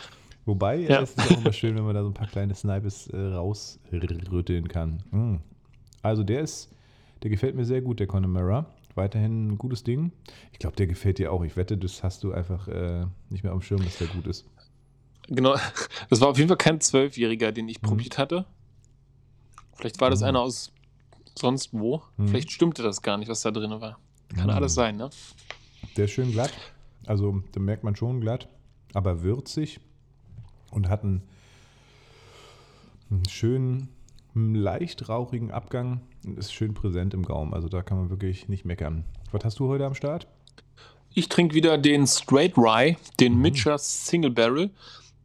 Wobei, 0.45 0.77
Ja. 0.79 1.03
es 1.03 1.11
ist 1.15 1.21
auch 1.33 1.39
immer 1.39 1.53
schön, 1.53 1.75
wenn 1.77 1.85
man 1.85 1.95
da 1.95 2.03
so 2.03 2.09
ein 2.11 2.15
paar 2.15 2.27
kleine 2.29 2.55
Snipes 2.55 3.07
äh, 3.09 3.17
rausrütteln 3.17 4.69
kann. 4.69 5.03
Mm. 5.11 5.37
Also 6.03 6.25
der 6.25 6.41
ist, 6.41 6.71
der 7.23 7.31
gefällt 7.31 7.55
mir 7.55 7.65
sehr 7.65 7.81
gut, 7.81 8.01
der 8.01 8.07
Connemara. 8.07 8.67
Weiterhin 8.95 9.49
ein 9.53 9.59
gutes 9.59 9.85
Ding. 9.85 10.13
Ich 10.53 10.59
glaube, 10.59 10.77
der 10.77 10.87
gefällt 10.87 11.19
dir 11.19 11.33
auch. 11.33 11.43
Ich 11.45 11.57
wette, 11.57 11.79
das 11.79 12.03
hast 12.03 12.23
du 12.25 12.33
einfach 12.33 12.69
äh, 12.69 13.07
nicht 13.31 13.43
mehr 13.45 13.53
am 13.53 13.63
Schirm, 13.63 13.83
dass 13.83 13.99
der 13.99 14.09
gut 14.09 14.27
ist. 14.27 14.45
Genau. 15.29 15.55
Das 16.11 16.21
war 16.21 16.29
auf 16.29 16.37
jeden 16.39 16.49
Fall 16.49 16.57
kein 16.59 16.81
Zwölfjähriger, 16.81 17.53
den 17.53 17.69
ich 17.69 17.81
Mhm. 17.83 17.87
probiert 17.87 18.19
hatte. 18.19 18.45
Vielleicht 19.77 20.01
war 20.01 20.11
das 20.11 20.21
Mhm. 20.21 20.27
einer 20.27 20.41
aus 20.41 20.73
sonst 21.39 21.71
wo. 21.73 22.03
Mhm. 22.17 22.29
Vielleicht 22.29 22.51
stimmte 22.53 22.83
das 22.83 23.01
gar 23.03 23.17
nicht, 23.17 23.29
was 23.29 23.41
da 23.43 23.51
drin 23.51 23.81
war. 23.81 23.99
Kann 24.35 24.45
Mhm. 24.45 24.51
alles 24.51 24.75
sein, 24.75 24.97
ne? 24.97 25.11
Der 25.97 26.05
ist 26.07 26.11
schön 26.13 26.33
glatt. 26.33 26.53
Also, 27.07 27.43
da 27.53 27.61
merkt 27.61 27.83
man 27.85 27.97
schon 27.97 28.21
glatt, 28.21 28.49
aber 28.95 29.23
würzig 29.23 29.81
und 30.71 30.89
hat 30.89 31.03
einen, 31.05 31.23
einen 33.11 33.29
schönen, 33.29 33.89
leicht 34.35 35.09
rauchigen 35.09 35.51
Abgang 35.51 36.01
und 36.25 36.39
ist 36.39 36.53
schön 36.53 36.75
präsent 36.75 37.13
im 37.15 37.25
Gaumen. 37.25 37.53
Also, 37.53 37.69
da 37.69 37.83
kann 37.83 37.99
man 37.99 38.11
wirklich 38.11 38.49
nicht 38.49 38.65
meckern. 38.65 39.05
Was 39.33 39.45
hast 39.45 39.59
du 39.59 39.69
heute 39.69 39.85
am 39.87 39.95
Start? 39.95 40.27
Ich 41.15 41.29
trinke 41.29 41.55
wieder 41.55 41.77
den 41.77 42.07
Straight 42.07 42.57
Rye, 42.57 42.97
den 43.21 43.35
Mhm. 43.35 43.43
Mitchers 43.43 44.07
Single 44.07 44.31
Barrel. 44.31 44.71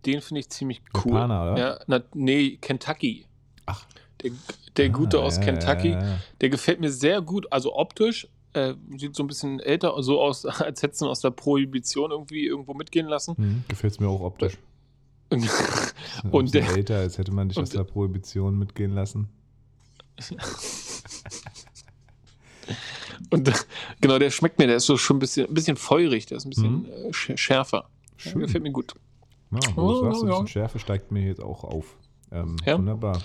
Den 0.08 0.22
finde 0.22 0.40
ich 0.40 0.50
ziemlich 0.50 0.82
cool. 0.96 1.12
Japaner, 1.14 1.52
oder? 1.54 1.58
Ja, 1.60 1.80
na, 1.88 2.02
nee, 2.16 2.58
Kentucky. 2.62 3.26
Ach. 3.68 3.86
Der, 4.24 4.32
der 4.78 4.90
Gute 4.90 5.20
Ah, 5.20 5.24
aus 5.24 5.36
ja, 5.38 5.44
Kentucky. 5.44 5.90
Ja, 5.90 6.02
ja. 6.04 6.20
Der 6.42 6.50
gefällt 6.50 6.80
mir 6.80 6.92
sehr 6.92 7.22
gut, 7.22 7.52
also 7.52 7.76
optisch. 7.76 8.28
Äh, 8.54 8.74
sieht 8.98 9.16
so 9.16 9.22
ein 9.24 9.28
bisschen 9.28 9.60
älter 9.60 9.94
so 10.02 10.20
aus, 10.22 10.46
als 10.46 10.82
hättest 10.82 11.02
du 11.02 11.08
aus 11.10 11.20
der 11.20 11.30
Prohibition 11.32 12.10
irgendwie 12.12 12.46
irgendwo 12.48 12.74
mitgehen 12.74 13.06
lassen. 13.08 13.36
Hm, 13.38 13.64
Gefällt 13.68 13.94
es 13.94 14.00
mir 14.00 14.08
auch 14.08 14.22
optisch. 14.22 14.58
Und 16.32 16.54
der- 16.54 16.68
älter, 16.70 16.98
als 17.00 17.18
hätte 17.18 17.32
man 17.34 17.50
dich 17.50 17.58
aus 17.60 17.70
der 17.70 17.84
Prohibition 17.84 18.58
mitgehen 18.58 18.92
lassen. 18.96 19.28
Und 23.30 23.52
genau, 24.02 24.20
der 24.20 24.30
schmeckt 24.32 24.58
mir, 24.60 24.68
der 24.68 24.78
ist 24.78 24.86
so 24.86 24.98
schon 24.98 25.18
ein 25.18 25.20
bisschen, 25.20 25.48
ein 25.48 25.54
bisschen 25.54 25.78
feurig, 25.78 26.26
der 26.28 26.38
ist 26.38 26.46
ein 26.46 26.50
bisschen 26.52 26.74
Mhm. 26.84 26.86
äh, 26.86 27.10
sch- 27.10 27.38
schärfer. 27.38 27.90
Schön. 28.18 28.40
gefällt 28.42 28.64
mir 28.64 28.72
gut. 28.72 28.94
Ja, 29.52 29.60
wo 29.76 29.82
du 29.82 29.88
Oh, 30.00 30.04
sagst, 30.04 30.24
ein 30.24 30.30
bisschen 30.30 30.48
Schärfe 30.48 30.80
steigt 30.80 31.12
mir 31.12 31.22
jetzt 31.24 31.42
auch 31.44 31.64
auf. 31.64 31.98
Ähm, 32.32 32.58
Ja. 32.66 32.78
Wunderbar. 32.78 33.20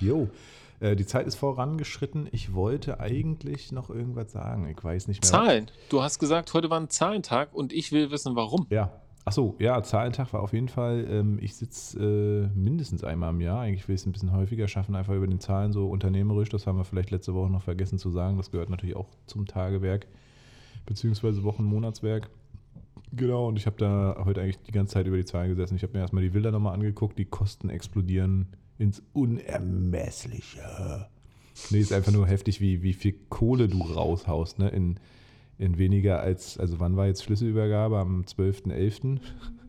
Jo, 0.00 0.28
äh, 0.80 0.96
die 0.96 1.04
Zeit 1.06 1.26
ist 1.26 1.34
vorangeschritten. 1.36 2.28
Ich 2.32 2.54
wollte 2.54 3.00
eigentlich 3.00 3.70
noch 3.72 3.90
irgendwas 3.90 4.32
sagen. 4.32 4.68
Ich 4.68 4.82
weiß 4.82 5.08
nicht 5.08 5.22
mehr. 5.22 5.30
Zahlen. 5.30 5.70
Du 5.90 6.02
hast 6.02 6.18
gesagt, 6.18 6.52
heute 6.54 6.70
war 6.70 6.80
ein 6.80 6.88
Zahlentag 6.88 7.54
und 7.54 7.72
ich 7.72 7.92
will 7.92 8.10
wissen, 8.10 8.34
warum. 8.36 8.66
Ja. 8.70 8.90
Achso, 9.26 9.54
ja, 9.58 9.82
Zahlentag 9.82 10.34
war 10.34 10.42
auf 10.42 10.52
jeden 10.52 10.68
Fall. 10.68 11.06
Ähm, 11.08 11.38
ich 11.40 11.56
sitze 11.56 11.98
äh, 12.54 12.58
mindestens 12.58 13.04
einmal 13.04 13.30
im 13.30 13.40
Jahr. 13.40 13.60
Eigentlich 13.60 13.88
will 13.88 13.94
ich 13.94 14.02
es 14.02 14.06
ein 14.06 14.12
bisschen 14.12 14.32
häufiger 14.32 14.68
schaffen, 14.68 14.94
einfach 14.94 15.14
über 15.14 15.26
den 15.26 15.40
Zahlen 15.40 15.72
so 15.72 15.88
unternehmerisch. 15.88 16.50
Das 16.50 16.66
haben 16.66 16.76
wir 16.76 16.84
vielleicht 16.84 17.10
letzte 17.10 17.32
Woche 17.34 17.50
noch 17.50 17.62
vergessen 17.62 17.98
zu 17.98 18.10
sagen. 18.10 18.36
Das 18.36 18.50
gehört 18.50 18.68
natürlich 18.68 18.96
auch 18.96 19.08
zum 19.26 19.46
Tagewerk, 19.46 20.06
beziehungsweise 20.84 21.42
Wochen-, 21.42 21.64
Monatswerk. 21.64 22.28
Genau, 23.16 23.48
und 23.48 23.56
ich 23.56 23.66
habe 23.66 23.76
da 23.76 24.22
heute 24.24 24.40
eigentlich 24.40 24.58
die 24.62 24.72
ganze 24.72 24.94
Zeit 24.94 25.06
über 25.06 25.16
die 25.16 25.24
Zahlen 25.24 25.48
gesessen. 25.50 25.76
Ich 25.76 25.82
habe 25.82 25.92
mir 25.92 26.00
erstmal 26.00 26.22
die 26.22 26.30
Bilder 26.30 26.50
nochmal 26.50 26.74
angeguckt. 26.74 27.18
Die 27.18 27.24
Kosten 27.24 27.70
explodieren 27.70 28.48
ins 28.78 29.02
Unermessliche. 29.12 31.08
Nee, 31.70 31.78
ist 31.78 31.92
einfach 31.92 32.12
nur 32.12 32.26
heftig, 32.26 32.60
wie, 32.60 32.82
wie 32.82 32.92
viel 32.92 33.14
Kohle 33.28 33.68
du 33.68 33.80
raushaust, 33.82 34.58
ne? 34.58 34.68
In, 34.70 34.98
in 35.58 35.78
weniger 35.78 36.20
als, 36.20 36.58
also 36.58 36.80
wann 36.80 36.96
war 36.96 37.06
jetzt 37.06 37.22
Schlüsselübergabe? 37.22 37.98
Am 37.98 38.22
12.11. 38.22 39.20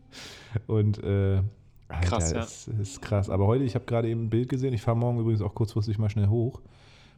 Und 0.66 1.02
äh, 1.04 1.42
Alter, 1.88 2.08
Krass, 2.08 2.32
ja. 2.32 2.42
ist, 2.42 2.68
ist 2.68 3.02
krass. 3.02 3.30
Aber 3.30 3.46
heute, 3.46 3.62
ich 3.64 3.74
habe 3.74 3.84
gerade 3.84 4.08
eben 4.08 4.24
ein 4.24 4.30
Bild 4.30 4.48
gesehen. 4.48 4.74
Ich 4.74 4.82
fahre 4.82 4.96
morgen 4.96 5.20
übrigens 5.20 5.42
auch 5.42 5.54
kurzfristig 5.54 5.98
mal 5.98 6.10
schnell 6.10 6.28
hoch. 6.28 6.60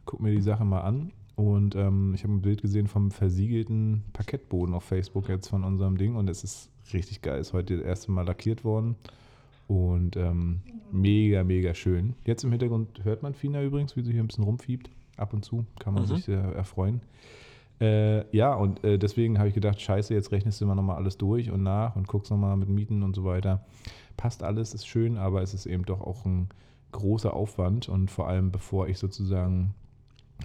Guck 0.05 0.19
mir 0.19 0.31
die 0.31 0.41
Sache 0.41 0.63
mal 0.63 0.81
an. 0.81 1.11
Und 1.39 1.73
ähm, 1.75 2.11
ich 2.13 2.23
habe 2.23 2.33
ein 2.33 2.41
Bild 2.41 2.61
gesehen 2.61 2.87
vom 2.87 3.11
versiegelten 3.11 4.03
Parkettboden 4.11 4.75
auf 4.75 4.83
Facebook 4.83 5.29
jetzt 5.29 5.47
von 5.47 5.63
unserem 5.63 5.97
Ding. 5.97 6.17
Und 6.17 6.29
es 6.29 6.43
ist 6.43 6.69
richtig 6.91 7.21
geil. 7.21 7.39
Ist 7.39 7.53
heute 7.53 7.77
das 7.77 7.85
erste 7.85 8.11
Mal 8.11 8.25
lackiert 8.25 8.65
worden. 8.65 8.97
Und 9.69 10.17
ähm, 10.17 10.59
mega, 10.91 11.45
mega 11.45 11.73
schön. 11.73 12.13
Jetzt 12.25 12.43
im 12.43 12.49
Hintergrund 12.51 13.05
hört 13.05 13.23
man 13.23 13.33
Fina 13.33 13.63
übrigens, 13.63 13.95
wie 13.95 14.01
sie 14.01 14.11
hier 14.11 14.21
ein 14.21 14.27
bisschen 14.27 14.43
rumfiebt. 14.43 14.89
Ab 15.15 15.31
und 15.33 15.45
zu 15.45 15.65
kann 15.79 15.93
man 15.93 16.03
Mhm. 16.03 16.07
sich 16.07 16.25
sehr 16.25 16.41
erfreuen. 16.41 16.99
Äh, 17.79 18.35
ja, 18.35 18.53
und 18.53 18.83
äh, 18.83 18.99
deswegen 18.99 19.37
habe 19.37 19.47
ich 19.47 19.53
gedacht, 19.53 19.79
scheiße, 19.79 20.13
jetzt 20.13 20.33
rechnest 20.33 20.59
du 20.59 20.65
immer 20.65 20.75
nochmal 20.75 20.97
alles 20.97 21.17
durch 21.17 21.51
und 21.51 21.63
nach 21.63 21.95
und 21.95 22.09
guckst 22.09 22.31
nochmal 22.31 22.57
mit 22.57 22.67
Mieten 22.67 23.01
und 23.01 23.15
so 23.15 23.23
weiter. 23.23 23.63
Passt 24.17 24.43
alles, 24.43 24.73
ist 24.73 24.87
schön, 24.87 25.15
aber 25.17 25.41
es 25.41 25.53
ist 25.53 25.65
eben 25.67 25.85
doch 25.85 26.01
auch 26.01 26.25
ein 26.25 26.49
großer 26.91 27.33
Aufwand 27.33 27.87
und 27.87 28.11
vor 28.11 28.27
allem 28.27 28.51
bevor 28.51 28.89
ich 28.89 28.97
sozusagen, 28.97 29.73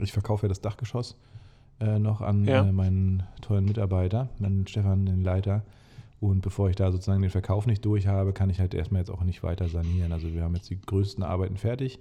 ich 0.00 0.12
verkaufe 0.12 0.46
ja 0.46 0.48
das 0.48 0.60
Dachgeschoss 0.60 1.16
äh, 1.80 1.98
noch 1.98 2.20
an 2.20 2.44
Ja. 2.44 2.62
äh, 2.66 2.72
meinen 2.72 3.22
tollen 3.40 3.64
Mitarbeiter, 3.64 4.28
meinen 4.38 4.66
Stefan, 4.66 5.06
den 5.06 5.22
Leiter. 5.22 5.62
Und 6.20 6.40
bevor 6.40 6.70
ich 6.70 6.76
da 6.76 6.90
sozusagen 6.90 7.20
den 7.22 7.30
Verkauf 7.30 7.66
nicht 7.66 7.84
durch 7.84 8.06
habe, 8.06 8.32
kann 8.32 8.48
ich 8.48 8.58
halt 8.60 8.72
erstmal 8.74 9.00
jetzt 9.02 9.10
auch 9.10 9.22
nicht 9.24 9.42
weiter 9.42 9.68
sanieren. 9.68 10.12
Also 10.12 10.32
wir 10.32 10.42
haben 10.42 10.54
jetzt 10.54 10.70
die 10.70 10.80
größten 10.80 11.22
Arbeiten 11.22 11.56
fertig, 11.58 11.98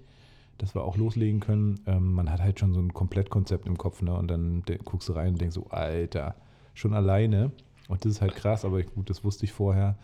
dass 0.60 0.76
wir 0.76 0.84
auch 0.84 0.96
loslegen 0.96 1.40
können. 1.42 1.80
Ähm, 1.88 2.14
man 2.14 2.32
hat 2.32 2.42
halt 2.42 2.60
schon 2.60 2.74
so 2.74 2.80
ein 2.80 2.94
Komplettkonzept 2.94 3.68
im 3.68 3.78
Kopf, 3.78 4.02
ne? 4.02 4.14
Und 4.14 4.30
dann 4.30 4.64
guckst 4.86 5.10
du 5.10 5.14
rein 5.14 5.34
und 5.34 5.42
denkst 5.42 5.56
so, 5.56 5.68
Alter, 5.72 6.36
schon 6.74 6.94
alleine. 6.94 7.52
Und 7.90 8.06
das 8.06 8.14
ist 8.14 8.22
halt 8.22 8.36
krass, 8.36 8.64
aber 8.64 8.82
gut, 8.84 9.10
das 9.10 9.24
wusste 9.26 9.44
ich 9.46 9.52
vorher. 9.52 9.98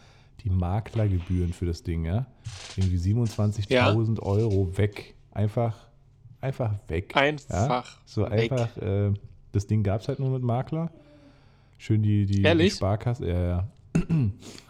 Die 0.44 0.50
Maklergebühren 0.50 1.54
für 1.54 1.66
das 1.66 1.84
Ding, 1.84 2.04
ja. 2.06 2.26
Irgendwie 2.76 2.98
27.000 2.98 4.20
Euro 4.22 4.78
weg. 4.78 5.16
Einfach, 5.32 5.76
einfach 6.42 6.74
weg. 6.88 7.16
Einfach. 7.16 7.98
So 8.06 8.24
weg. 8.30 8.52
einfach, 8.52 8.78
äh, 8.78 9.14
das 9.52 9.68
Ding 9.68 9.84
gab 9.84 10.02
es 10.02 10.08
halt 10.08 10.20
nur 10.20 10.30
mit 10.30 10.44
Makler. 10.44 10.92
Schön 11.78 12.04
die, 12.04 12.26
die, 12.26 12.36
die 12.38 12.42
Ehrlich? 12.44 12.74
Sparkasse, 12.74 13.28
ja, 13.28 13.42
ja. 13.42 13.68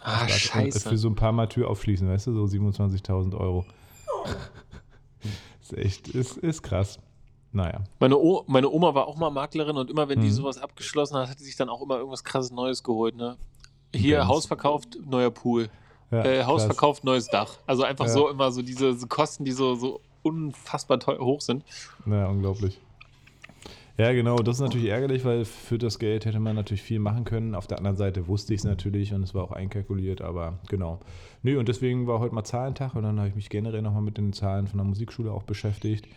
Ah, 0.02 0.26
Für 0.26 0.28
scheiße. 0.32 0.96
so 0.96 1.08
ein 1.08 1.14
paar 1.14 1.32
Mal 1.32 1.46
Tür 1.48 1.68
aufschließen, 1.68 2.08
weißt 2.08 2.28
du, 2.28 2.32
so 2.32 2.44
27.000 2.44 3.36
Euro. 3.36 3.64
ist 5.62 5.76
echt, 5.76 6.08
ist, 6.08 6.36
ist 6.38 6.62
krass. 6.62 6.98
Naja. 7.52 7.80
Meine, 7.98 8.16
o 8.16 8.44
meine 8.46 8.68
Oma 8.70 8.94
war 8.94 9.08
auch 9.08 9.16
mal 9.16 9.30
Maklerin 9.30 9.76
und 9.76 9.90
immer, 9.90 10.08
wenn 10.08 10.20
die 10.20 10.28
Mhm. 10.28 10.32
sowas 10.32 10.58
abgeschlossen 10.58 11.16
hat, 11.16 11.28
hat 11.30 11.38
sie 11.38 11.44
sich 11.44 11.56
dann 11.56 11.68
auch 11.68 11.82
immer 11.82 11.96
irgendwas 11.96 12.22
krasses 12.22 12.52
Neues 12.52 12.82
geholt. 12.84 13.16
Ne? 13.16 13.36
Hier, 13.94 14.18
Benz. 14.18 14.28
Haus 14.28 14.46
verkauft, 14.46 14.96
neuer 15.04 15.30
Pool. 15.32 15.68
Ja, 16.12 16.24
äh, 16.24 16.44
Haus 16.44 16.64
verkauft, 16.64 17.02
neues 17.04 17.26
Dach. 17.28 17.58
Also 17.66 17.82
einfach 17.82 18.06
Ja. 18.06 18.12
so 18.12 18.28
immer 18.28 18.50
so 18.52 18.62
diese 18.62 18.92
so 18.94 19.06
Kosten, 19.08 19.44
die 19.44 19.52
so, 19.52 19.74
so 19.74 20.00
unfassbar 20.22 20.98
hoch 21.18 21.40
sind. 21.40 21.64
Ja, 22.06 22.26
unglaublich. 22.26 22.78
Ja, 24.00 24.12
genau, 24.12 24.38
das 24.38 24.56
ist 24.56 24.62
natürlich 24.62 24.88
ärgerlich, 24.88 25.26
weil 25.26 25.44
für 25.44 25.76
das 25.76 25.98
Geld 25.98 26.24
hätte 26.24 26.40
man 26.40 26.56
natürlich 26.56 26.80
viel 26.80 26.98
machen 26.98 27.24
können. 27.24 27.54
Auf 27.54 27.66
der 27.66 27.76
anderen 27.76 27.98
Seite 27.98 28.28
wusste 28.28 28.54
ich 28.54 28.60
es 28.60 28.64
natürlich 28.64 29.12
und 29.12 29.22
es 29.22 29.34
war 29.34 29.44
auch 29.44 29.52
einkalkuliert, 29.52 30.22
aber 30.22 30.58
genau. 30.68 31.00
Nö, 31.42 31.58
und 31.58 31.68
deswegen 31.68 32.06
war 32.06 32.18
heute 32.18 32.34
mal 32.34 32.44
Zahlentag 32.44 32.94
und 32.94 33.02
dann 33.02 33.18
habe 33.18 33.28
ich 33.28 33.34
mich 33.34 33.50
generell 33.50 33.82
nochmal 33.82 34.00
mit 34.00 34.16
den 34.16 34.32
Zahlen 34.32 34.68
von 34.68 34.78
der 34.78 34.86
Musikschule 34.86 35.30
auch 35.30 35.42
beschäftigt. 35.42 36.08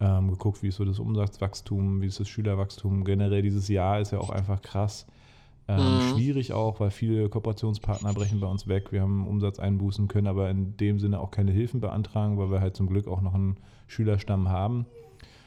Ähm, 0.00 0.30
geguckt, 0.30 0.62
wie 0.62 0.68
ist 0.68 0.76
so 0.76 0.86
das 0.86 0.98
Umsatzwachstum, 0.98 2.00
wie 2.00 2.06
ist 2.06 2.20
das 2.20 2.28
Schülerwachstum. 2.28 3.04
Generell 3.04 3.42
dieses 3.42 3.68
Jahr 3.68 4.00
ist 4.00 4.12
ja 4.12 4.18
auch 4.18 4.30
einfach 4.30 4.62
krass. 4.62 5.06
Ähm, 5.68 5.94
Mhm. 5.94 6.00
Schwierig 6.00 6.52
auch, 6.52 6.78
weil 6.80 6.90
viele 6.90 7.28
Kooperationspartner 7.28 8.12
brechen 8.14 8.40
bei 8.40 8.46
uns 8.46 8.68
weg. 8.68 8.92
Wir 8.92 9.02
haben 9.02 9.26
Umsatzeinbußen, 9.26 10.06
können 10.08 10.26
aber 10.28 10.48
in 10.50 10.76
dem 10.76 10.98
Sinne 11.00 11.20
auch 11.20 11.30
keine 11.30 11.50
Hilfen 11.52 11.80
beantragen, 11.80 12.38
weil 12.38 12.50
wir 12.50 12.60
halt 12.60 12.76
zum 12.76 12.86
Glück 12.88 13.08
auch 13.08 13.20
noch 13.20 13.34
einen 13.34 13.56
Schülerstamm 13.88 14.48
haben. 14.48 14.86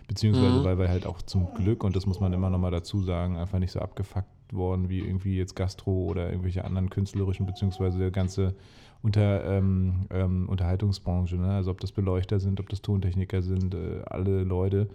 Beziehungsweise 0.07 0.59
Mhm. 0.59 0.63
weil 0.63 0.77
wir 0.79 0.89
halt 0.89 1.05
auch 1.05 1.21
zum 1.21 1.53
Glück, 1.53 1.83
und 1.83 1.95
das 1.95 2.05
muss 2.05 2.19
man 2.19 2.33
immer 2.33 2.49
nochmal 2.49 2.71
dazu 2.71 3.01
sagen, 3.01 3.37
einfach 3.37 3.59
nicht 3.59 3.71
so 3.71 3.79
abgefuckt 3.79 4.25
worden 4.51 4.89
wie 4.89 4.99
irgendwie 4.99 5.37
jetzt 5.37 5.55
Gastro 5.55 6.05
oder 6.05 6.29
irgendwelche 6.31 6.65
anderen 6.65 6.89
künstlerischen, 6.89 7.45
beziehungsweise 7.45 7.99
der 7.99 8.09
ganze 8.11 8.55
unter, 9.03 9.45
ähm, 9.45 10.07
ähm, 10.09 10.49
Unterhaltungsbranche. 10.49 11.37
Ne? 11.37 11.49
Also 11.51 11.71
ob 11.71 11.79
das 11.79 11.91
Beleuchter 11.91 12.39
sind, 12.39 12.59
ob 12.59 12.67
das 12.69 12.81
Tontechniker 12.81 13.41
sind, 13.43 13.73
äh, 13.75 14.01
alle 14.05 14.43
Leute. 14.43 14.89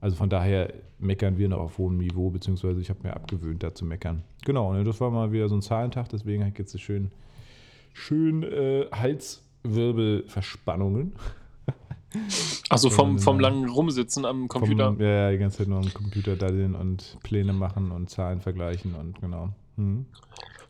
Also 0.00 0.16
von 0.16 0.28
daher 0.30 0.72
meckern 0.98 1.38
wir 1.38 1.48
noch 1.48 1.58
auf 1.58 1.78
hohem 1.78 1.98
Niveau, 1.98 2.30
beziehungsweise 2.30 2.80
ich 2.80 2.88
habe 2.90 3.00
mir 3.02 3.14
abgewöhnt, 3.14 3.62
da 3.62 3.74
zu 3.74 3.84
meckern. 3.84 4.22
Genau, 4.44 4.72
ne, 4.72 4.84
das 4.84 5.00
war 5.00 5.10
mal 5.10 5.32
wieder 5.32 5.48
so 5.48 5.56
ein 5.56 5.62
Zahlentag, 5.62 6.08
deswegen 6.10 6.42
habe 6.42 6.52
ich 6.52 6.58
jetzt 6.58 6.72
so 6.72 6.78
schön, 6.78 7.10
schön 7.92 8.42
äh, 8.42 8.86
Halswirbelverspannungen. 8.92 11.12
Also 12.70 12.88
vom, 12.88 13.18
vom 13.18 13.38
langen 13.40 13.68
Rumsitzen 13.68 14.24
am 14.24 14.48
Computer. 14.48 14.86
Vom, 14.94 15.00
ja, 15.02 15.26
ja, 15.26 15.30
die 15.32 15.38
ganze 15.38 15.58
Zeit 15.58 15.68
nur 15.68 15.80
am 15.80 15.92
Computer 15.92 16.34
daddeln 16.34 16.74
und 16.74 17.18
Pläne 17.22 17.52
machen 17.52 17.90
und 17.90 18.08
Zahlen 18.08 18.40
vergleichen 18.40 18.94
und 18.94 19.20
genau. 19.20 19.50
Mhm. 19.76 20.06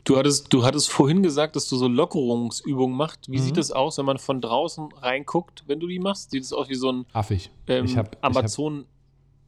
Du 0.03 0.17
hattest, 0.17 0.51
du 0.51 0.65
hattest 0.65 0.89
vorhin 0.89 1.23
gesagt, 1.23 1.55
dass 1.55 1.69
du 1.69 1.77
so 1.77 1.87
Lockerungsübungen 1.87 2.97
machst. 2.97 3.31
Wie 3.31 3.37
Mhm. 3.37 3.41
sieht 3.43 3.55
das 3.57 3.71
aus, 3.71 3.97
wenn 3.97 4.05
man 4.05 4.17
von 4.17 4.41
draußen 4.41 4.89
reinguckt, 4.97 5.63
wenn 5.67 5.79
du 5.79 5.87
die 5.87 5.99
machst? 5.99 6.31
Sieht 6.31 6.43
es 6.43 6.51
aus 6.51 6.67
wie 6.67 6.75
so 6.75 6.91
ein 6.91 7.05
Affig. 7.13 7.49
ähm, 7.67 7.85
ich 7.85 7.95
hab, 7.95 8.07
ich 8.07 8.11
hab, 8.21 8.25
Amazon, 8.25 8.83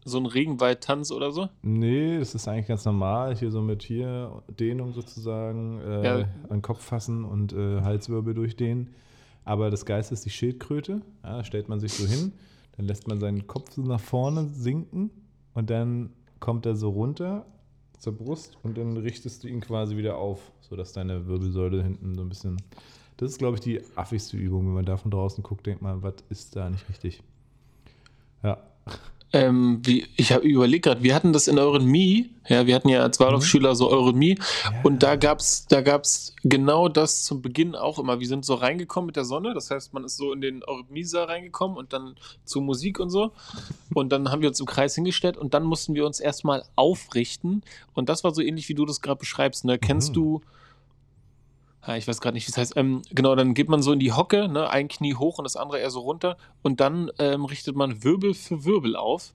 so 0.05 0.17
ein 0.17 0.25
Regenwaldtanz 0.25 1.11
oder 1.11 1.31
so? 1.31 1.49
nee, 1.61 2.17
das 2.19 2.33
ist 2.35 2.47
eigentlich 2.47 2.67
ganz 2.67 2.85
normal. 2.85 3.35
Hier 3.35 3.51
so 3.51 3.61
mit 3.61 3.83
hier 3.83 4.41
Dehnung 4.59 4.93
sozusagen, 4.93 5.79
äh, 5.81 6.03
Ja. 6.05 6.15
an 6.21 6.29
den 6.49 6.61
Kopf 6.61 6.81
fassen 6.83 7.23
und 7.25 7.53
äh, 7.53 7.81
Halswirbel 7.81 8.33
durchdehnen. 8.33 8.89
Aber 9.45 9.69
das 9.71 9.85
Geist 9.85 10.11
ist 10.11 10.25
die 10.25 10.29
Schildkröte. 10.29 11.01
Ja, 11.23 11.37
da 11.37 11.43
stellt 11.43 11.69
man 11.69 11.79
sich 11.79 11.93
so 11.93 12.05
hin, 12.07 12.33
dann 12.77 12.85
lässt 12.85 13.07
man 13.07 13.19
seinen 13.19 13.47
Kopf 13.47 13.71
so 13.71 13.81
nach 13.81 13.99
vorne 13.99 14.47
sinken 14.53 15.09
und 15.53 15.69
dann 15.69 16.11
kommt 16.39 16.65
er 16.65 16.75
so 16.75 16.89
runter 16.89 17.45
zur 17.97 18.13
Brust 18.15 18.57
und 18.63 18.77
dann 18.77 18.95
richtest 18.95 19.43
du 19.43 19.47
ihn 19.49 19.59
quasi 19.59 19.97
wieder 19.97 20.17
auf, 20.17 20.51
sodass 20.61 20.93
deine 20.93 21.27
Wirbelsäule 21.27 21.83
hinten 21.83 22.15
so 22.15 22.21
ein 22.21 22.29
bisschen. 22.29 22.57
Das 23.17 23.31
ist, 23.31 23.37
glaube 23.39 23.55
ich, 23.55 23.61
die 23.61 23.81
affigste 23.97 24.37
Übung. 24.37 24.65
Wenn 24.67 24.73
man 24.75 24.85
da 24.85 24.95
von 24.95 25.11
draußen 25.11 25.43
guckt, 25.43 25.65
denkt 25.65 25.81
man, 25.81 26.01
was 26.01 26.13
ist 26.29 26.55
da 26.55 26.69
nicht 26.69 26.87
richtig? 26.87 27.21
Ja. 28.43 28.57
Ähm, 29.31 29.81
wie, 29.83 30.07
ich 30.15 30.31
habe 30.31 30.43
überlegt 30.47 30.85
gerade, 30.85 31.03
wir 31.03 31.13
hatten 31.13 31.33
das 31.33 31.47
in 31.47 31.59
euren 31.59 31.85
Mi, 31.85 32.31
ja, 32.47 32.65
wir 32.65 32.73
hatten 32.73 32.89
ja 32.89 33.01
als 33.03 33.19
Waldorfschüler 33.19 33.75
so 33.75 33.87
euren 33.91 34.17
Mi 34.17 34.39
und 34.81 35.03
da 35.03 35.17
gab's, 35.17 35.67
da 35.67 35.81
gab's 35.81 36.33
genau 36.43 36.89
das 36.89 37.23
zum 37.25 37.43
Beginn 37.43 37.75
auch 37.75 37.99
immer. 37.99 38.19
Wir 38.19 38.27
sind 38.27 38.43
so 38.43 38.55
reingekommen 38.55 39.05
mit 39.05 39.17
der 39.17 39.25
Sonne, 39.25 39.53
das 39.53 39.69
heißt, 39.69 39.93
man 39.93 40.03
ist 40.03 40.17
so 40.17 40.33
in 40.33 40.41
den 40.41 40.63
Eurythmie-Saal 40.65 41.25
reingekommen 41.25 41.77
und 41.77 41.93
dann 41.93 42.15
zu 42.43 42.59
Musik 42.59 42.99
und 42.99 43.11
so 43.11 43.31
und 43.93 44.09
dann 44.11 44.31
haben 44.31 44.41
wir 44.41 44.49
uns 44.49 44.59
im 44.59 44.65
Kreis 44.65 44.95
hingestellt 44.95 45.37
und 45.37 45.53
dann 45.53 45.63
mussten 45.63 45.93
wir 45.93 46.07
uns 46.07 46.19
erstmal 46.19 46.63
aufrichten 46.75 47.61
und 47.93 48.09
das 48.09 48.23
war 48.23 48.33
so 48.33 48.41
ähnlich, 48.41 48.67
wie 48.67 48.73
du 48.73 48.85
das 48.87 48.99
gerade 48.99 49.19
beschreibst, 49.19 49.63
ne? 49.63 49.77
Kennst 49.77 50.09
Mhm. 50.09 50.13
du 50.13 50.41
ja, 50.41 50.47
ich 51.87 52.07
weiß 52.07 52.21
gerade 52.21 52.35
nicht, 52.35 52.47
wie 52.47 52.51
es 52.51 52.57
heißt. 52.57 52.77
Ähm, 52.77 53.01
genau, 53.11 53.35
dann 53.35 53.53
geht 53.53 53.69
man 53.69 53.81
so 53.81 53.91
in 53.93 53.99
die 53.99 54.11
Hocke, 54.11 54.47
ne, 54.47 54.69
ein 54.69 54.87
Knie 54.87 55.15
hoch 55.15 55.37
und 55.37 55.43
das 55.43 55.55
andere 55.55 55.79
eher 55.79 55.89
so 55.89 56.01
runter. 56.01 56.37
Und 56.61 56.79
dann 56.79 57.09
ähm, 57.19 57.45
richtet 57.45 57.75
man 57.75 58.03
Wirbel 58.03 58.33
für 58.33 58.65
Wirbel 58.65 58.95
auf. 58.95 59.33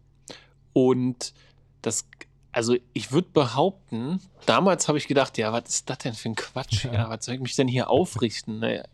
Und 0.72 1.32
das, 1.80 2.06
also 2.52 2.76
ich 2.92 3.12
würde 3.12 3.28
behaupten, 3.32 4.20
damals 4.46 4.88
habe 4.88 4.98
ich 4.98 5.08
gedacht, 5.08 5.38
ja, 5.38 5.52
was 5.52 5.68
ist 5.68 5.90
das 5.90 5.98
denn 5.98 6.14
für 6.14 6.28
ein 6.28 6.34
Quatsch? 6.34 6.84
Ja. 6.84 6.92
Ja, 6.94 7.08
was 7.08 7.24
soll 7.24 7.36
ich 7.36 7.40
mich 7.40 7.56
denn 7.56 7.68
hier 7.68 7.88
aufrichten? 7.88 8.58
Naja, 8.60 8.84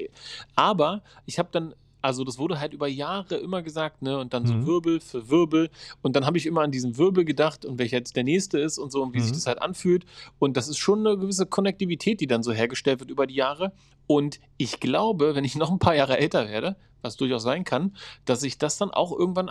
aber 0.54 1.02
ich 1.26 1.38
habe 1.38 1.48
dann, 1.50 1.74
also 2.02 2.24
das 2.24 2.38
wurde 2.38 2.58
halt 2.60 2.72
über 2.72 2.88
Jahre 2.88 3.36
immer 3.36 3.62
gesagt, 3.62 4.02
ne, 4.02 4.18
und 4.18 4.32
dann 4.34 4.46
so 4.46 4.54
Mhm. 4.54 4.66
Wirbel 4.66 5.00
für 5.00 5.28
Wirbel. 5.28 5.70
Und 6.02 6.16
dann 6.16 6.24
habe 6.26 6.38
ich 6.38 6.46
immer 6.46 6.62
an 6.62 6.70
diesen 6.70 6.96
Wirbel 6.98 7.24
gedacht 7.24 7.64
und 7.64 7.78
welcher 7.78 7.98
jetzt 7.98 8.16
der 8.16 8.24
nächste 8.24 8.58
ist 8.58 8.78
und 8.78 8.90
so 8.92 9.02
und 9.02 9.12
wie 9.14 9.20
sich 9.20 9.30
Mhm. 9.32 9.34
das 9.36 9.46
halt 9.46 9.60
anfühlt. 9.62 10.04
Und 10.38 10.56
das 10.56 10.68
ist 10.68 10.78
schon 10.78 11.06
eine 11.06 11.16
gewisse 11.18 11.46
Konnektivität, 11.46 12.20
die 12.20 12.26
dann 12.26 12.42
so 12.42 12.52
hergestellt 12.52 13.00
wird 13.00 13.10
über 13.10 13.26
die 13.26 13.34
Jahre. 13.34 13.72
Und 14.06 14.40
ich 14.56 14.80
glaube, 14.80 15.34
wenn 15.34 15.44
ich 15.44 15.54
noch 15.56 15.70
ein 15.70 15.78
paar 15.78 15.94
Jahre 15.94 16.18
älter 16.18 16.48
werde, 16.48 16.76
was 17.02 17.16
durchaus 17.16 17.42
sein 17.42 17.64
kann, 17.64 17.96
dass 18.24 18.42
ich 18.42 18.58
das 18.58 18.76
dann 18.78 18.90
auch 18.90 19.12
irgendwann 19.12 19.50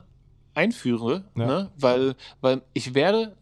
einführe, 0.53 1.25
Ja. 1.37 1.45
ne? 1.45 1.71
weil, 1.77 2.15
weil 2.41 2.61
ich 2.73 2.93
werde, 2.93 3.35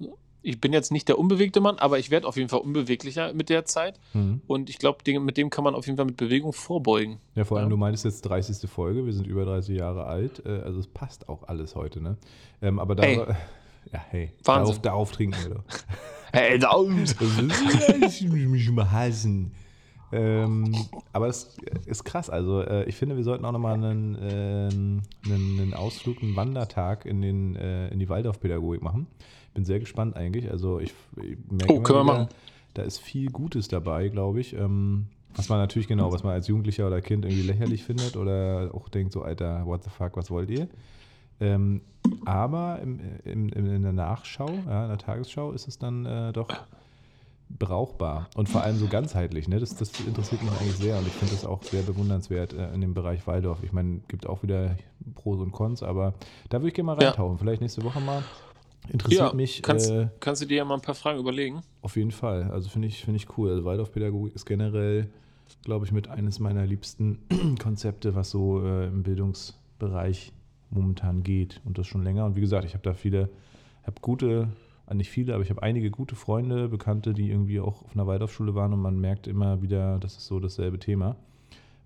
ich 0.48 0.62
bin 0.62 0.72
jetzt 0.72 0.92
nicht 0.92 1.10
der 1.10 1.20
unbewegte 1.20 1.60
Mann, 1.60 1.78
aber 1.78 2.00
ich 2.00 2.10
werde 2.10 2.26
auf 2.26 2.38
jeden 2.38 2.48
Fall 2.48 2.62
unbeweglicher 2.62 3.34
mit 3.34 3.50
der 3.50 3.66
Zeit. 3.66 4.00
Mhm. 4.14 4.40
Und 4.48 4.70
ich 4.70 4.78
glaube, 4.80 5.00
mit 5.20 5.36
dem 5.36 5.50
kann 5.50 5.64
man 5.66 5.76
auf 5.76 5.86
jeden 5.86 5.98
Fall 5.98 6.06
mit 6.06 6.16
Bewegung 6.16 6.54
vorbeugen. 6.54 7.20
Ja, 7.36 7.44
vor 7.44 7.58
allem, 7.58 7.68
Ja. 7.68 7.72
du 7.72 7.78
meintest 7.78 8.06
jetzt 8.06 8.22
30. 8.22 8.70
Folge, 8.70 9.06
wir 9.06 9.12
sind 9.14 9.28
über 9.28 9.44
30 9.44 9.78
Jahre 9.78 10.06
alt, 10.06 10.46
äh, 10.46 10.50
also 10.62 10.80
es 10.80 10.88
passt 10.88 11.28
auch 11.28 11.44
alles 11.50 11.76
heute, 11.76 12.00
ne? 12.02 12.16
Ähm, 12.62 12.80
aber 12.80 12.96
da, 12.96 13.04
Hey. 13.04 13.18
ja, 13.92 14.00
hey, 14.10 14.32
Wahnsinn. 14.46 14.64
darauf, 14.66 14.82
darauf 14.82 15.12
trinken 15.12 15.38
wir 15.44 15.56
doch. 15.56 15.64
Hey, 16.34 16.60
da 16.60 16.76
ich 18.06 18.22
mich 18.30 18.70
mal 18.70 18.92
hassen. 18.92 19.54
Ähm, 20.12 20.74
aber 21.14 21.28
es 21.28 21.58
ist 21.86 22.04
krass. 22.06 22.30
Also, 22.30 22.62
äh, 22.62 22.86
ich 22.86 22.96
finde, 22.96 23.18
wir 23.18 23.24
sollten 23.24 23.44
auch 23.46 23.52
nochmal 23.52 23.74
einen, 23.74 24.18
ähm, 24.22 25.02
einen, 25.26 25.60
einen 25.60 25.74
Ausflug, 25.74 26.22
einen 26.24 26.36
Wandertag 26.36 27.06
in, 27.06 27.22
den, 27.22 27.56
äh, 27.56 27.90
in 27.90 28.00
die 28.00 28.08
Waldorfpädagogik 28.10 28.82
machen. 28.82 29.08
Bin 29.54 29.66
sehr 29.66 29.80
gespannt 29.80 30.16
eigentlich. 30.16 30.50
Also, 30.50 30.80
ich, 30.80 30.94
ich 31.18 31.38
merke, 31.50 31.74
Oh, 31.74 31.82
können 31.82 32.00
wir 32.00 32.04
machen. 32.04 32.28
da 32.74 32.84
ist 32.84 33.00
viel 33.00 33.30
Gutes 33.32 33.68
dabei, 33.68 34.08
glaube 34.10 34.40
ich. 34.40 34.54
Ähm, 34.54 35.08
was 35.36 35.50
man 35.50 35.60
natürlich 35.60 35.88
genau, 35.88 36.12
was 36.12 36.24
man 36.24 36.34
als 36.34 36.48
Jugendlicher 36.48 36.88
oder 36.88 37.02
Kind 37.02 37.26
irgendwie 37.26 37.44
lächerlich 37.44 37.84
findet 37.84 38.16
oder 38.18 38.72
auch 38.74 38.90
denkt, 38.90 39.14
so, 39.14 39.22
Alter, 39.22 39.66
what 39.66 39.84
the 39.84 39.90
fuck, 39.90 40.16
was 40.16 40.32
wollt 40.32 40.50
ihr? 40.50 40.68
Ähm, 41.40 41.82
aber 42.26 42.80
im, 42.82 43.00
im, 43.26 43.50
im, 43.50 43.76
in 43.76 43.84
der 43.84 43.92
Nachschau, 43.92 44.50
ja, 44.68 44.84
in 44.84 44.90
der 44.90 44.98
Tagesschau, 44.98 45.52
ist 45.52 45.68
es 45.68 45.78
dann 45.78 46.06
äh, 46.06 46.32
doch 46.34 46.48
brauchbar 47.50 48.30
und 48.36 48.50
vor 48.50 48.62
allem 48.62 48.78
so 48.78 48.88
ganzheitlich. 48.88 49.48
Ne? 49.48 49.60
Das, 49.60 49.76
das 49.76 50.00
interessiert 50.00 50.42
mich 50.42 50.58
eigentlich 50.60 50.78
sehr 50.78 50.98
und 50.98 51.08
ich 51.08 51.16
finde 51.16 51.34
das 51.34 51.46
auch 51.46 51.64
sehr 51.64 51.84
bewundernswert 51.84 52.54
äh, 52.54 52.74
in 52.74 52.82
dem 52.82 52.94
Bereich 52.94 53.26
Waldorf. 53.28 53.64
Ich 53.64 53.72
meine, 53.72 54.02
gibt 54.08 54.28
auch 54.28 54.44
wieder 54.44 54.76
Pros 55.16 55.40
und 55.40 55.52
Cons, 55.52 55.82
aber 55.84 56.14
da 56.50 56.60
würde 56.60 56.70
ich 56.70 56.74
gerne 56.74 56.88
mal 56.88 57.00
Ja. 57.00 57.08
reintauchen. 57.10 57.38
Vielleicht 57.38 57.62
nächste 57.62 57.84
Woche 57.84 58.02
mal. 58.02 58.26
Interessiert 58.90 59.32
Ja, 59.32 59.36
mich 59.36 59.62
kannst, 59.64 59.90
äh, 59.90 60.08
kannst 60.20 60.42
du 60.42 60.46
dir 60.46 60.58
ja 60.58 60.66
mal 60.66 60.76
ein 60.76 60.82
paar 60.82 60.96
Fragen 60.96 61.20
überlegen? 61.20 61.62
auf 61.82 61.96
jeden 61.96 62.12
Fall. 62.12 62.44
Also 62.52 62.70
finde 62.70 62.88
ich, 62.88 63.04
finde 63.04 63.18
ich 63.18 63.38
cool. 63.38 63.50
Also 63.52 63.66
Waldorfpädagogik 63.66 64.36
ist 64.36 64.46
generell, 64.46 65.10
glaube 65.64 65.86
ich, 65.86 65.92
mit 65.92 66.08
eines 66.10 66.40
meiner 66.40 66.66
liebsten 66.66 67.20
Konzepte, 67.62 68.16
was 68.16 68.30
so 68.30 68.62
äh, 68.64 68.88
im 68.88 69.04
Bildungsbereich 69.04 70.32
momentan 70.70 71.24
geht. 71.24 71.62
Und 71.66 71.78
das 71.78 71.88
schon 71.88 72.04
länger. 72.04 72.26
Und 72.26 72.36
wie 72.36 72.42
gesagt, 72.42 72.66
ich 72.66 72.74
habe 72.74 72.84
da 72.84 72.94
viele, 72.94 73.30
habe 73.84 73.96
gute, 74.02 74.50
nicht 74.94 75.10
viele, 75.10 75.34
aber 75.34 75.44
ich 75.44 75.50
habe 75.50 75.64
einige 75.64 75.92
gute 75.92 76.16
Freunde, 76.16 76.70
Bekannte, 76.70 77.14
die 77.14 77.30
irgendwie 77.30 77.60
auch 77.60 77.84
auf 77.84 77.94
einer 77.94 78.08
Waldorfschule 78.08 78.56
waren 78.56 78.74
und 78.74 78.82
man 78.82 79.00
merkt 79.00 79.28
immer 79.28 79.62
wieder, 79.62 80.00
das 80.00 80.18
ist 80.18 80.28
so 80.28 80.40
dasselbe 80.40 80.80
Thema, 80.80 81.16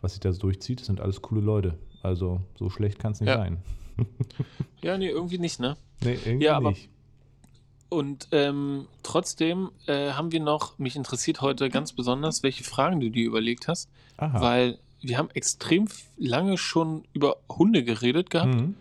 was 0.02 0.14
sich 0.14 0.20
da 0.20 0.32
so 0.32 0.39
durchzieht. 0.41 0.80
Das 0.80 0.88
sind 0.88 1.02
alles 1.02 1.22
coole 1.22 1.41
Leute. 1.41 1.78
Also 2.04 2.41
so 2.58 2.70
schlecht 2.70 2.99
kann 2.99 3.12
es 3.14 3.20
nicht 3.22 3.30
Ja. 3.30 3.38
sein. 3.38 3.58
Ja, 4.82 4.97
nee, 4.97 5.10
irgendwie 5.10 5.38
nicht, 5.38 5.60
ne? 5.60 5.78
Nee, 6.04 6.18
irgendwie 6.26 6.45
Ja, 6.45 6.58
aber- 6.58 6.70
nicht. 6.72 6.89
Und 7.89 8.30
ähm, 8.32 8.88
trotzdem 9.04 9.70
äh, 9.86 10.12
haben 10.12 10.32
wir 10.32 10.39
noch, 10.39 10.80
mich 10.80 10.95
interessiert 10.95 11.41
heute 11.41 11.70
ganz 11.70 11.91
besonders, 11.93 12.41
welche 12.41 12.64
Fragen 12.64 12.99
du 13.02 13.10
dir 13.12 13.26
überlegt 13.26 13.68
hast, 13.68 13.89
Aha. 14.18 14.39
weil 14.41 14.80
wir 15.02 15.18
haben 15.18 15.30
extrem 15.34 15.88
lange 16.18 16.58
schon 16.58 17.04
über 17.14 17.36
Hunde 17.49 17.84
geredet 17.84 18.30
gehabt 18.30 18.56
Mhm. 18.56 18.76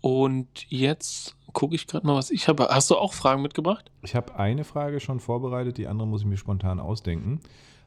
und 0.00 0.48
jetzt 0.70 1.36
gucke 1.52 1.74
ich 1.74 1.86
gerade 1.86 2.06
mal, 2.06 2.14
was 2.14 2.30
ich 2.30 2.48
habe. 2.48 2.68
Hast 2.70 2.90
du 2.90 2.96
auch 2.96 3.12
Fragen 3.12 3.42
mitgebracht? 3.42 3.90
Ich 4.02 4.14
habe 4.14 4.36
eine 4.36 4.64
Frage 4.64 5.00
schon 5.00 5.20
vorbereitet, 5.20 5.78
die 5.78 5.86
andere 5.86 6.06
muss 6.08 6.22
ich 6.22 6.26
mir 6.26 6.36
spontan 6.36 6.80
ausdenken. 6.80 7.40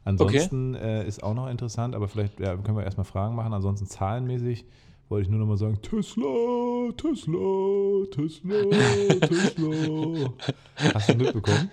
Ansonsten 0.04 0.74
äh, 0.74 1.06
ist 1.06 1.22
auch 1.22 1.34
noch 1.34 1.48
interessant, 1.48 1.94
aber 1.94 2.06
vielleicht 2.06 2.38
ja, 2.38 2.56
können 2.56 2.76
wir 2.76 2.84
erstmal 2.84 3.04
Fragen 3.04 3.34
machen. 3.34 3.52
Ansonsten 3.52 3.86
zahlenmäßig 3.86 4.64
wollte 5.08 5.24
ich 5.24 5.30
nur 5.30 5.40
noch 5.40 5.46
mal 5.46 5.56
sagen: 5.56 5.80
Tesla, 5.82 6.92
Tesla, 6.96 8.06
Tesla, 8.12 9.26
Tesla. 9.26 10.32
Hast 10.94 11.08
du 11.08 11.14
mitbekommen? 11.14 11.70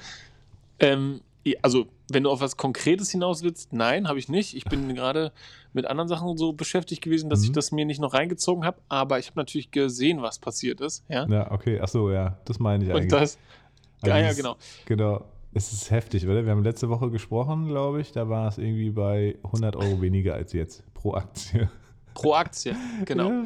Ähm, 0.79 1.21
also, 1.61 1.87
wenn 2.11 2.23
du 2.23 2.29
auf 2.29 2.39
was 2.41 2.55
Konkretes 2.57 3.09
hinaus 3.11 3.43
willst, 3.43 3.73
nein, 3.73 4.07
habe 4.07 4.17
ich 4.19 4.29
nicht. 4.29 4.55
Ich 4.55 4.63
bin 4.65 4.93
gerade 4.95 5.31
mit 5.73 5.85
anderen 5.85 6.07
Sachen 6.07 6.37
so 6.37 6.53
beschäftigt 6.53 7.01
gewesen, 7.01 7.29
dass 7.29 7.43
ich 7.43 7.49
Mhm. 7.49 7.53
das 7.53 7.71
mir 7.71 7.85
nicht 7.85 7.99
noch 7.99 8.13
reingezogen 8.13 8.63
habe, 8.65 8.77
aber 8.89 9.19
ich 9.19 9.27
habe 9.27 9.39
natürlich 9.39 9.71
gesehen, 9.71 10.21
was 10.21 10.39
passiert 10.39 10.79
ist. 10.81 11.03
Ja. 11.09 11.25
Ja, 11.27 11.51
okay. 11.51 11.79
Ach 11.81 11.87
so, 11.89 12.11
ja, 12.11 12.37
das 12.45 12.59
meine 12.59 12.83
ich 12.85 12.89
eigentlich. 12.91 13.03
Und 13.03 13.11
das, 13.11 13.37
Also 14.01 14.15
ja, 14.15 14.21
ja, 14.23 14.29
ist- 14.29 14.37
genau. 14.37 14.55
Genau. 14.85 15.23
Es 15.55 15.71
ist 15.71 15.91
heftig, 15.91 16.25
oder? 16.27 16.45
Wir 16.45 16.51
haben 16.51 16.63
letzte 16.63 16.89
Woche 16.89 17.11
gesprochen, 17.11 17.67
glaube 17.67 18.01
ich. 18.01 18.11
Da 18.11 18.27
war 18.27 18.47
es 18.47 18.57
irgendwie 18.57 18.89
bei 18.89 19.37
100 19.43 19.75
Euro 19.75 20.01
weniger 20.01 20.33
als 20.33 20.51
jetzt 20.53 20.83
pro 20.95 21.13
Aktie. 21.13 21.69
Pro 22.15 22.33
Aktie, 22.33 22.75
genau. 23.05 23.29
Ja. 23.43 23.45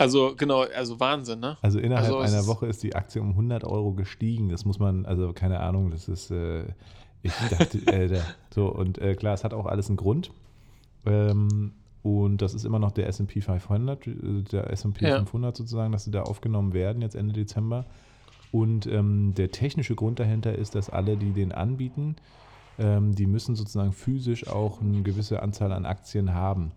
Also, 0.00 0.34
genau, 0.34 0.62
also 0.62 0.98
Wahnsinn, 0.98 1.40
ne? 1.40 1.58
Also 1.60 1.78
innerhalb 1.78 2.06
Also 2.06 2.18
einer 2.18 2.46
Woche 2.46 2.66
ist 2.66 2.82
die 2.82 2.94
Aktie 2.94 3.20
um 3.20 3.30
100 3.30 3.64
Euro 3.64 3.92
gestiegen. 3.92 4.48
Das 4.48 4.64
muss 4.64 4.78
man, 4.78 5.04
also 5.04 5.34
keine 5.34 5.60
Ahnung, 5.60 5.90
das 5.90 6.08
ist, 6.08 6.30
äh, 6.30 6.64
ich 7.22 7.34
dachte, 7.50 7.78
äh, 7.92 8.08
da, 8.08 8.22
so 8.48 8.68
und 8.68 8.96
äh, 8.96 9.14
klar, 9.14 9.34
es 9.34 9.44
hat 9.44 9.52
auch 9.52 9.66
alles 9.66 9.88
einen 9.88 9.98
Grund. 9.98 10.30
Ähm, 11.04 11.72
und 12.02 12.40
das 12.40 12.54
ist 12.54 12.64
immer 12.64 12.78
noch 12.78 12.92
der 12.92 13.08
S&P 13.08 13.42
500, 13.42 14.06
äh, 14.06 14.12
der 14.50 14.70
S&P 14.70 15.06
Ja. 15.06 15.18
500 15.18 15.54
sozusagen, 15.54 15.92
dass 15.92 16.04
sie 16.04 16.10
da 16.10 16.22
aufgenommen 16.22 16.72
werden 16.72 17.02
jetzt 17.02 17.14
Ende 17.14 17.34
Dezember. 17.34 17.84
Und 18.52 18.86
ähm, 18.86 19.34
der 19.36 19.50
technische 19.50 19.96
Grund 19.96 20.18
dahinter 20.18 20.54
ist, 20.54 20.74
dass 20.74 20.88
alle, 20.88 21.18
die 21.18 21.32
den 21.32 21.52
anbieten, 21.52 22.16
ähm, 22.78 23.14
die 23.14 23.26
müssen 23.26 23.54
sozusagen 23.54 23.92
physisch 23.92 24.48
auch 24.48 24.80
eine 24.80 25.02
gewisse 25.02 25.42
Anzahl 25.42 25.72
an 25.72 25.84
Aktien 25.84 26.32
haben 26.32 26.72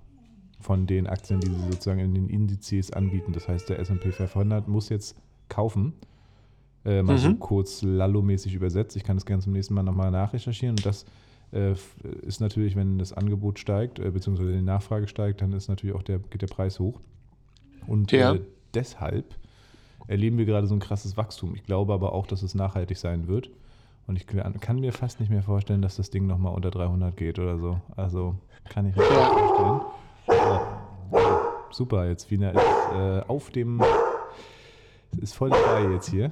von 0.63 0.87
den 0.87 1.07
Aktien, 1.07 1.39
die 1.39 1.49
sie 1.49 1.67
sozusagen 1.71 1.99
in 1.99 2.13
den 2.15 2.29
Indizes 2.29 2.91
anbieten. 2.91 3.33
Das 3.33 3.47
heißt, 3.47 3.69
der 3.69 3.79
S&P 3.79 4.11
500 4.11 4.67
muss 4.67 4.89
jetzt 4.89 5.15
kaufen. 5.49 5.93
Äh, 6.85 7.01
mal 7.03 7.17
so 7.17 7.29
Mhm. 7.29 7.39
kurz 7.39 7.81
lallo-mäßig 7.81 8.53
übersetzt. 8.55 8.95
Ich 8.97 9.03
kann 9.03 9.15
das 9.17 9.25
gerne 9.25 9.41
zum 9.41 9.53
nächsten 9.53 9.73
Mal 9.73 9.83
nochmal 9.83 10.11
nachrecherchieren. 10.11 10.75
Und 10.77 10.85
das 10.85 11.05
äh, 11.51 11.75
ist 12.23 12.41
natürlich, 12.41 12.75
wenn 12.75 12.97
das 12.97 13.13
Angebot 13.13 13.59
steigt, 13.59 13.99
äh, 13.99 14.09
beziehungsweise 14.09 14.51
die 14.53 14.61
Nachfrage 14.61 15.07
steigt, 15.07 15.41
dann 15.41 15.53
ist 15.53 15.67
natürlich 15.67 15.95
auch 15.95 16.01
der, 16.01 16.17
geht 16.19 16.41
der 16.41 16.47
Preis 16.47 16.79
hoch. 16.79 16.99
Und 17.85 18.11
Ja. 18.11 18.33
äh, 18.33 18.41
deshalb 18.73 19.35
erleben 20.07 20.37
wir 20.37 20.45
gerade 20.45 20.67
so 20.67 20.73
ein 20.75 20.79
krasses 20.79 21.15
Wachstum. 21.15 21.53
Ich 21.55 21.63
glaube 21.63 21.93
aber 21.93 22.13
auch, 22.13 22.25
dass 22.27 22.41
es 22.41 22.55
nachhaltig 22.55 22.97
sein 22.97 23.27
wird. 23.27 23.49
Und 24.07 24.17
ich 24.17 24.25
kann 24.27 24.79
mir 24.81 24.91
fast 24.91 25.19
nicht 25.21 25.29
mehr 25.29 25.43
vorstellen, 25.43 25.81
dass 25.81 25.95
das 25.95 26.09
Ding 26.09 26.27
nochmal 26.27 26.53
unter 26.53 26.71
300 26.71 27.15
geht 27.15 27.39
oder 27.39 27.57
so. 27.57 27.79
Also 27.95 28.35
kann 28.65 28.85
ich 28.87 28.95
mir 28.95 29.01
nicht 29.03 29.13
vorstellen. 29.13 29.81
Aber, 30.43 31.65
super, 31.71 32.07
jetzt 32.07 32.25
Fina 32.25 32.51
ist 32.51 32.59
äh, 32.95 33.21
auf 33.27 33.49
dem, 33.51 33.81
ist 35.21 35.35
voll 35.35 35.49
dabei 35.49 35.91
jetzt 35.93 36.09
hier. 36.09 36.31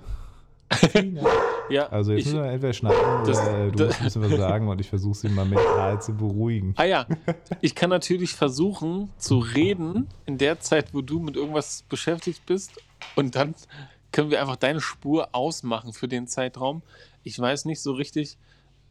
Fina. 0.72 1.22
Ja, 1.70 1.88
Also 1.88 2.12
jetzt 2.12 2.22
ich, 2.22 2.26
müssen 2.34 2.44
wir 2.44 2.52
entweder 2.52 2.74
schnappen 2.74 3.26
das- 3.26 3.40
oder 3.40 3.68
äh, 3.68 3.72
du 3.72 3.78
das- 3.78 4.02
musst 4.02 4.18
ein 4.18 4.22
bisschen 4.24 4.32
was 4.34 4.40
sagen 4.40 4.68
und 4.68 4.82
ich 4.82 4.90
versuche 4.90 5.16
sie 5.16 5.30
mal 5.30 5.46
mental 5.46 6.02
zu 6.02 6.14
beruhigen. 6.14 6.74
Ah 6.76 6.84
ja, 6.84 7.06
ich 7.62 7.76
kann 7.76 7.90
natürlich 7.90 8.34
versuchen 8.36 9.10
zu 9.18 9.38
reden 9.40 10.10
in 10.26 10.38
der 10.38 10.60
Zeit, 10.60 10.94
wo 10.94 11.02
du 11.02 11.20
mit 11.22 11.38
irgendwas 11.38 11.84
beschäftigt 11.88 12.46
bist 12.46 12.74
und 13.16 13.36
dann 13.38 13.56
können 14.12 14.32
wir 14.32 14.42
einfach 14.42 14.58
deine 14.58 14.82
Spur 14.82 15.30
ausmachen 15.32 15.94
für 15.94 16.10
den 16.10 16.28
Zeitraum. 16.28 16.82
Ich 17.24 17.40
weiß 17.40 17.64
nicht 17.64 17.82
so 17.82 17.94
richtig, 17.94 18.38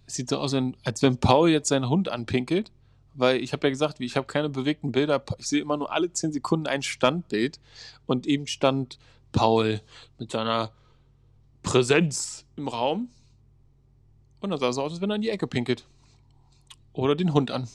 es 0.07 0.14
sieht 0.14 0.31
so 0.31 0.39
aus, 0.39 0.55
als 0.85 1.03
wenn 1.03 1.18
Paul 1.18 1.51
jetzt 1.51 1.68
seinen 1.68 1.91
Hund 1.91 2.09
anpinkelt, 2.09 2.73
weil 3.15 3.43
ich 3.43 3.53
habe 3.53 3.67
ja 3.67 3.71
gesagt, 3.71 4.01
ich 4.01 4.17
habe 4.17 4.27
keine 4.27 4.49
bewegten 4.49 4.93
Bilder, 4.93 5.23
ich 5.39 5.47
sehe 5.47 5.61
immer 5.61 5.77
nur 5.77 5.93
alle 5.93 6.13
10 6.13 6.33
Sekunden 6.33 6.67
ein 6.67 6.83
Standbild 6.83 7.61
und 8.07 8.27
eben 8.27 8.47
stand 8.47 8.99
Paul 9.33 9.81
mit 10.19 10.31
seiner 10.31 10.73
Präsenz 11.63 12.45
im 12.57 12.69
Raum. 12.69 13.11
Und 14.41 14.51
dann 14.51 14.59
sah 14.59 14.69
es 14.69 14.79
aus, 14.79 14.93
als 14.93 15.01
wenn 15.01 15.11
er 15.11 15.17
in 15.17 15.23
die 15.23 15.29
Ecke 15.29 15.47
pinkelt. 15.47 15.87
Oder 16.93 17.15
den 17.15 17.35
Hund 17.35 17.51
an. 17.51 17.69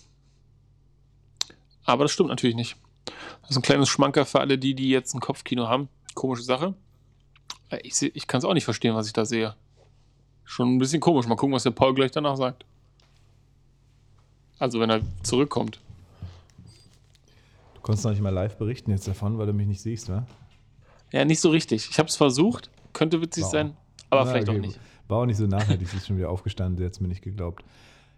Aber 1.86 2.04
das 2.04 2.12
stimmt 2.12 2.30
natürlich 2.30 2.56
nicht. 2.56 2.76
Das 3.42 3.52
ist 3.52 3.58
ein 3.58 3.62
kleines 3.62 3.90
Schmanker 3.90 4.26
für 4.26 4.40
alle 4.40 4.58
die, 4.58 4.74
die 4.74 4.90
jetzt 4.90 5.14
ein 5.14 5.20
Kopfkino 5.20 5.68
haben. 5.68 5.90
Komische 6.16 6.44
Sache. 6.44 6.74
Äh, 7.70 7.80
ich, 7.84 8.02
ich 8.02 8.28
kann 8.28 8.40
es 8.40 8.46
auch 8.46 8.54
nicht 8.54 8.66
verstehen, 8.66 8.96
was 8.96 9.08
ich 9.08 9.14
da 9.14 9.26
sehe. 9.26 9.56
Schon 10.44 10.76
ein 10.76 10.80
bisschen 10.80 11.00
komisch. 11.02 11.28
Mal 11.28 11.36
gucken, 11.36 11.54
was 11.54 11.64
der 11.64 11.72
Paul 11.72 11.94
gleich 11.94 12.12
danach 12.12 12.38
sagt. 12.38 12.66
Also, 14.60 14.80
wenn 14.80 14.90
er 14.90 15.02
zurückkommt. 15.24 15.80
Du 17.76 17.82
konntest 17.82 18.06
noch 18.06 18.12
nicht 18.12 18.22
mal 18.22 18.30
live 18.30 18.58
berichten 18.58 18.92
jetzt 18.92 19.08
davon, 19.08 19.38
weil 19.38 19.48
du 19.48 19.54
mich 19.54 19.68
nicht 19.68 19.82
siehst, 19.82 20.10
wa? 20.10 20.26
Ja, 21.12 21.24
nicht 21.26 21.40
so 21.40 21.50
richtig. 21.50 21.88
Ich 21.90 22.00
habe 22.00 22.10
es 22.10 22.16
versucht. 22.16 22.70
Könnte 22.94 23.22
witzig 23.22 23.44
wow. 23.44 23.52
sein, 23.52 23.78
aber 24.10 24.24
Na, 24.24 24.32
vielleicht 24.32 24.50
okay. 24.50 24.58
auch 24.58 24.62
nicht. 24.62 24.80
War 25.08 25.20
auch 25.20 25.26
nicht 25.26 25.38
so 25.38 25.46
nachhaltig. 25.46 25.88
Sie 25.88 25.98
ist 25.98 26.08
schon 26.08 26.18
wieder 26.18 26.30
aufgestanden. 26.30 26.78
Sie 26.78 26.86
hat 26.86 26.94
es 26.94 27.00
mir 27.00 27.08
nicht 27.08 27.22
geglaubt. 27.22 27.64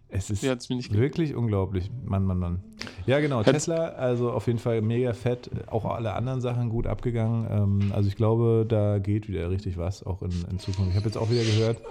Es 0.09 0.29
ist 0.29 0.41
wirklich 0.43 1.35
unglaublich. 1.35 1.91
Mann, 2.05 2.23
Mann, 2.23 2.39
Mann. 2.39 2.63
Ja, 3.05 3.19
genau. 3.19 3.39
Hat 3.39 3.51
Tesla, 3.51 3.89
also 3.89 4.31
auf 4.31 4.47
jeden 4.47 4.59
Fall 4.59 4.81
mega 4.81 5.13
fett. 5.13 5.49
Auch 5.67 5.83
alle 5.83 6.13
anderen 6.13 6.39
Sachen 6.39 6.69
gut 6.69 6.87
abgegangen. 6.87 7.47
Ähm, 7.49 7.91
also 7.93 8.07
ich 8.07 8.15
glaube, 8.15 8.65
da 8.67 8.99
geht 8.99 9.27
wieder 9.27 9.49
richtig 9.49 9.77
was, 9.77 10.05
auch 10.05 10.21
in, 10.21 10.31
in 10.49 10.59
Zukunft. 10.59 10.91
Ich 10.91 10.95
habe 10.95 11.05
jetzt 11.05 11.17
auch 11.17 11.29
wieder 11.29 11.43
gehört, 11.43 11.81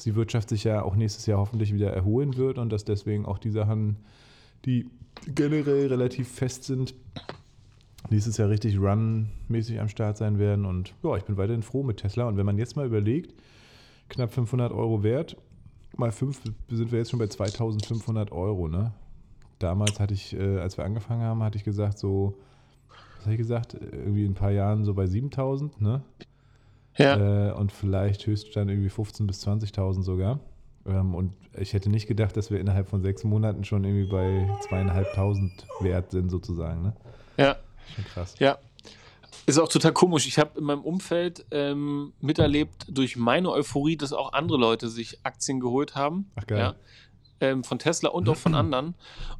dass 0.00 0.04
die 0.04 0.16
Wirtschaft 0.16 0.48
sich 0.48 0.64
ja 0.64 0.80
auch 0.80 0.96
nächstes 0.96 1.26
Jahr 1.26 1.36
hoffentlich 1.36 1.74
wieder 1.74 1.92
erholen 1.92 2.38
wird 2.38 2.56
und 2.56 2.70
dass 2.70 2.86
deswegen 2.86 3.26
auch 3.26 3.36
die 3.36 3.50
Sachen, 3.50 3.96
die 4.64 4.86
generell 5.26 5.88
relativ 5.88 6.26
fest 6.26 6.64
sind, 6.64 6.94
nächstes 8.08 8.38
Jahr 8.38 8.48
richtig 8.48 8.78
run-mäßig 8.78 9.78
am 9.78 9.90
Start 9.90 10.16
sein 10.16 10.38
werden. 10.38 10.64
Und 10.64 10.94
ja, 11.02 11.18
ich 11.18 11.24
bin 11.24 11.36
weiterhin 11.36 11.62
froh 11.62 11.82
mit 11.82 11.98
Tesla. 11.98 12.26
Und 12.28 12.38
wenn 12.38 12.46
man 12.46 12.56
jetzt 12.56 12.76
mal 12.76 12.86
überlegt, 12.86 13.34
knapp 14.08 14.32
500 14.32 14.72
Euro 14.72 15.02
wert, 15.02 15.36
mal 15.98 16.12
5 16.12 16.44
sind 16.70 16.92
wir 16.92 16.98
jetzt 16.98 17.10
schon 17.10 17.18
bei 17.18 17.26
2500 17.26 18.32
Euro, 18.32 18.68
ne? 18.68 18.94
Damals 19.58 20.00
hatte 20.00 20.14
ich, 20.14 20.32
äh, 20.32 20.60
als 20.60 20.78
wir 20.78 20.86
angefangen 20.86 21.20
haben, 21.20 21.42
hatte 21.42 21.58
ich 21.58 21.64
gesagt, 21.64 21.98
so, 21.98 22.38
was 23.16 23.26
habe 23.26 23.34
ich 23.34 23.38
gesagt? 23.38 23.74
Irgendwie 23.74 24.24
in 24.24 24.30
ein 24.30 24.34
paar 24.34 24.52
Jahren 24.52 24.82
so 24.86 24.94
bei 24.94 25.06
7000, 25.06 25.78
ne? 25.82 26.00
Ja. 26.96 27.50
Äh, 27.50 27.52
und 27.52 27.72
vielleicht 27.72 28.26
Höchststand 28.26 28.70
irgendwie 28.70 28.90
15.000 28.90 29.26
bis 29.26 29.46
20.000 29.46 30.02
sogar. 30.02 30.40
Ähm, 30.86 31.14
und 31.14 31.32
ich 31.58 31.72
hätte 31.72 31.90
nicht 31.90 32.06
gedacht, 32.06 32.36
dass 32.36 32.50
wir 32.50 32.60
innerhalb 32.60 32.88
von 32.88 33.02
sechs 33.02 33.24
Monaten 33.24 33.64
schon 33.64 33.84
irgendwie 33.84 34.10
bei 34.10 34.48
zweieinhalbtausend 34.68 35.66
wert 35.80 36.10
sind, 36.10 36.30
sozusagen, 36.30 36.82
ne? 36.82 36.96
Ja. 37.36 37.56
Schon 37.94 38.04
krass. 38.04 38.34
Ja, 38.38 38.58
ist 39.46 39.58
auch 39.58 39.68
total 39.68 39.92
komisch. 39.92 40.26
Ich 40.26 40.38
habe 40.38 40.58
in 40.58 40.64
meinem 40.64 40.82
Umfeld 40.82 41.46
ähm, 41.50 42.12
miterlebt 42.20 42.86
durch 42.88 43.16
meine 43.16 43.50
Euphorie, 43.50 43.96
dass 43.96 44.12
auch 44.12 44.32
andere 44.32 44.58
Leute 44.58 44.88
sich 44.88 45.18
Aktien 45.24 45.60
geholt 45.60 45.94
haben. 45.94 46.30
Ach 46.36 46.46
geil. 46.46 46.58
Ja, 46.58 46.74
ähm, 47.40 47.64
von 47.64 47.78
Tesla 47.78 48.10
und 48.10 48.28
auch 48.28 48.36
von 48.36 48.54
anderen. 48.54 48.94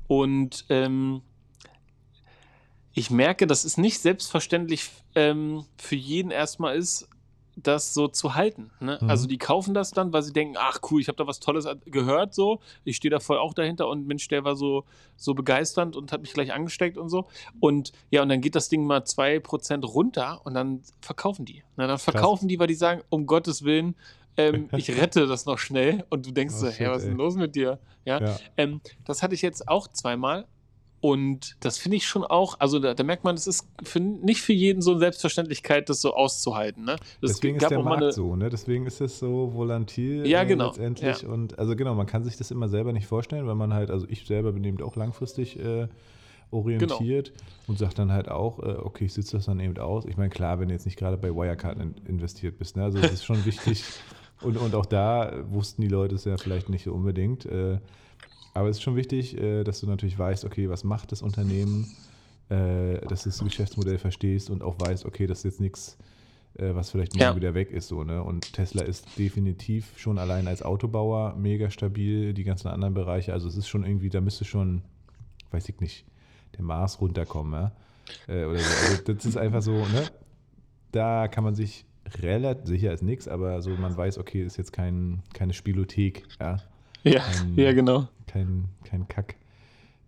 Und 0.07 0.65
ähm, 0.69 1.23
ich 2.93 3.11
merke, 3.11 3.47
dass 3.47 3.65
es 3.65 3.77
nicht 3.77 4.01
selbstverständlich 4.01 4.91
ähm, 5.15 5.65
für 5.77 5.97
jeden 5.97 6.31
erstmal 6.31 6.77
ist, 6.77 7.09
das 7.63 7.95
so 7.95 8.09
zu 8.09 8.35
halten. 8.35 8.71
Ne? 8.81 8.99
Mhm. 9.01 9.11
Also 9.11 9.27
die 9.27 9.39
kaufen 9.39 9.75
das 9.75 9.91
dann, 9.91 10.13
weil 10.13 10.23
sie 10.23 10.33
denken, 10.33 10.57
ach 10.59 10.81
cool, 10.91 11.01
ich 11.01 11.09
habe 11.09 11.17
da 11.17 11.27
was 11.27 11.41
Tolles 11.41 11.67
gehört, 11.87 12.35
so. 12.35 12.61
Ich 12.85 12.97
stehe 12.97 13.11
da 13.11 13.21
voll 13.21 13.39
auch 13.39 13.55
dahinter 13.55 13.89
und 13.89 14.07
Mensch, 14.07 14.29
der 14.29 14.45
war 14.45 14.57
so, 14.57 14.85
so 15.17 15.35
begeisternd 15.35 15.97
und 15.97 16.13
hat 16.13 16.21
mich 16.21 16.33
gleich 16.33 16.53
angesteckt 16.53 16.97
und 16.97 17.09
so. 17.09 17.27
Und 17.61 17.93
ja, 18.11 18.23
und 18.23 18.29
dann 18.29 18.41
geht 18.41 18.55
das 18.55 18.69
Ding 18.69 18.85
mal 18.85 19.01
2% 19.01 19.85
runter 19.85 20.41
und 20.45 20.55
dann 20.55 20.83
verkaufen 21.01 21.45
die. 21.45 21.63
Na, 21.77 21.87
dann 21.87 21.99
verkaufen 21.99 22.43
Krass. 22.43 22.49
die, 22.49 22.59
weil 22.59 22.67
die 22.67 22.75
sagen, 22.75 23.03
um 23.09 23.27
Gottes 23.27 23.65
Willen, 23.65 23.95
ähm, 24.37 24.69
ich 24.77 24.91
rette 24.97 25.27
das 25.27 25.47
noch 25.47 25.59
schnell. 25.59 26.05
Und 26.11 26.27
du 26.27 26.31
denkst 26.31 26.55
oh, 26.57 26.61
so, 26.61 26.71
shit, 26.71 26.81
hey, 26.81 26.89
was 26.89 27.03
ist 27.03 27.09
denn 27.09 27.17
los 27.17 27.37
mit 27.37 27.55
dir? 27.55 27.79
Ja. 28.05 28.21
ja. 28.21 28.39
Ähm, 28.57 28.81
das 29.05 29.23
hatte 29.23 29.35
ich 29.35 29.43
jetzt 29.43 29.69
auch 29.69 29.89
zweimal. 29.89 30.47
Und 31.01 31.57
das 31.61 31.79
finde 31.79 31.97
ich 31.97 32.07
schon 32.07 32.25
auch, 32.25 32.61
also 32.61 32.79
da, 32.79 32.93
da 32.93 33.03
merkt 33.03 33.25
man, 33.25 33.35
es 33.35 33.47
ist 33.47 33.67
für, 33.83 34.01
nicht 34.01 34.43
für 34.43 34.53
jeden 34.53 34.83
so 34.83 34.91
eine 34.91 35.01
Selbstverständlichkeit, 35.01 35.89
das 35.89 36.03
so 36.03 36.15
auszuhalten. 36.15 36.85
Ne? 36.85 36.97
Das 37.23 37.33
Deswegen 37.33 37.57
ist 37.57 37.71
der 37.71 37.83
Markt 37.83 38.13
so, 38.13 38.37
ne? 38.37 38.51
Deswegen 38.51 38.87
ist 38.87 39.01
es 39.01 39.19
so 39.19 39.55
volatil 39.55 40.27
ja, 40.27 40.43
äh, 40.43 40.47
genau. 40.47 40.67
letztendlich. 40.67 41.23
Ja. 41.23 41.29
Und 41.29 41.59
also 41.59 41.75
genau, 41.75 41.95
man 41.95 42.07
kann 42.07 42.23
sich 42.25 42.37
das 42.37 42.51
immer 42.51 42.69
selber 42.69 42.93
nicht 42.93 43.07
vorstellen, 43.07 43.47
weil 43.47 43.55
man 43.55 43.73
halt, 43.73 43.91
also 43.91 44.07
ich 44.11 44.27
selber 44.27 44.53
bin 44.53 44.63
eben 44.65 44.83
auch 44.83 44.95
langfristig 44.95 45.59
äh, 45.59 45.89
orientiert 46.51 47.33
genau. 47.33 47.45
und 47.69 47.79
sagt 47.79 47.99
dann 47.99 48.13
halt 48.13 48.29
auch, 48.29 48.59
äh, 48.59 48.73
okay, 48.73 49.07
ich 49.07 49.15
sitze 49.15 49.39
das 49.39 49.47
dann 49.47 49.59
eben 49.59 49.79
aus. 49.79 50.05
Ich 50.05 50.19
meine, 50.19 50.29
klar, 50.29 50.61
wenn 50.61 50.69
du 50.69 50.75
jetzt 50.75 50.85
nicht 50.85 50.99
gerade 50.99 51.17
bei 51.17 51.31
Wirecard 51.35 51.79
in, 51.79 51.95
investiert 52.07 52.59
bist, 52.59 52.77
ne? 52.77 52.85
Also 52.85 52.99
es 52.99 53.11
ist 53.11 53.25
schon 53.25 53.45
wichtig. 53.47 53.85
Und, 54.43 54.57
und 54.57 54.75
auch 54.75 54.87
da 54.87 55.45
wussten 55.51 55.83
die 55.83 55.89
Leute 55.89 56.15
es 56.15 56.25
ja 56.25 56.39
vielleicht 56.39 56.71
nicht 56.71 56.85
so 56.85 56.95
unbedingt. 56.95 57.45
Aber 58.55 58.69
es 58.69 58.79
ist 58.79 58.83
schon 58.83 58.97
wichtig, 58.97 59.37
äh, 59.37 59.65
dass 59.65 59.81
du 59.81 59.87
natürlich 59.87 60.19
weißt, 60.19 60.45
okay, 60.45 60.69
was 60.69 60.85
macht 60.85 61.13
das 61.13 61.23
Unternehmen, 61.23 61.87
äh, 62.49 63.01
dass 63.07 63.23
du 63.23 63.31
das 63.31 63.39
Geschäftsmodell 63.39 63.99
verstehst 63.99 64.51
und 64.51 64.63
auch 64.63 64.77
weißt, 64.79 65.05
okay, 65.05 65.27
das 65.27 65.39
ist 65.39 65.45
jetzt 65.45 65.61
nichts, 65.61 65.97
äh, 66.59 66.75
was 66.75 66.91
vielleicht 66.91 67.15
morgen 67.15 67.23
ja. 67.23 67.37
wieder 67.37 67.55
weg 67.55 67.71
ist. 67.71 67.89
So, 67.89 68.03
ne? 68.03 68.23
Und 68.23 68.53
Tesla 68.53 68.83
ist 68.83 69.07
definitiv 69.19 69.93
schon 69.97 70.19
allein 70.19 70.49
als 70.49 70.63
Autobauer 70.63 71.37
mega 71.37 71.71
stabil, 71.71 72.35
die 72.35 72.45
ganzen 72.45 72.69
anderen 72.69 72.95
Bereiche. 72.95 73.33
Also 73.33 73.49
es 73.49 73.57
ist 73.57 73.69
schon 73.69 73.85
irgendwie, 73.85 74.09
da 74.09 74.21
müsste 74.21 74.45
schon, 74.45 74.83
weiß 75.53 75.69
ich 75.69 75.81
nicht, 75.81 76.05
der 76.57 76.65
Mars 76.65 77.01
runterkommen. 77.01 77.53
Ja? 77.53 77.73
oder 78.27 78.59
so. 78.59 78.87
Also 78.87 79.15
das 79.15 79.25
ist 79.25 79.37
einfach 79.37 79.63
so, 79.63 79.73
ne? 79.73 80.09
Da 80.91 81.29
kann 81.29 81.45
man 81.45 81.55
sich 81.55 81.85
relativ, 82.19 82.67
sicher 82.67 82.93
ist 82.93 83.03
nichts, 83.03 83.29
aber 83.29 83.63
so 83.63 83.71
man 83.71 83.97
weiß, 83.97 84.19
okay, 84.19 84.43
ist 84.43 84.57
jetzt 84.57 84.73
kein, 84.73 85.23
keine 85.33 85.53
Spielothek, 85.53 86.25
ja. 86.41 86.59
Ja, 87.05 87.21
kein, 87.21 87.57
ja, 87.57 87.73
genau. 87.73 88.09
Kein, 88.27 88.67
kein 88.85 89.09
Kack. 89.09 89.37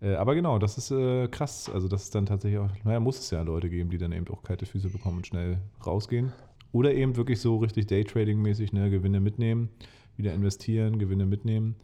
Äh, 0.01 0.15
aber 0.15 0.35
genau, 0.35 0.59
das 0.59 0.77
ist 0.77 0.91
äh, 0.91 1.27
krass. 1.27 1.69
Also, 1.73 1.87
das 1.87 2.03
ist 2.03 2.15
dann 2.15 2.25
tatsächlich 2.25 2.59
auch, 2.59 2.69
naja, 2.83 2.99
muss 2.99 3.19
es 3.19 3.31
ja 3.31 3.41
Leute 3.41 3.69
geben, 3.69 3.89
die 3.89 3.97
dann 3.97 4.11
eben 4.11 4.27
auch 4.27 4.43
kalte 4.43 4.65
Füße 4.65 4.89
bekommen 4.89 5.17
und 5.17 5.27
schnell 5.27 5.59
rausgehen. 5.85 6.33
Oder 6.71 6.93
eben 6.93 7.15
wirklich 7.15 7.39
so 7.39 7.57
richtig 7.57 7.87
Daytrading-mäßig, 7.87 8.73
ne, 8.73 8.89
Gewinne 8.89 9.19
mitnehmen, 9.19 9.69
wieder 10.17 10.33
investieren, 10.33 10.99
Gewinne 10.99 11.25
mitnehmen. 11.25 11.75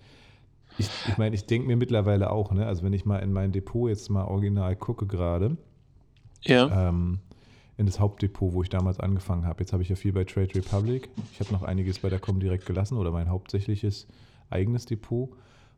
Ich 0.77 0.87
meine, 0.87 1.07
ich, 1.07 1.17
mein, 1.17 1.33
ich 1.33 1.45
denke 1.45 1.67
mir 1.67 1.75
mittlerweile 1.75 2.31
auch, 2.31 2.51
ne, 2.51 2.65
also 2.65 2.83
wenn 2.83 2.93
ich 2.93 3.05
mal 3.05 3.19
in 3.19 3.31
mein 3.31 3.51
Depot 3.51 3.89
jetzt 3.89 4.09
mal 4.09 4.25
original 4.25 4.75
gucke 4.75 5.05
gerade, 5.05 5.57
ja. 6.43 6.89
Ähm, 6.89 7.19
in 7.77 7.85
das 7.85 7.99
Hauptdepot, 7.99 8.53
wo 8.53 8.61
ich 8.61 8.69
damals 8.69 8.99
angefangen 8.99 9.45
habe. 9.45 9.61
Jetzt 9.61 9.71
habe 9.71 9.83
ich 9.83 9.89
ja 9.89 9.95
viel 9.95 10.11
bei 10.11 10.25
Trade 10.25 10.53
Republic. 10.53 11.09
Ich 11.31 11.39
habe 11.39 11.53
noch 11.53 11.63
einiges 11.63 11.99
bei 11.99 12.09
der 12.09 12.19
Comdirect 12.19 12.65
gelassen 12.65 12.97
oder 12.97 13.11
mein 13.11 13.29
hauptsächliches 13.29 14.05
eigenes 14.49 14.85
Depot 14.85 15.29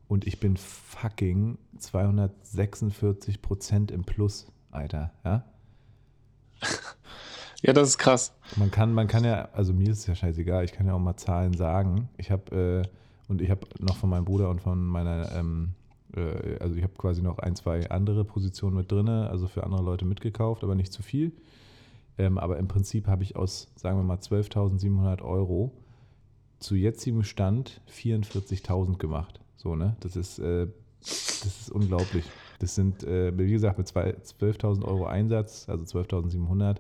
und 0.07 0.27
ich 0.27 0.39
bin 0.39 0.57
fucking 0.57 1.57
246 1.77 3.41
Prozent 3.41 3.91
im 3.91 4.03
Plus, 4.03 4.47
Alter, 4.69 5.11
ja? 5.23 5.45
ja, 7.61 7.73
das 7.73 7.89
ist 7.89 7.97
krass. 7.97 8.33
Man 8.57 8.71
kann, 8.71 8.93
man 8.93 9.07
kann 9.07 9.23
ja, 9.23 9.47
also 9.53 9.73
mir 9.73 9.89
ist 9.89 9.99
es 9.99 10.07
ja 10.07 10.15
scheißegal, 10.15 10.65
ich 10.65 10.73
kann 10.73 10.85
ja 10.85 10.93
auch 10.93 10.99
mal 10.99 11.15
Zahlen 11.15 11.53
sagen. 11.53 12.09
Ich 12.17 12.29
habe, 12.29 12.83
äh, 12.85 13.31
und 13.31 13.41
ich 13.41 13.49
habe 13.49 13.65
noch 13.79 13.95
von 13.95 14.09
meinem 14.09 14.25
Bruder 14.25 14.49
und 14.49 14.61
von 14.61 14.85
meiner, 14.85 15.31
ähm, 15.33 15.75
äh, 16.13 16.57
also 16.59 16.75
ich 16.75 16.83
habe 16.83 16.93
quasi 16.97 17.21
noch 17.21 17.39
ein, 17.39 17.55
zwei 17.55 17.89
andere 17.89 18.25
Positionen 18.25 18.75
mit 18.75 18.91
drin, 18.91 19.07
also 19.07 19.47
für 19.47 19.63
andere 19.63 19.81
Leute 19.81 20.05
mitgekauft, 20.05 20.63
aber 20.63 20.75
nicht 20.75 20.91
zu 20.91 21.03
viel. 21.03 21.31
Ähm, 22.17 22.37
aber 22.37 22.57
im 22.57 22.67
Prinzip 22.67 23.07
habe 23.07 23.23
ich 23.23 23.35
aus, 23.35 23.71
sagen 23.75 23.97
wir 23.97 24.03
mal, 24.03 24.17
12.700 24.17 25.21
Euro 25.21 25.71
zu 26.61 26.75
jetzigem 26.75 27.23
Stand 27.23 27.81
44.000 27.91 28.97
gemacht. 28.97 29.41
So, 29.57 29.75
ne? 29.75 29.95
Das 29.99 30.15
ist, 30.15 30.39
äh, 30.39 30.67
das 31.01 31.43
ist 31.43 31.71
unglaublich. 31.71 32.23
Das 32.59 32.75
sind, 32.75 33.03
äh, 33.03 33.37
wie 33.37 33.51
gesagt, 33.51 33.77
mit 33.77 33.87
12.000 33.87 34.85
Euro 34.85 35.07
Einsatz, 35.07 35.67
also 35.67 35.83
12.700, 35.83 36.77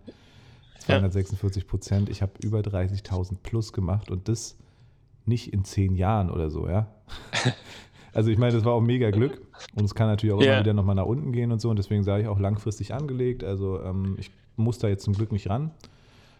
246 0.79 1.67
Prozent. 1.67 2.09
Ich 2.09 2.21
habe 2.21 2.31
über 2.43 2.59
30.000 2.59 3.37
plus 3.41 3.73
gemacht 3.73 4.11
und 4.11 4.27
das 4.29 4.57
nicht 5.25 5.51
in 5.53 5.63
zehn 5.63 5.95
Jahren 5.95 6.29
oder 6.29 6.49
so, 6.49 6.67
ja. 6.67 6.87
Also 8.13 8.29
ich 8.29 8.37
meine, 8.37 8.53
das 8.53 8.65
war 8.65 8.73
auch 8.73 8.81
mega 8.81 9.09
Glück 9.09 9.41
und 9.73 9.85
es 9.85 9.95
kann 9.95 10.07
natürlich 10.07 10.35
auch 10.35 10.41
yeah. 10.41 10.55
immer 10.55 10.63
wieder 10.63 10.73
nochmal 10.73 10.95
nach 10.95 11.05
unten 11.05 11.31
gehen 11.31 11.49
und 11.53 11.61
so 11.61 11.69
und 11.69 11.77
deswegen 11.77 12.03
sage 12.03 12.23
ich 12.23 12.27
auch 12.27 12.39
langfristig 12.39 12.93
angelegt. 12.93 13.41
Also 13.41 13.81
ähm, 13.81 14.17
ich 14.19 14.31
muss 14.57 14.79
da 14.79 14.89
jetzt 14.89 15.05
zum 15.05 15.13
Glück 15.13 15.31
nicht 15.31 15.49
ran. 15.49 15.71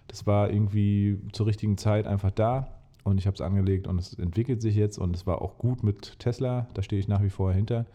Das 0.08 0.28
war 0.28 0.50
irgendwie 0.50 1.22
zur 1.32 1.46
richtigen 1.46 1.78
Zeit 1.78 2.08
einfach 2.08 2.32
da 2.32 2.81
und 3.04 3.18
ich 3.18 3.28
habe 3.28 3.36
es 3.36 3.42
angelegt 3.42 3.88
und 3.88 4.00
es 4.00 4.14
entwickelt 4.14 4.62
sich 4.62 4.76
jetzt 4.76 4.98
und 4.98 5.16
es 5.16 5.26
war 5.26 5.42
auch 5.42 5.58
gut 5.58 5.84
mit 5.84 6.20
Tesla, 6.20 6.68
da 6.74 6.82
stehe 6.82 7.00
ich 7.00 7.08
nach 7.08 7.24
wie 7.24 7.30
vor 7.30 7.52
hinter. 7.54 7.86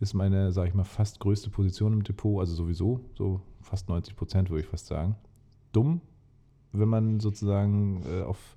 Ist 0.00 0.14
meine, 0.14 0.52
sage 0.52 0.68
ich 0.68 0.74
mal, 0.74 0.84
fast 0.84 1.20
größte 1.20 1.50
Position 1.50 1.92
im 1.92 2.04
Depot, 2.04 2.40
also 2.40 2.54
sowieso, 2.54 3.00
so 3.16 3.40
fast 3.60 3.88
90 3.88 4.16
Prozent 4.16 4.50
würde 4.50 4.62
ich 4.62 4.68
fast 4.68 4.86
sagen. 4.86 5.16
Dumm, 5.72 6.00
wenn 6.72 6.88
man 6.88 7.20
sozusagen 7.20 8.02
äh, 8.10 8.22
auf 8.22 8.56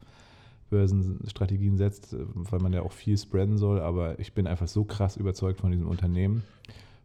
Börsenstrategien 0.70 1.78
setzt, 1.78 2.16
weil 2.18 2.60
man 2.60 2.74
ja 2.74 2.82
auch 2.82 2.94
viel 2.94 3.18
spreaden 3.18 3.58
soll, 3.58 3.82
aber 3.82 4.20
ich 4.20 4.34
bin 4.34 4.48
einfach 4.48 4.68
so 4.68 4.86
krass 4.86 5.18
überzeugt 5.18 5.60
von 5.60 5.72
diesem 5.72 5.88
Unternehmen, 5.88 6.44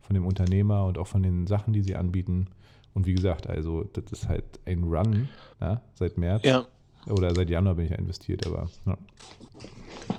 von 0.01 0.15
dem 0.15 0.25
Unternehmer 0.25 0.85
und 0.87 0.99
auch 0.99 1.09
von 1.09 1.23
den 1.23 1.47
Sachen, 1.47 1.73
die 1.73 1.83
sie 1.83 1.97
anbieten. 1.97 2.47
Und 2.95 3.07
wie 3.07 3.15
gesagt, 3.15 3.49
also 3.49 3.85
das 3.85 4.05
ist 4.13 4.29
halt 4.29 4.45
ein 4.65 4.85
Run 4.85 5.29
ja, 5.61 5.83
seit 5.95 6.17
März. 6.17 6.45
Ja. 6.45 6.67
Oder 7.09 7.35
seit 7.35 7.51
Januar 7.51 7.75
bin 7.77 7.87
ich 7.87 7.91
ja 7.93 7.99
investiert, 7.99 8.47
aber 8.47 8.69
ja. 8.87 8.97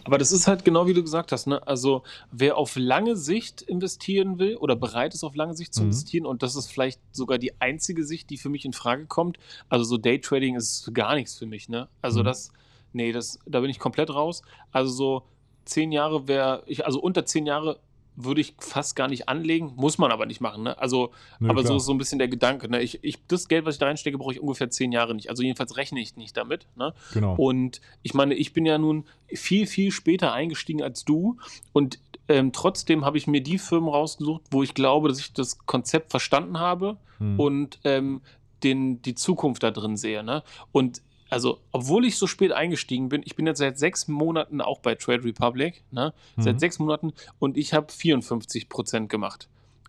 Aber 0.04 0.18
das 0.18 0.32
ist 0.32 0.48
halt 0.48 0.64
genau 0.64 0.88
wie 0.88 0.94
du 0.94 1.02
gesagt 1.04 1.34
hast, 1.34 1.48
ne? 1.48 1.66
Also 1.68 2.04
wer 2.32 2.56
auf 2.58 2.78
lange 2.78 3.18
Sicht 3.18 3.62
investieren 3.62 4.40
will 4.40 4.56
oder 4.56 4.78
bereit 4.78 5.14
ist, 5.14 5.24
auf 5.26 5.36
lange 5.36 5.54
Sicht 5.54 5.74
zu 5.74 5.82
Mhm. 5.82 5.88
investieren, 5.90 6.26
und 6.26 6.44
das 6.44 6.56
ist 6.56 6.72
vielleicht 6.72 7.02
sogar 7.12 7.38
die 7.38 7.60
einzige 7.60 8.06
Sicht, 8.06 8.30
die 8.30 8.38
für 8.38 8.50
mich 8.50 8.64
in 8.64 8.72
Frage 8.72 9.06
kommt. 9.06 9.38
Also 9.68 9.84
so 9.84 9.98
Daytrading 9.98 10.56
ist 10.56 10.94
gar 10.94 11.16
nichts 11.16 11.36
für 11.36 11.46
mich, 11.46 11.68
ne? 11.68 11.90
Also 12.02 12.22
Mhm. 12.22 12.26
das, 12.26 12.52
nee, 12.94 13.12
das, 13.12 13.38
da 13.46 13.60
bin 13.60 13.70
ich 13.70 13.80
komplett 13.80 14.10
raus. 14.10 14.44
Also 14.72 14.92
so 14.94 15.24
zehn 15.66 15.92
Jahre 15.92 16.30
wäre, 16.30 16.64
ich, 16.68 16.86
also 16.86 17.02
unter 17.02 17.26
zehn 17.26 17.46
Jahre 17.46 17.80
würde 18.18 18.42
ich 18.42 18.56
fast 18.60 18.96
gar 18.96 19.08
nicht 19.08 19.30
anlegen, 19.30 19.74
muss 19.76 20.00
man 20.00 20.12
aber 20.12 20.26
nicht 20.26 20.42
machen, 20.42 20.64
ne? 20.64 20.78
Also 20.80 21.12
Nö, 21.40 21.50
aber 21.50 21.62
so 21.62 21.68
klar. 21.68 21.78
ist 21.78 21.86
so 21.86 21.94
ein 21.94 21.98
bisschen 22.00 22.18
der 22.18 22.28
Gedanke. 22.28 22.68
Ne? 22.70 22.82
Ich, 22.82 23.00
ich, 23.04 23.20
das 23.28 23.48
Geld, 23.48 23.66
was 23.66 23.76
ich 23.76 23.80
da 23.80 23.86
reinstecke, 23.86 24.18
brauche 24.18 24.34
ich 24.34 24.42
ungefähr 24.42 24.70
zehn 24.72 24.92
Jahre 24.92 25.14
nicht. 25.16 25.30
Also 25.30 25.44
jedenfalls 25.44 25.78
rechne 25.78 26.02
ich 26.02 26.18
nicht 26.18 26.36
damit. 26.36 26.68
Ne? 26.76 26.94
Genau. 27.14 27.36
Und 27.36 27.80
ich 28.02 28.14
meine, 28.16 28.34
ich 28.34 28.54
bin 28.54 28.66
ja 28.66 28.78
nun 28.80 29.06
viel, 29.32 29.68
viel 29.68 29.92
später 29.92 30.34
eingestiegen 30.34 30.82
als 30.82 31.06
du. 31.06 31.38
Und 31.74 32.00
ähm, 32.28 32.52
trotzdem 32.52 33.06
habe 33.06 33.18
ich 33.20 33.28
mir 33.28 33.42
die 33.42 33.60
Firmen 33.60 33.88
rausgesucht, 33.90 34.42
wo 34.50 34.64
ich 34.64 34.74
glaube, 34.74 35.10
dass 35.10 35.20
ich 35.20 35.32
das 35.34 35.60
Konzept 35.66 36.10
verstanden 36.12 36.60
habe 36.60 36.98
Hm. 37.20 37.40
und 37.40 37.80
ähm, 37.84 38.22
den, 38.64 39.02
die 39.02 39.16
Zukunft 39.16 39.64
da 39.64 39.72
drin 39.72 39.98
sehe. 39.98 40.24
Ne? 40.24 40.44
Und 40.72 41.02
also, 41.30 41.60
obwohl 41.72 42.06
ich 42.06 42.18
so 42.18 42.28
spät 42.28 42.52
eingestiegen 42.52 43.10
bin, 43.10 43.22
ich 43.26 43.36
bin 43.36 43.46
jetzt 43.48 43.60
seit 43.60 43.78
sechs 43.78 44.08
Monaten 44.08 44.62
auch 44.62 44.80
bei 44.80 44.96
Trade 44.96 45.24
Republic, 45.24 45.84
ne? 45.92 46.14
Mhm. 46.36 46.42
seit 46.42 46.60
sechs 46.60 46.80
Monaten 46.80 47.14
und 47.40 47.58
ich 47.58 47.74
habe 47.74 47.92
54 47.92 48.70
Prozent 48.70 49.10
gemacht. 49.10 49.48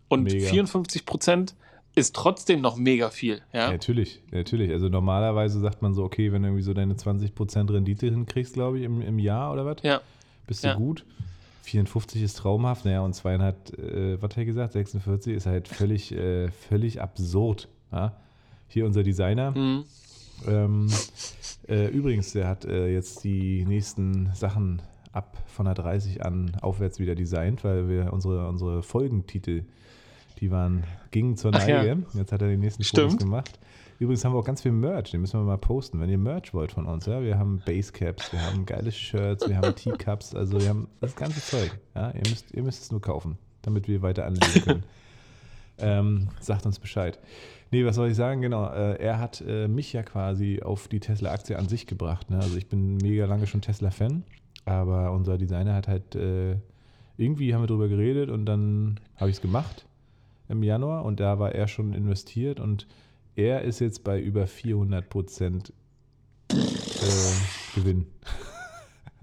Und 0.08 0.24
Mega. 0.24 0.48
54 0.48 1.04
Prozent 1.04 1.54
ist 1.94 2.14
trotzdem 2.14 2.60
noch 2.60 2.76
mega 2.76 3.10
viel. 3.10 3.42
Ja? 3.52 3.66
Ja, 3.66 3.70
natürlich, 3.72 4.20
natürlich. 4.30 4.70
Also 4.70 4.88
normalerweise 4.88 5.58
sagt 5.60 5.82
man 5.82 5.94
so, 5.94 6.04
okay, 6.04 6.32
wenn 6.32 6.42
du 6.42 6.48
irgendwie 6.48 6.62
so 6.62 6.72
deine 6.72 6.94
20% 6.94 7.72
Rendite 7.72 8.06
hinkriegst, 8.06 8.54
glaube 8.54 8.78
ich, 8.78 8.84
im, 8.84 9.02
im 9.02 9.18
Jahr 9.18 9.52
oder 9.52 9.66
was, 9.66 9.78
Ja. 9.82 10.00
bist 10.46 10.64
du 10.64 10.68
Ja. 10.68 10.74
gut. 10.74 11.04
54 11.64 12.22
ist 12.22 12.38
traumhaft, 12.38 12.84
naja, 12.86 13.00
und 13.02 13.14
zweieinhalb, 13.14 13.78
äh, 13.78 14.14
was 14.22 14.30
hat 14.30 14.38
er 14.38 14.44
gesagt, 14.46 14.72
46 14.72 15.34
ist 15.34 15.46
halt 15.46 15.68
völlig, 15.68 16.12
äh, 16.12 16.50
völlig 16.50 17.02
absurd. 17.02 17.68
Ja? 17.92 18.16
Hier 18.68 18.86
unser 18.86 19.02
Designer. 19.02 19.50
Mhm. 19.50 19.84
Ähm, 20.46 20.88
äh, 21.68 21.88
übrigens, 21.88 22.32
der 22.32 22.48
hat 22.48 22.64
äh, 22.64 22.92
jetzt 22.92 23.24
die 23.24 23.64
nächsten 23.66 24.30
Sachen 24.34 24.82
ab 25.12 25.36
von 25.46 25.66
der 25.66 25.74
30 25.74 26.24
an 26.24 26.52
aufwärts 26.60 26.98
wieder 26.98 27.14
designt, 27.14 27.64
weil 27.64 27.88
wir 27.88 28.12
unsere, 28.12 28.48
unsere 28.48 28.82
Folgentitel, 28.82 29.64
die 30.40 30.50
waren, 30.50 30.84
gingen 31.10 31.36
zur 31.36 31.52
Ach 31.54 31.66
ja. 31.66 31.82
Neige. 31.82 32.02
Jetzt 32.14 32.32
hat 32.32 32.42
er 32.42 32.48
die 32.48 32.56
nächsten 32.56 32.84
Fotos 32.84 33.12
Stimmt. 33.12 33.20
gemacht. 33.20 33.58
Übrigens 33.98 34.24
haben 34.24 34.32
wir 34.32 34.38
auch 34.38 34.44
ganz 34.44 34.62
viel 34.62 34.70
Merch, 34.70 35.10
den 35.10 35.20
müssen 35.20 35.40
wir 35.40 35.44
mal 35.44 35.58
posten, 35.58 35.98
wenn 36.00 36.08
ihr 36.08 36.18
Merch 36.18 36.54
wollt 36.54 36.70
von 36.70 36.86
uns. 36.86 37.06
Ja? 37.06 37.20
Wir 37.20 37.36
haben 37.36 37.60
Basecaps, 37.66 38.32
wir 38.32 38.40
haben 38.40 38.64
geile 38.64 38.92
Shirts, 38.92 39.48
wir 39.48 39.56
haben 39.56 39.74
Teacups, 39.74 40.36
also 40.36 40.60
wir 40.60 40.68
haben 40.68 40.86
das 41.00 41.16
ganze 41.16 41.40
Zeug. 41.40 41.76
Ja? 41.96 42.12
Ihr, 42.12 42.22
müsst, 42.28 42.52
ihr 42.52 42.62
müsst 42.62 42.82
es 42.84 42.92
nur 42.92 43.02
kaufen, 43.02 43.38
damit 43.62 43.88
wir 43.88 44.00
weiter 44.00 44.24
anlegen 44.24 44.62
können. 44.62 44.84
ähm, 45.78 46.28
sagt 46.40 46.64
uns 46.64 46.78
Bescheid. 46.78 47.18
Nee, 47.70 47.84
was 47.84 47.96
soll 47.96 48.08
ich 48.08 48.16
sagen? 48.16 48.40
Genau, 48.40 48.66
äh, 48.70 48.94
er 48.94 49.18
hat 49.18 49.42
äh, 49.46 49.68
mich 49.68 49.92
ja 49.92 50.02
quasi 50.02 50.62
auf 50.62 50.88
die 50.88 51.00
Tesla-Aktie 51.00 51.58
an 51.58 51.68
sich 51.68 51.86
gebracht. 51.86 52.30
Ne? 52.30 52.38
Also 52.38 52.56
ich 52.56 52.68
bin 52.68 52.96
mega 52.96 53.26
lange 53.26 53.46
schon 53.46 53.60
Tesla-Fan, 53.60 54.24
aber 54.64 55.12
unser 55.12 55.36
Designer 55.36 55.74
hat 55.74 55.88
halt, 55.88 56.14
äh, 56.14 56.56
irgendwie 57.18 57.54
haben 57.54 57.62
wir 57.62 57.66
drüber 57.66 57.88
geredet 57.88 58.30
und 58.30 58.46
dann 58.46 59.00
habe 59.16 59.30
ich 59.30 59.36
es 59.36 59.42
gemacht 59.42 59.86
im 60.48 60.62
Januar 60.62 61.04
und 61.04 61.20
da 61.20 61.38
war 61.38 61.52
er 61.52 61.68
schon 61.68 61.92
investiert 61.92 62.58
und 62.58 62.86
er 63.36 63.62
ist 63.62 63.80
jetzt 63.80 64.02
bei 64.02 64.18
über 64.18 64.46
400 64.46 65.08
Prozent 65.08 65.72
äh, 66.50 66.54
Gewinn. 67.74 68.06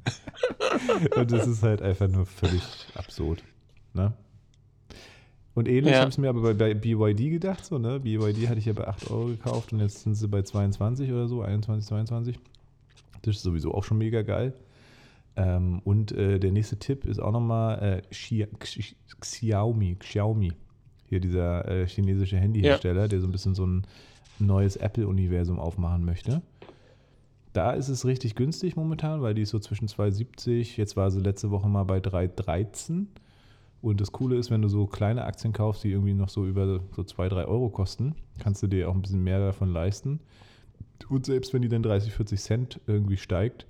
und 1.16 1.32
das 1.32 1.48
ist 1.48 1.64
halt 1.64 1.82
einfach 1.82 2.08
nur 2.08 2.26
völlig 2.28 2.64
absurd. 2.94 3.44
Ne? 3.94 4.14
Und 5.56 5.68
ähnlich 5.68 5.94
Ja. 5.94 6.02
habe 6.02 6.12
ich 6.12 6.18
mir 6.18 6.30
aber 6.30 6.42
bei, 6.42 6.54
bei 6.54 6.74
BYD 6.74 7.32
gedacht, 7.32 7.66
so, 7.66 7.78
ne? 7.80 8.00
BYD 8.00 8.48
hatte 8.50 8.60
ich 8.60 8.66
ja 8.66 8.74
bei 8.74 8.88
8 8.88 9.10
Euro 9.10 9.28
gekauft 9.28 9.72
und 9.74 9.80
jetzt 9.80 10.02
sind 10.04 10.14
sie 10.16 10.28
bei 10.28 10.42
22 10.44 11.12
oder 11.12 11.28
so, 11.28 11.42
21, 11.42 11.88
22. 11.88 12.38
Das 13.24 13.38
ist 13.38 13.42
sowieso 13.44 13.74
auch 13.74 13.84
schon 13.84 13.98
mega 13.98 14.22
geil. 14.22 14.54
Ähm, 15.38 15.82
und 15.86 16.12
äh, 16.12 16.40
der 16.40 16.52
nächste 16.52 16.78
Tipp 16.78 17.06
ist 17.06 17.20
auch 17.20 17.32
nochmal 17.32 18.02
äh, 18.10 18.14
Xi- 18.14 18.48
Xi- 18.60 18.96
Xiaomi, 19.20 19.96
Xiaomi. 19.96 20.52
Hier 21.08 21.20
dieser 21.20 21.68
äh, 21.68 21.88
chinesische 21.88 22.38
Handyhersteller, 22.38 23.08
der 23.08 23.22
so 23.22 23.28
ein 23.28 23.32
bisschen 23.32 23.56
so 23.56 23.66
ein 23.66 23.84
neues 24.40 24.76
Apple-Universum 24.76 25.60
aufmachen 25.60 26.04
möchte. 26.04 26.42
Da 27.54 27.72
ist 27.72 27.88
es 27.88 28.06
richtig 28.06 28.36
günstig 28.36 28.76
momentan, 28.76 29.22
weil 29.22 29.34
die 29.34 29.44
ist 29.44 29.52
so 29.52 29.60
zwischen 29.60 29.88
2,70, 29.88 30.76
jetzt 30.78 30.98
war 30.98 31.10
sie 31.12 31.22
letzte 31.22 31.52
Woche 31.52 31.70
mal 31.70 31.84
bei 31.86 32.00
3,13. 32.00 33.06
Und 33.82 34.02
das 34.02 34.12
Coole 34.12 34.38
ist, 34.38 34.50
wenn 34.50 34.62
du 34.62 34.68
so 34.68 34.88
kleine 34.88 35.26
Aktien 35.26 35.54
kaufst, 35.54 35.84
die 35.84 35.92
irgendwie 35.92 36.14
noch 36.14 36.30
so 36.30 36.46
über 36.46 36.82
so 36.96 37.04
2, 37.04 37.30
3 37.30 37.46
Euro 37.46 37.70
kosten, 37.70 38.16
kannst 38.40 38.64
du 38.64 38.68
dir 38.68 38.90
auch 38.90 38.96
ein 38.96 39.02
bisschen 39.02 39.24
mehr 39.24 39.40
davon 39.40 39.72
leisten. 39.72 40.20
Und 41.10 41.26
selbst 41.26 41.54
wenn 41.54 41.62
die 41.62 41.70
dann 41.70 41.84
30, 41.84 42.14
40 42.14 42.42
Cent 42.42 42.82
irgendwie 42.88 43.18
steigt, 43.18 43.68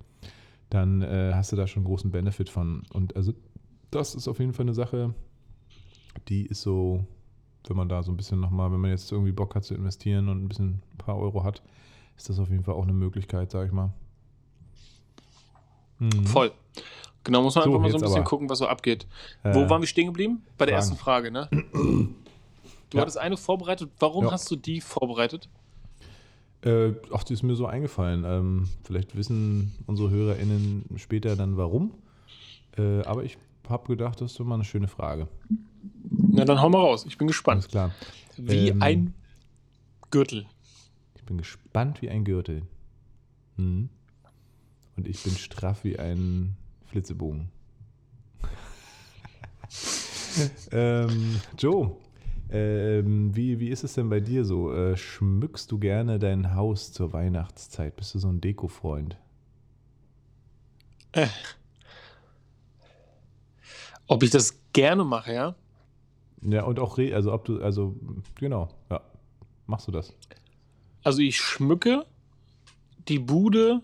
dann 0.70 1.02
äh, 1.02 1.32
hast 1.34 1.52
du 1.52 1.56
da 1.56 1.66
schon 1.66 1.84
großen 1.84 2.10
Benefit 2.10 2.48
von. 2.48 2.82
Und 2.92 3.14
also 3.14 3.34
das 3.90 4.14
ist 4.14 4.28
auf 4.28 4.38
jeden 4.38 4.52
Fall 4.52 4.64
eine 4.64 4.74
Sache, 4.74 5.14
die 6.28 6.46
ist 6.46 6.62
so, 6.62 7.04
wenn 7.68 7.76
man 7.76 7.88
da 7.88 8.02
so 8.02 8.10
ein 8.10 8.16
bisschen 8.16 8.40
nochmal, 8.40 8.72
wenn 8.72 8.80
man 8.80 8.90
jetzt 8.90 9.12
irgendwie 9.12 9.32
Bock 9.32 9.54
hat 9.54 9.64
zu 9.64 9.74
investieren 9.74 10.28
und 10.28 10.42
ein 10.42 10.48
bisschen 10.48 10.82
ein 10.92 10.98
paar 10.98 11.18
Euro 11.18 11.44
hat, 11.44 11.62
ist 12.16 12.28
das 12.28 12.38
auf 12.38 12.50
jeden 12.50 12.64
Fall 12.64 12.74
auch 12.74 12.84
eine 12.84 12.92
Möglichkeit, 12.92 13.50
sag 13.50 13.66
ich 13.66 13.72
mal. 13.72 13.92
Mhm. 15.98 16.26
Voll. 16.26 16.52
Genau, 17.24 17.42
muss 17.42 17.54
man 17.56 17.64
So, 17.64 17.70
einfach 17.70 17.82
mal 17.82 17.90
so 17.90 17.96
ein 17.96 18.00
bisschen 18.02 18.16
aber. 18.18 18.24
gucken, 18.24 18.48
was 18.48 18.58
so 18.58 18.66
abgeht. 18.68 19.06
Äh, 19.42 19.54
Wo 19.54 19.68
waren 19.68 19.82
wir 19.82 19.88
stehen 19.88 20.06
geblieben? 20.06 20.42
Bei 20.58 20.66
der 20.66 20.74
Fragen. 20.74 20.90
ersten 20.90 20.96
Frage, 20.96 21.30
ne? 21.30 21.48
Du 22.90 22.98
Ja. 22.98 23.00
hattest 23.02 23.18
eine 23.18 23.36
vorbereitet. 23.36 23.90
Warum 23.98 24.26
Ja. 24.26 24.30
hast 24.32 24.48
du 24.48 24.54
die 24.54 24.80
vorbereitet? 24.80 25.48
Äh, 26.62 26.92
ach, 27.12 27.24
die 27.24 27.32
ist 27.34 27.42
mir 27.42 27.56
so 27.56 27.66
eingefallen. 27.66 28.24
Ähm, 28.24 28.68
vielleicht 28.84 29.16
wissen 29.16 29.72
unsere 29.86 30.10
HörerInnen 30.10 30.84
später 30.96 31.34
dann 31.34 31.56
warum. 31.56 31.92
Äh, 32.78 33.02
aber 33.02 33.24
ich 33.24 33.38
habe 33.68 33.88
gedacht, 33.88 34.20
das 34.20 34.32
ist 34.32 34.38
mal 34.38 34.54
eine 34.54 34.64
schöne 34.64 34.86
Frage. 34.86 35.26
Na, 36.30 36.44
dann 36.44 36.60
hau 36.62 36.68
mal 36.68 36.78
raus. 36.78 37.04
Ich 37.08 37.18
bin 37.18 37.26
Alles 37.26 37.36
gespannt. 37.36 37.68
klar. 37.68 37.90
Wie 38.36 38.68
Ähm, 38.68 38.82
ein 38.82 39.14
Gürtel. 40.12 40.46
Ich 41.16 41.24
bin 41.24 41.38
gespannt 41.38 42.02
wie 42.02 42.08
ein 42.10 42.24
Gürtel. 42.24 42.62
Mhm. 43.56 43.88
Und 44.96 45.06
ich 45.06 45.22
bin 45.22 45.36
straff 45.36 45.84
wie 45.84 45.98
ein 45.98 46.56
Flitzebogen. 46.86 47.50
ähm, 50.72 51.40
Joe, 51.58 51.96
ähm, 52.50 53.34
wie, 53.34 53.60
wie 53.60 53.68
ist 53.68 53.84
es 53.84 53.94
denn 53.94 54.08
bei 54.08 54.20
dir 54.20 54.44
so? 54.44 54.72
Äh, 54.72 54.96
schmückst 54.96 55.70
du 55.70 55.78
gerne 55.78 56.18
dein 56.18 56.54
Haus 56.54 56.92
zur 56.92 57.12
Weihnachtszeit? 57.12 57.96
Bist 57.96 58.14
du 58.14 58.18
so 58.18 58.28
ein 58.28 58.40
Deko-Freund? 58.40 59.16
Ob 64.06 64.22
ich 64.22 64.30
das 64.30 64.58
gerne 64.72 65.04
mache, 65.04 65.32
ja? 65.32 65.54
Ja, 66.42 66.64
und 66.64 66.78
auch, 66.78 66.98
also 66.98 67.32
ob 67.32 67.44
du, 67.44 67.62
also, 67.62 67.96
genau, 68.36 68.68
ja. 68.90 69.00
Machst 69.66 69.88
du 69.88 69.92
das? 69.92 70.12
Also 71.02 71.20
ich 71.20 71.40
schmücke 71.40 72.06
die 73.08 73.18
Bude, 73.18 73.82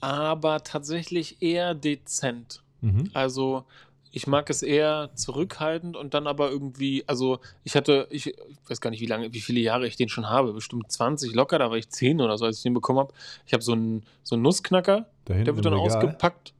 aber 0.00 0.62
tatsächlich 0.64 1.40
eher 1.40 1.74
dezent. 1.74 2.62
Mhm. 2.80 3.10
Also 3.12 3.64
ich 4.12 4.26
mag 4.26 4.50
es 4.50 4.62
eher 4.62 5.10
zurückhaltend 5.14 5.96
und 5.96 6.14
dann 6.14 6.26
aber 6.26 6.50
irgendwie, 6.50 7.04
also 7.06 7.38
ich 7.62 7.76
hatte, 7.76 8.08
ich, 8.10 8.26
ich 8.26 8.36
weiß 8.68 8.80
gar 8.80 8.90
nicht, 8.90 9.00
wie 9.00 9.06
lange, 9.06 9.32
wie 9.32 9.40
viele 9.40 9.60
Jahre 9.60 9.86
ich 9.86 9.96
den 9.96 10.08
schon 10.08 10.28
habe, 10.28 10.52
bestimmt 10.52 10.90
20 10.90 11.34
locker, 11.34 11.58
da 11.58 11.70
war 11.70 11.76
ich 11.76 11.88
10 11.88 12.20
oder 12.20 12.36
so, 12.36 12.44
als 12.44 12.56
ich 12.58 12.62
den 12.62 12.74
bekommen 12.74 12.98
habe. 12.98 13.14
Ich 13.46 13.52
habe 13.52 13.62
so 13.62 13.72
einen, 13.72 14.02
so 14.24 14.34
einen 14.34 14.42
Nussknacker, 14.42 15.06
der 15.28 15.54
wird 15.54 15.64
dann 15.64 15.74
ausgepackt. 15.74 16.54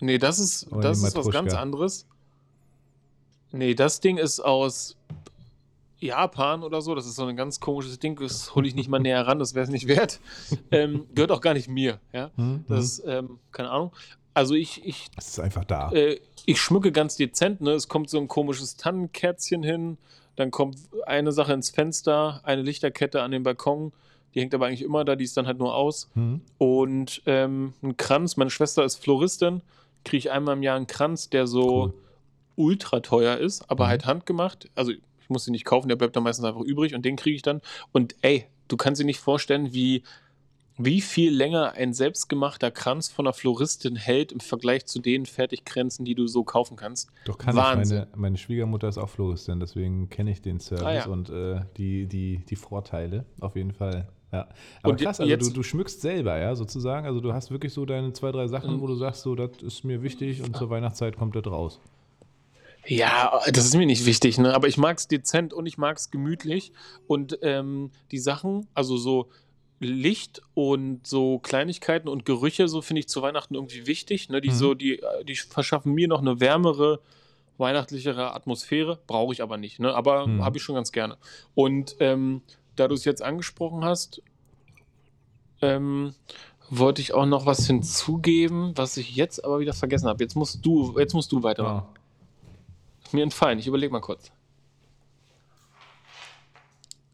Nee, 0.00 0.18
das 0.18 0.38
ist, 0.38 0.70
Oder 0.72 0.88
das 0.88 1.00
die 1.00 1.06
ist 1.08 1.16
was 1.16 1.30
ganz 1.30 1.54
anderes. 1.54 2.06
Nee, 3.52 3.74
das 3.74 4.00
Ding 4.00 4.18
ist 4.18 4.40
aus 4.40 4.96
Japan 6.06 6.62
oder 6.62 6.80
so. 6.80 6.94
Das 6.94 7.06
ist 7.06 7.16
so 7.16 7.24
ein 7.26 7.36
ganz 7.36 7.60
komisches 7.60 7.98
Ding. 7.98 8.16
Das 8.20 8.54
hole 8.54 8.66
ich 8.66 8.74
nicht 8.74 8.88
mal 8.88 8.98
näher 8.98 9.26
ran, 9.26 9.38
das 9.38 9.54
wäre 9.54 9.64
es 9.64 9.70
nicht 9.70 9.86
wert. 9.88 10.20
Ähm, 10.70 11.06
gehört 11.14 11.30
auch 11.32 11.40
gar 11.40 11.54
nicht 11.54 11.68
mir. 11.68 12.00
Ja? 12.12 12.30
Mhm. 12.36 12.64
Das, 12.68 13.02
ähm, 13.06 13.38
keine 13.52 13.70
Ahnung. 13.70 13.92
Also 14.34 14.54
ich, 14.54 14.84
ich, 14.84 15.06
Es 15.16 15.28
ist 15.28 15.40
einfach 15.40 15.64
da. 15.64 15.90
äh, 15.92 16.20
ich 16.44 16.60
schmücke 16.60 16.92
ganz 16.92 17.16
dezent. 17.16 17.60
Ne? 17.60 17.72
Es 17.72 17.88
kommt 17.88 18.10
so 18.10 18.18
ein 18.18 18.28
komisches 18.28 18.76
Tannenkerzchen 18.76 19.62
hin. 19.62 19.96
Dann 20.36 20.50
kommt 20.50 20.76
eine 21.06 21.32
Sache 21.32 21.52
ins 21.54 21.70
Fenster, 21.70 22.40
eine 22.44 22.62
Lichterkette 22.62 23.22
an 23.22 23.30
den 23.30 23.42
Balkon. 23.42 23.92
Die 24.34 24.40
hängt 24.40 24.54
aber 24.54 24.66
eigentlich 24.66 24.82
immer 24.82 25.04
da, 25.06 25.16
die 25.16 25.24
ist 25.24 25.36
dann 25.36 25.46
halt 25.46 25.58
nur 25.58 25.74
aus. 25.74 26.10
Mhm. 26.14 26.42
Und 26.58 27.22
ähm, 27.26 27.72
ein 27.82 27.96
Kranz. 27.96 28.36
Meine 28.36 28.50
Schwester 28.50 28.84
ist 28.84 28.96
Floristin. 28.96 29.62
Kriege 30.04 30.18
ich 30.18 30.30
einmal 30.30 30.56
im 30.56 30.62
Jahr 30.62 30.76
einen 30.76 30.86
Kranz, 30.86 31.30
der 31.30 31.46
so 31.46 31.84
Cool. 31.84 31.94
ultra 32.56 33.00
teuer 33.00 33.38
ist, 33.38 33.70
aber 33.70 33.84
Mhm. 33.84 33.88
halt 33.88 34.06
handgemacht. 34.06 34.68
Also 34.74 34.92
ich 35.26 35.30
muss 35.30 35.44
sie 35.44 35.50
nicht 35.50 35.64
kaufen, 35.64 35.88
der 35.88 35.96
bleibt 35.96 36.14
dann 36.14 36.22
meistens 36.22 36.44
einfach 36.44 36.60
übrig 36.60 36.94
und 36.94 37.04
den 37.04 37.16
kriege 37.16 37.34
ich 37.34 37.42
dann. 37.42 37.60
Und 37.90 38.14
ey, 38.22 38.46
du 38.68 38.76
kannst 38.76 39.00
dir 39.00 39.04
nicht 39.04 39.18
vorstellen, 39.18 39.72
wie, 39.72 40.04
wie 40.78 41.00
viel 41.00 41.34
länger 41.34 41.72
ein 41.72 41.92
selbstgemachter 41.94 42.70
Kranz 42.70 43.08
von 43.08 43.26
einer 43.26 43.32
Floristin 43.32 43.96
hält 43.96 44.30
im 44.30 44.38
Vergleich 44.40 44.86
zu 44.86 45.00
den 45.00 45.26
Fertigkränzen, 45.26 46.04
die 46.04 46.14
du 46.14 46.26
so 46.28 46.44
kaufen 46.44 46.76
kannst. 46.76 47.10
Doch 47.24 47.38
kann 47.38 47.56
Wahnsinn. 47.56 47.96
ich. 47.98 48.04
Meine, 48.04 48.16
meine 48.16 48.36
Schwiegermutter 48.36 48.86
ist 48.88 48.98
auch 48.98 49.08
Floristin, 49.08 49.58
deswegen 49.58 50.08
kenne 50.10 50.30
ich 50.30 50.42
den 50.42 50.60
Service 50.60 50.84
Ah, 50.86 50.94
ja. 50.94 51.06
und 51.06 51.28
äh, 51.30 51.60
die, 51.76 52.06
die, 52.06 52.44
die 52.48 52.56
Vorteile 52.56 53.24
auf 53.40 53.56
jeden 53.56 53.72
Fall. 53.72 54.08
Ja. 54.32 54.48
Aber 54.82 54.92
Und 54.92 55.00
krass, 55.00 55.18
also 55.20 55.36
du, 55.36 55.50
du 55.50 55.62
schmückst 55.62 56.00
selber, 56.02 56.38
ja, 56.38 56.54
sozusagen. 56.54 57.06
Also 57.06 57.20
du 57.20 57.32
hast 57.32 57.50
wirklich 57.50 57.72
so 57.72 57.84
deine 57.86 58.12
zwei, 58.12 58.30
drei 58.32 58.46
Sachen, 58.48 58.76
Mhm. 58.76 58.80
wo 58.80 58.86
du 58.86 58.94
sagst, 58.94 59.22
so, 59.22 59.34
das 59.34 59.62
ist 59.62 59.82
mir 59.84 60.02
wichtig 60.02 60.42
und 60.42 60.56
zur 60.56 60.68
Weihnachtszeit 60.70 61.16
kommt 61.16 61.34
das 61.36 61.46
raus. 61.46 61.80
Ja, 62.88 63.40
das 63.50 63.64
ist 63.66 63.74
mir 63.76 63.86
nicht 63.86 64.06
wichtig, 64.06 64.38
ne? 64.38 64.54
aber 64.54 64.68
ich 64.68 64.76
mag 64.76 64.98
es 64.98 65.08
dezent 65.08 65.52
und 65.52 65.66
ich 65.66 65.76
mag 65.78 65.96
es 65.96 66.10
gemütlich. 66.10 66.72
Und 67.06 67.38
ähm, 67.42 67.90
die 68.10 68.18
Sachen, 68.18 68.66
also 68.74 68.96
so 68.96 69.28
Licht 69.80 70.40
und 70.54 71.06
so 71.06 71.38
Kleinigkeiten 71.38 72.08
und 72.08 72.24
Gerüche, 72.24 72.68
so 72.68 72.80
finde 72.82 73.00
ich 73.00 73.08
zu 73.08 73.22
Weihnachten 73.22 73.54
irgendwie 73.54 73.86
wichtig. 73.86 74.28
Ne? 74.28 74.40
Die, 74.40 74.50
Mhm. 74.50 74.54
so, 74.54 74.74
die, 74.74 75.00
äh, 75.00 75.24
die 75.24 75.36
verschaffen 75.36 75.92
mir 75.94 76.08
noch 76.08 76.20
eine 76.20 76.40
wärmere, 76.40 77.00
weihnachtlichere 77.58 78.34
Atmosphäre. 78.34 79.00
Brauche 79.06 79.32
ich 79.32 79.42
aber 79.42 79.56
nicht, 79.56 79.80
ne? 79.80 79.94
aber 79.94 80.26
Mhm. 80.26 80.44
habe 80.44 80.56
ich 80.58 80.62
schon 80.62 80.74
ganz 80.76 80.92
gerne. 80.92 81.16
Und 81.54 81.96
ähm, 82.00 82.42
da 82.76 82.88
du 82.88 82.94
es 82.94 83.04
jetzt 83.04 83.22
angesprochen 83.22 83.84
hast, 83.84 84.22
ähm, 85.62 86.14
wollte 86.68 87.00
ich 87.00 87.14
auch 87.14 87.26
noch 87.26 87.46
was 87.46 87.66
hinzugeben, 87.66 88.72
was 88.76 88.96
ich 88.96 89.14
jetzt 89.16 89.44
aber 89.44 89.60
wieder 89.60 89.72
vergessen 89.72 90.08
habe. 90.08 90.22
Jetzt 90.22 90.36
musst 90.36 90.64
du, 90.64 90.98
jetzt 90.98 91.14
musst 91.14 91.32
du 91.32 91.42
weitermachen. 91.42 91.86
Ja. 91.94 92.00
Mir 93.12 93.22
entfallen. 93.22 93.58
Ich 93.58 93.66
überlege 93.66 93.92
mal 93.92 94.00
kurz. 94.00 94.30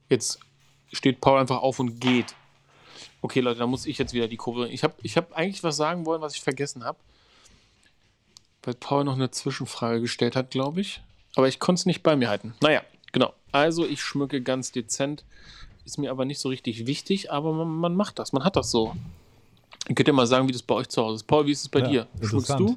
Jetzt 0.09 0.39
steht 0.93 1.21
Paul 1.21 1.41
einfach 1.41 1.59
auf 1.63 1.79
und 1.79 2.01
geht. 2.01 2.35
Okay, 3.23 3.41
Leute, 3.41 3.61
da 3.61 3.67
muss 3.67 3.87
ich 3.87 3.99
jetzt 3.99 4.13
wieder 4.13 4.29
die 4.29 4.37
Kurve. 4.37 4.69
Ich 4.69 4.83
habe 4.85 4.95
ich 5.03 5.17
hab 5.17 5.33
eigentlich 5.33 5.63
was 5.63 5.77
sagen 5.77 6.05
wollen, 6.07 6.21
was 6.21 6.35
ich 6.35 6.41
vergessen 6.43 6.85
habe. 6.85 6.99
Weil 8.63 8.75
Paul 8.75 9.05
noch 9.05 9.15
eine 9.15 9.31
Zwischenfrage 9.31 10.01
gestellt 10.01 10.37
hat, 10.37 10.51
glaube 10.51 10.81
ich. 10.81 11.01
Aber 11.35 11.49
ich 11.49 11.59
konnte 11.59 11.81
es 11.81 11.87
nicht 11.87 12.03
bei 12.03 12.15
mir 12.15 12.29
halten. 12.29 12.55
Naja, 12.61 12.83
genau. 13.13 13.33
Also, 13.53 13.87
ich 13.87 14.03
schmücke 14.03 14.43
ganz 14.43 14.71
dezent. 14.73 15.25
Ist 15.85 15.99
mir 15.99 16.11
aber 16.11 16.25
nicht 16.25 16.39
so 16.41 16.49
richtig 16.49 16.87
wichtig, 16.87 17.33
aber 17.33 17.53
man, 17.53 17.69
man 17.69 17.97
macht 17.97 18.19
das. 18.19 18.33
Man 18.33 18.45
hat 18.45 18.55
das 18.57 18.71
so. 18.71 18.95
Ihr 19.89 19.95
könnt 19.97 20.07
ja 20.07 20.15
mal 20.15 20.27
sagen, 20.27 20.47
wie 20.47 20.53
das 20.53 20.63
bei 20.63 20.75
euch 20.77 20.89
zu 20.89 21.03
Hause 21.03 21.17
ist. 21.17 21.25
Paul, 21.25 21.47
wie 21.47 21.53
ist 21.53 21.63
es 21.63 21.69
bei 21.69 21.81
Ja, 21.81 21.89
dir? 21.89 22.07
Schmückst 22.23 22.51
du? 22.59 22.77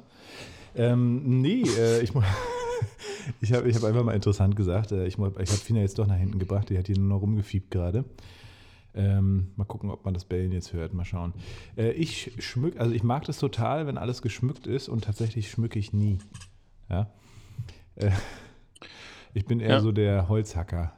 Ähm, 0.74 1.40
nee, 1.40 1.62
äh, 1.62 2.02
ich, 2.02 2.12
mu- 2.14 2.22
ich 3.40 3.52
habe 3.52 3.68
ich 3.68 3.76
hab 3.76 3.84
einfach 3.84 4.04
mal 4.04 4.14
interessant 4.14 4.56
gesagt, 4.56 4.92
äh, 4.92 5.06
ich, 5.06 5.14
ich 5.14 5.20
habe 5.20 5.40
Fina 5.40 5.80
jetzt 5.80 5.98
doch 5.98 6.06
nach 6.06 6.16
hinten 6.16 6.38
gebracht, 6.38 6.70
die 6.70 6.78
hat 6.78 6.86
hier 6.86 6.98
nur 6.98 7.08
noch 7.08 7.20
rumgefiebt 7.22 7.70
gerade. 7.70 8.04
Ähm, 8.94 9.48
mal 9.56 9.64
gucken, 9.66 9.90
ob 9.90 10.04
man 10.06 10.14
das 10.14 10.24
Bellen 10.24 10.52
jetzt 10.52 10.72
hört, 10.72 10.94
mal 10.94 11.04
schauen. 11.04 11.34
Äh, 11.76 11.90
ich 11.92 12.32
schmück, 12.38 12.80
also 12.80 12.92
ich 12.94 13.02
mag 13.02 13.24
das 13.26 13.38
total, 13.38 13.86
wenn 13.86 13.98
alles 13.98 14.22
geschmückt 14.22 14.66
ist 14.66 14.88
und 14.88 15.04
tatsächlich 15.04 15.50
schmücke 15.50 15.78
ich 15.78 15.92
nie. 15.92 16.18
Ja. 16.88 17.10
Äh, 17.96 18.10
ich 19.34 19.44
bin 19.44 19.60
eher 19.60 19.68
Ja. 19.68 19.80
so 19.80 19.92
der 19.92 20.28
Holzhacker. 20.30 20.92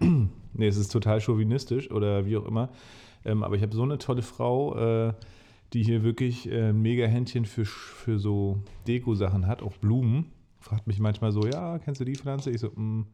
nee, 0.00 0.66
es 0.66 0.76
ist 0.76 0.92
total 0.92 1.20
chauvinistisch 1.20 1.90
oder 1.90 2.26
wie 2.26 2.36
auch 2.36 2.44
immer. 2.44 2.68
Ähm, 3.24 3.42
aber 3.42 3.56
ich 3.56 3.62
habe 3.62 3.74
so 3.74 3.82
eine 3.82 3.96
tolle 3.98 4.22
Frau, 4.22 5.08
äh, 5.08 5.14
die 5.72 5.82
hier 5.82 6.02
wirklich 6.02 6.48
äh, 6.50 6.68
ein 6.70 6.80
mega 6.82 7.06
Händchen 7.06 7.44
für, 7.46 7.64
für 7.64 8.18
so 8.18 8.62
Deko-Sachen 8.86 9.46
hat, 9.46 9.62
auch 9.62 9.76
Blumen. 9.78 10.26
Fragt 10.66 10.88
mich 10.88 10.98
manchmal 10.98 11.30
so, 11.30 11.46
ja, 11.46 11.78
kennst 11.78 12.00
du 12.00 12.04
die 12.04 12.16
Pflanze? 12.16 12.50
Ich 12.50 12.60
so, 12.60 12.70
"Mm, 12.74 13.06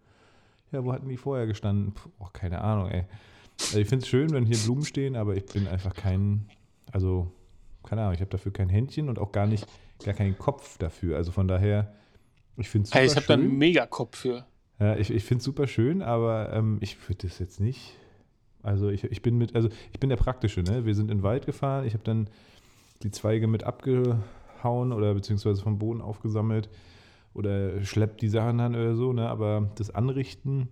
ja, 0.70 0.82
wo 0.82 0.90
hatten 0.90 1.06
die 1.10 1.18
vorher 1.18 1.46
gestanden? 1.46 1.92
Puh, 1.92 2.08
oh, 2.18 2.28
keine 2.32 2.62
Ahnung, 2.62 2.88
ey. 2.88 3.04
Also 3.60 3.78
ich 3.78 3.86
finde 3.86 4.04
es 4.04 4.08
schön, 4.08 4.30
wenn 4.30 4.46
hier 4.46 4.56
Blumen 4.56 4.86
stehen, 4.86 5.16
aber 5.16 5.36
ich 5.36 5.44
bin 5.44 5.68
einfach 5.68 5.92
kein, 5.94 6.46
also, 6.92 7.30
keine 7.82 8.00
Ahnung, 8.00 8.14
ich 8.14 8.20
habe 8.20 8.30
dafür 8.30 8.54
kein 8.54 8.70
Händchen 8.70 9.10
und 9.10 9.18
auch 9.18 9.32
gar 9.32 9.46
nicht, 9.46 9.66
gar 10.02 10.14
keinen 10.14 10.38
Kopf 10.38 10.78
dafür. 10.78 11.18
Also 11.18 11.30
von 11.30 11.46
daher, 11.46 11.92
ich 12.56 12.70
finde 12.70 12.84
es 12.84 12.90
super 12.90 13.00
Hey, 13.00 13.06
ich 13.06 13.16
habe 13.16 13.26
da 13.26 13.34
einen 13.34 13.42
schön. 13.50 13.58
Megakopf 13.58 14.16
für. 14.16 14.46
Ja, 14.80 14.96
ich 14.96 15.10
ich 15.10 15.22
finde 15.22 15.40
es 15.40 15.44
super 15.44 15.66
schön, 15.66 16.00
aber 16.00 16.54
ähm, 16.54 16.78
ich 16.80 16.96
würde 17.06 17.26
das 17.28 17.38
jetzt 17.38 17.60
nicht. 17.60 17.98
Also 18.62 18.88
ich, 18.88 19.04
ich 19.04 19.20
bin 19.20 19.36
mit, 19.36 19.54
also 19.54 19.68
ich 19.92 20.00
bin 20.00 20.08
der 20.08 20.16
Praktische, 20.16 20.62
ne? 20.62 20.86
Wir 20.86 20.94
sind 20.94 21.10
in 21.10 21.18
den 21.18 21.22
Wald 21.22 21.44
gefahren, 21.44 21.84
ich 21.86 21.92
habe 21.92 22.04
dann 22.04 22.30
die 23.02 23.10
Zweige 23.10 23.46
mit 23.46 23.64
abgehauen 23.64 24.92
oder 24.92 25.12
beziehungsweise 25.12 25.60
vom 25.62 25.78
Boden 25.78 26.00
aufgesammelt 26.00 26.70
oder 27.34 27.82
schleppt 27.84 28.20
die 28.22 28.28
Sachen 28.28 28.58
dann 28.58 28.74
oder 28.74 28.94
so, 28.94 29.12
ne? 29.12 29.28
Aber 29.28 29.70
das 29.76 29.90
Anrichten 29.90 30.68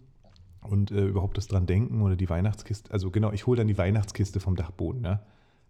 und 0.62 0.90
äh, 0.90 1.04
überhaupt 1.06 1.36
das 1.38 1.46
dran 1.48 1.66
denken 1.66 2.02
oder 2.02 2.16
die 2.16 2.28
Weihnachtskiste, 2.28 2.92
also 2.92 3.10
genau, 3.10 3.32
ich 3.32 3.46
hole 3.46 3.56
dann 3.58 3.68
die 3.68 3.78
Weihnachtskiste 3.78 4.40
vom 4.40 4.56
Dachboden, 4.56 5.00
ne? 5.00 5.20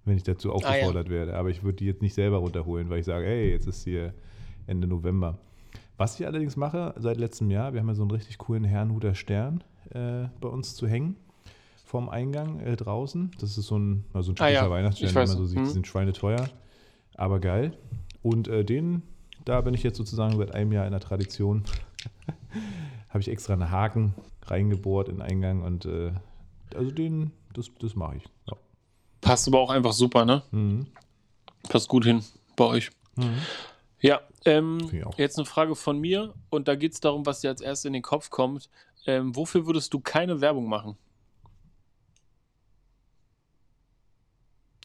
Wenn 0.04 0.16
ich 0.16 0.22
dazu 0.22 0.48
Ah, 0.48 0.52
ja. 0.52 0.56
aufgefordert 0.68 1.10
werde. 1.10 1.36
Aber 1.36 1.50
ich 1.50 1.62
würde 1.62 1.76
die 1.76 1.86
jetzt 1.86 2.00
nicht 2.02 2.14
selber 2.14 2.38
runterholen, 2.38 2.88
weil 2.88 3.00
ich 3.00 3.04
sage, 3.06 3.26
hey, 3.26 3.50
jetzt 3.50 3.66
ist 3.66 3.84
hier 3.84 4.14
Ende 4.66 4.86
November. 4.86 5.38
Was 5.98 6.18
ich 6.18 6.26
allerdings 6.26 6.56
mache 6.56 6.94
seit 6.98 7.18
letztem 7.18 7.50
Jahr, 7.50 7.74
wir 7.74 7.80
haben 7.80 7.88
ja 7.88 7.94
so 7.94 8.02
einen 8.02 8.10
richtig 8.10 8.38
coolen 8.38 8.64
Herrnhuter 8.64 9.14
Stern 9.14 9.62
äh, 9.90 10.28
bei 10.40 10.48
uns 10.48 10.74
zu 10.74 10.86
hängen 10.88 11.16
vorm 11.84 12.08
Eingang 12.08 12.60
äh, 12.60 12.76
draußen. 12.76 13.32
Das 13.40 13.58
ist 13.58 13.66
so 13.66 13.76
ein, 13.78 14.04
also 14.14 14.30
ein 14.32 14.36
Ah, 14.38 14.46
typischer 14.46 14.64
ja. 14.64 14.70
Weihnachtsstern, 14.70 15.26
so 15.26 15.44
sieht. 15.44 15.58
Mhm. 15.58 15.64
Die 15.64 15.70
sind 15.70 15.86
schweineteuer, 15.88 16.48
aber 17.16 17.38
geil. 17.40 17.76
Und 18.22 18.48
äh, 18.48 18.64
den, 18.64 19.02
da 19.44 19.60
bin 19.60 19.74
ich 19.74 19.82
jetzt 19.82 19.96
sozusagen 19.96 20.36
seit 20.36 20.54
einem 20.54 20.72
Jahr 20.72 20.86
in 20.86 20.92
der 20.92 21.00
Tradition. 21.00 21.64
Habe 23.08 23.20
ich 23.20 23.28
extra 23.28 23.54
einen 23.54 23.70
Haken 23.70 24.14
reingebohrt 24.42 25.08
in 25.08 25.16
den 25.16 25.22
Eingang 25.22 25.62
und 25.62 25.84
äh, 25.84 26.12
also 26.74 26.90
den, 26.90 27.32
das, 27.52 27.70
das 27.78 27.94
mache 27.94 28.16
ich. 28.16 28.24
Ja. 28.48 28.56
Passt 29.20 29.48
aber 29.48 29.60
auch 29.60 29.70
einfach 29.70 29.92
super, 29.92 30.24
ne? 30.24 30.42
Mhm. 30.50 30.86
Passt 31.68 31.88
gut 31.88 32.04
hin 32.04 32.24
bei 32.56 32.64
euch. 32.64 32.90
Mhm. 33.16 33.38
Ja, 34.00 34.20
ähm, 34.46 34.78
jetzt 35.18 35.38
eine 35.38 35.44
Frage 35.44 35.76
von 35.76 35.98
mir 35.98 36.32
und 36.48 36.68
da 36.68 36.74
geht 36.74 36.92
es 36.92 37.00
darum, 37.00 37.26
was 37.26 37.40
dir 37.40 37.50
als 37.50 37.60
erstes 37.60 37.84
in 37.84 37.92
den 37.92 38.02
Kopf 38.02 38.30
kommt. 38.30 38.70
Ähm, 39.06 39.36
wofür 39.36 39.66
würdest 39.66 39.92
du 39.92 40.00
keine 40.00 40.40
Werbung 40.40 40.68
machen? 40.68 40.96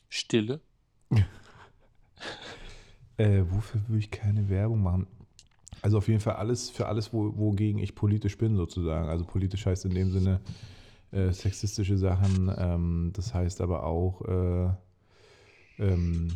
Stille. 0.09 0.59
Äh, 3.17 3.43
wofür 3.49 3.81
würde 3.87 3.99
ich 3.99 4.11
keine 4.11 4.49
Werbung 4.49 4.83
machen? 4.83 5.07
Also 5.81 5.97
auf 5.97 6.07
jeden 6.07 6.19
Fall 6.19 6.35
alles 6.35 6.69
für 6.69 6.87
alles, 6.87 7.13
wo, 7.13 7.37
wogegen 7.37 7.79
ich 7.79 7.95
politisch 7.95 8.37
bin, 8.37 8.55
sozusagen. 8.55 9.07
Also 9.07 9.25
politisch 9.25 9.65
heißt 9.65 9.85
in 9.85 9.93
dem 9.93 10.11
Sinne 10.11 10.39
äh, 11.11 11.31
sexistische 11.31 11.97
Sachen, 11.97 12.51
ähm, 12.57 13.11
das 13.13 13.33
heißt 13.33 13.61
aber 13.61 13.85
auch 13.85 14.21
äh, 14.25 14.69
ähm, 15.79 16.27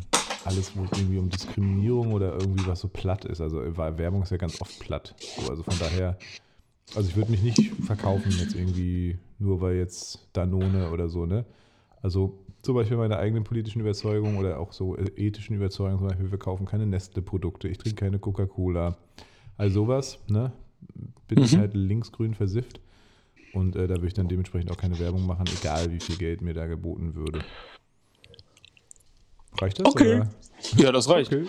alles, 0.44 0.76
wo 0.76 0.84
es 0.84 0.92
irgendwie 0.98 1.18
um 1.18 1.28
Diskriminierung 1.28 2.12
oder 2.12 2.32
irgendwie 2.32 2.66
was 2.66 2.80
so 2.80 2.88
platt 2.88 3.24
ist. 3.24 3.40
Also 3.40 3.62
äh, 3.62 3.76
Werbung 3.76 4.22
ist 4.22 4.30
ja 4.30 4.36
ganz 4.36 4.60
oft 4.60 4.78
platt. 4.78 5.14
So, 5.18 5.48
also 5.50 5.62
von 5.62 5.78
daher, 5.78 6.16
also 6.94 7.08
ich 7.08 7.16
würde 7.16 7.30
mich 7.30 7.42
nicht 7.42 7.72
verkaufen 7.84 8.32
jetzt 8.38 8.54
irgendwie, 8.54 9.18
nur 9.38 9.60
weil 9.60 9.76
jetzt 9.76 10.28
Danone 10.32 10.90
oder 10.90 11.08
so, 11.08 11.26
ne? 11.26 11.44
Also 12.02 12.38
zum 12.62 12.74
Beispiel 12.74 12.96
meine 12.96 13.18
eigenen 13.18 13.44
politischen 13.44 13.80
Überzeugungen 13.80 14.36
oder 14.38 14.58
auch 14.60 14.72
so 14.72 14.96
äh, 14.96 15.10
ethischen 15.16 15.56
Überzeugungen, 15.56 15.98
zum 15.98 16.08
Beispiel, 16.08 16.30
wir 16.30 16.38
kaufen 16.38 16.66
keine 16.66 16.86
Nestle-Produkte, 16.86 17.68
ich 17.68 17.78
trinke 17.78 17.96
keine 18.04 18.18
Coca-Cola. 18.18 18.96
Also 19.56 19.82
sowas, 19.84 20.18
ne? 20.28 20.52
Bin 21.28 21.42
ich 21.42 21.52
Mhm. 21.54 21.58
halt 21.58 21.74
linksgrün 21.74 22.34
versifft. 22.34 22.80
Und 23.52 23.76
äh, 23.76 23.86
da 23.88 23.94
würde 23.96 24.06
ich 24.06 24.14
dann 24.14 24.28
dementsprechend 24.28 24.70
auch 24.70 24.76
keine 24.76 24.98
Werbung 24.98 25.26
machen, 25.26 25.44
egal 25.60 25.90
wie 25.92 25.98
viel 26.00 26.16
Geld 26.16 26.40
mir 26.40 26.54
da 26.54 26.66
geboten 26.66 27.14
würde. 27.14 27.40
Reicht 29.60 29.80
das? 29.80 29.86
Okay. 29.86 30.16
Oder? 30.16 30.30
Ja, 30.76 30.92
das 30.92 31.08
reicht. 31.08 31.32
Okay. 31.32 31.46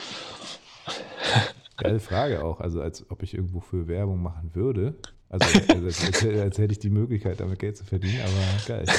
Geile 1.77 1.99
Frage 1.99 2.43
auch. 2.43 2.59
Also, 2.59 2.81
als 2.81 3.09
ob 3.09 3.23
ich 3.23 3.33
irgendwo 3.33 3.59
für 3.59 3.87
Werbung 3.87 4.21
machen 4.21 4.51
würde. 4.53 4.95
Also, 5.29 5.45
also 5.69 5.85
als, 5.85 6.03
als, 6.05 6.25
als 6.25 6.57
hätte 6.57 6.71
ich 6.73 6.79
die 6.79 6.89
Möglichkeit, 6.89 7.39
damit 7.39 7.59
Geld 7.59 7.77
zu 7.77 7.85
verdienen, 7.85 8.19
aber 8.21 8.67
geil. 8.67 8.85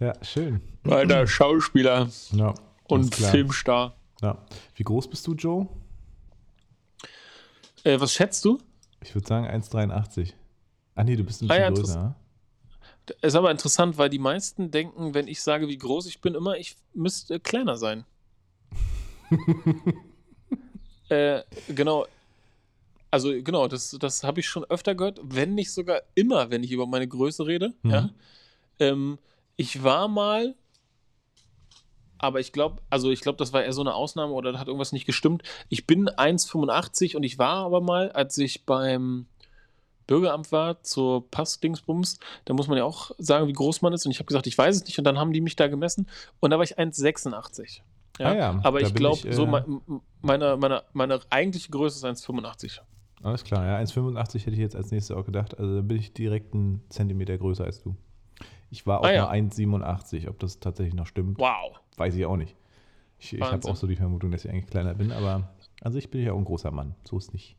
Ja, 0.00 0.14
schön. 0.24 0.60
Alter 0.88 1.26
Schauspieler 1.26 2.08
Ja, 2.32 2.54
und. 2.84 3.14
Filmstar. 3.14 3.94
Ja. 4.22 4.38
Wie 4.74 4.82
groß 4.82 5.08
bist 5.08 5.26
du, 5.26 5.34
Joe? 5.34 5.68
Äh, 7.84 8.00
was 8.00 8.12
schätzt 8.12 8.44
du? 8.44 8.58
Ich 9.02 9.14
würde 9.14 9.26
sagen 9.26 9.46
1,83. 9.46 10.32
Ah, 10.94 11.04
nee, 11.04 11.16
du 11.16 11.24
bist 11.24 11.42
ein 11.42 11.50
Ah, 11.50 11.54
bisschen 11.54 11.62
ja, 11.62 11.70
größer. 11.70 12.02
ne? 12.02 12.14
Ist 13.22 13.34
aber 13.34 13.50
interessant, 13.50 13.98
weil 13.98 14.08
die 14.10 14.18
meisten 14.18 14.70
denken, 14.70 15.14
wenn 15.14 15.26
ich 15.26 15.42
sage, 15.42 15.68
wie 15.68 15.78
groß 15.78 16.06
ich 16.06 16.20
bin, 16.20 16.34
immer, 16.34 16.56
ich 16.56 16.76
müsste 16.94 17.40
kleiner 17.40 17.76
sein. 17.76 18.04
äh, 21.08 21.42
genau. 21.68 22.06
Also, 23.10 23.30
genau, 23.42 23.66
das, 23.66 23.96
das 23.98 24.22
habe 24.22 24.40
ich 24.40 24.48
schon 24.48 24.64
öfter 24.64 24.94
gehört, 24.94 25.18
wenn 25.22 25.54
nicht 25.54 25.72
sogar 25.72 26.02
immer, 26.14 26.50
wenn 26.50 26.62
ich 26.62 26.70
über 26.72 26.86
meine 26.86 27.08
Größe 27.08 27.46
rede. 27.46 27.74
Mhm. 27.82 27.90
Ja. 27.90 28.10
Ähm, 28.78 29.18
ich 29.60 29.82
war 29.84 30.08
mal 30.08 30.54
aber 32.22 32.38
ich 32.38 32.52
glaube, 32.52 32.82
also 32.90 33.10
ich 33.10 33.22
glaube, 33.22 33.38
das 33.38 33.54
war 33.54 33.64
eher 33.64 33.72
so 33.72 33.80
eine 33.80 33.94
Ausnahme 33.94 34.34
oder 34.34 34.52
da 34.52 34.58
hat 34.58 34.66
irgendwas 34.66 34.92
nicht 34.92 35.06
gestimmt. 35.06 35.42
Ich 35.70 35.86
bin 35.86 36.06
1,85 36.06 37.16
und 37.16 37.22
ich 37.22 37.38
war 37.38 37.64
aber 37.64 37.80
mal, 37.80 38.12
als 38.12 38.36
ich 38.36 38.66
beim 38.66 39.24
Bürgeramt 40.06 40.52
war 40.52 40.82
zur 40.82 41.30
Passdingsbums, 41.30 42.18
da 42.44 42.52
muss 42.52 42.68
man 42.68 42.76
ja 42.76 42.84
auch 42.84 43.12
sagen, 43.16 43.48
wie 43.48 43.54
groß 43.54 43.80
man 43.80 43.94
ist. 43.94 44.04
Und 44.04 44.12
ich 44.12 44.18
habe 44.18 44.26
gesagt, 44.26 44.46
ich 44.46 44.58
weiß 44.58 44.76
es 44.76 44.84
nicht. 44.84 44.98
Und 44.98 45.04
dann 45.04 45.18
haben 45.18 45.32
die 45.32 45.40
mich 45.40 45.56
da 45.56 45.68
gemessen 45.68 46.08
und 46.40 46.50
da 46.50 46.58
war 46.58 46.64
ich 46.64 46.78
1,86. 46.78 47.80
Ja? 48.18 48.26
Ah 48.26 48.36
ja, 48.36 48.60
aber 48.62 48.82
ich 48.82 48.92
glaube, 48.92 49.26
äh, 49.26 49.32
so 49.32 49.46
mein, 49.46 49.80
meine, 50.20 50.58
meine, 50.58 50.82
meine 50.92 51.20
eigentliche 51.30 51.70
Größe 51.70 52.06
ist 52.06 52.26
1,85. 52.26 52.80
Alles 53.22 53.44
klar, 53.44 53.64
ja, 53.64 53.78
1,85 53.78 54.40
hätte 54.40 54.50
ich 54.50 54.58
jetzt 54.58 54.76
als 54.76 54.90
nächstes 54.90 55.16
auch 55.16 55.24
gedacht. 55.24 55.58
Also 55.58 55.76
da 55.76 55.80
bin 55.80 55.96
ich 55.96 56.12
direkt 56.12 56.52
einen 56.52 56.82
Zentimeter 56.90 57.38
größer 57.38 57.64
als 57.64 57.82
du. 57.82 57.96
Ich 58.70 58.86
war 58.86 59.00
auch 59.00 59.04
Ah, 59.04 59.12
ja. 59.12 59.26
mal 59.26 59.32
1,87. 59.32 60.28
Ob 60.28 60.38
das 60.38 60.60
tatsächlich 60.60 60.94
noch 60.94 61.06
stimmt, 61.06 61.38
Wow. 61.38 61.78
weiß 61.96 62.14
ich 62.14 62.24
auch 62.26 62.36
nicht. 62.36 62.54
Ich, 63.18 63.34
ich 63.34 63.40
habe 63.40 63.66
auch 63.68 63.76
so 63.76 63.86
die 63.86 63.96
Vermutung, 63.96 64.30
dass 64.30 64.44
ich 64.44 64.50
eigentlich 64.50 64.66
kleiner 64.68 64.94
bin, 64.94 65.12
aber 65.12 65.50
an 65.82 65.92
sich 65.92 66.10
bin 66.10 66.20
ich 66.20 66.26
ja 66.28 66.32
auch 66.32 66.38
ein 66.38 66.44
großer 66.44 66.70
Mann. 66.70 66.94
So 67.04 67.18
ist 67.18 67.32
nicht. 67.34 67.56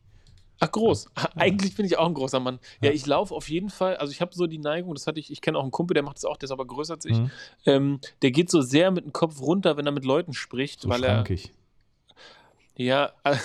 Ach, 0.64 0.72
groß. 0.72 1.10
Eigentlich 1.36 1.76
bin 1.76 1.86
ich 1.88 1.98
auch 1.98 2.06
ein 2.08 2.14
großer 2.14 2.40
Mann. 2.40 2.60
Ja, 2.82 2.90
Ja. 2.90 2.96
ich 2.96 3.06
laufe 3.08 3.34
auf 3.34 3.50
jeden 3.50 3.70
Fall, 3.70 3.98
also 3.98 4.12
ich 4.12 4.22
habe 4.22 4.34
so 4.34 4.46
die 4.48 4.60
Neigung, 4.60 4.94
das 4.94 5.08
hatte 5.08 5.20
ich, 5.20 5.32
ich 5.32 5.42
kenne 5.42 5.58
auch 5.58 5.64
einen 5.64 5.72
Kumpel, 5.72 5.96
der 5.96 6.04
macht 6.04 6.18
das 6.18 6.26
auch, 6.26 6.38
der 6.38 6.46
ist 6.46 6.52
aber 6.52 6.66
größer 6.66 6.94
als 6.94 7.06
ich. 7.06 7.18
Mhm. 7.18 7.32
Ähm, 7.66 8.00
der 8.22 8.30
geht 8.32 8.50
so 8.52 8.62
sehr 8.62 8.92
mit 8.92 9.04
dem 9.06 9.12
Kopf 9.12 9.42
runter, 9.42 9.76
wenn 9.78 9.88
er 9.88 9.92
mit 9.92 10.06
Leuten 10.06 10.34
spricht, 10.34 10.82
So 10.82 10.90
weil 10.90 11.04
er, 11.04 11.16
schrankig. 11.16 11.52
Ja, 12.86 13.12
äh, 13.24 13.36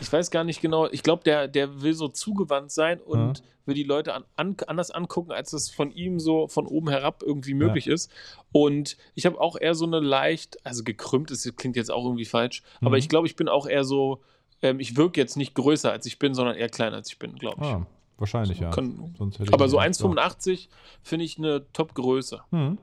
ich 0.00 0.12
weiß 0.12 0.30
gar 0.30 0.44
nicht 0.44 0.60
genau, 0.60 0.86
ich 0.90 1.02
glaube, 1.02 1.22
der, 1.24 1.48
der 1.48 1.82
will 1.82 1.94
so 1.94 2.08
zugewandt 2.08 2.70
sein 2.70 3.00
und 3.00 3.40
Mhm. 3.40 3.44
will 3.66 3.74
die 3.74 3.82
Leute 3.84 4.14
an, 4.14 4.24
an, 4.36 4.56
anders 4.66 4.90
angucken, 4.90 5.30
als 5.32 5.52
es 5.52 5.70
von 5.70 5.90
ihm 5.92 6.18
so 6.20 6.48
von 6.48 6.66
oben 6.66 6.88
herab 6.88 7.22
irgendwie 7.24 7.54
möglich 7.54 7.86
ist. 7.86 8.10
Und 8.50 8.96
ich 9.14 9.24
habe 9.26 9.40
auch 9.40 9.56
eher 9.60 9.74
so 9.74 9.84
eine 9.86 10.00
leicht, 10.00 10.64
also 10.66 10.82
gekrümmt 10.84 11.30
ist, 11.30 11.56
klingt 11.56 11.76
jetzt 11.76 11.90
auch 11.90 12.04
irgendwie 12.04 12.24
falsch, 12.24 12.62
aber 12.80 12.90
Mhm. 12.90 12.96
ich 12.96 13.08
glaube, 13.08 13.26
ich 13.26 13.36
bin 13.36 13.48
auch 13.48 13.66
eher 13.66 13.84
so, 13.84 14.20
ähm, 14.62 14.80
ich 14.80 14.96
wirke 14.96 15.20
jetzt 15.20 15.36
nicht 15.36 15.54
größer 15.54 15.90
als 15.92 16.06
ich 16.06 16.18
bin, 16.18 16.34
sondern 16.34 16.56
eher 16.56 16.68
kleiner 16.68 16.96
als 16.96 17.08
ich 17.08 17.18
bin, 17.18 17.34
glaube 17.36 17.58
ich. 17.62 17.68
Ah, 17.68 17.86
wahrscheinlich, 18.18 18.58
ja. 18.60 18.72
Sonst 18.72 19.38
hätte 19.38 19.44
ich 19.44 19.52
aber 19.54 19.68
so 19.68 19.80
nicht 19.80 19.98
gedacht. 19.98 20.40
1,85 20.40 20.68
finde 21.02 21.24
ich 21.24 21.38
eine 21.38 21.64
Top-Größe. 21.72 22.40
Mhm. 22.50 22.78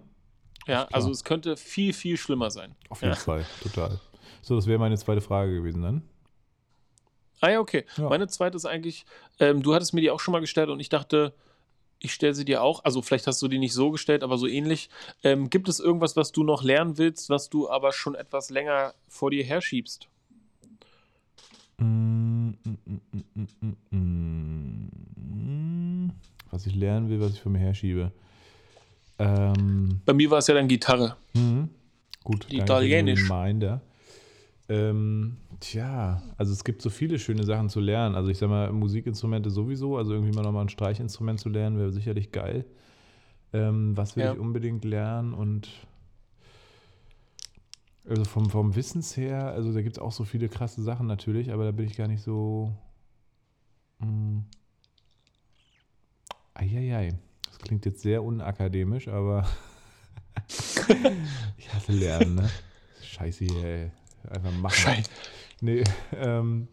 Ja, 0.67 0.87
also 0.91 1.09
es 1.09 1.23
könnte 1.23 1.57
viel, 1.57 1.93
viel 1.93 2.15
schlimmer 2.17 2.51
sein. 2.51 2.75
Auf 2.89 3.01
jeden 3.01 3.13
Ja. 3.15 3.19
Fall, 3.19 3.45
total. 3.63 3.99
So, 4.41 4.55
das 4.55 4.67
wäre 4.67 4.79
meine 4.79 4.97
zweite 4.97 5.21
Frage 5.21 5.53
gewesen 5.53 5.81
dann. 5.81 6.01
Ah 7.41 7.51
ja, 7.51 7.59
okay. 7.59 7.85
Ja. 7.97 8.09
Meine 8.09 8.27
zweite 8.27 8.57
ist 8.57 8.65
eigentlich, 8.65 9.05
ähm, 9.39 9.61
du 9.63 9.73
hattest 9.73 9.93
mir 9.93 10.01
die 10.01 10.11
auch 10.11 10.19
schon 10.19 10.33
mal 10.33 10.41
gestellt 10.41 10.69
und 10.69 10.79
ich 10.79 10.89
dachte, 10.89 11.33
ich 11.99 12.13
stelle 12.13 12.33
sie 12.33 12.45
dir 12.45 12.61
auch. 12.63 12.83
Also 12.83 13.01
vielleicht 13.01 13.27
hast 13.27 13.41
du 13.41 13.47
die 13.47 13.59
nicht 13.59 13.73
so 13.73 13.91
gestellt, 13.91 14.23
aber 14.23 14.37
so 14.37 14.47
ähnlich. 14.47 14.89
Ähm, 15.23 15.49
gibt 15.49 15.69
es 15.69 15.79
irgendwas, 15.79 16.15
was 16.15 16.31
du 16.31 16.43
noch 16.43 16.63
lernen 16.63 16.97
willst, 16.97 17.29
was 17.29 17.49
du 17.49 17.69
aber 17.69 17.91
schon 17.93 18.15
etwas 18.15 18.49
länger 18.49 18.93
vor 19.07 19.31
dir 19.31 19.43
herschiebst? 19.43 20.07
Mm, 21.77 22.51
mm, 23.91 23.91
mm. 23.91 26.11
Was 26.51 26.65
ich 26.65 26.75
lernen 26.75 27.09
will, 27.09 27.21
was 27.21 27.33
ich 27.33 27.41
von 27.41 27.51
mir 27.51 27.59
herschiebe. 27.59 28.11
Ähm, 29.17 30.01
Bei 30.05 30.13
mir 30.13 30.29
war 30.31 30.39
es 30.39 30.47
ja 30.47 30.55
dann 30.55 30.67
Gitarre. 30.67 31.15
mhm. 31.33 31.69
Gut, 32.23 32.47
Die 32.51 32.57
Italienisch. 32.57 33.29
Reminder. 33.29 33.81
Ähm, 34.69 35.37
tja, 35.59 36.21
also 36.37 36.53
es 36.53 36.63
gibt 36.63 36.81
so 36.83 36.89
viele 36.91 37.17
schöne 37.17 37.43
Sachen 37.43 37.69
zu 37.69 37.79
lernen. 37.79 38.15
Also 38.15 38.29
ich 38.29 38.37
sag 38.37 38.49
mal, 38.49 38.71
Musikinstrumente 38.71 39.49
sowieso, 39.49 39.97
also 39.97 40.13
irgendwie 40.13 40.31
mal 40.35 40.43
nochmal 40.43 40.65
ein 40.65 40.69
Streichinstrument 40.69 41.39
zu 41.39 41.49
lernen, 41.49 41.77
wäre 41.79 41.91
sicherlich 41.91 42.31
geil. 42.31 42.65
Ähm, 43.51 43.97
was 43.97 44.15
will 44.15 44.25
Ja. 44.25 44.33
ich 44.33 44.39
unbedingt 44.39 44.85
lernen 44.85 45.33
und 45.33 45.69
also 48.07 48.23
vom, 48.25 48.49
vom 48.49 48.75
Wissens 48.75 49.17
her, 49.17 49.47
also 49.51 49.73
da 49.73 49.81
gibt 49.81 49.97
es 49.97 50.01
auch 50.01 50.11
so 50.11 50.23
viele 50.23 50.49
krasse 50.49 50.81
Sachen 50.81 51.07
natürlich, 51.07 51.51
aber 51.51 51.65
da 51.65 51.71
bin 51.71 51.85
ich 51.85 51.97
gar 51.97 52.07
nicht 52.07 52.21
so. 52.23 52.71
Mh. 53.99 54.43
Eieiei. 56.53 57.17
Das 57.47 57.57
klingt 57.59 57.85
jetzt 57.85 58.01
sehr 58.01 58.23
unakademisch, 58.23 59.07
aber 59.07 59.47
ich 61.57 61.73
hasse 61.73 61.91
Lernen, 61.91 62.35
ne? 62.35 62.49
Scheiße 63.01 63.45
hier, 63.45 63.63
ey. 63.63 63.91
Einfach 64.29 64.51
machen. 64.51 64.75
Scheiße. 64.75 65.09
Nee, 65.61 65.83
ähm, 66.15 66.67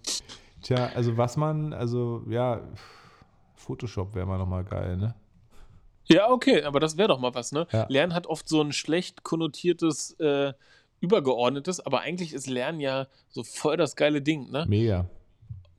tja, 0.62 0.90
also 0.94 1.16
was 1.16 1.36
man, 1.36 1.72
also 1.72 2.22
ja, 2.28 2.60
Photoshop 3.54 4.14
wäre 4.14 4.26
mal 4.26 4.38
nochmal 4.38 4.64
geil, 4.64 4.96
ne? 4.96 5.14
Ja, 6.04 6.30
okay, 6.30 6.62
aber 6.62 6.78
das 6.78 6.96
wäre 6.96 7.08
doch 7.08 7.18
mal 7.18 7.34
was, 7.34 7.50
ne? 7.50 7.66
Ja. 7.72 7.86
Lernen 7.88 8.14
hat 8.14 8.28
oft 8.28 8.48
so 8.48 8.62
ein 8.62 8.72
schlecht 8.72 9.24
konnotiertes, 9.24 10.12
äh, 10.20 10.52
übergeordnetes, 11.00 11.84
aber 11.84 12.00
eigentlich 12.00 12.32
ist 12.32 12.46
Lernen 12.46 12.80
ja 12.80 13.06
so 13.28 13.42
voll 13.42 13.76
das 13.76 13.96
geile 13.96 14.22
Ding, 14.22 14.50
ne? 14.50 14.64
Mega. 14.68 15.06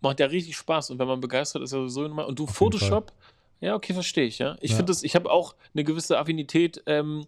Macht 0.01 0.19
ja 0.19 0.27
richtig 0.27 0.57
Spaß 0.57 0.91
und 0.91 0.99
wenn 0.99 1.07
man 1.07 1.21
begeistert 1.21 1.63
ist, 1.63 1.71
ja 1.71 1.79
sowieso 1.79 2.05
immer. 2.05 2.27
Und 2.27 2.39
du, 2.39 2.43
jeden 2.43 2.53
Photoshop, 2.53 3.13
ja, 3.61 3.73
okay, 3.73 3.93
verstehe 3.93 4.25
ich, 4.25 4.37
ja. 4.39 4.57
Ich 4.59 4.71
Ja. 4.71 4.77
finde 4.77 4.91
das, 4.91 5.03
ich 5.03 5.15
habe 5.15 5.31
auch 5.31 5.55
eine 5.73 5.83
gewisse 5.83 6.19
Affinität 6.19 6.83
ähm, 6.85 7.25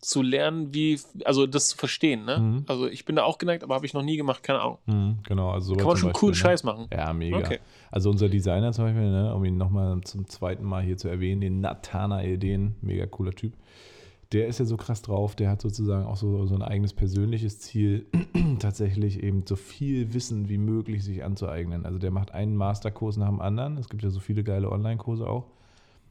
zu 0.00 0.22
lernen, 0.22 0.72
wie, 0.72 0.98
also 1.24 1.46
das 1.46 1.68
zu 1.68 1.76
verstehen, 1.76 2.24
ne? 2.24 2.38
Mhm. 2.38 2.64
Also 2.68 2.86
ich 2.86 3.04
bin 3.04 3.16
da 3.16 3.24
auch 3.24 3.36
geneigt, 3.36 3.62
aber 3.62 3.74
habe 3.74 3.84
ich 3.84 3.92
noch 3.92 4.02
nie 4.02 4.16
gemacht, 4.16 4.42
keine 4.42 4.60
Ahnung. 4.60 4.78
Mhm, 4.86 5.18
genau, 5.26 5.50
also 5.50 5.74
Kann 5.76 5.86
man 5.86 5.96
schon 5.96 6.08
Beispiel, 6.08 6.20
coolen 6.20 6.32
ne? 6.32 6.36
Scheiß 6.36 6.64
machen. 6.64 6.86
Ja, 6.90 7.12
mega. 7.12 7.38
Okay. 7.38 7.58
Also 7.90 8.08
unser 8.08 8.30
Designer 8.30 8.72
zum 8.72 8.86
Beispiel, 8.86 9.10
ne, 9.10 9.34
um 9.34 9.44
ihn 9.44 9.58
nochmal 9.58 10.00
zum 10.02 10.26
zweiten 10.28 10.64
Mal 10.64 10.82
hier 10.82 10.96
zu 10.96 11.08
erwähnen, 11.08 11.42
den 11.42 11.60
Nathanael 11.60 12.38
Den, 12.38 12.76
mega 12.80 13.06
cooler 13.06 13.32
Typ. 13.32 13.52
Der 14.32 14.46
ist 14.46 14.58
ja 14.58 14.64
so 14.64 14.76
krass 14.76 15.02
drauf, 15.02 15.34
der 15.34 15.50
hat 15.50 15.60
sozusagen 15.60 16.06
auch 16.06 16.16
so, 16.16 16.46
so 16.46 16.54
ein 16.54 16.62
eigenes 16.62 16.94
persönliches 16.94 17.58
Ziel, 17.58 18.06
tatsächlich 18.60 19.22
eben 19.22 19.44
so 19.46 19.56
viel 19.56 20.14
Wissen 20.14 20.48
wie 20.48 20.58
möglich 20.58 21.04
sich 21.04 21.24
anzueignen. 21.24 21.84
Also 21.84 21.98
der 21.98 22.12
macht 22.12 22.32
einen 22.32 22.56
Masterkurs 22.56 23.16
nach 23.16 23.28
dem 23.28 23.40
anderen. 23.40 23.76
Es 23.76 23.88
gibt 23.88 24.02
ja 24.02 24.10
so 24.10 24.20
viele 24.20 24.44
geile 24.44 24.70
Online-Kurse 24.70 25.28
auch. 25.28 25.46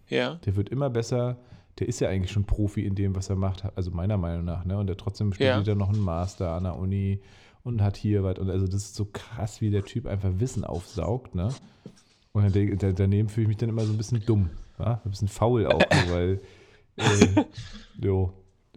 Ja. 0.09 0.35
Der 0.45 0.55
wird 0.55 0.69
immer 0.69 0.89
besser. 0.89 1.37
Der 1.79 1.87
ist 1.87 1.99
ja 2.01 2.09
eigentlich 2.09 2.31
schon 2.31 2.43
Profi 2.45 2.85
in 2.85 2.95
dem, 2.95 3.15
was 3.15 3.29
er 3.29 3.35
macht, 3.37 3.63
also 3.75 3.91
meiner 3.91 4.17
Meinung 4.17 4.43
nach. 4.45 4.65
Ne? 4.65 4.77
Und 4.77 4.87
der 4.87 4.97
trotzdem 4.97 5.33
studiert 5.33 5.65
Ja. 5.65 5.73
er 5.73 5.75
noch 5.75 5.89
einen 5.89 6.01
Master 6.01 6.51
an 6.51 6.63
der 6.63 6.75
Uni 6.77 7.21
und 7.63 7.81
hat 7.81 7.95
hier 7.97 8.23
was. 8.23 8.37
Und 8.37 8.49
also 8.49 8.65
das 8.65 8.83
ist 8.83 8.95
so 8.95 9.05
krass, 9.05 9.61
wie 9.61 9.69
der 9.69 9.85
Typ 9.85 10.05
einfach 10.05 10.29
Wissen 10.39 10.63
aufsaugt. 10.65 11.35
Ne? 11.35 11.49
Und 12.33 12.53
daneben 12.53 13.29
fühle 13.29 13.43
ich 13.43 13.47
mich 13.47 13.57
dann 13.57 13.69
immer 13.69 13.85
so 13.85 13.93
ein 13.93 13.97
bisschen 13.97 14.23
dumm. 14.25 14.49
Ja? 14.77 15.01
Ein 15.03 15.09
bisschen 15.09 15.27
faul 15.27 15.65
auch, 15.67 15.81
so, 15.81 16.11
weil 16.13 16.41
äh, 16.97 17.45
jo, 18.01 18.33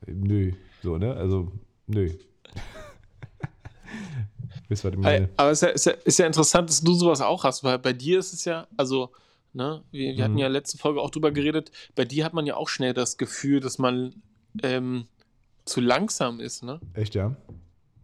nö. 0.06 0.52
So, 0.82 0.96
ne? 0.98 1.14
Also, 1.14 1.50
nö. 1.86 2.10
Wisst 4.68 4.84
was 4.84 4.92
ich 4.92 4.98
meine? 4.98 5.28
Aber 5.36 5.50
es 5.50 5.62
ist 5.62 5.62
ja, 5.62 5.68
ist, 5.74 5.86
ja, 5.86 5.92
ist 6.04 6.18
ja 6.18 6.26
interessant, 6.26 6.68
dass 6.70 6.80
du 6.80 6.94
sowas 6.94 7.20
auch 7.20 7.44
hast, 7.44 7.62
weil 7.64 7.78
bei 7.78 7.92
dir 7.92 8.18
ist 8.18 8.32
es 8.32 8.44
ja, 8.44 8.66
also, 8.76 9.10
ne, 9.54 9.82
wir, 9.90 10.16
wir 10.16 10.24
hatten 10.24 10.34
Mhm. 10.34 10.38
ja 10.38 10.48
letzte 10.48 10.78
Folge 10.78 11.00
auch 11.00 11.10
drüber 11.10 11.30
geredet, 11.32 11.70
bei 11.94 12.04
dir 12.04 12.24
hat 12.24 12.34
man 12.34 12.46
ja 12.46 12.56
auch 12.56 12.68
schnell 12.68 12.94
das 12.94 13.16
Gefühl, 13.16 13.60
dass 13.60 13.78
man 13.78 14.14
ähm, 14.62 15.06
zu 15.64 15.80
langsam 15.80 16.40
ist, 16.40 16.62
ne? 16.62 16.80
Echt, 16.94 17.14
ja? 17.14 17.34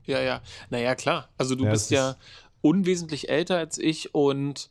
Ja, 0.05 0.21
ja. 0.21 0.41
Naja, 0.71 0.95
klar. 0.95 1.29
Also 1.37 1.55
du 1.55 1.65
Ja, 1.65 1.71
bist 1.73 1.91
ja 1.91 2.17
unwesentlich 2.61 3.29
älter 3.29 3.57
als 3.59 3.79
ich 3.79 4.15
und 4.15 4.71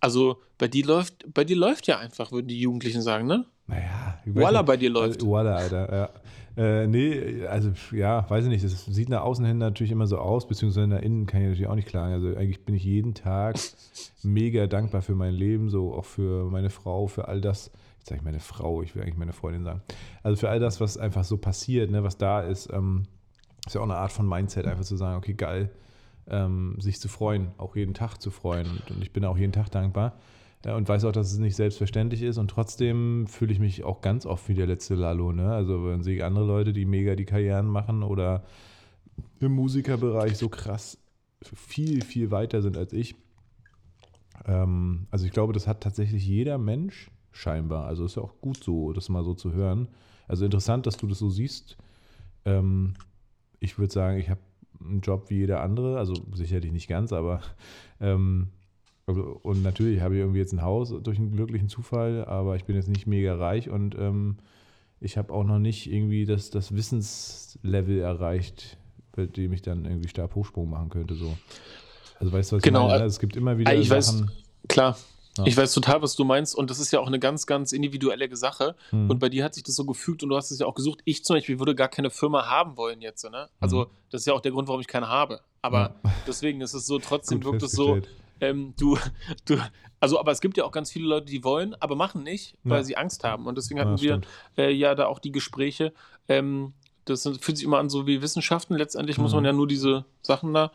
also 0.00 0.40
bei 0.56 0.66
dir 0.68 0.84
läuft, 0.86 1.32
bei 1.32 1.44
dir 1.44 1.56
läuft 1.56 1.86
ja 1.86 1.98
einfach, 1.98 2.32
würden 2.32 2.48
die 2.48 2.58
Jugendlichen 2.60 3.02
sagen, 3.02 3.26
ne? 3.26 3.44
Naja. 3.66 4.18
nicht. 4.24 4.66
bei 4.66 4.76
dir 4.76 4.90
läuft. 4.90 5.16
Also, 5.16 5.26
Voila, 5.26 5.56
Alter, 5.56 5.94
ja. 5.94 6.10
Äh, 6.58 6.88
nee, 6.88 7.46
also 7.46 7.70
ja, 7.92 8.28
weiß 8.28 8.44
ich 8.44 8.50
nicht. 8.50 8.64
Das 8.64 8.84
sieht 8.84 9.08
nach 9.08 9.22
außen 9.22 9.44
hin 9.44 9.58
natürlich 9.58 9.92
immer 9.92 10.08
so 10.08 10.18
aus, 10.18 10.48
beziehungsweise 10.48 10.88
nach 10.88 11.00
innen 11.00 11.26
kann 11.26 11.40
ich 11.40 11.46
natürlich 11.46 11.68
auch 11.68 11.76
nicht 11.76 11.86
klagen. 11.86 12.12
Also 12.12 12.36
eigentlich 12.36 12.64
bin 12.64 12.74
ich 12.74 12.82
jeden 12.82 13.14
Tag 13.14 13.56
mega 14.24 14.66
dankbar 14.66 15.00
für 15.00 15.14
mein 15.14 15.34
Leben, 15.34 15.70
so 15.70 15.94
auch 15.94 16.04
für 16.04 16.50
meine 16.50 16.70
Frau, 16.70 17.06
für 17.06 17.28
all 17.28 17.40
das. 17.40 17.70
Jetzt 17.98 18.08
sage 18.08 18.18
ich 18.18 18.24
meine 18.24 18.40
Frau, 18.40 18.82
ich 18.82 18.96
will 18.96 19.02
eigentlich 19.02 19.16
meine 19.16 19.32
Freundin 19.32 19.62
sagen. 19.62 19.82
Also 20.24 20.36
für 20.36 20.48
all 20.48 20.58
das, 20.58 20.80
was 20.80 20.98
einfach 20.98 21.22
so 21.22 21.36
passiert, 21.36 21.92
ne, 21.92 22.02
was 22.02 22.18
da 22.18 22.40
ist, 22.40 22.72
ähm, 22.72 23.04
ist 23.64 23.74
ja 23.74 23.80
auch 23.80 23.84
eine 23.84 23.96
Art 23.96 24.10
von 24.10 24.28
Mindset, 24.28 24.66
einfach 24.66 24.84
zu 24.84 24.96
sagen, 24.96 25.16
okay, 25.16 25.34
geil, 25.34 25.70
ähm, 26.26 26.74
sich 26.80 26.98
zu 26.98 27.06
freuen, 27.08 27.52
auch 27.58 27.76
jeden 27.76 27.94
Tag 27.94 28.18
zu 28.18 28.32
freuen. 28.32 28.66
Und, 28.68 28.90
und 28.90 29.02
ich 29.02 29.12
bin 29.12 29.24
auch 29.24 29.38
jeden 29.38 29.52
Tag 29.52 29.70
dankbar. 29.70 30.14
Und 30.66 30.88
weiß 30.88 31.04
auch, 31.04 31.12
dass 31.12 31.32
es 31.32 31.38
nicht 31.38 31.54
selbstverständlich 31.54 32.22
ist. 32.22 32.36
Und 32.36 32.50
trotzdem 32.50 33.26
fühle 33.28 33.52
ich 33.52 33.60
mich 33.60 33.84
auch 33.84 34.00
ganz 34.00 34.26
oft 34.26 34.48
wie 34.48 34.54
der 34.54 34.66
letzte 34.66 34.96
Lalo. 34.96 35.32
Ne? 35.32 35.52
Also, 35.52 35.86
wenn 35.86 36.02
sehe 36.02 36.16
ich 36.16 36.24
andere 36.24 36.46
Leute, 36.46 36.72
die 36.72 36.84
mega 36.84 37.14
die 37.14 37.24
Karrieren 37.24 37.66
machen 37.66 38.02
oder 38.02 38.44
im 39.38 39.52
Musikerbereich 39.52 40.36
so 40.36 40.48
krass 40.48 40.98
viel, 41.42 42.02
viel 42.02 42.32
weiter 42.32 42.60
sind 42.60 42.76
als 42.76 42.92
ich. 42.92 43.14
Ähm, 44.46 45.06
also, 45.12 45.26
ich 45.26 45.32
glaube, 45.32 45.52
das 45.52 45.68
hat 45.68 45.80
tatsächlich 45.80 46.26
jeder 46.26 46.58
Mensch 46.58 47.08
scheinbar. 47.30 47.86
Also, 47.86 48.04
ist 48.04 48.16
ja 48.16 48.22
auch 48.22 48.40
gut 48.40 48.62
so, 48.62 48.92
das 48.92 49.08
mal 49.08 49.22
so 49.22 49.34
zu 49.34 49.52
hören. 49.52 49.86
Also, 50.26 50.44
interessant, 50.44 50.86
dass 50.86 50.96
du 50.96 51.06
das 51.06 51.20
so 51.20 51.30
siehst. 51.30 51.76
Ähm, 52.44 52.94
ich 53.60 53.78
würde 53.78 53.92
sagen, 53.92 54.18
ich 54.18 54.28
habe 54.28 54.40
einen 54.80 55.02
Job 55.02 55.30
wie 55.30 55.36
jeder 55.36 55.62
andere. 55.62 55.98
Also, 55.98 56.14
sicherlich 56.34 56.72
nicht 56.72 56.88
ganz, 56.88 57.12
aber. 57.12 57.42
Ähm, 58.00 58.48
und 59.12 59.62
natürlich 59.62 60.00
habe 60.00 60.14
ich 60.14 60.20
irgendwie 60.20 60.38
jetzt 60.38 60.52
ein 60.52 60.62
Haus 60.62 60.92
durch 61.02 61.18
einen 61.18 61.32
glücklichen 61.32 61.68
Zufall, 61.68 62.24
aber 62.24 62.56
ich 62.56 62.64
bin 62.64 62.76
jetzt 62.76 62.88
nicht 62.88 63.06
mega 63.06 63.34
reich 63.36 63.70
und 63.70 63.94
ähm, 63.96 64.36
ich 65.00 65.16
habe 65.16 65.32
auch 65.32 65.44
noch 65.44 65.58
nicht 65.58 65.90
irgendwie 65.90 66.26
das, 66.26 66.50
das 66.50 66.74
Wissenslevel 66.74 68.00
erreicht, 68.00 68.76
mit 69.16 69.36
dem 69.36 69.52
ich 69.52 69.62
dann 69.62 69.84
irgendwie 69.84 70.08
Stabhochsprung 70.08 70.68
machen 70.70 70.90
könnte. 70.90 71.14
So. 71.14 71.36
Also 72.18 72.32
weißt 72.32 72.52
du, 72.52 72.56
was 72.56 72.62
Genau, 72.62 72.86
ich 72.86 72.90
meine? 72.92 73.02
Also 73.04 73.14
es 73.14 73.20
gibt 73.20 73.36
immer 73.36 73.58
wieder 73.58 73.74
ich 73.74 73.90
weiß- 73.90 74.02
Sachen. 74.02 74.30
Klar. 74.68 74.96
Ja. 75.38 75.46
Ich 75.46 75.56
weiß 75.56 75.72
total, 75.72 76.02
was 76.02 76.16
du 76.16 76.24
meinst. 76.24 76.56
Und 76.56 76.68
das 76.68 76.80
ist 76.80 76.90
ja 76.90 76.98
auch 76.98 77.06
eine 77.06 77.20
ganz, 77.20 77.46
ganz 77.46 77.70
individuelle 77.70 78.34
Sache. 78.36 78.74
Hm. 78.90 79.08
Und 79.08 79.20
bei 79.20 79.28
dir 79.28 79.44
hat 79.44 79.54
sich 79.54 79.62
das 79.62 79.76
so 79.76 79.84
gefügt 79.84 80.24
und 80.24 80.30
du 80.30 80.36
hast 80.36 80.50
es 80.50 80.58
ja 80.58 80.66
auch 80.66 80.74
gesucht. 80.74 80.98
Ich 81.04 81.24
zum 81.24 81.36
Beispiel 81.36 81.60
würde 81.60 81.76
gar 81.76 81.86
keine 81.86 82.10
Firma 82.10 82.46
haben 82.50 82.76
wollen 82.76 83.00
jetzt. 83.00 83.22
Ne? 83.30 83.48
Also, 83.60 83.82
Mhm. 83.82 83.86
das 84.10 84.22
ist 84.22 84.26
ja 84.26 84.32
auch 84.32 84.40
der 84.40 84.50
Grund, 84.50 84.66
warum 84.66 84.80
ich 84.80 84.88
keine 84.88 85.06
habe. 85.08 85.40
Aber 85.62 85.94
deswegen 86.26 86.60
ist 86.60 86.74
es 86.74 86.86
so, 86.86 86.98
trotzdem 86.98 87.40
Gut 87.40 87.52
wirkt 87.52 87.62
es 87.62 87.70
so. 87.72 88.00
Ähm, 88.40 88.74
du, 88.78 88.98
du, 89.46 89.56
also, 90.00 90.18
aber 90.18 90.32
es 90.32 90.40
gibt 90.40 90.56
ja 90.56 90.64
auch 90.64 90.72
ganz 90.72 90.90
viele 90.90 91.06
Leute, 91.06 91.26
die 91.26 91.44
wollen, 91.44 91.74
aber 91.80 91.94
machen 91.96 92.22
nicht, 92.22 92.56
weil 92.64 92.78
Ja. 92.78 92.84
sie 92.84 92.96
Angst 92.96 93.24
haben. 93.24 93.46
Und 93.46 93.58
deswegen 93.58 93.78
Ja, 93.78 93.86
hatten 93.86 94.00
wir 94.00 94.14
stimmt. 94.14 94.26
äh, 94.56 94.70
ja 94.70 94.94
da 94.94 95.06
auch 95.06 95.18
die 95.18 95.32
Gespräche. 95.32 95.92
Ähm, 96.28 96.72
das 97.04 97.22
fühlt 97.22 97.56
sich 97.56 97.64
immer 97.64 97.78
an 97.78 97.88
so 97.88 98.06
wie 98.06 98.20
Wissenschaften. 98.22 98.74
Letztendlich 98.74 99.18
muss 99.18 99.32
Mhm. 99.32 99.36
man 99.36 99.44
ja 99.46 99.52
nur 99.52 99.66
diese 99.66 100.04
Sachen 100.22 100.52
da. 100.52 100.72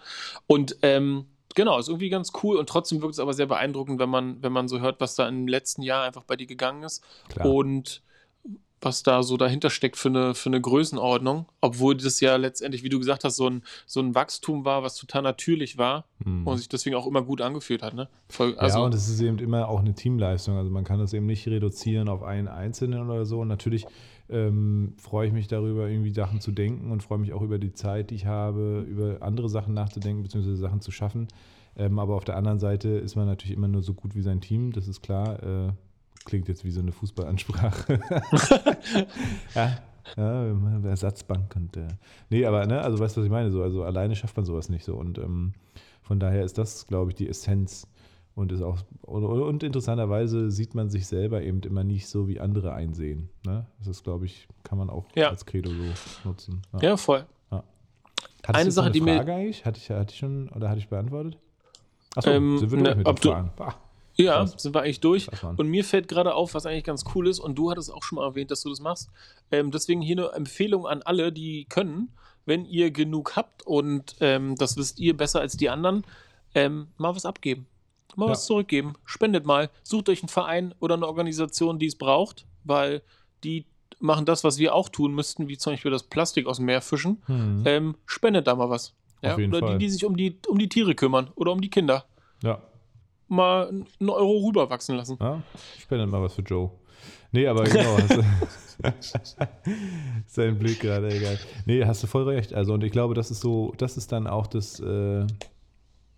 Und 0.48 0.78
ähm, 0.82 1.26
genau, 1.56 1.78
ist 1.78 1.90
irgendwie 1.90 2.10
ganz 2.10 2.32
cool 2.42 2.58
und 2.58 2.68
trotzdem 2.68 3.02
wirkt 3.02 3.14
es 3.14 3.20
aber 3.20 3.34
sehr 3.34 3.46
beeindruckend, 3.46 4.00
wenn 4.00 4.10
man, 4.10 4.42
wenn 4.42 4.52
man 4.52 4.68
so 4.68 4.80
hört, 4.80 5.00
was 5.00 5.14
da 5.16 5.28
im 5.28 5.48
letzten 5.48 5.84
Jahr 5.84 6.04
einfach 6.04 6.24
bei 6.24 6.36
dir 6.36 6.48
gegangen 6.48 6.82
ist 6.84 7.04
Klar. 7.30 7.48
und 7.48 8.02
was 8.84 9.04
da 9.04 9.24
so 9.24 9.38
dahinter 9.38 9.70
steckt 9.70 9.98
für 9.98 10.10
eine, 10.10 10.36
für 10.36 10.50
eine 10.50 10.62
Größenordnung, 10.62 11.46
obwohl 11.62 11.96
das 11.98 12.20
ja 12.20 12.36
letztendlich, 12.36 12.84
wie 12.84 12.90
du 12.90 13.00
gesagt 13.00 13.24
hast, 13.24 13.36
so 13.36 13.50
ein, 13.50 13.64
so 13.86 14.00
ein 14.00 14.16
Wachstum 14.16 14.66
war, 14.66 14.84
was 14.84 14.96
total 14.96 15.22
natürlich 15.22 15.78
war 15.78 16.06
Hm. 16.24 16.48
und 16.48 16.58
sich 16.58 16.70
deswegen 16.70 16.96
auch 16.96 17.08
immer 17.08 17.22
gut 17.22 17.42
angefühlt 17.42 17.82
hat. 17.82 17.94
Ne? 17.94 18.08
Voll, 18.30 18.52
ja, 18.52 18.58
also, 18.58 18.84
und 18.84 18.94
es 18.94 19.10
ist 19.10 19.22
eben 19.22 19.40
immer 19.40 19.68
auch 19.68 19.80
eine 19.80 19.94
Teamleistung. 19.94 20.58
Also 20.58 20.70
man 20.70 20.84
kann 20.84 21.00
das 21.00 21.14
eben 21.14 21.26
nicht 21.26 21.48
reduzieren 21.48 22.08
auf 22.08 22.24
einen 22.24 22.48
Einzelnen 22.48 23.10
oder 23.10 23.26
so. 23.26 23.42
Und 23.42 23.48
natürlich 23.48 23.86
ähm, 24.30 24.94
freue 24.98 25.28
ich 25.28 25.34
mich 25.34 25.48
darüber, 25.48 25.90
irgendwie 25.90 26.12
Sachen 26.12 26.40
zu 26.40 26.52
denken 26.52 26.92
und 26.92 27.04
freue 27.04 27.18
mich 27.18 27.34
auch 27.34 27.42
über 27.42 27.60
die 27.60 27.74
Zeit, 27.74 28.10
die 28.10 28.16
ich 28.16 28.26
habe, 28.26 28.86
über 28.88 29.22
andere 29.22 29.50
Sachen 29.50 29.74
nachzudenken, 29.74 30.24
beziehungsweise 30.24 30.58
Sachen 30.58 30.82
zu 30.82 30.92
schaffen. 30.92 31.28
Ähm, 31.76 32.00
aber 32.00 32.16
auf 32.16 32.24
der 32.24 32.38
anderen 32.38 32.60
Seite 32.60 32.90
ist 32.90 33.16
man 33.16 33.26
natürlich 33.26 33.56
immer 33.56 33.68
nur 33.68 33.82
so 33.82 33.94
gut 33.94 34.16
wie 34.16 34.22
sein 34.22 34.42
Team, 34.42 34.72
das 34.72 34.88
ist 34.88 35.02
klar. 35.02 35.42
Äh, 35.44 35.72
klingt 36.26 36.48
jetzt 36.48 36.64
wie 36.64 36.72
so 36.72 36.82
eine 36.82 36.92
Fußballansprache. 36.92 38.00
ja. 39.56 39.78
Ja, 40.18 40.46
Ersatzbank 40.84 41.56
und 41.56 41.78
äh, 41.78 41.88
nee, 42.30 42.46
aber 42.46 42.66
ne, 42.66 42.82
also 42.82 43.00
weißt 43.00 43.16
du, 43.16 43.22
was 43.22 43.26
ich 43.26 43.32
meine? 43.32 43.52
So, 43.52 43.64
also 43.64 43.84
alleine 43.84 44.16
schafft 44.18 44.36
man 44.36 44.46
sowas 44.46 44.68
nicht 44.68 44.84
so. 44.84 44.96
Und 44.96 45.18
ähm, 45.18 45.54
von 46.02 46.20
daher 46.20 46.44
ist 46.44 46.58
das, 46.58 46.88
glaube 46.88 47.12
ich, 47.12 47.16
die 47.16 47.30
Essenz 47.30 47.88
und 48.36 48.52
ist 48.52 48.62
auch 48.62 48.80
und, 49.04 49.24
und 49.24 49.64
interessanterweise 49.64 50.52
sieht 50.52 50.76
man 50.76 50.90
sich 50.90 51.08
selber 51.08 51.42
eben 51.42 51.62
immer 51.62 51.86
nicht 51.86 52.08
so, 52.10 52.28
wie 52.28 52.42
andere 52.42 52.74
einsehen. 52.74 53.30
Ne? 53.46 53.66
Das 53.80 53.88
ist, 53.88 54.04
glaube 54.04 54.26
ich, 54.26 54.48
kann 54.64 54.78
man 54.78 54.90
auch 54.90 55.06
Ja. 55.16 55.30
als 55.30 55.46
Credo 55.46 55.70
so 55.70 56.28
nutzen. 56.30 56.62
Ja. 56.74 56.80
ja, 56.90 56.98
voll. 56.98 57.26
Hattest 58.46 58.56
eine 58.60 58.66
du 58.66 58.72
Sache, 58.72 58.92
die 58.92 59.00
mir- 59.00 59.16
Frage 59.16 59.34
eigentlich? 59.36 59.64
Hatte 59.66 59.78
ich, 59.80 59.90
hatte 59.90 60.12
ich 60.12 60.20
schon 60.20 60.50
oder 60.50 60.68
hatte 60.70 60.80
ich 60.80 60.90
beantwortet? 60.90 61.38
Achso, 62.14 62.30
Ähm, 62.30 62.58
sind 62.58 62.72
wir 62.72 62.78
ne, 62.78 62.84
durch 62.84 62.98
mit 62.98 63.08
den 63.08 63.16
du- 63.16 63.30
Fragen? 63.30 63.52
Bah, 63.56 63.76
Ja, 64.16 64.38
Krass. 64.38 64.56
sind 64.58 64.76
wir 64.76 64.82
eigentlich 64.82 65.00
durch. 65.00 65.28
Und 65.58 65.68
mir 65.68 65.84
fällt 65.84 66.08
gerade 66.08 66.36
auf, 66.36 66.54
was 66.54 66.66
eigentlich 66.66 66.84
ganz 66.84 67.04
cool 67.16 67.28
ist, 67.28 67.40
und 67.40 67.56
du 67.56 67.72
hattest 67.72 67.92
auch 67.92 68.04
schon 68.04 68.18
mal 68.18 68.26
erwähnt, 68.26 68.52
dass 68.52 68.62
du 68.62 68.70
das 68.70 68.80
machst. 68.80 69.10
Ähm, 69.52 69.72
deswegen 69.72 70.02
hier 70.02 70.18
eine 70.18 70.36
Empfehlung 70.36 70.86
an 70.86 71.02
alle, 71.02 71.32
die 71.32 71.66
können, 71.66 72.10
wenn 72.46 72.66
ihr 72.66 72.92
genug 72.92 73.36
habt 73.36 73.66
und 73.66 74.16
ähm, 74.20 74.56
das 74.58 74.78
wisst 74.78 75.00
ihr 75.00 75.16
besser 75.18 75.40
als 75.40 75.58
die 75.58 75.70
anderen, 75.70 76.04
ähm, 76.54 76.88
mal 76.98 77.16
was 77.16 77.26
abgeben. 77.26 77.66
Mal 78.16 78.26
Ja. 78.28 78.32
was 78.34 78.46
zurückgeben. 78.46 78.94
Spendet 79.06 79.46
mal. 79.46 79.72
Sucht 79.82 80.10
euch 80.10 80.22
einen 80.22 80.30
Verein 80.30 80.76
oder 80.80 80.94
eine 80.96 81.08
Organisation, 81.08 81.80
die 81.80 81.88
es 81.88 81.96
braucht, 81.98 82.46
weil 82.64 83.02
die 83.44 83.66
machen 84.00 84.26
das, 84.26 84.44
was 84.44 84.60
wir 84.60 84.76
auch 84.76 84.90
tun 84.90 85.16
müssten, 85.16 85.48
wie 85.48 85.58
zum 85.58 85.74
Beispiel 85.74 85.90
das 85.90 86.04
Plastik 86.04 86.46
aus 86.46 86.58
dem 86.58 86.66
Meer 86.66 86.82
fischen. 86.82 87.24
Hm. 87.26 87.96
Spendet 88.06 88.46
da 88.46 88.56
mal 88.56 88.70
was. 88.70 88.94
Ja? 89.24 89.36
Oder 89.36 89.60
Fall. 89.60 89.72
die, 89.80 89.86
die 89.86 89.90
sich 89.90 90.06
um 90.06 90.16
die, 90.18 90.38
um 90.48 90.60
die 90.60 90.68
Tiere 90.70 90.94
kümmern 90.94 91.32
oder 91.36 91.52
um 91.54 91.62
die 91.62 91.70
Kinder. 91.70 92.06
ja, 92.44 92.62
Mal 93.36 93.70
einen 93.70 94.10
Euro 94.10 94.48
rüberwachsen 94.48 94.96
lassen. 94.96 95.18
ja, 95.20 95.42
spendet 95.80 96.10
mal 96.10 96.22
was 96.22 96.34
für 96.36 96.42
Joe. 96.44 96.70
Nee, 97.32 97.48
aber 97.48 97.64
genau. 97.64 97.98
Sein 100.28 100.58
Blick 100.60 100.80
gerade, 100.80 101.10
egal. 101.14 101.38
Nee, 101.66 101.84
hast 101.86 102.04
du 102.04 102.08
voll 102.08 102.24
recht. 102.24 102.54
Also, 102.54 102.74
und 102.74 102.84
ich 102.84 102.92
glaube, 102.92 103.14
das 103.14 103.32
ist 103.32 103.42
so, 103.42 103.74
das 103.78 103.98
ist 103.98 104.12
dann 104.12 104.28
auch 104.28 104.48
das, 104.48 104.80
äh, 104.80 105.26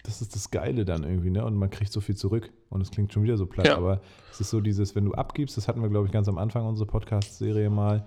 das 0.03 0.21
ist 0.21 0.35
das 0.35 0.51
Geile 0.51 0.85
dann 0.85 1.03
irgendwie, 1.03 1.29
ne? 1.31 1.45
Und 1.45 1.55
man 1.55 1.69
kriegt 1.69 1.91
so 1.91 2.01
viel 2.01 2.15
zurück. 2.15 2.51
Und 2.69 2.81
es 2.81 2.91
klingt 2.91 3.13
schon 3.13 3.23
wieder 3.23 3.37
so 3.37 3.45
platt, 3.45 3.67
Ja. 3.67 3.77
aber 3.77 4.01
es 4.31 4.41
ist 4.41 4.49
so 4.49 4.59
dieses, 4.61 4.95
wenn 4.95 5.05
du 5.05 5.13
abgibst, 5.13 5.55
das 5.57 5.67
hatten 5.67 5.81
wir, 5.81 5.89
glaube 5.89 6.07
ich, 6.07 6.11
ganz 6.11 6.27
am 6.27 6.37
Anfang 6.37 6.65
unserer 6.65 6.87
Podcast-Serie 6.87 7.69
mal, 7.69 8.05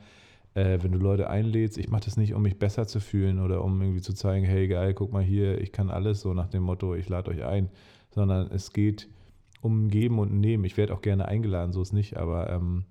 äh, 0.55 0.79
wenn 0.83 0.93
du 0.93 0.99
Leute 0.99 1.31
einlädst, 1.31 1.79
ich 1.79 1.89
mache 1.89 2.05
das 2.05 2.17
nicht, 2.17 2.35
um 2.35 2.43
mich 2.43 2.59
besser 2.59 2.87
zu 2.87 3.01
fühlen 3.01 3.41
oder 3.41 3.63
um 3.65 3.81
irgendwie 3.81 4.01
zu 4.03 4.13
zeigen, 4.13 4.45
hey 4.45 4.69
geil, 4.69 4.93
guck 4.95 5.13
mal 5.13 5.23
hier, 5.23 5.61
ich 5.61 5.73
kann 5.73 5.91
alles, 5.91 6.21
so 6.21 6.35
nach 6.35 6.49
dem 6.49 6.63
Motto, 6.65 6.95
ich 6.95 7.09
lade 7.09 7.31
euch 7.31 7.45
ein, 7.45 7.71
sondern 8.19 8.51
es 8.51 8.73
geht 8.73 9.09
um 9.61 9.89
Geben 9.89 10.19
und 10.19 10.41
Nehmen. 10.41 10.65
Ich 10.65 10.77
werde 10.77 10.93
auch 10.93 11.03
gerne 11.03 11.27
eingeladen, 11.27 11.73
so 11.73 11.81
ist 11.81 11.93
nicht, 11.93 12.17
aber 12.17 12.51
ähm, 12.51 12.85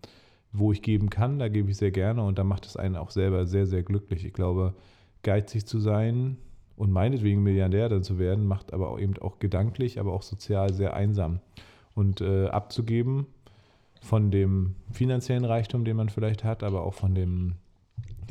wo 0.53 0.71
ich 0.71 0.81
geben 0.81 1.09
kann, 1.09 1.37
da 1.37 1.49
gebe 1.49 1.69
ich 1.69 1.77
sehr 1.77 1.91
gerne 1.91 2.23
und 2.23 2.39
da 2.39 2.45
macht 2.45 2.65
es 2.65 2.77
einen 2.77 2.95
auch 2.95 3.11
selber 3.11 3.45
sehr, 3.45 3.67
sehr 3.67 3.83
glücklich. 3.83 4.25
Ich 4.25 4.33
glaube, 4.33 4.73
geizig 5.23 5.65
zu 5.65 5.79
sein 5.79 6.37
und 6.77 6.91
meinetwegen 6.91 7.43
Milliardär 7.43 7.89
dann 7.89 8.03
zu 8.03 8.19
werden, 8.19 8.45
macht 8.45 8.71
aber 8.71 8.89
auch 8.89 8.99
eben 8.99 9.17
auch 9.17 9.39
gedanklich, 9.39 9.99
aber 9.99 10.13
auch 10.13 10.23
sozial 10.23 10.73
sehr 10.73 10.93
einsam. 10.93 11.41
Und 11.93 12.21
äh, 12.21 12.47
abzugeben 12.47 13.25
von 14.01 14.31
dem 14.31 14.75
finanziellen 14.91 15.43
Reichtum, 15.43 15.83
den 15.83 15.97
man 15.97 16.09
vielleicht 16.09 16.45
hat, 16.45 16.63
aber 16.63 16.83
auch 16.83 16.93
von 16.93 17.15
dem 17.15 17.55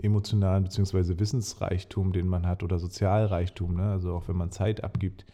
emotionalen 0.03 0.64
bzw. 0.64 1.18
Wissensreichtum, 1.18 2.12
den 2.12 2.28
man 2.28 2.47
hat 2.47 2.62
oder 2.62 2.78
Sozialreichtum, 2.78 3.74
ne? 3.74 3.90
also 3.90 4.14
auch 4.14 4.28
wenn 4.28 4.36
man 4.36 4.51
Zeit 4.51 4.84
abgibt, 4.84 5.26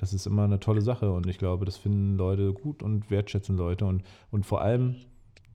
das 0.00 0.14
ist 0.14 0.26
immer 0.26 0.44
eine 0.44 0.58
tolle 0.58 0.80
Sache 0.80 1.12
und 1.12 1.26
ich 1.26 1.36
glaube, 1.36 1.66
das 1.66 1.76
finden 1.76 2.16
Leute 2.16 2.54
gut 2.54 2.82
und 2.82 3.10
wertschätzen 3.10 3.58
Leute 3.58 3.84
und, 3.84 4.02
und 4.30 4.46
vor 4.46 4.62
allem 4.62 4.96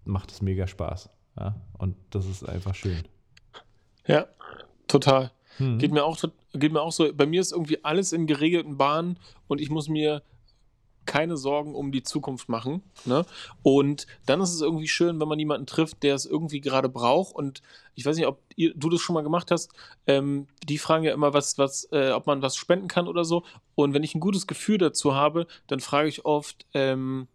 macht 0.04 0.32
es 0.32 0.43
mega 0.43 0.68
Spaß. 0.68 1.10
Ja? 1.39 1.56
Und 1.80 1.96
das 2.12 2.28
ist 2.28 2.48
einfach 2.48 2.76
schön. 2.76 3.04
Ja, 4.06 4.28
total. 4.88 5.32
Mhm. 5.58 5.80
Geht 5.80 5.91
mir 5.91 6.06
auch, 6.06 6.24
geht 6.54 6.72
mir 6.72 6.82
auch 6.82 6.91
so. 6.91 7.12
Bei 7.12 7.26
mir 7.26 7.41
ist 7.41 7.54
irgendwie 7.54 7.84
alles 7.84 8.14
in 8.14 8.28
geregelten 8.28 8.78
Bahnen 8.78 9.18
und 9.48 9.60
ich 9.60 9.72
muss 9.72 9.89
mir 9.89 10.22
keine 11.08 11.38
Sorgen 11.38 11.74
um 11.74 11.91
die 11.91 12.04
Zukunft 12.04 12.48
machen. 12.48 12.84
Ne? 13.06 13.26
Und 13.64 14.06
dann 14.28 14.41
ist 14.41 14.54
es 14.54 14.62
irgendwie 14.62 14.88
schön, 14.88 15.20
wenn 15.20 15.28
man 15.28 15.39
jemanden 15.39 15.66
trifft, 15.66 16.04
der 16.04 16.14
es 16.14 16.28
irgendwie 16.28 16.62
gerade 16.62 16.89
braucht. 16.89 17.34
Und 17.34 17.64
ich 17.96 18.06
weiß 18.06 18.18
nicht, 18.18 18.28
ob 18.28 18.41
ihr, 18.56 18.74
du 18.76 18.89
das 18.89 19.02
schon 19.02 19.14
mal 19.14 19.24
gemacht 19.24 19.52
hast. 19.52 19.72
Ähm, 20.06 20.48
die 20.64 20.78
fragen 20.78 21.04
ja 21.04 21.14
immer, 21.14 21.34
was, 21.34 21.58
was, 21.58 21.88
äh, 21.91 22.12
ob 22.12 22.28
man 22.28 22.41
was 22.41 22.56
spenden 22.56 22.88
kann 22.88 23.08
oder 23.08 23.24
so. 23.24 23.43
Und 23.74 23.93
wenn 23.93 24.04
ich 24.04 24.16
ein 24.16 24.20
gutes 24.20 24.48
Gefühl 24.48 24.78
dazu 24.78 25.16
habe, 25.16 25.48
dann 25.68 25.80
frage 25.80 26.10
ich 26.10 26.26
oft, 26.26 26.66
ähm, 26.74 27.28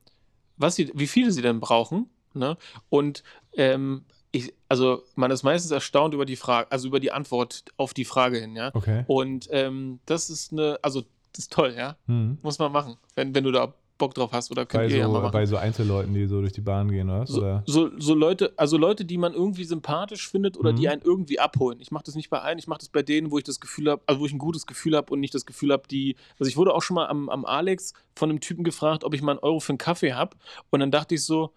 was 0.57 0.77
sie, 0.77 0.91
wie 0.95 1.07
viele 1.07 1.31
sie 1.31 1.43
denn 1.43 1.61
brauchen. 1.61 2.11
Ne? 2.35 2.57
Und 2.91 3.25
ähm, 3.55 4.05
ich, 4.33 4.53
also 4.69 5.03
man 5.17 5.31
ist 5.31 5.43
meistens 5.43 5.71
erstaunt 5.73 6.15
über 6.15 6.27
die 6.27 6.37
Frage, 6.37 6.71
also 6.71 6.87
über 6.87 7.01
die 7.01 7.11
Antwort 7.11 7.65
auf 7.77 7.95
die 7.95 8.05
Frage 8.05 8.39
hin, 8.39 8.55
ja. 8.55 8.71
Okay. 8.75 9.05
Und 9.09 9.49
ähm, 9.51 9.99
das 10.07 10.31
ist 10.31 10.53
eine, 10.53 10.79
also 10.83 11.03
das 11.33 11.45
ist 11.45 11.53
toll, 11.53 11.75
ja. 11.77 11.97
Mhm. 12.07 12.39
Muss 12.43 12.59
man 12.59 12.71
machen, 12.71 12.97
wenn, 13.17 13.35
wenn 13.35 13.45
du 13.45 13.51
da 13.51 13.75
Bock 14.01 14.15
drauf 14.15 14.33
hast 14.33 14.51
oder 14.51 14.67
könnt 14.67 14.83
Bei, 14.83 14.91
ihr 14.91 14.97
ja 14.99 15.07
mal 15.07 15.15
so, 15.15 15.21
machen. 15.21 15.33
bei 15.33 15.47
so 15.47 15.57
Einzelleuten, 15.57 16.13
die 16.13 16.27
so 16.27 16.41
durch 16.41 16.53
die 16.53 16.61
Bahn 16.61 16.91
gehen, 16.91 17.09
oder? 17.09 17.25
so, 17.27 17.63
so, 17.67 17.91
so 17.99 18.15
Leute, 18.15 18.53
also 18.57 18.77
Leute, 18.77 19.05
die 19.05 19.17
man 19.19 19.33
irgendwie 19.33 19.63
sympathisch 19.63 20.29
findet 20.29 20.57
oder 20.57 20.73
die 20.73 20.83
Mhm. 20.87 20.89
einen 20.89 21.03
irgendwie 21.03 21.39
abholen. 21.39 21.79
Ich 21.81 21.93
mache 21.93 22.03
das 22.05 22.17
nicht 22.17 22.29
bei 22.31 22.41
allen, 22.41 22.59
ich 22.59 22.67
mache 22.67 22.81
das 22.81 22.89
bei 22.89 23.03
denen, 23.03 23.31
wo 23.31 23.39
ich 23.39 23.45
das 23.45 23.61
Gefühl 23.61 23.89
habe, 23.89 24.03
also 24.07 24.21
wo 24.21 24.27
ich 24.27 24.33
ein 24.33 24.39
gutes 24.39 24.67
Gefühl 24.67 24.97
habe 24.97 25.13
und 25.13 25.21
nicht 25.21 25.35
das 25.35 25.47
Gefühl 25.47 25.71
habe, 25.73 25.85
die. 25.89 26.17
Also 26.41 26.49
ich 26.51 26.57
wurde 26.57 26.75
auch 26.75 26.83
schon 26.83 26.97
mal 26.97 27.07
am, 27.07 27.29
am 27.29 27.45
Alex 27.45 27.95
von 28.17 28.31
einem 28.31 28.41
Typen 28.41 28.65
gefragt, 28.65 29.05
ob 29.05 29.15
ich 29.15 29.23
mal 29.23 29.33
einen 29.33 29.41
Euro 29.41 29.61
für 29.61 29.71
einen 29.71 29.79
Kaffee 29.79 30.15
habe. 30.15 30.37
Und 30.71 30.81
dann 30.81 30.91
dachte 30.91 31.15
ich 31.15 31.25
so, 31.25 31.53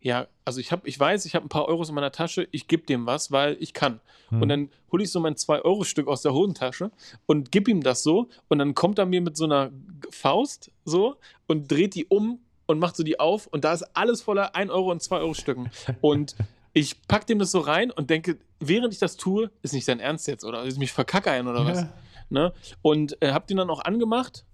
ja, 0.00 0.26
also 0.44 0.60
ich 0.60 0.72
habe, 0.72 0.88
ich 0.88 0.98
weiß, 0.98 1.26
ich 1.26 1.34
habe 1.34 1.46
ein 1.46 1.50
paar 1.50 1.66
Euros 1.66 1.90
in 1.90 1.94
meiner 1.94 2.12
Tasche, 2.12 2.48
ich 2.52 2.68
gebe 2.68 2.84
dem 2.84 3.06
was, 3.06 3.30
weil 3.32 3.56
ich 3.60 3.74
kann. 3.74 4.00
Mhm. 4.30 4.42
Und 4.42 4.48
dann 4.48 4.70
hole 4.90 5.02
ich 5.02 5.10
so 5.10 5.20
mein 5.20 5.34
2-Euro-Stück 5.34 6.08
aus 6.08 6.22
der 6.22 6.32
Hosentasche 6.32 6.90
und 7.26 7.52
gib 7.52 7.68
ihm 7.68 7.82
das 7.82 8.02
so. 8.02 8.28
Und 8.48 8.58
dann 8.58 8.74
kommt 8.74 8.98
er 8.98 9.06
mir 9.06 9.20
mit 9.20 9.36
so 9.36 9.44
einer 9.44 9.70
Faust 10.10 10.70
so 10.84 11.16
und 11.46 11.70
dreht 11.70 11.94
die 11.94 12.06
um 12.06 12.40
und 12.66 12.78
macht 12.78 12.96
so 12.96 13.02
die 13.02 13.20
auf. 13.20 13.46
Und 13.46 13.64
da 13.64 13.72
ist 13.72 13.84
alles 13.94 14.22
voller 14.22 14.54
1 14.54 14.70
Euro 14.70 14.90
und 14.90 15.02
2 15.02 15.18
Euro-Stücken. 15.18 15.70
Und 16.00 16.34
ich 16.72 17.02
pack 17.06 17.26
dem 17.26 17.38
das 17.38 17.50
so 17.50 17.60
rein 17.60 17.90
und 17.90 18.10
denke, 18.10 18.38
während 18.58 18.92
ich 18.94 19.00
das 19.00 19.16
tue, 19.16 19.50
ist 19.62 19.74
nicht 19.74 19.84
sein 19.84 20.00
Ernst 20.00 20.26
jetzt, 20.28 20.44
oder? 20.44 20.62
Ist 20.64 20.78
mich 20.78 20.92
verkackern 20.92 21.46
oder 21.46 21.64
was? 21.64 21.82
Ja. 21.82 21.92
Ne? 22.30 22.52
Und 22.80 23.20
äh, 23.20 23.32
hab 23.32 23.48
den 23.48 23.56
dann 23.56 23.70
auch 23.70 23.84
angemacht. 23.84 24.44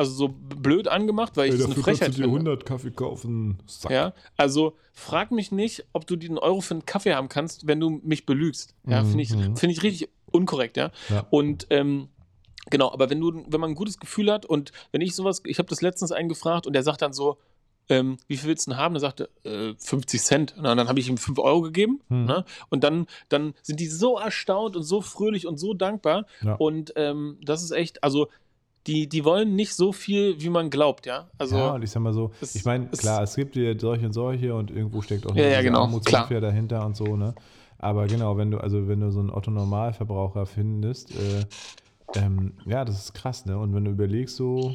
Also 0.00 0.12
so 0.12 0.28
blöd 0.28 0.88
angemacht, 0.88 1.36
weil 1.36 1.48
ich 1.48 1.52
Ey, 1.52 1.58
das 1.58 1.66
eine 1.66 1.74
Frechheit 1.74 2.08
du 2.08 2.12
dir 2.12 2.22
finde. 2.22 2.38
100 2.38 2.64
Kaffee 2.64 2.90
kaufen. 2.90 3.58
Sack. 3.66 3.92
Ja, 3.92 4.14
also 4.38 4.74
frag 4.94 5.30
mich 5.30 5.52
nicht, 5.52 5.84
ob 5.92 6.06
du 6.06 6.16
den 6.16 6.38
Euro 6.38 6.62
für 6.62 6.72
einen 6.74 6.86
Kaffee 6.86 7.12
haben 7.14 7.28
kannst, 7.28 7.66
wenn 7.66 7.80
du 7.80 8.00
mich 8.02 8.24
belügst. 8.24 8.74
Ja, 8.86 9.04
finde 9.04 9.22
ich, 9.22 9.34
Mhm. 9.34 9.56
find 9.56 9.72
ich 9.72 9.82
richtig 9.82 10.08
unkorrekt, 10.32 10.78
ja. 10.78 10.90
Ja. 11.10 11.26
Und 11.28 11.66
ähm, 11.68 12.08
genau, 12.70 12.90
aber 12.90 13.10
wenn 13.10 13.20
du, 13.20 13.44
wenn 13.46 13.60
man 13.60 13.72
ein 13.72 13.74
gutes 13.74 13.98
Gefühl 13.98 14.32
hat 14.32 14.46
und 14.46 14.72
wenn 14.90 15.02
ich 15.02 15.14
sowas, 15.14 15.42
ich 15.44 15.58
habe 15.58 15.68
das 15.68 15.82
letztens 15.82 16.12
einen 16.12 16.30
gefragt 16.30 16.66
und 16.66 16.72
der 16.72 16.82
sagt 16.82 17.02
dann 17.02 17.12
so, 17.12 17.36
ähm, 17.90 18.16
wie 18.26 18.36
viel 18.38 18.48
willst 18.48 18.68
du 18.68 18.70
denn 18.70 18.78
haben? 18.78 18.94
Er 18.94 19.00
sagte, 19.00 19.28
äh, 19.44 19.74
50 19.76 20.22
Cent. 20.22 20.54
Und 20.56 20.64
dann 20.64 20.88
habe 20.88 20.98
ich 21.00 21.08
ihm 21.10 21.18
5 21.18 21.38
Euro 21.40 21.60
gegeben. 21.60 22.00
Hm. 22.08 22.24
Ne? 22.24 22.44
Und 22.70 22.84
dann, 22.84 23.06
dann 23.28 23.52
sind 23.62 23.80
die 23.80 23.88
so 23.88 24.16
erstaunt 24.16 24.76
und 24.76 24.84
so 24.84 25.02
fröhlich 25.02 25.46
und 25.46 25.58
so 25.58 25.74
dankbar. 25.74 26.24
Ja. 26.42 26.54
Und 26.54 26.92
ähm, 26.96 27.38
das 27.42 27.62
ist 27.64 27.72
echt, 27.72 28.02
also 28.04 28.28
die, 28.86 29.08
die 29.08 29.24
wollen 29.24 29.54
nicht 29.56 29.74
so 29.74 29.92
viel, 29.92 30.40
wie 30.40 30.48
man 30.48 30.70
glaubt, 30.70 31.06
ja. 31.06 31.28
Also 31.38 31.56
ja, 31.56 31.74
und 31.74 31.82
ich 31.82 31.90
sag 31.90 32.00
mal 32.02 32.12
so, 32.12 32.32
es- 32.40 32.54
ich 32.56 32.64
meine, 32.64 32.86
klar, 32.88 33.22
es 33.22 33.36
gibt 33.36 33.56
ja 33.56 33.78
solche 33.78 34.06
und 34.06 34.12
solche 34.12 34.54
und 34.54 34.70
irgendwo 34.70 35.00
steckt 35.02 35.26
auch 35.26 35.34
Ja, 35.34 35.44
ja, 35.44 35.56
diese 35.58 35.64
genau, 35.70 36.40
dahinter 36.40 36.84
und 36.84 36.96
so, 36.96 37.16
ne? 37.16 37.34
Aber 37.78 38.08
genau, 38.08 38.36
wenn 38.36 38.50
du, 38.50 38.58
also 38.58 38.88
wenn 38.88 39.00
du 39.00 39.10
so 39.10 39.20
einen 39.20 39.30
Otto-Normalverbraucher 39.30 40.44
findest, 40.46 41.14
äh, 41.16 41.46
ähm, 42.14 42.52
ja, 42.66 42.84
das 42.84 42.98
ist 42.98 43.14
krass, 43.14 43.46
ne? 43.46 43.58
Und 43.58 43.74
wenn 43.74 43.84
du 43.84 43.90
überlegst, 43.90 44.36
so, 44.36 44.74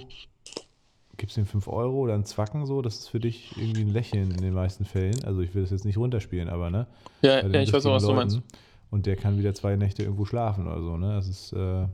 gibst 1.17 1.37
ihm 1.37 1.45
5 1.45 1.67
Euro 1.67 1.97
oder 1.99 2.13
einen 2.13 2.25
Zwacken 2.25 2.65
so, 2.65 2.81
das 2.81 2.99
ist 2.99 3.09
für 3.09 3.19
dich 3.19 3.55
irgendwie 3.57 3.81
ein 3.83 3.89
Lächeln 3.89 4.31
in 4.31 4.41
den 4.41 4.53
meisten 4.53 4.85
Fällen. 4.85 5.23
Also 5.23 5.41
ich 5.41 5.53
will 5.55 5.61
das 5.61 5.71
jetzt 5.71 5.85
nicht 5.85 5.97
runterspielen, 5.97 6.49
aber 6.49 6.69
ne? 6.69 6.87
ja, 7.21 7.45
ja, 7.47 7.61
ich 7.61 7.71
weiß 7.73 7.85
auch, 7.85 7.93
was 7.93 8.03
du 8.03 8.09
richtigen 8.09 8.15
meinst. 8.15 8.35
Leuten. 8.37 8.47
Und 8.91 9.05
der 9.05 9.15
kann 9.15 9.37
wieder 9.37 9.53
zwei 9.53 9.75
Nächte 9.75 10.03
irgendwo 10.03 10.25
schlafen 10.25 10.67
oder 10.67 10.81
so, 10.81 10.97
ne? 10.97 11.13
Das 11.15 11.27
ist, 11.27 11.53
äh, 11.53 11.87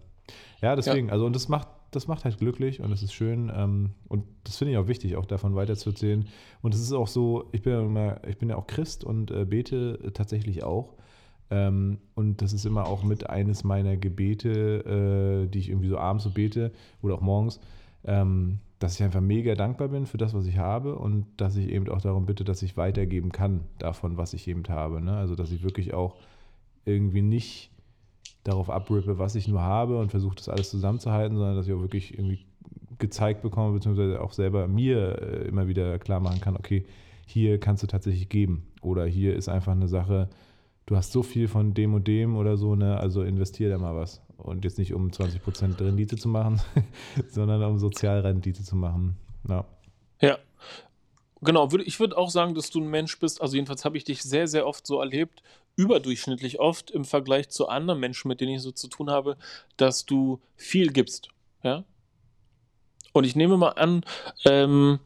ja, 0.61 0.75
deswegen, 0.75 1.09
also 1.11 1.25
und 1.25 1.35
das 1.35 1.49
macht, 1.49 1.67
das 1.91 2.07
macht 2.07 2.23
halt 2.23 2.37
glücklich 2.39 2.79
und 2.79 2.91
es 2.91 3.03
ist 3.03 3.13
schön. 3.13 3.51
Ähm, 3.53 3.91
und 4.07 4.23
das 4.45 4.57
finde 4.57 4.73
ich 4.73 4.77
auch 4.77 4.87
wichtig, 4.87 5.15
auch 5.17 5.25
davon 5.25 5.55
weiterzuerzählen. 5.55 6.25
Und 6.61 6.73
es 6.73 6.81
ist 6.81 6.93
auch 6.93 7.07
so, 7.07 7.49
ich 7.51 7.61
bin 7.61 7.73
ja, 7.73 7.81
immer, 7.81 8.27
ich 8.27 8.37
bin 8.37 8.49
ja 8.49 8.55
auch 8.55 8.67
Christ 8.67 9.03
und 9.03 9.29
äh, 9.31 9.45
bete 9.45 10.11
tatsächlich 10.13 10.63
auch. 10.63 10.95
Ähm, 11.49 11.99
und 12.15 12.41
das 12.41 12.53
ist 12.53 12.65
immer 12.65 12.87
auch 12.87 13.03
mit 13.03 13.29
eines 13.29 13.65
meiner 13.65 13.97
Gebete, 13.97 15.43
äh, 15.45 15.49
die 15.49 15.59
ich 15.59 15.69
irgendwie 15.69 15.89
so 15.89 15.97
abends 15.97 16.23
so 16.23 16.31
bete 16.31 16.71
oder 17.01 17.15
auch 17.15 17.21
morgens, 17.21 17.59
ähm, 18.05 18.59
dass 18.79 18.95
ich 18.95 19.03
einfach 19.03 19.21
mega 19.21 19.53
dankbar 19.53 19.89
bin 19.89 20.05
für 20.05 20.17
das, 20.17 20.33
was 20.33 20.47
ich 20.47 20.57
habe 20.57 20.95
und 20.95 21.25
dass 21.37 21.57
ich 21.57 21.69
eben 21.69 21.89
auch 21.89 22.01
darum 22.01 22.25
bitte, 22.25 22.45
dass 22.45 22.63
ich 22.63 22.77
weitergeben 22.77 23.33
kann 23.33 23.65
davon, 23.77 24.17
was 24.17 24.33
ich 24.33 24.47
eben 24.47 24.63
habe. 24.69 25.01
Ne? 25.01 25.15
Also, 25.15 25.35
dass 25.35 25.51
ich 25.51 25.61
wirklich 25.61 25.93
auch 25.93 26.15
irgendwie 26.85 27.21
nicht 27.21 27.70
darauf 28.43 28.69
abrippe, 28.69 29.19
was 29.19 29.35
ich 29.35 29.47
nur 29.47 29.61
habe 29.61 29.99
und 29.99 30.09
versuche 30.09 30.35
das 30.35 30.49
alles 30.49 30.69
zusammenzuhalten, 30.69 31.37
sondern 31.37 31.55
dass 31.55 31.67
ich 31.67 31.73
auch 31.73 31.81
wirklich 31.81 32.13
irgendwie 32.13 32.45
gezeigt 32.97 33.41
bekomme, 33.41 33.73
beziehungsweise 33.73 34.21
auch 34.21 34.33
selber 34.33 34.67
mir 34.67 35.21
äh, 35.21 35.47
immer 35.47 35.67
wieder 35.67 35.99
klar 35.99 36.19
machen 36.19 36.39
kann, 36.39 36.55
okay, 36.55 36.85
hier 37.25 37.59
kannst 37.59 37.83
du 37.83 37.87
tatsächlich 37.87 38.29
geben 38.29 38.67
oder 38.81 39.05
hier 39.05 39.35
ist 39.35 39.49
einfach 39.49 39.71
eine 39.71 39.87
Sache, 39.87 40.29
du 40.85 40.95
hast 40.95 41.11
so 41.11 41.23
viel 41.23 41.47
von 41.47 41.73
dem 41.73 41.93
und 41.93 42.07
dem 42.07 42.35
oder 42.35 42.57
so, 42.57 42.75
ne, 42.75 42.97
also 42.97 43.23
investier 43.23 43.69
da 43.69 43.77
mal 43.77 43.95
was. 43.95 44.21
Und 44.37 44.65
jetzt 44.65 44.79
nicht 44.79 44.93
um 44.93 45.09
20% 45.09 45.79
Rendite 45.79 46.17
zu 46.17 46.27
machen, 46.27 46.61
sondern 47.29 47.63
um 47.63 47.77
Sozialrendite 47.77 48.63
zu 48.63 48.75
machen. 48.75 49.17
Ja. 49.47 49.65
Ja. 50.19 50.37
Genau, 51.43 51.69
ich 51.83 51.99
würde 51.99 52.17
auch 52.17 52.29
sagen, 52.29 52.53
dass 52.53 52.69
du 52.69 52.81
ein 52.81 52.89
Mensch 52.89 53.19
bist, 53.19 53.41
also 53.41 53.55
jedenfalls 53.55 53.83
habe 53.83 53.97
ich 53.97 54.03
dich 54.03 54.21
sehr, 54.21 54.47
sehr 54.47 54.67
oft 54.67 54.85
so 54.85 54.99
erlebt, 54.99 55.41
überdurchschnittlich 55.75 56.59
oft 56.59 56.91
im 56.91 57.05
Vergleich 57.05 57.49
zu 57.49 57.67
anderen 57.67 57.99
Menschen, 57.99 58.27
mit 58.27 58.41
denen 58.41 58.55
ich 58.55 58.61
so 58.61 58.71
zu 58.71 58.87
tun 58.87 59.09
habe, 59.09 59.37
dass 59.77 60.05
du 60.05 60.39
viel 60.55 60.91
gibst. 60.91 61.29
Ja. 61.63 61.83
Und 63.13 63.23
ich 63.23 63.35
nehme 63.35 63.57
mal 63.57 63.69
an, 63.69 64.03
ähm, 64.45 64.99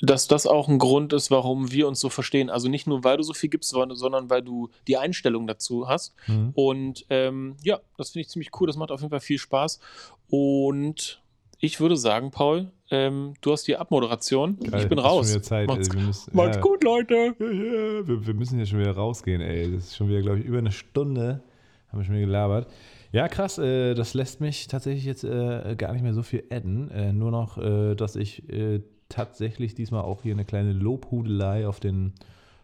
dass 0.00 0.28
das 0.28 0.46
auch 0.46 0.68
ein 0.68 0.78
Grund 0.78 1.12
ist, 1.12 1.30
warum 1.30 1.72
wir 1.72 1.88
uns 1.88 2.00
so 2.00 2.08
verstehen. 2.08 2.50
Also 2.50 2.68
nicht 2.68 2.86
nur, 2.86 3.04
weil 3.04 3.16
du 3.16 3.22
so 3.22 3.32
viel 3.32 3.48
gibst, 3.48 3.70
sondern 3.70 4.30
weil 4.30 4.42
du 4.42 4.70
die 4.86 4.96
Einstellung 4.96 5.46
dazu 5.46 5.88
hast. 5.88 6.14
Mhm. 6.26 6.52
Und 6.54 7.06
ähm, 7.08 7.56
ja, 7.62 7.80
das 7.96 8.10
finde 8.10 8.22
ich 8.22 8.28
ziemlich 8.28 8.50
cool. 8.60 8.66
Das 8.66 8.76
macht 8.76 8.90
auf 8.90 9.00
jeden 9.00 9.10
Fall 9.10 9.20
viel 9.20 9.38
Spaß. 9.38 9.80
Und 10.28 11.22
ich 11.58 11.80
würde 11.80 11.96
sagen, 11.96 12.30
Paul, 12.30 12.70
ähm, 12.90 13.34
du 13.40 13.52
hast 13.52 13.66
die 13.66 13.76
Abmoderation. 13.76 14.58
Geil, 14.60 14.82
ich 14.82 14.88
bin 14.88 14.98
raus. 14.98 15.40
Zeit, 15.42 15.68
Macht's, 15.68 15.88
ey, 15.88 16.00
müssen, 16.00 16.36
macht's 16.36 16.56
ja. 16.56 16.62
gut, 16.62 16.84
Leute. 16.84 17.14
Ja, 17.14 17.46
ja, 17.46 18.06
wir, 18.06 18.26
wir 18.26 18.34
müssen 18.34 18.56
hier 18.56 18.66
schon 18.66 18.80
wieder 18.80 18.92
rausgehen, 18.92 19.40
ey. 19.40 19.72
Das 19.72 19.86
ist 19.86 19.96
schon 19.96 20.08
wieder, 20.08 20.22
glaube 20.22 20.38
ich, 20.38 20.44
über 20.44 20.58
eine 20.58 20.72
Stunde 20.72 21.42
haben 21.88 22.00
wir 22.00 22.04
schon 22.04 22.14
wieder 22.14 22.26
gelabert. 22.26 22.68
Ja, 23.12 23.28
krass, 23.28 23.58
äh, 23.58 23.94
das 23.94 24.14
lässt 24.14 24.40
mich 24.40 24.66
tatsächlich 24.66 25.04
jetzt 25.04 25.24
äh, 25.24 25.74
gar 25.76 25.92
nicht 25.92 26.02
mehr 26.02 26.14
so 26.14 26.22
viel 26.22 26.44
adden. 26.50 26.90
Äh, 26.90 27.12
nur 27.12 27.30
noch, 27.30 27.58
äh, 27.58 27.94
dass 27.94 28.16
ich 28.16 28.48
äh, 28.50 28.82
tatsächlich 29.08 29.74
diesmal 29.74 30.02
auch 30.02 30.22
hier 30.22 30.34
eine 30.34 30.44
kleine 30.44 30.72
Lobhudelei 30.72 31.66
auf 31.66 31.80
den, 31.80 32.12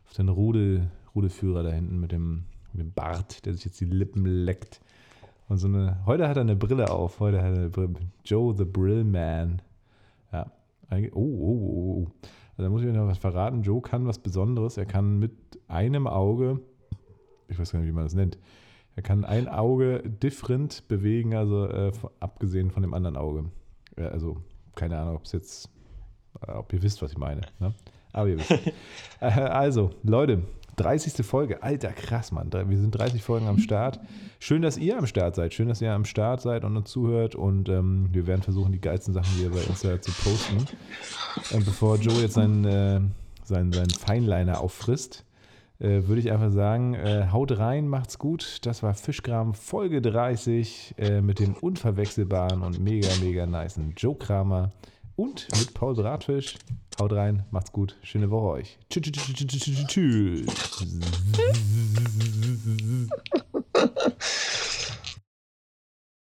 auf 0.06 0.14
den 0.14 0.28
Rudel, 0.28 0.90
Rudelführer 1.14 1.62
da 1.62 1.70
hinten 1.70 1.98
mit 2.00 2.12
dem, 2.12 2.44
mit 2.72 2.82
dem 2.82 2.92
Bart, 2.92 3.46
der 3.46 3.54
sich 3.54 3.64
jetzt 3.64 3.80
die 3.80 3.86
Lippen 3.86 4.26
leckt. 4.26 4.80
Und 5.52 5.58
so 5.58 5.68
eine, 5.68 5.98
heute 6.06 6.26
hat 6.30 6.38
er 6.38 6.40
eine 6.40 6.56
Brille 6.56 6.90
auf, 6.90 7.20
heute 7.20 7.42
hat 7.42 7.50
er 7.52 7.58
eine 7.58 7.68
Brille, 7.68 7.92
Joe 8.24 8.56
the 8.56 8.64
Brill 8.64 9.04
Man. 9.04 9.60
Ja, 10.32 10.50
eigentlich- 10.88 11.14
oh, 11.14 11.20
oh, 11.20 11.60
oh, 11.60 12.06
oh. 12.06 12.12
Also 12.52 12.62
da 12.62 12.70
muss 12.70 12.80
ich 12.80 12.88
euch 12.88 12.94
noch 12.94 13.06
was 13.06 13.18
verraten. 13.18 13.60
Joe 13.60 13.82
kann 13.82 14.06
was 14.06 14.18
Besonderes. 14.18 14.78
Er 14.78 14.86
kann 14.86 15.18
mit 15.18 15.32
einem 15.68 16.06
Auge, 16.06 16.60
ich 17.48 17.58
weiß 17.58 17.70
gar 17.70 17.80
nicht, 17.80 17.88
wie 17.90 17.92
man 17.92 18.04
das 18.04 18.14
nennt, 18.14 18.38
er 18.96 19.02
kann 19.02 19.26
ein 19.26 19.46
Auge 19.46 20.02
different 20.22 20.88
bewegen, 20.88 21.34
also 21.34 21.66
äh, 21.66 21.92
abgesehen 22.18 22.70
von 22.70 22.80
dem 22.82 22.94
anderen 22.94 23.18
Auge. 23.18 23.44
Ja, 23.98 24.08
also 24.08 24.38
keine 24.74 24.98
Ahnung, 24.98 25.16
ob 25.16 25.24
es 25.26 25.32
jetzt, 25.32 25.68
äh, 26.46 26.52
ob 26.52 26.72
ihr 26.72 26.82
wisst, 26.82 27.02
was 27.02 27.12
ich 27.12 27.18
meine. 27.18 27.42
Ne? 27.60 27.74
Aber 28.14 28.26
ihr 28.26 28.38
wisst. 28.38 28.52
äh, 29.20 29.26
also, 29.26 29.90
Leute, 30.02 30.44
30. 30.76 31.24
Folge. 31.24 31.62
Alter, 31.62 31.92
krass, 31.92 32.32
Mann. 32.32 32.50
Wir 32.52 32.78
sind 32.78 32.92
30 32.92 33.22
Folgen 33.22 33.46
am 33.46 33.58
Start. 33.58 34.00
Schön, 34.38 34.62
dass 34.62 34.76
ihr 34.78 34.98
am 34.98 35.06
Start 35.06 35.34
seid. 35.34 35.54
Schön, 35.54 35.68
dass 35.68 35.80
ihr 35.80 35.92
am 35.92 36.04
Start 36.04 36.40
seid 36.40 36.64
und 36.64 36.76
uns 36.76 36.90
zuhört. 36.90 37.34
Und 37.34 37.68
ähm, 37.68 38.08
wir 38.12 38.26
werden 38.26 38.42
versuchen, 38.42 38.72
die 38.72 38.80
geilsten 38.80 39.12
Sachen 39.14 39.32
hier 39.36 39.50
bei 39.50 39.60
Insta 39.60 40.00
zu 40.00 40.12
posten. 40.12 40.66
Und 41.54 41.64
bevor 41.64 41.96
Joe 41.96 42.20
jetzt 42.20 42.34
seinen, 42.34 42.64
äh, 42.64 43.00
seinen, 43.44 43.72
seinen 43.72 43.90
Feinliner 43.90 44.60
auffrisst, 44.60 45.24
äh, 45.78 46.06
würde 46.06 46.20
ich 46.20 46.30
einfach 46.30 46.52
sagen, 46.52 46.94
äh, 46.94 47.28
haut 47.32 47.58
rein, 47.58 47.88
macht's 47.88 48.18
gut. 48.18 48.58
Das 48.62 48.82
war 48.82 48.94
Fischkram 48.94 49.52
Folge 49.54 50.00
30 50.00 50.94
äh, 50.96 51.20
mit 51.20 51.40
dem 51.40 51.54
unverwechselbaren 51.54 52.62
und 52.62 52.80
mega, 52.80 53.08
mega 53.20 53.46
nicen 53.46 53.92
Joe 53.96 54.14
Kramer 54.14 54.70
und 55.16 55.48
mit 55.58 55.74
Paul 55.74 55.94
Bratfisch. 55.94 56.56
Haut 57.00 57.12
rein, 57.12 57.44
macht's 57.50 57.72
gut, 57.72 57.96
schöne 58.02 58.30
Woche 58.30 58.48
euch. 58.48 58.78
Tschüss. 58.90 59.02
tschüss, 59.02 59.34
tschüss, 59.34 59.86
tschüss 59.86 60.46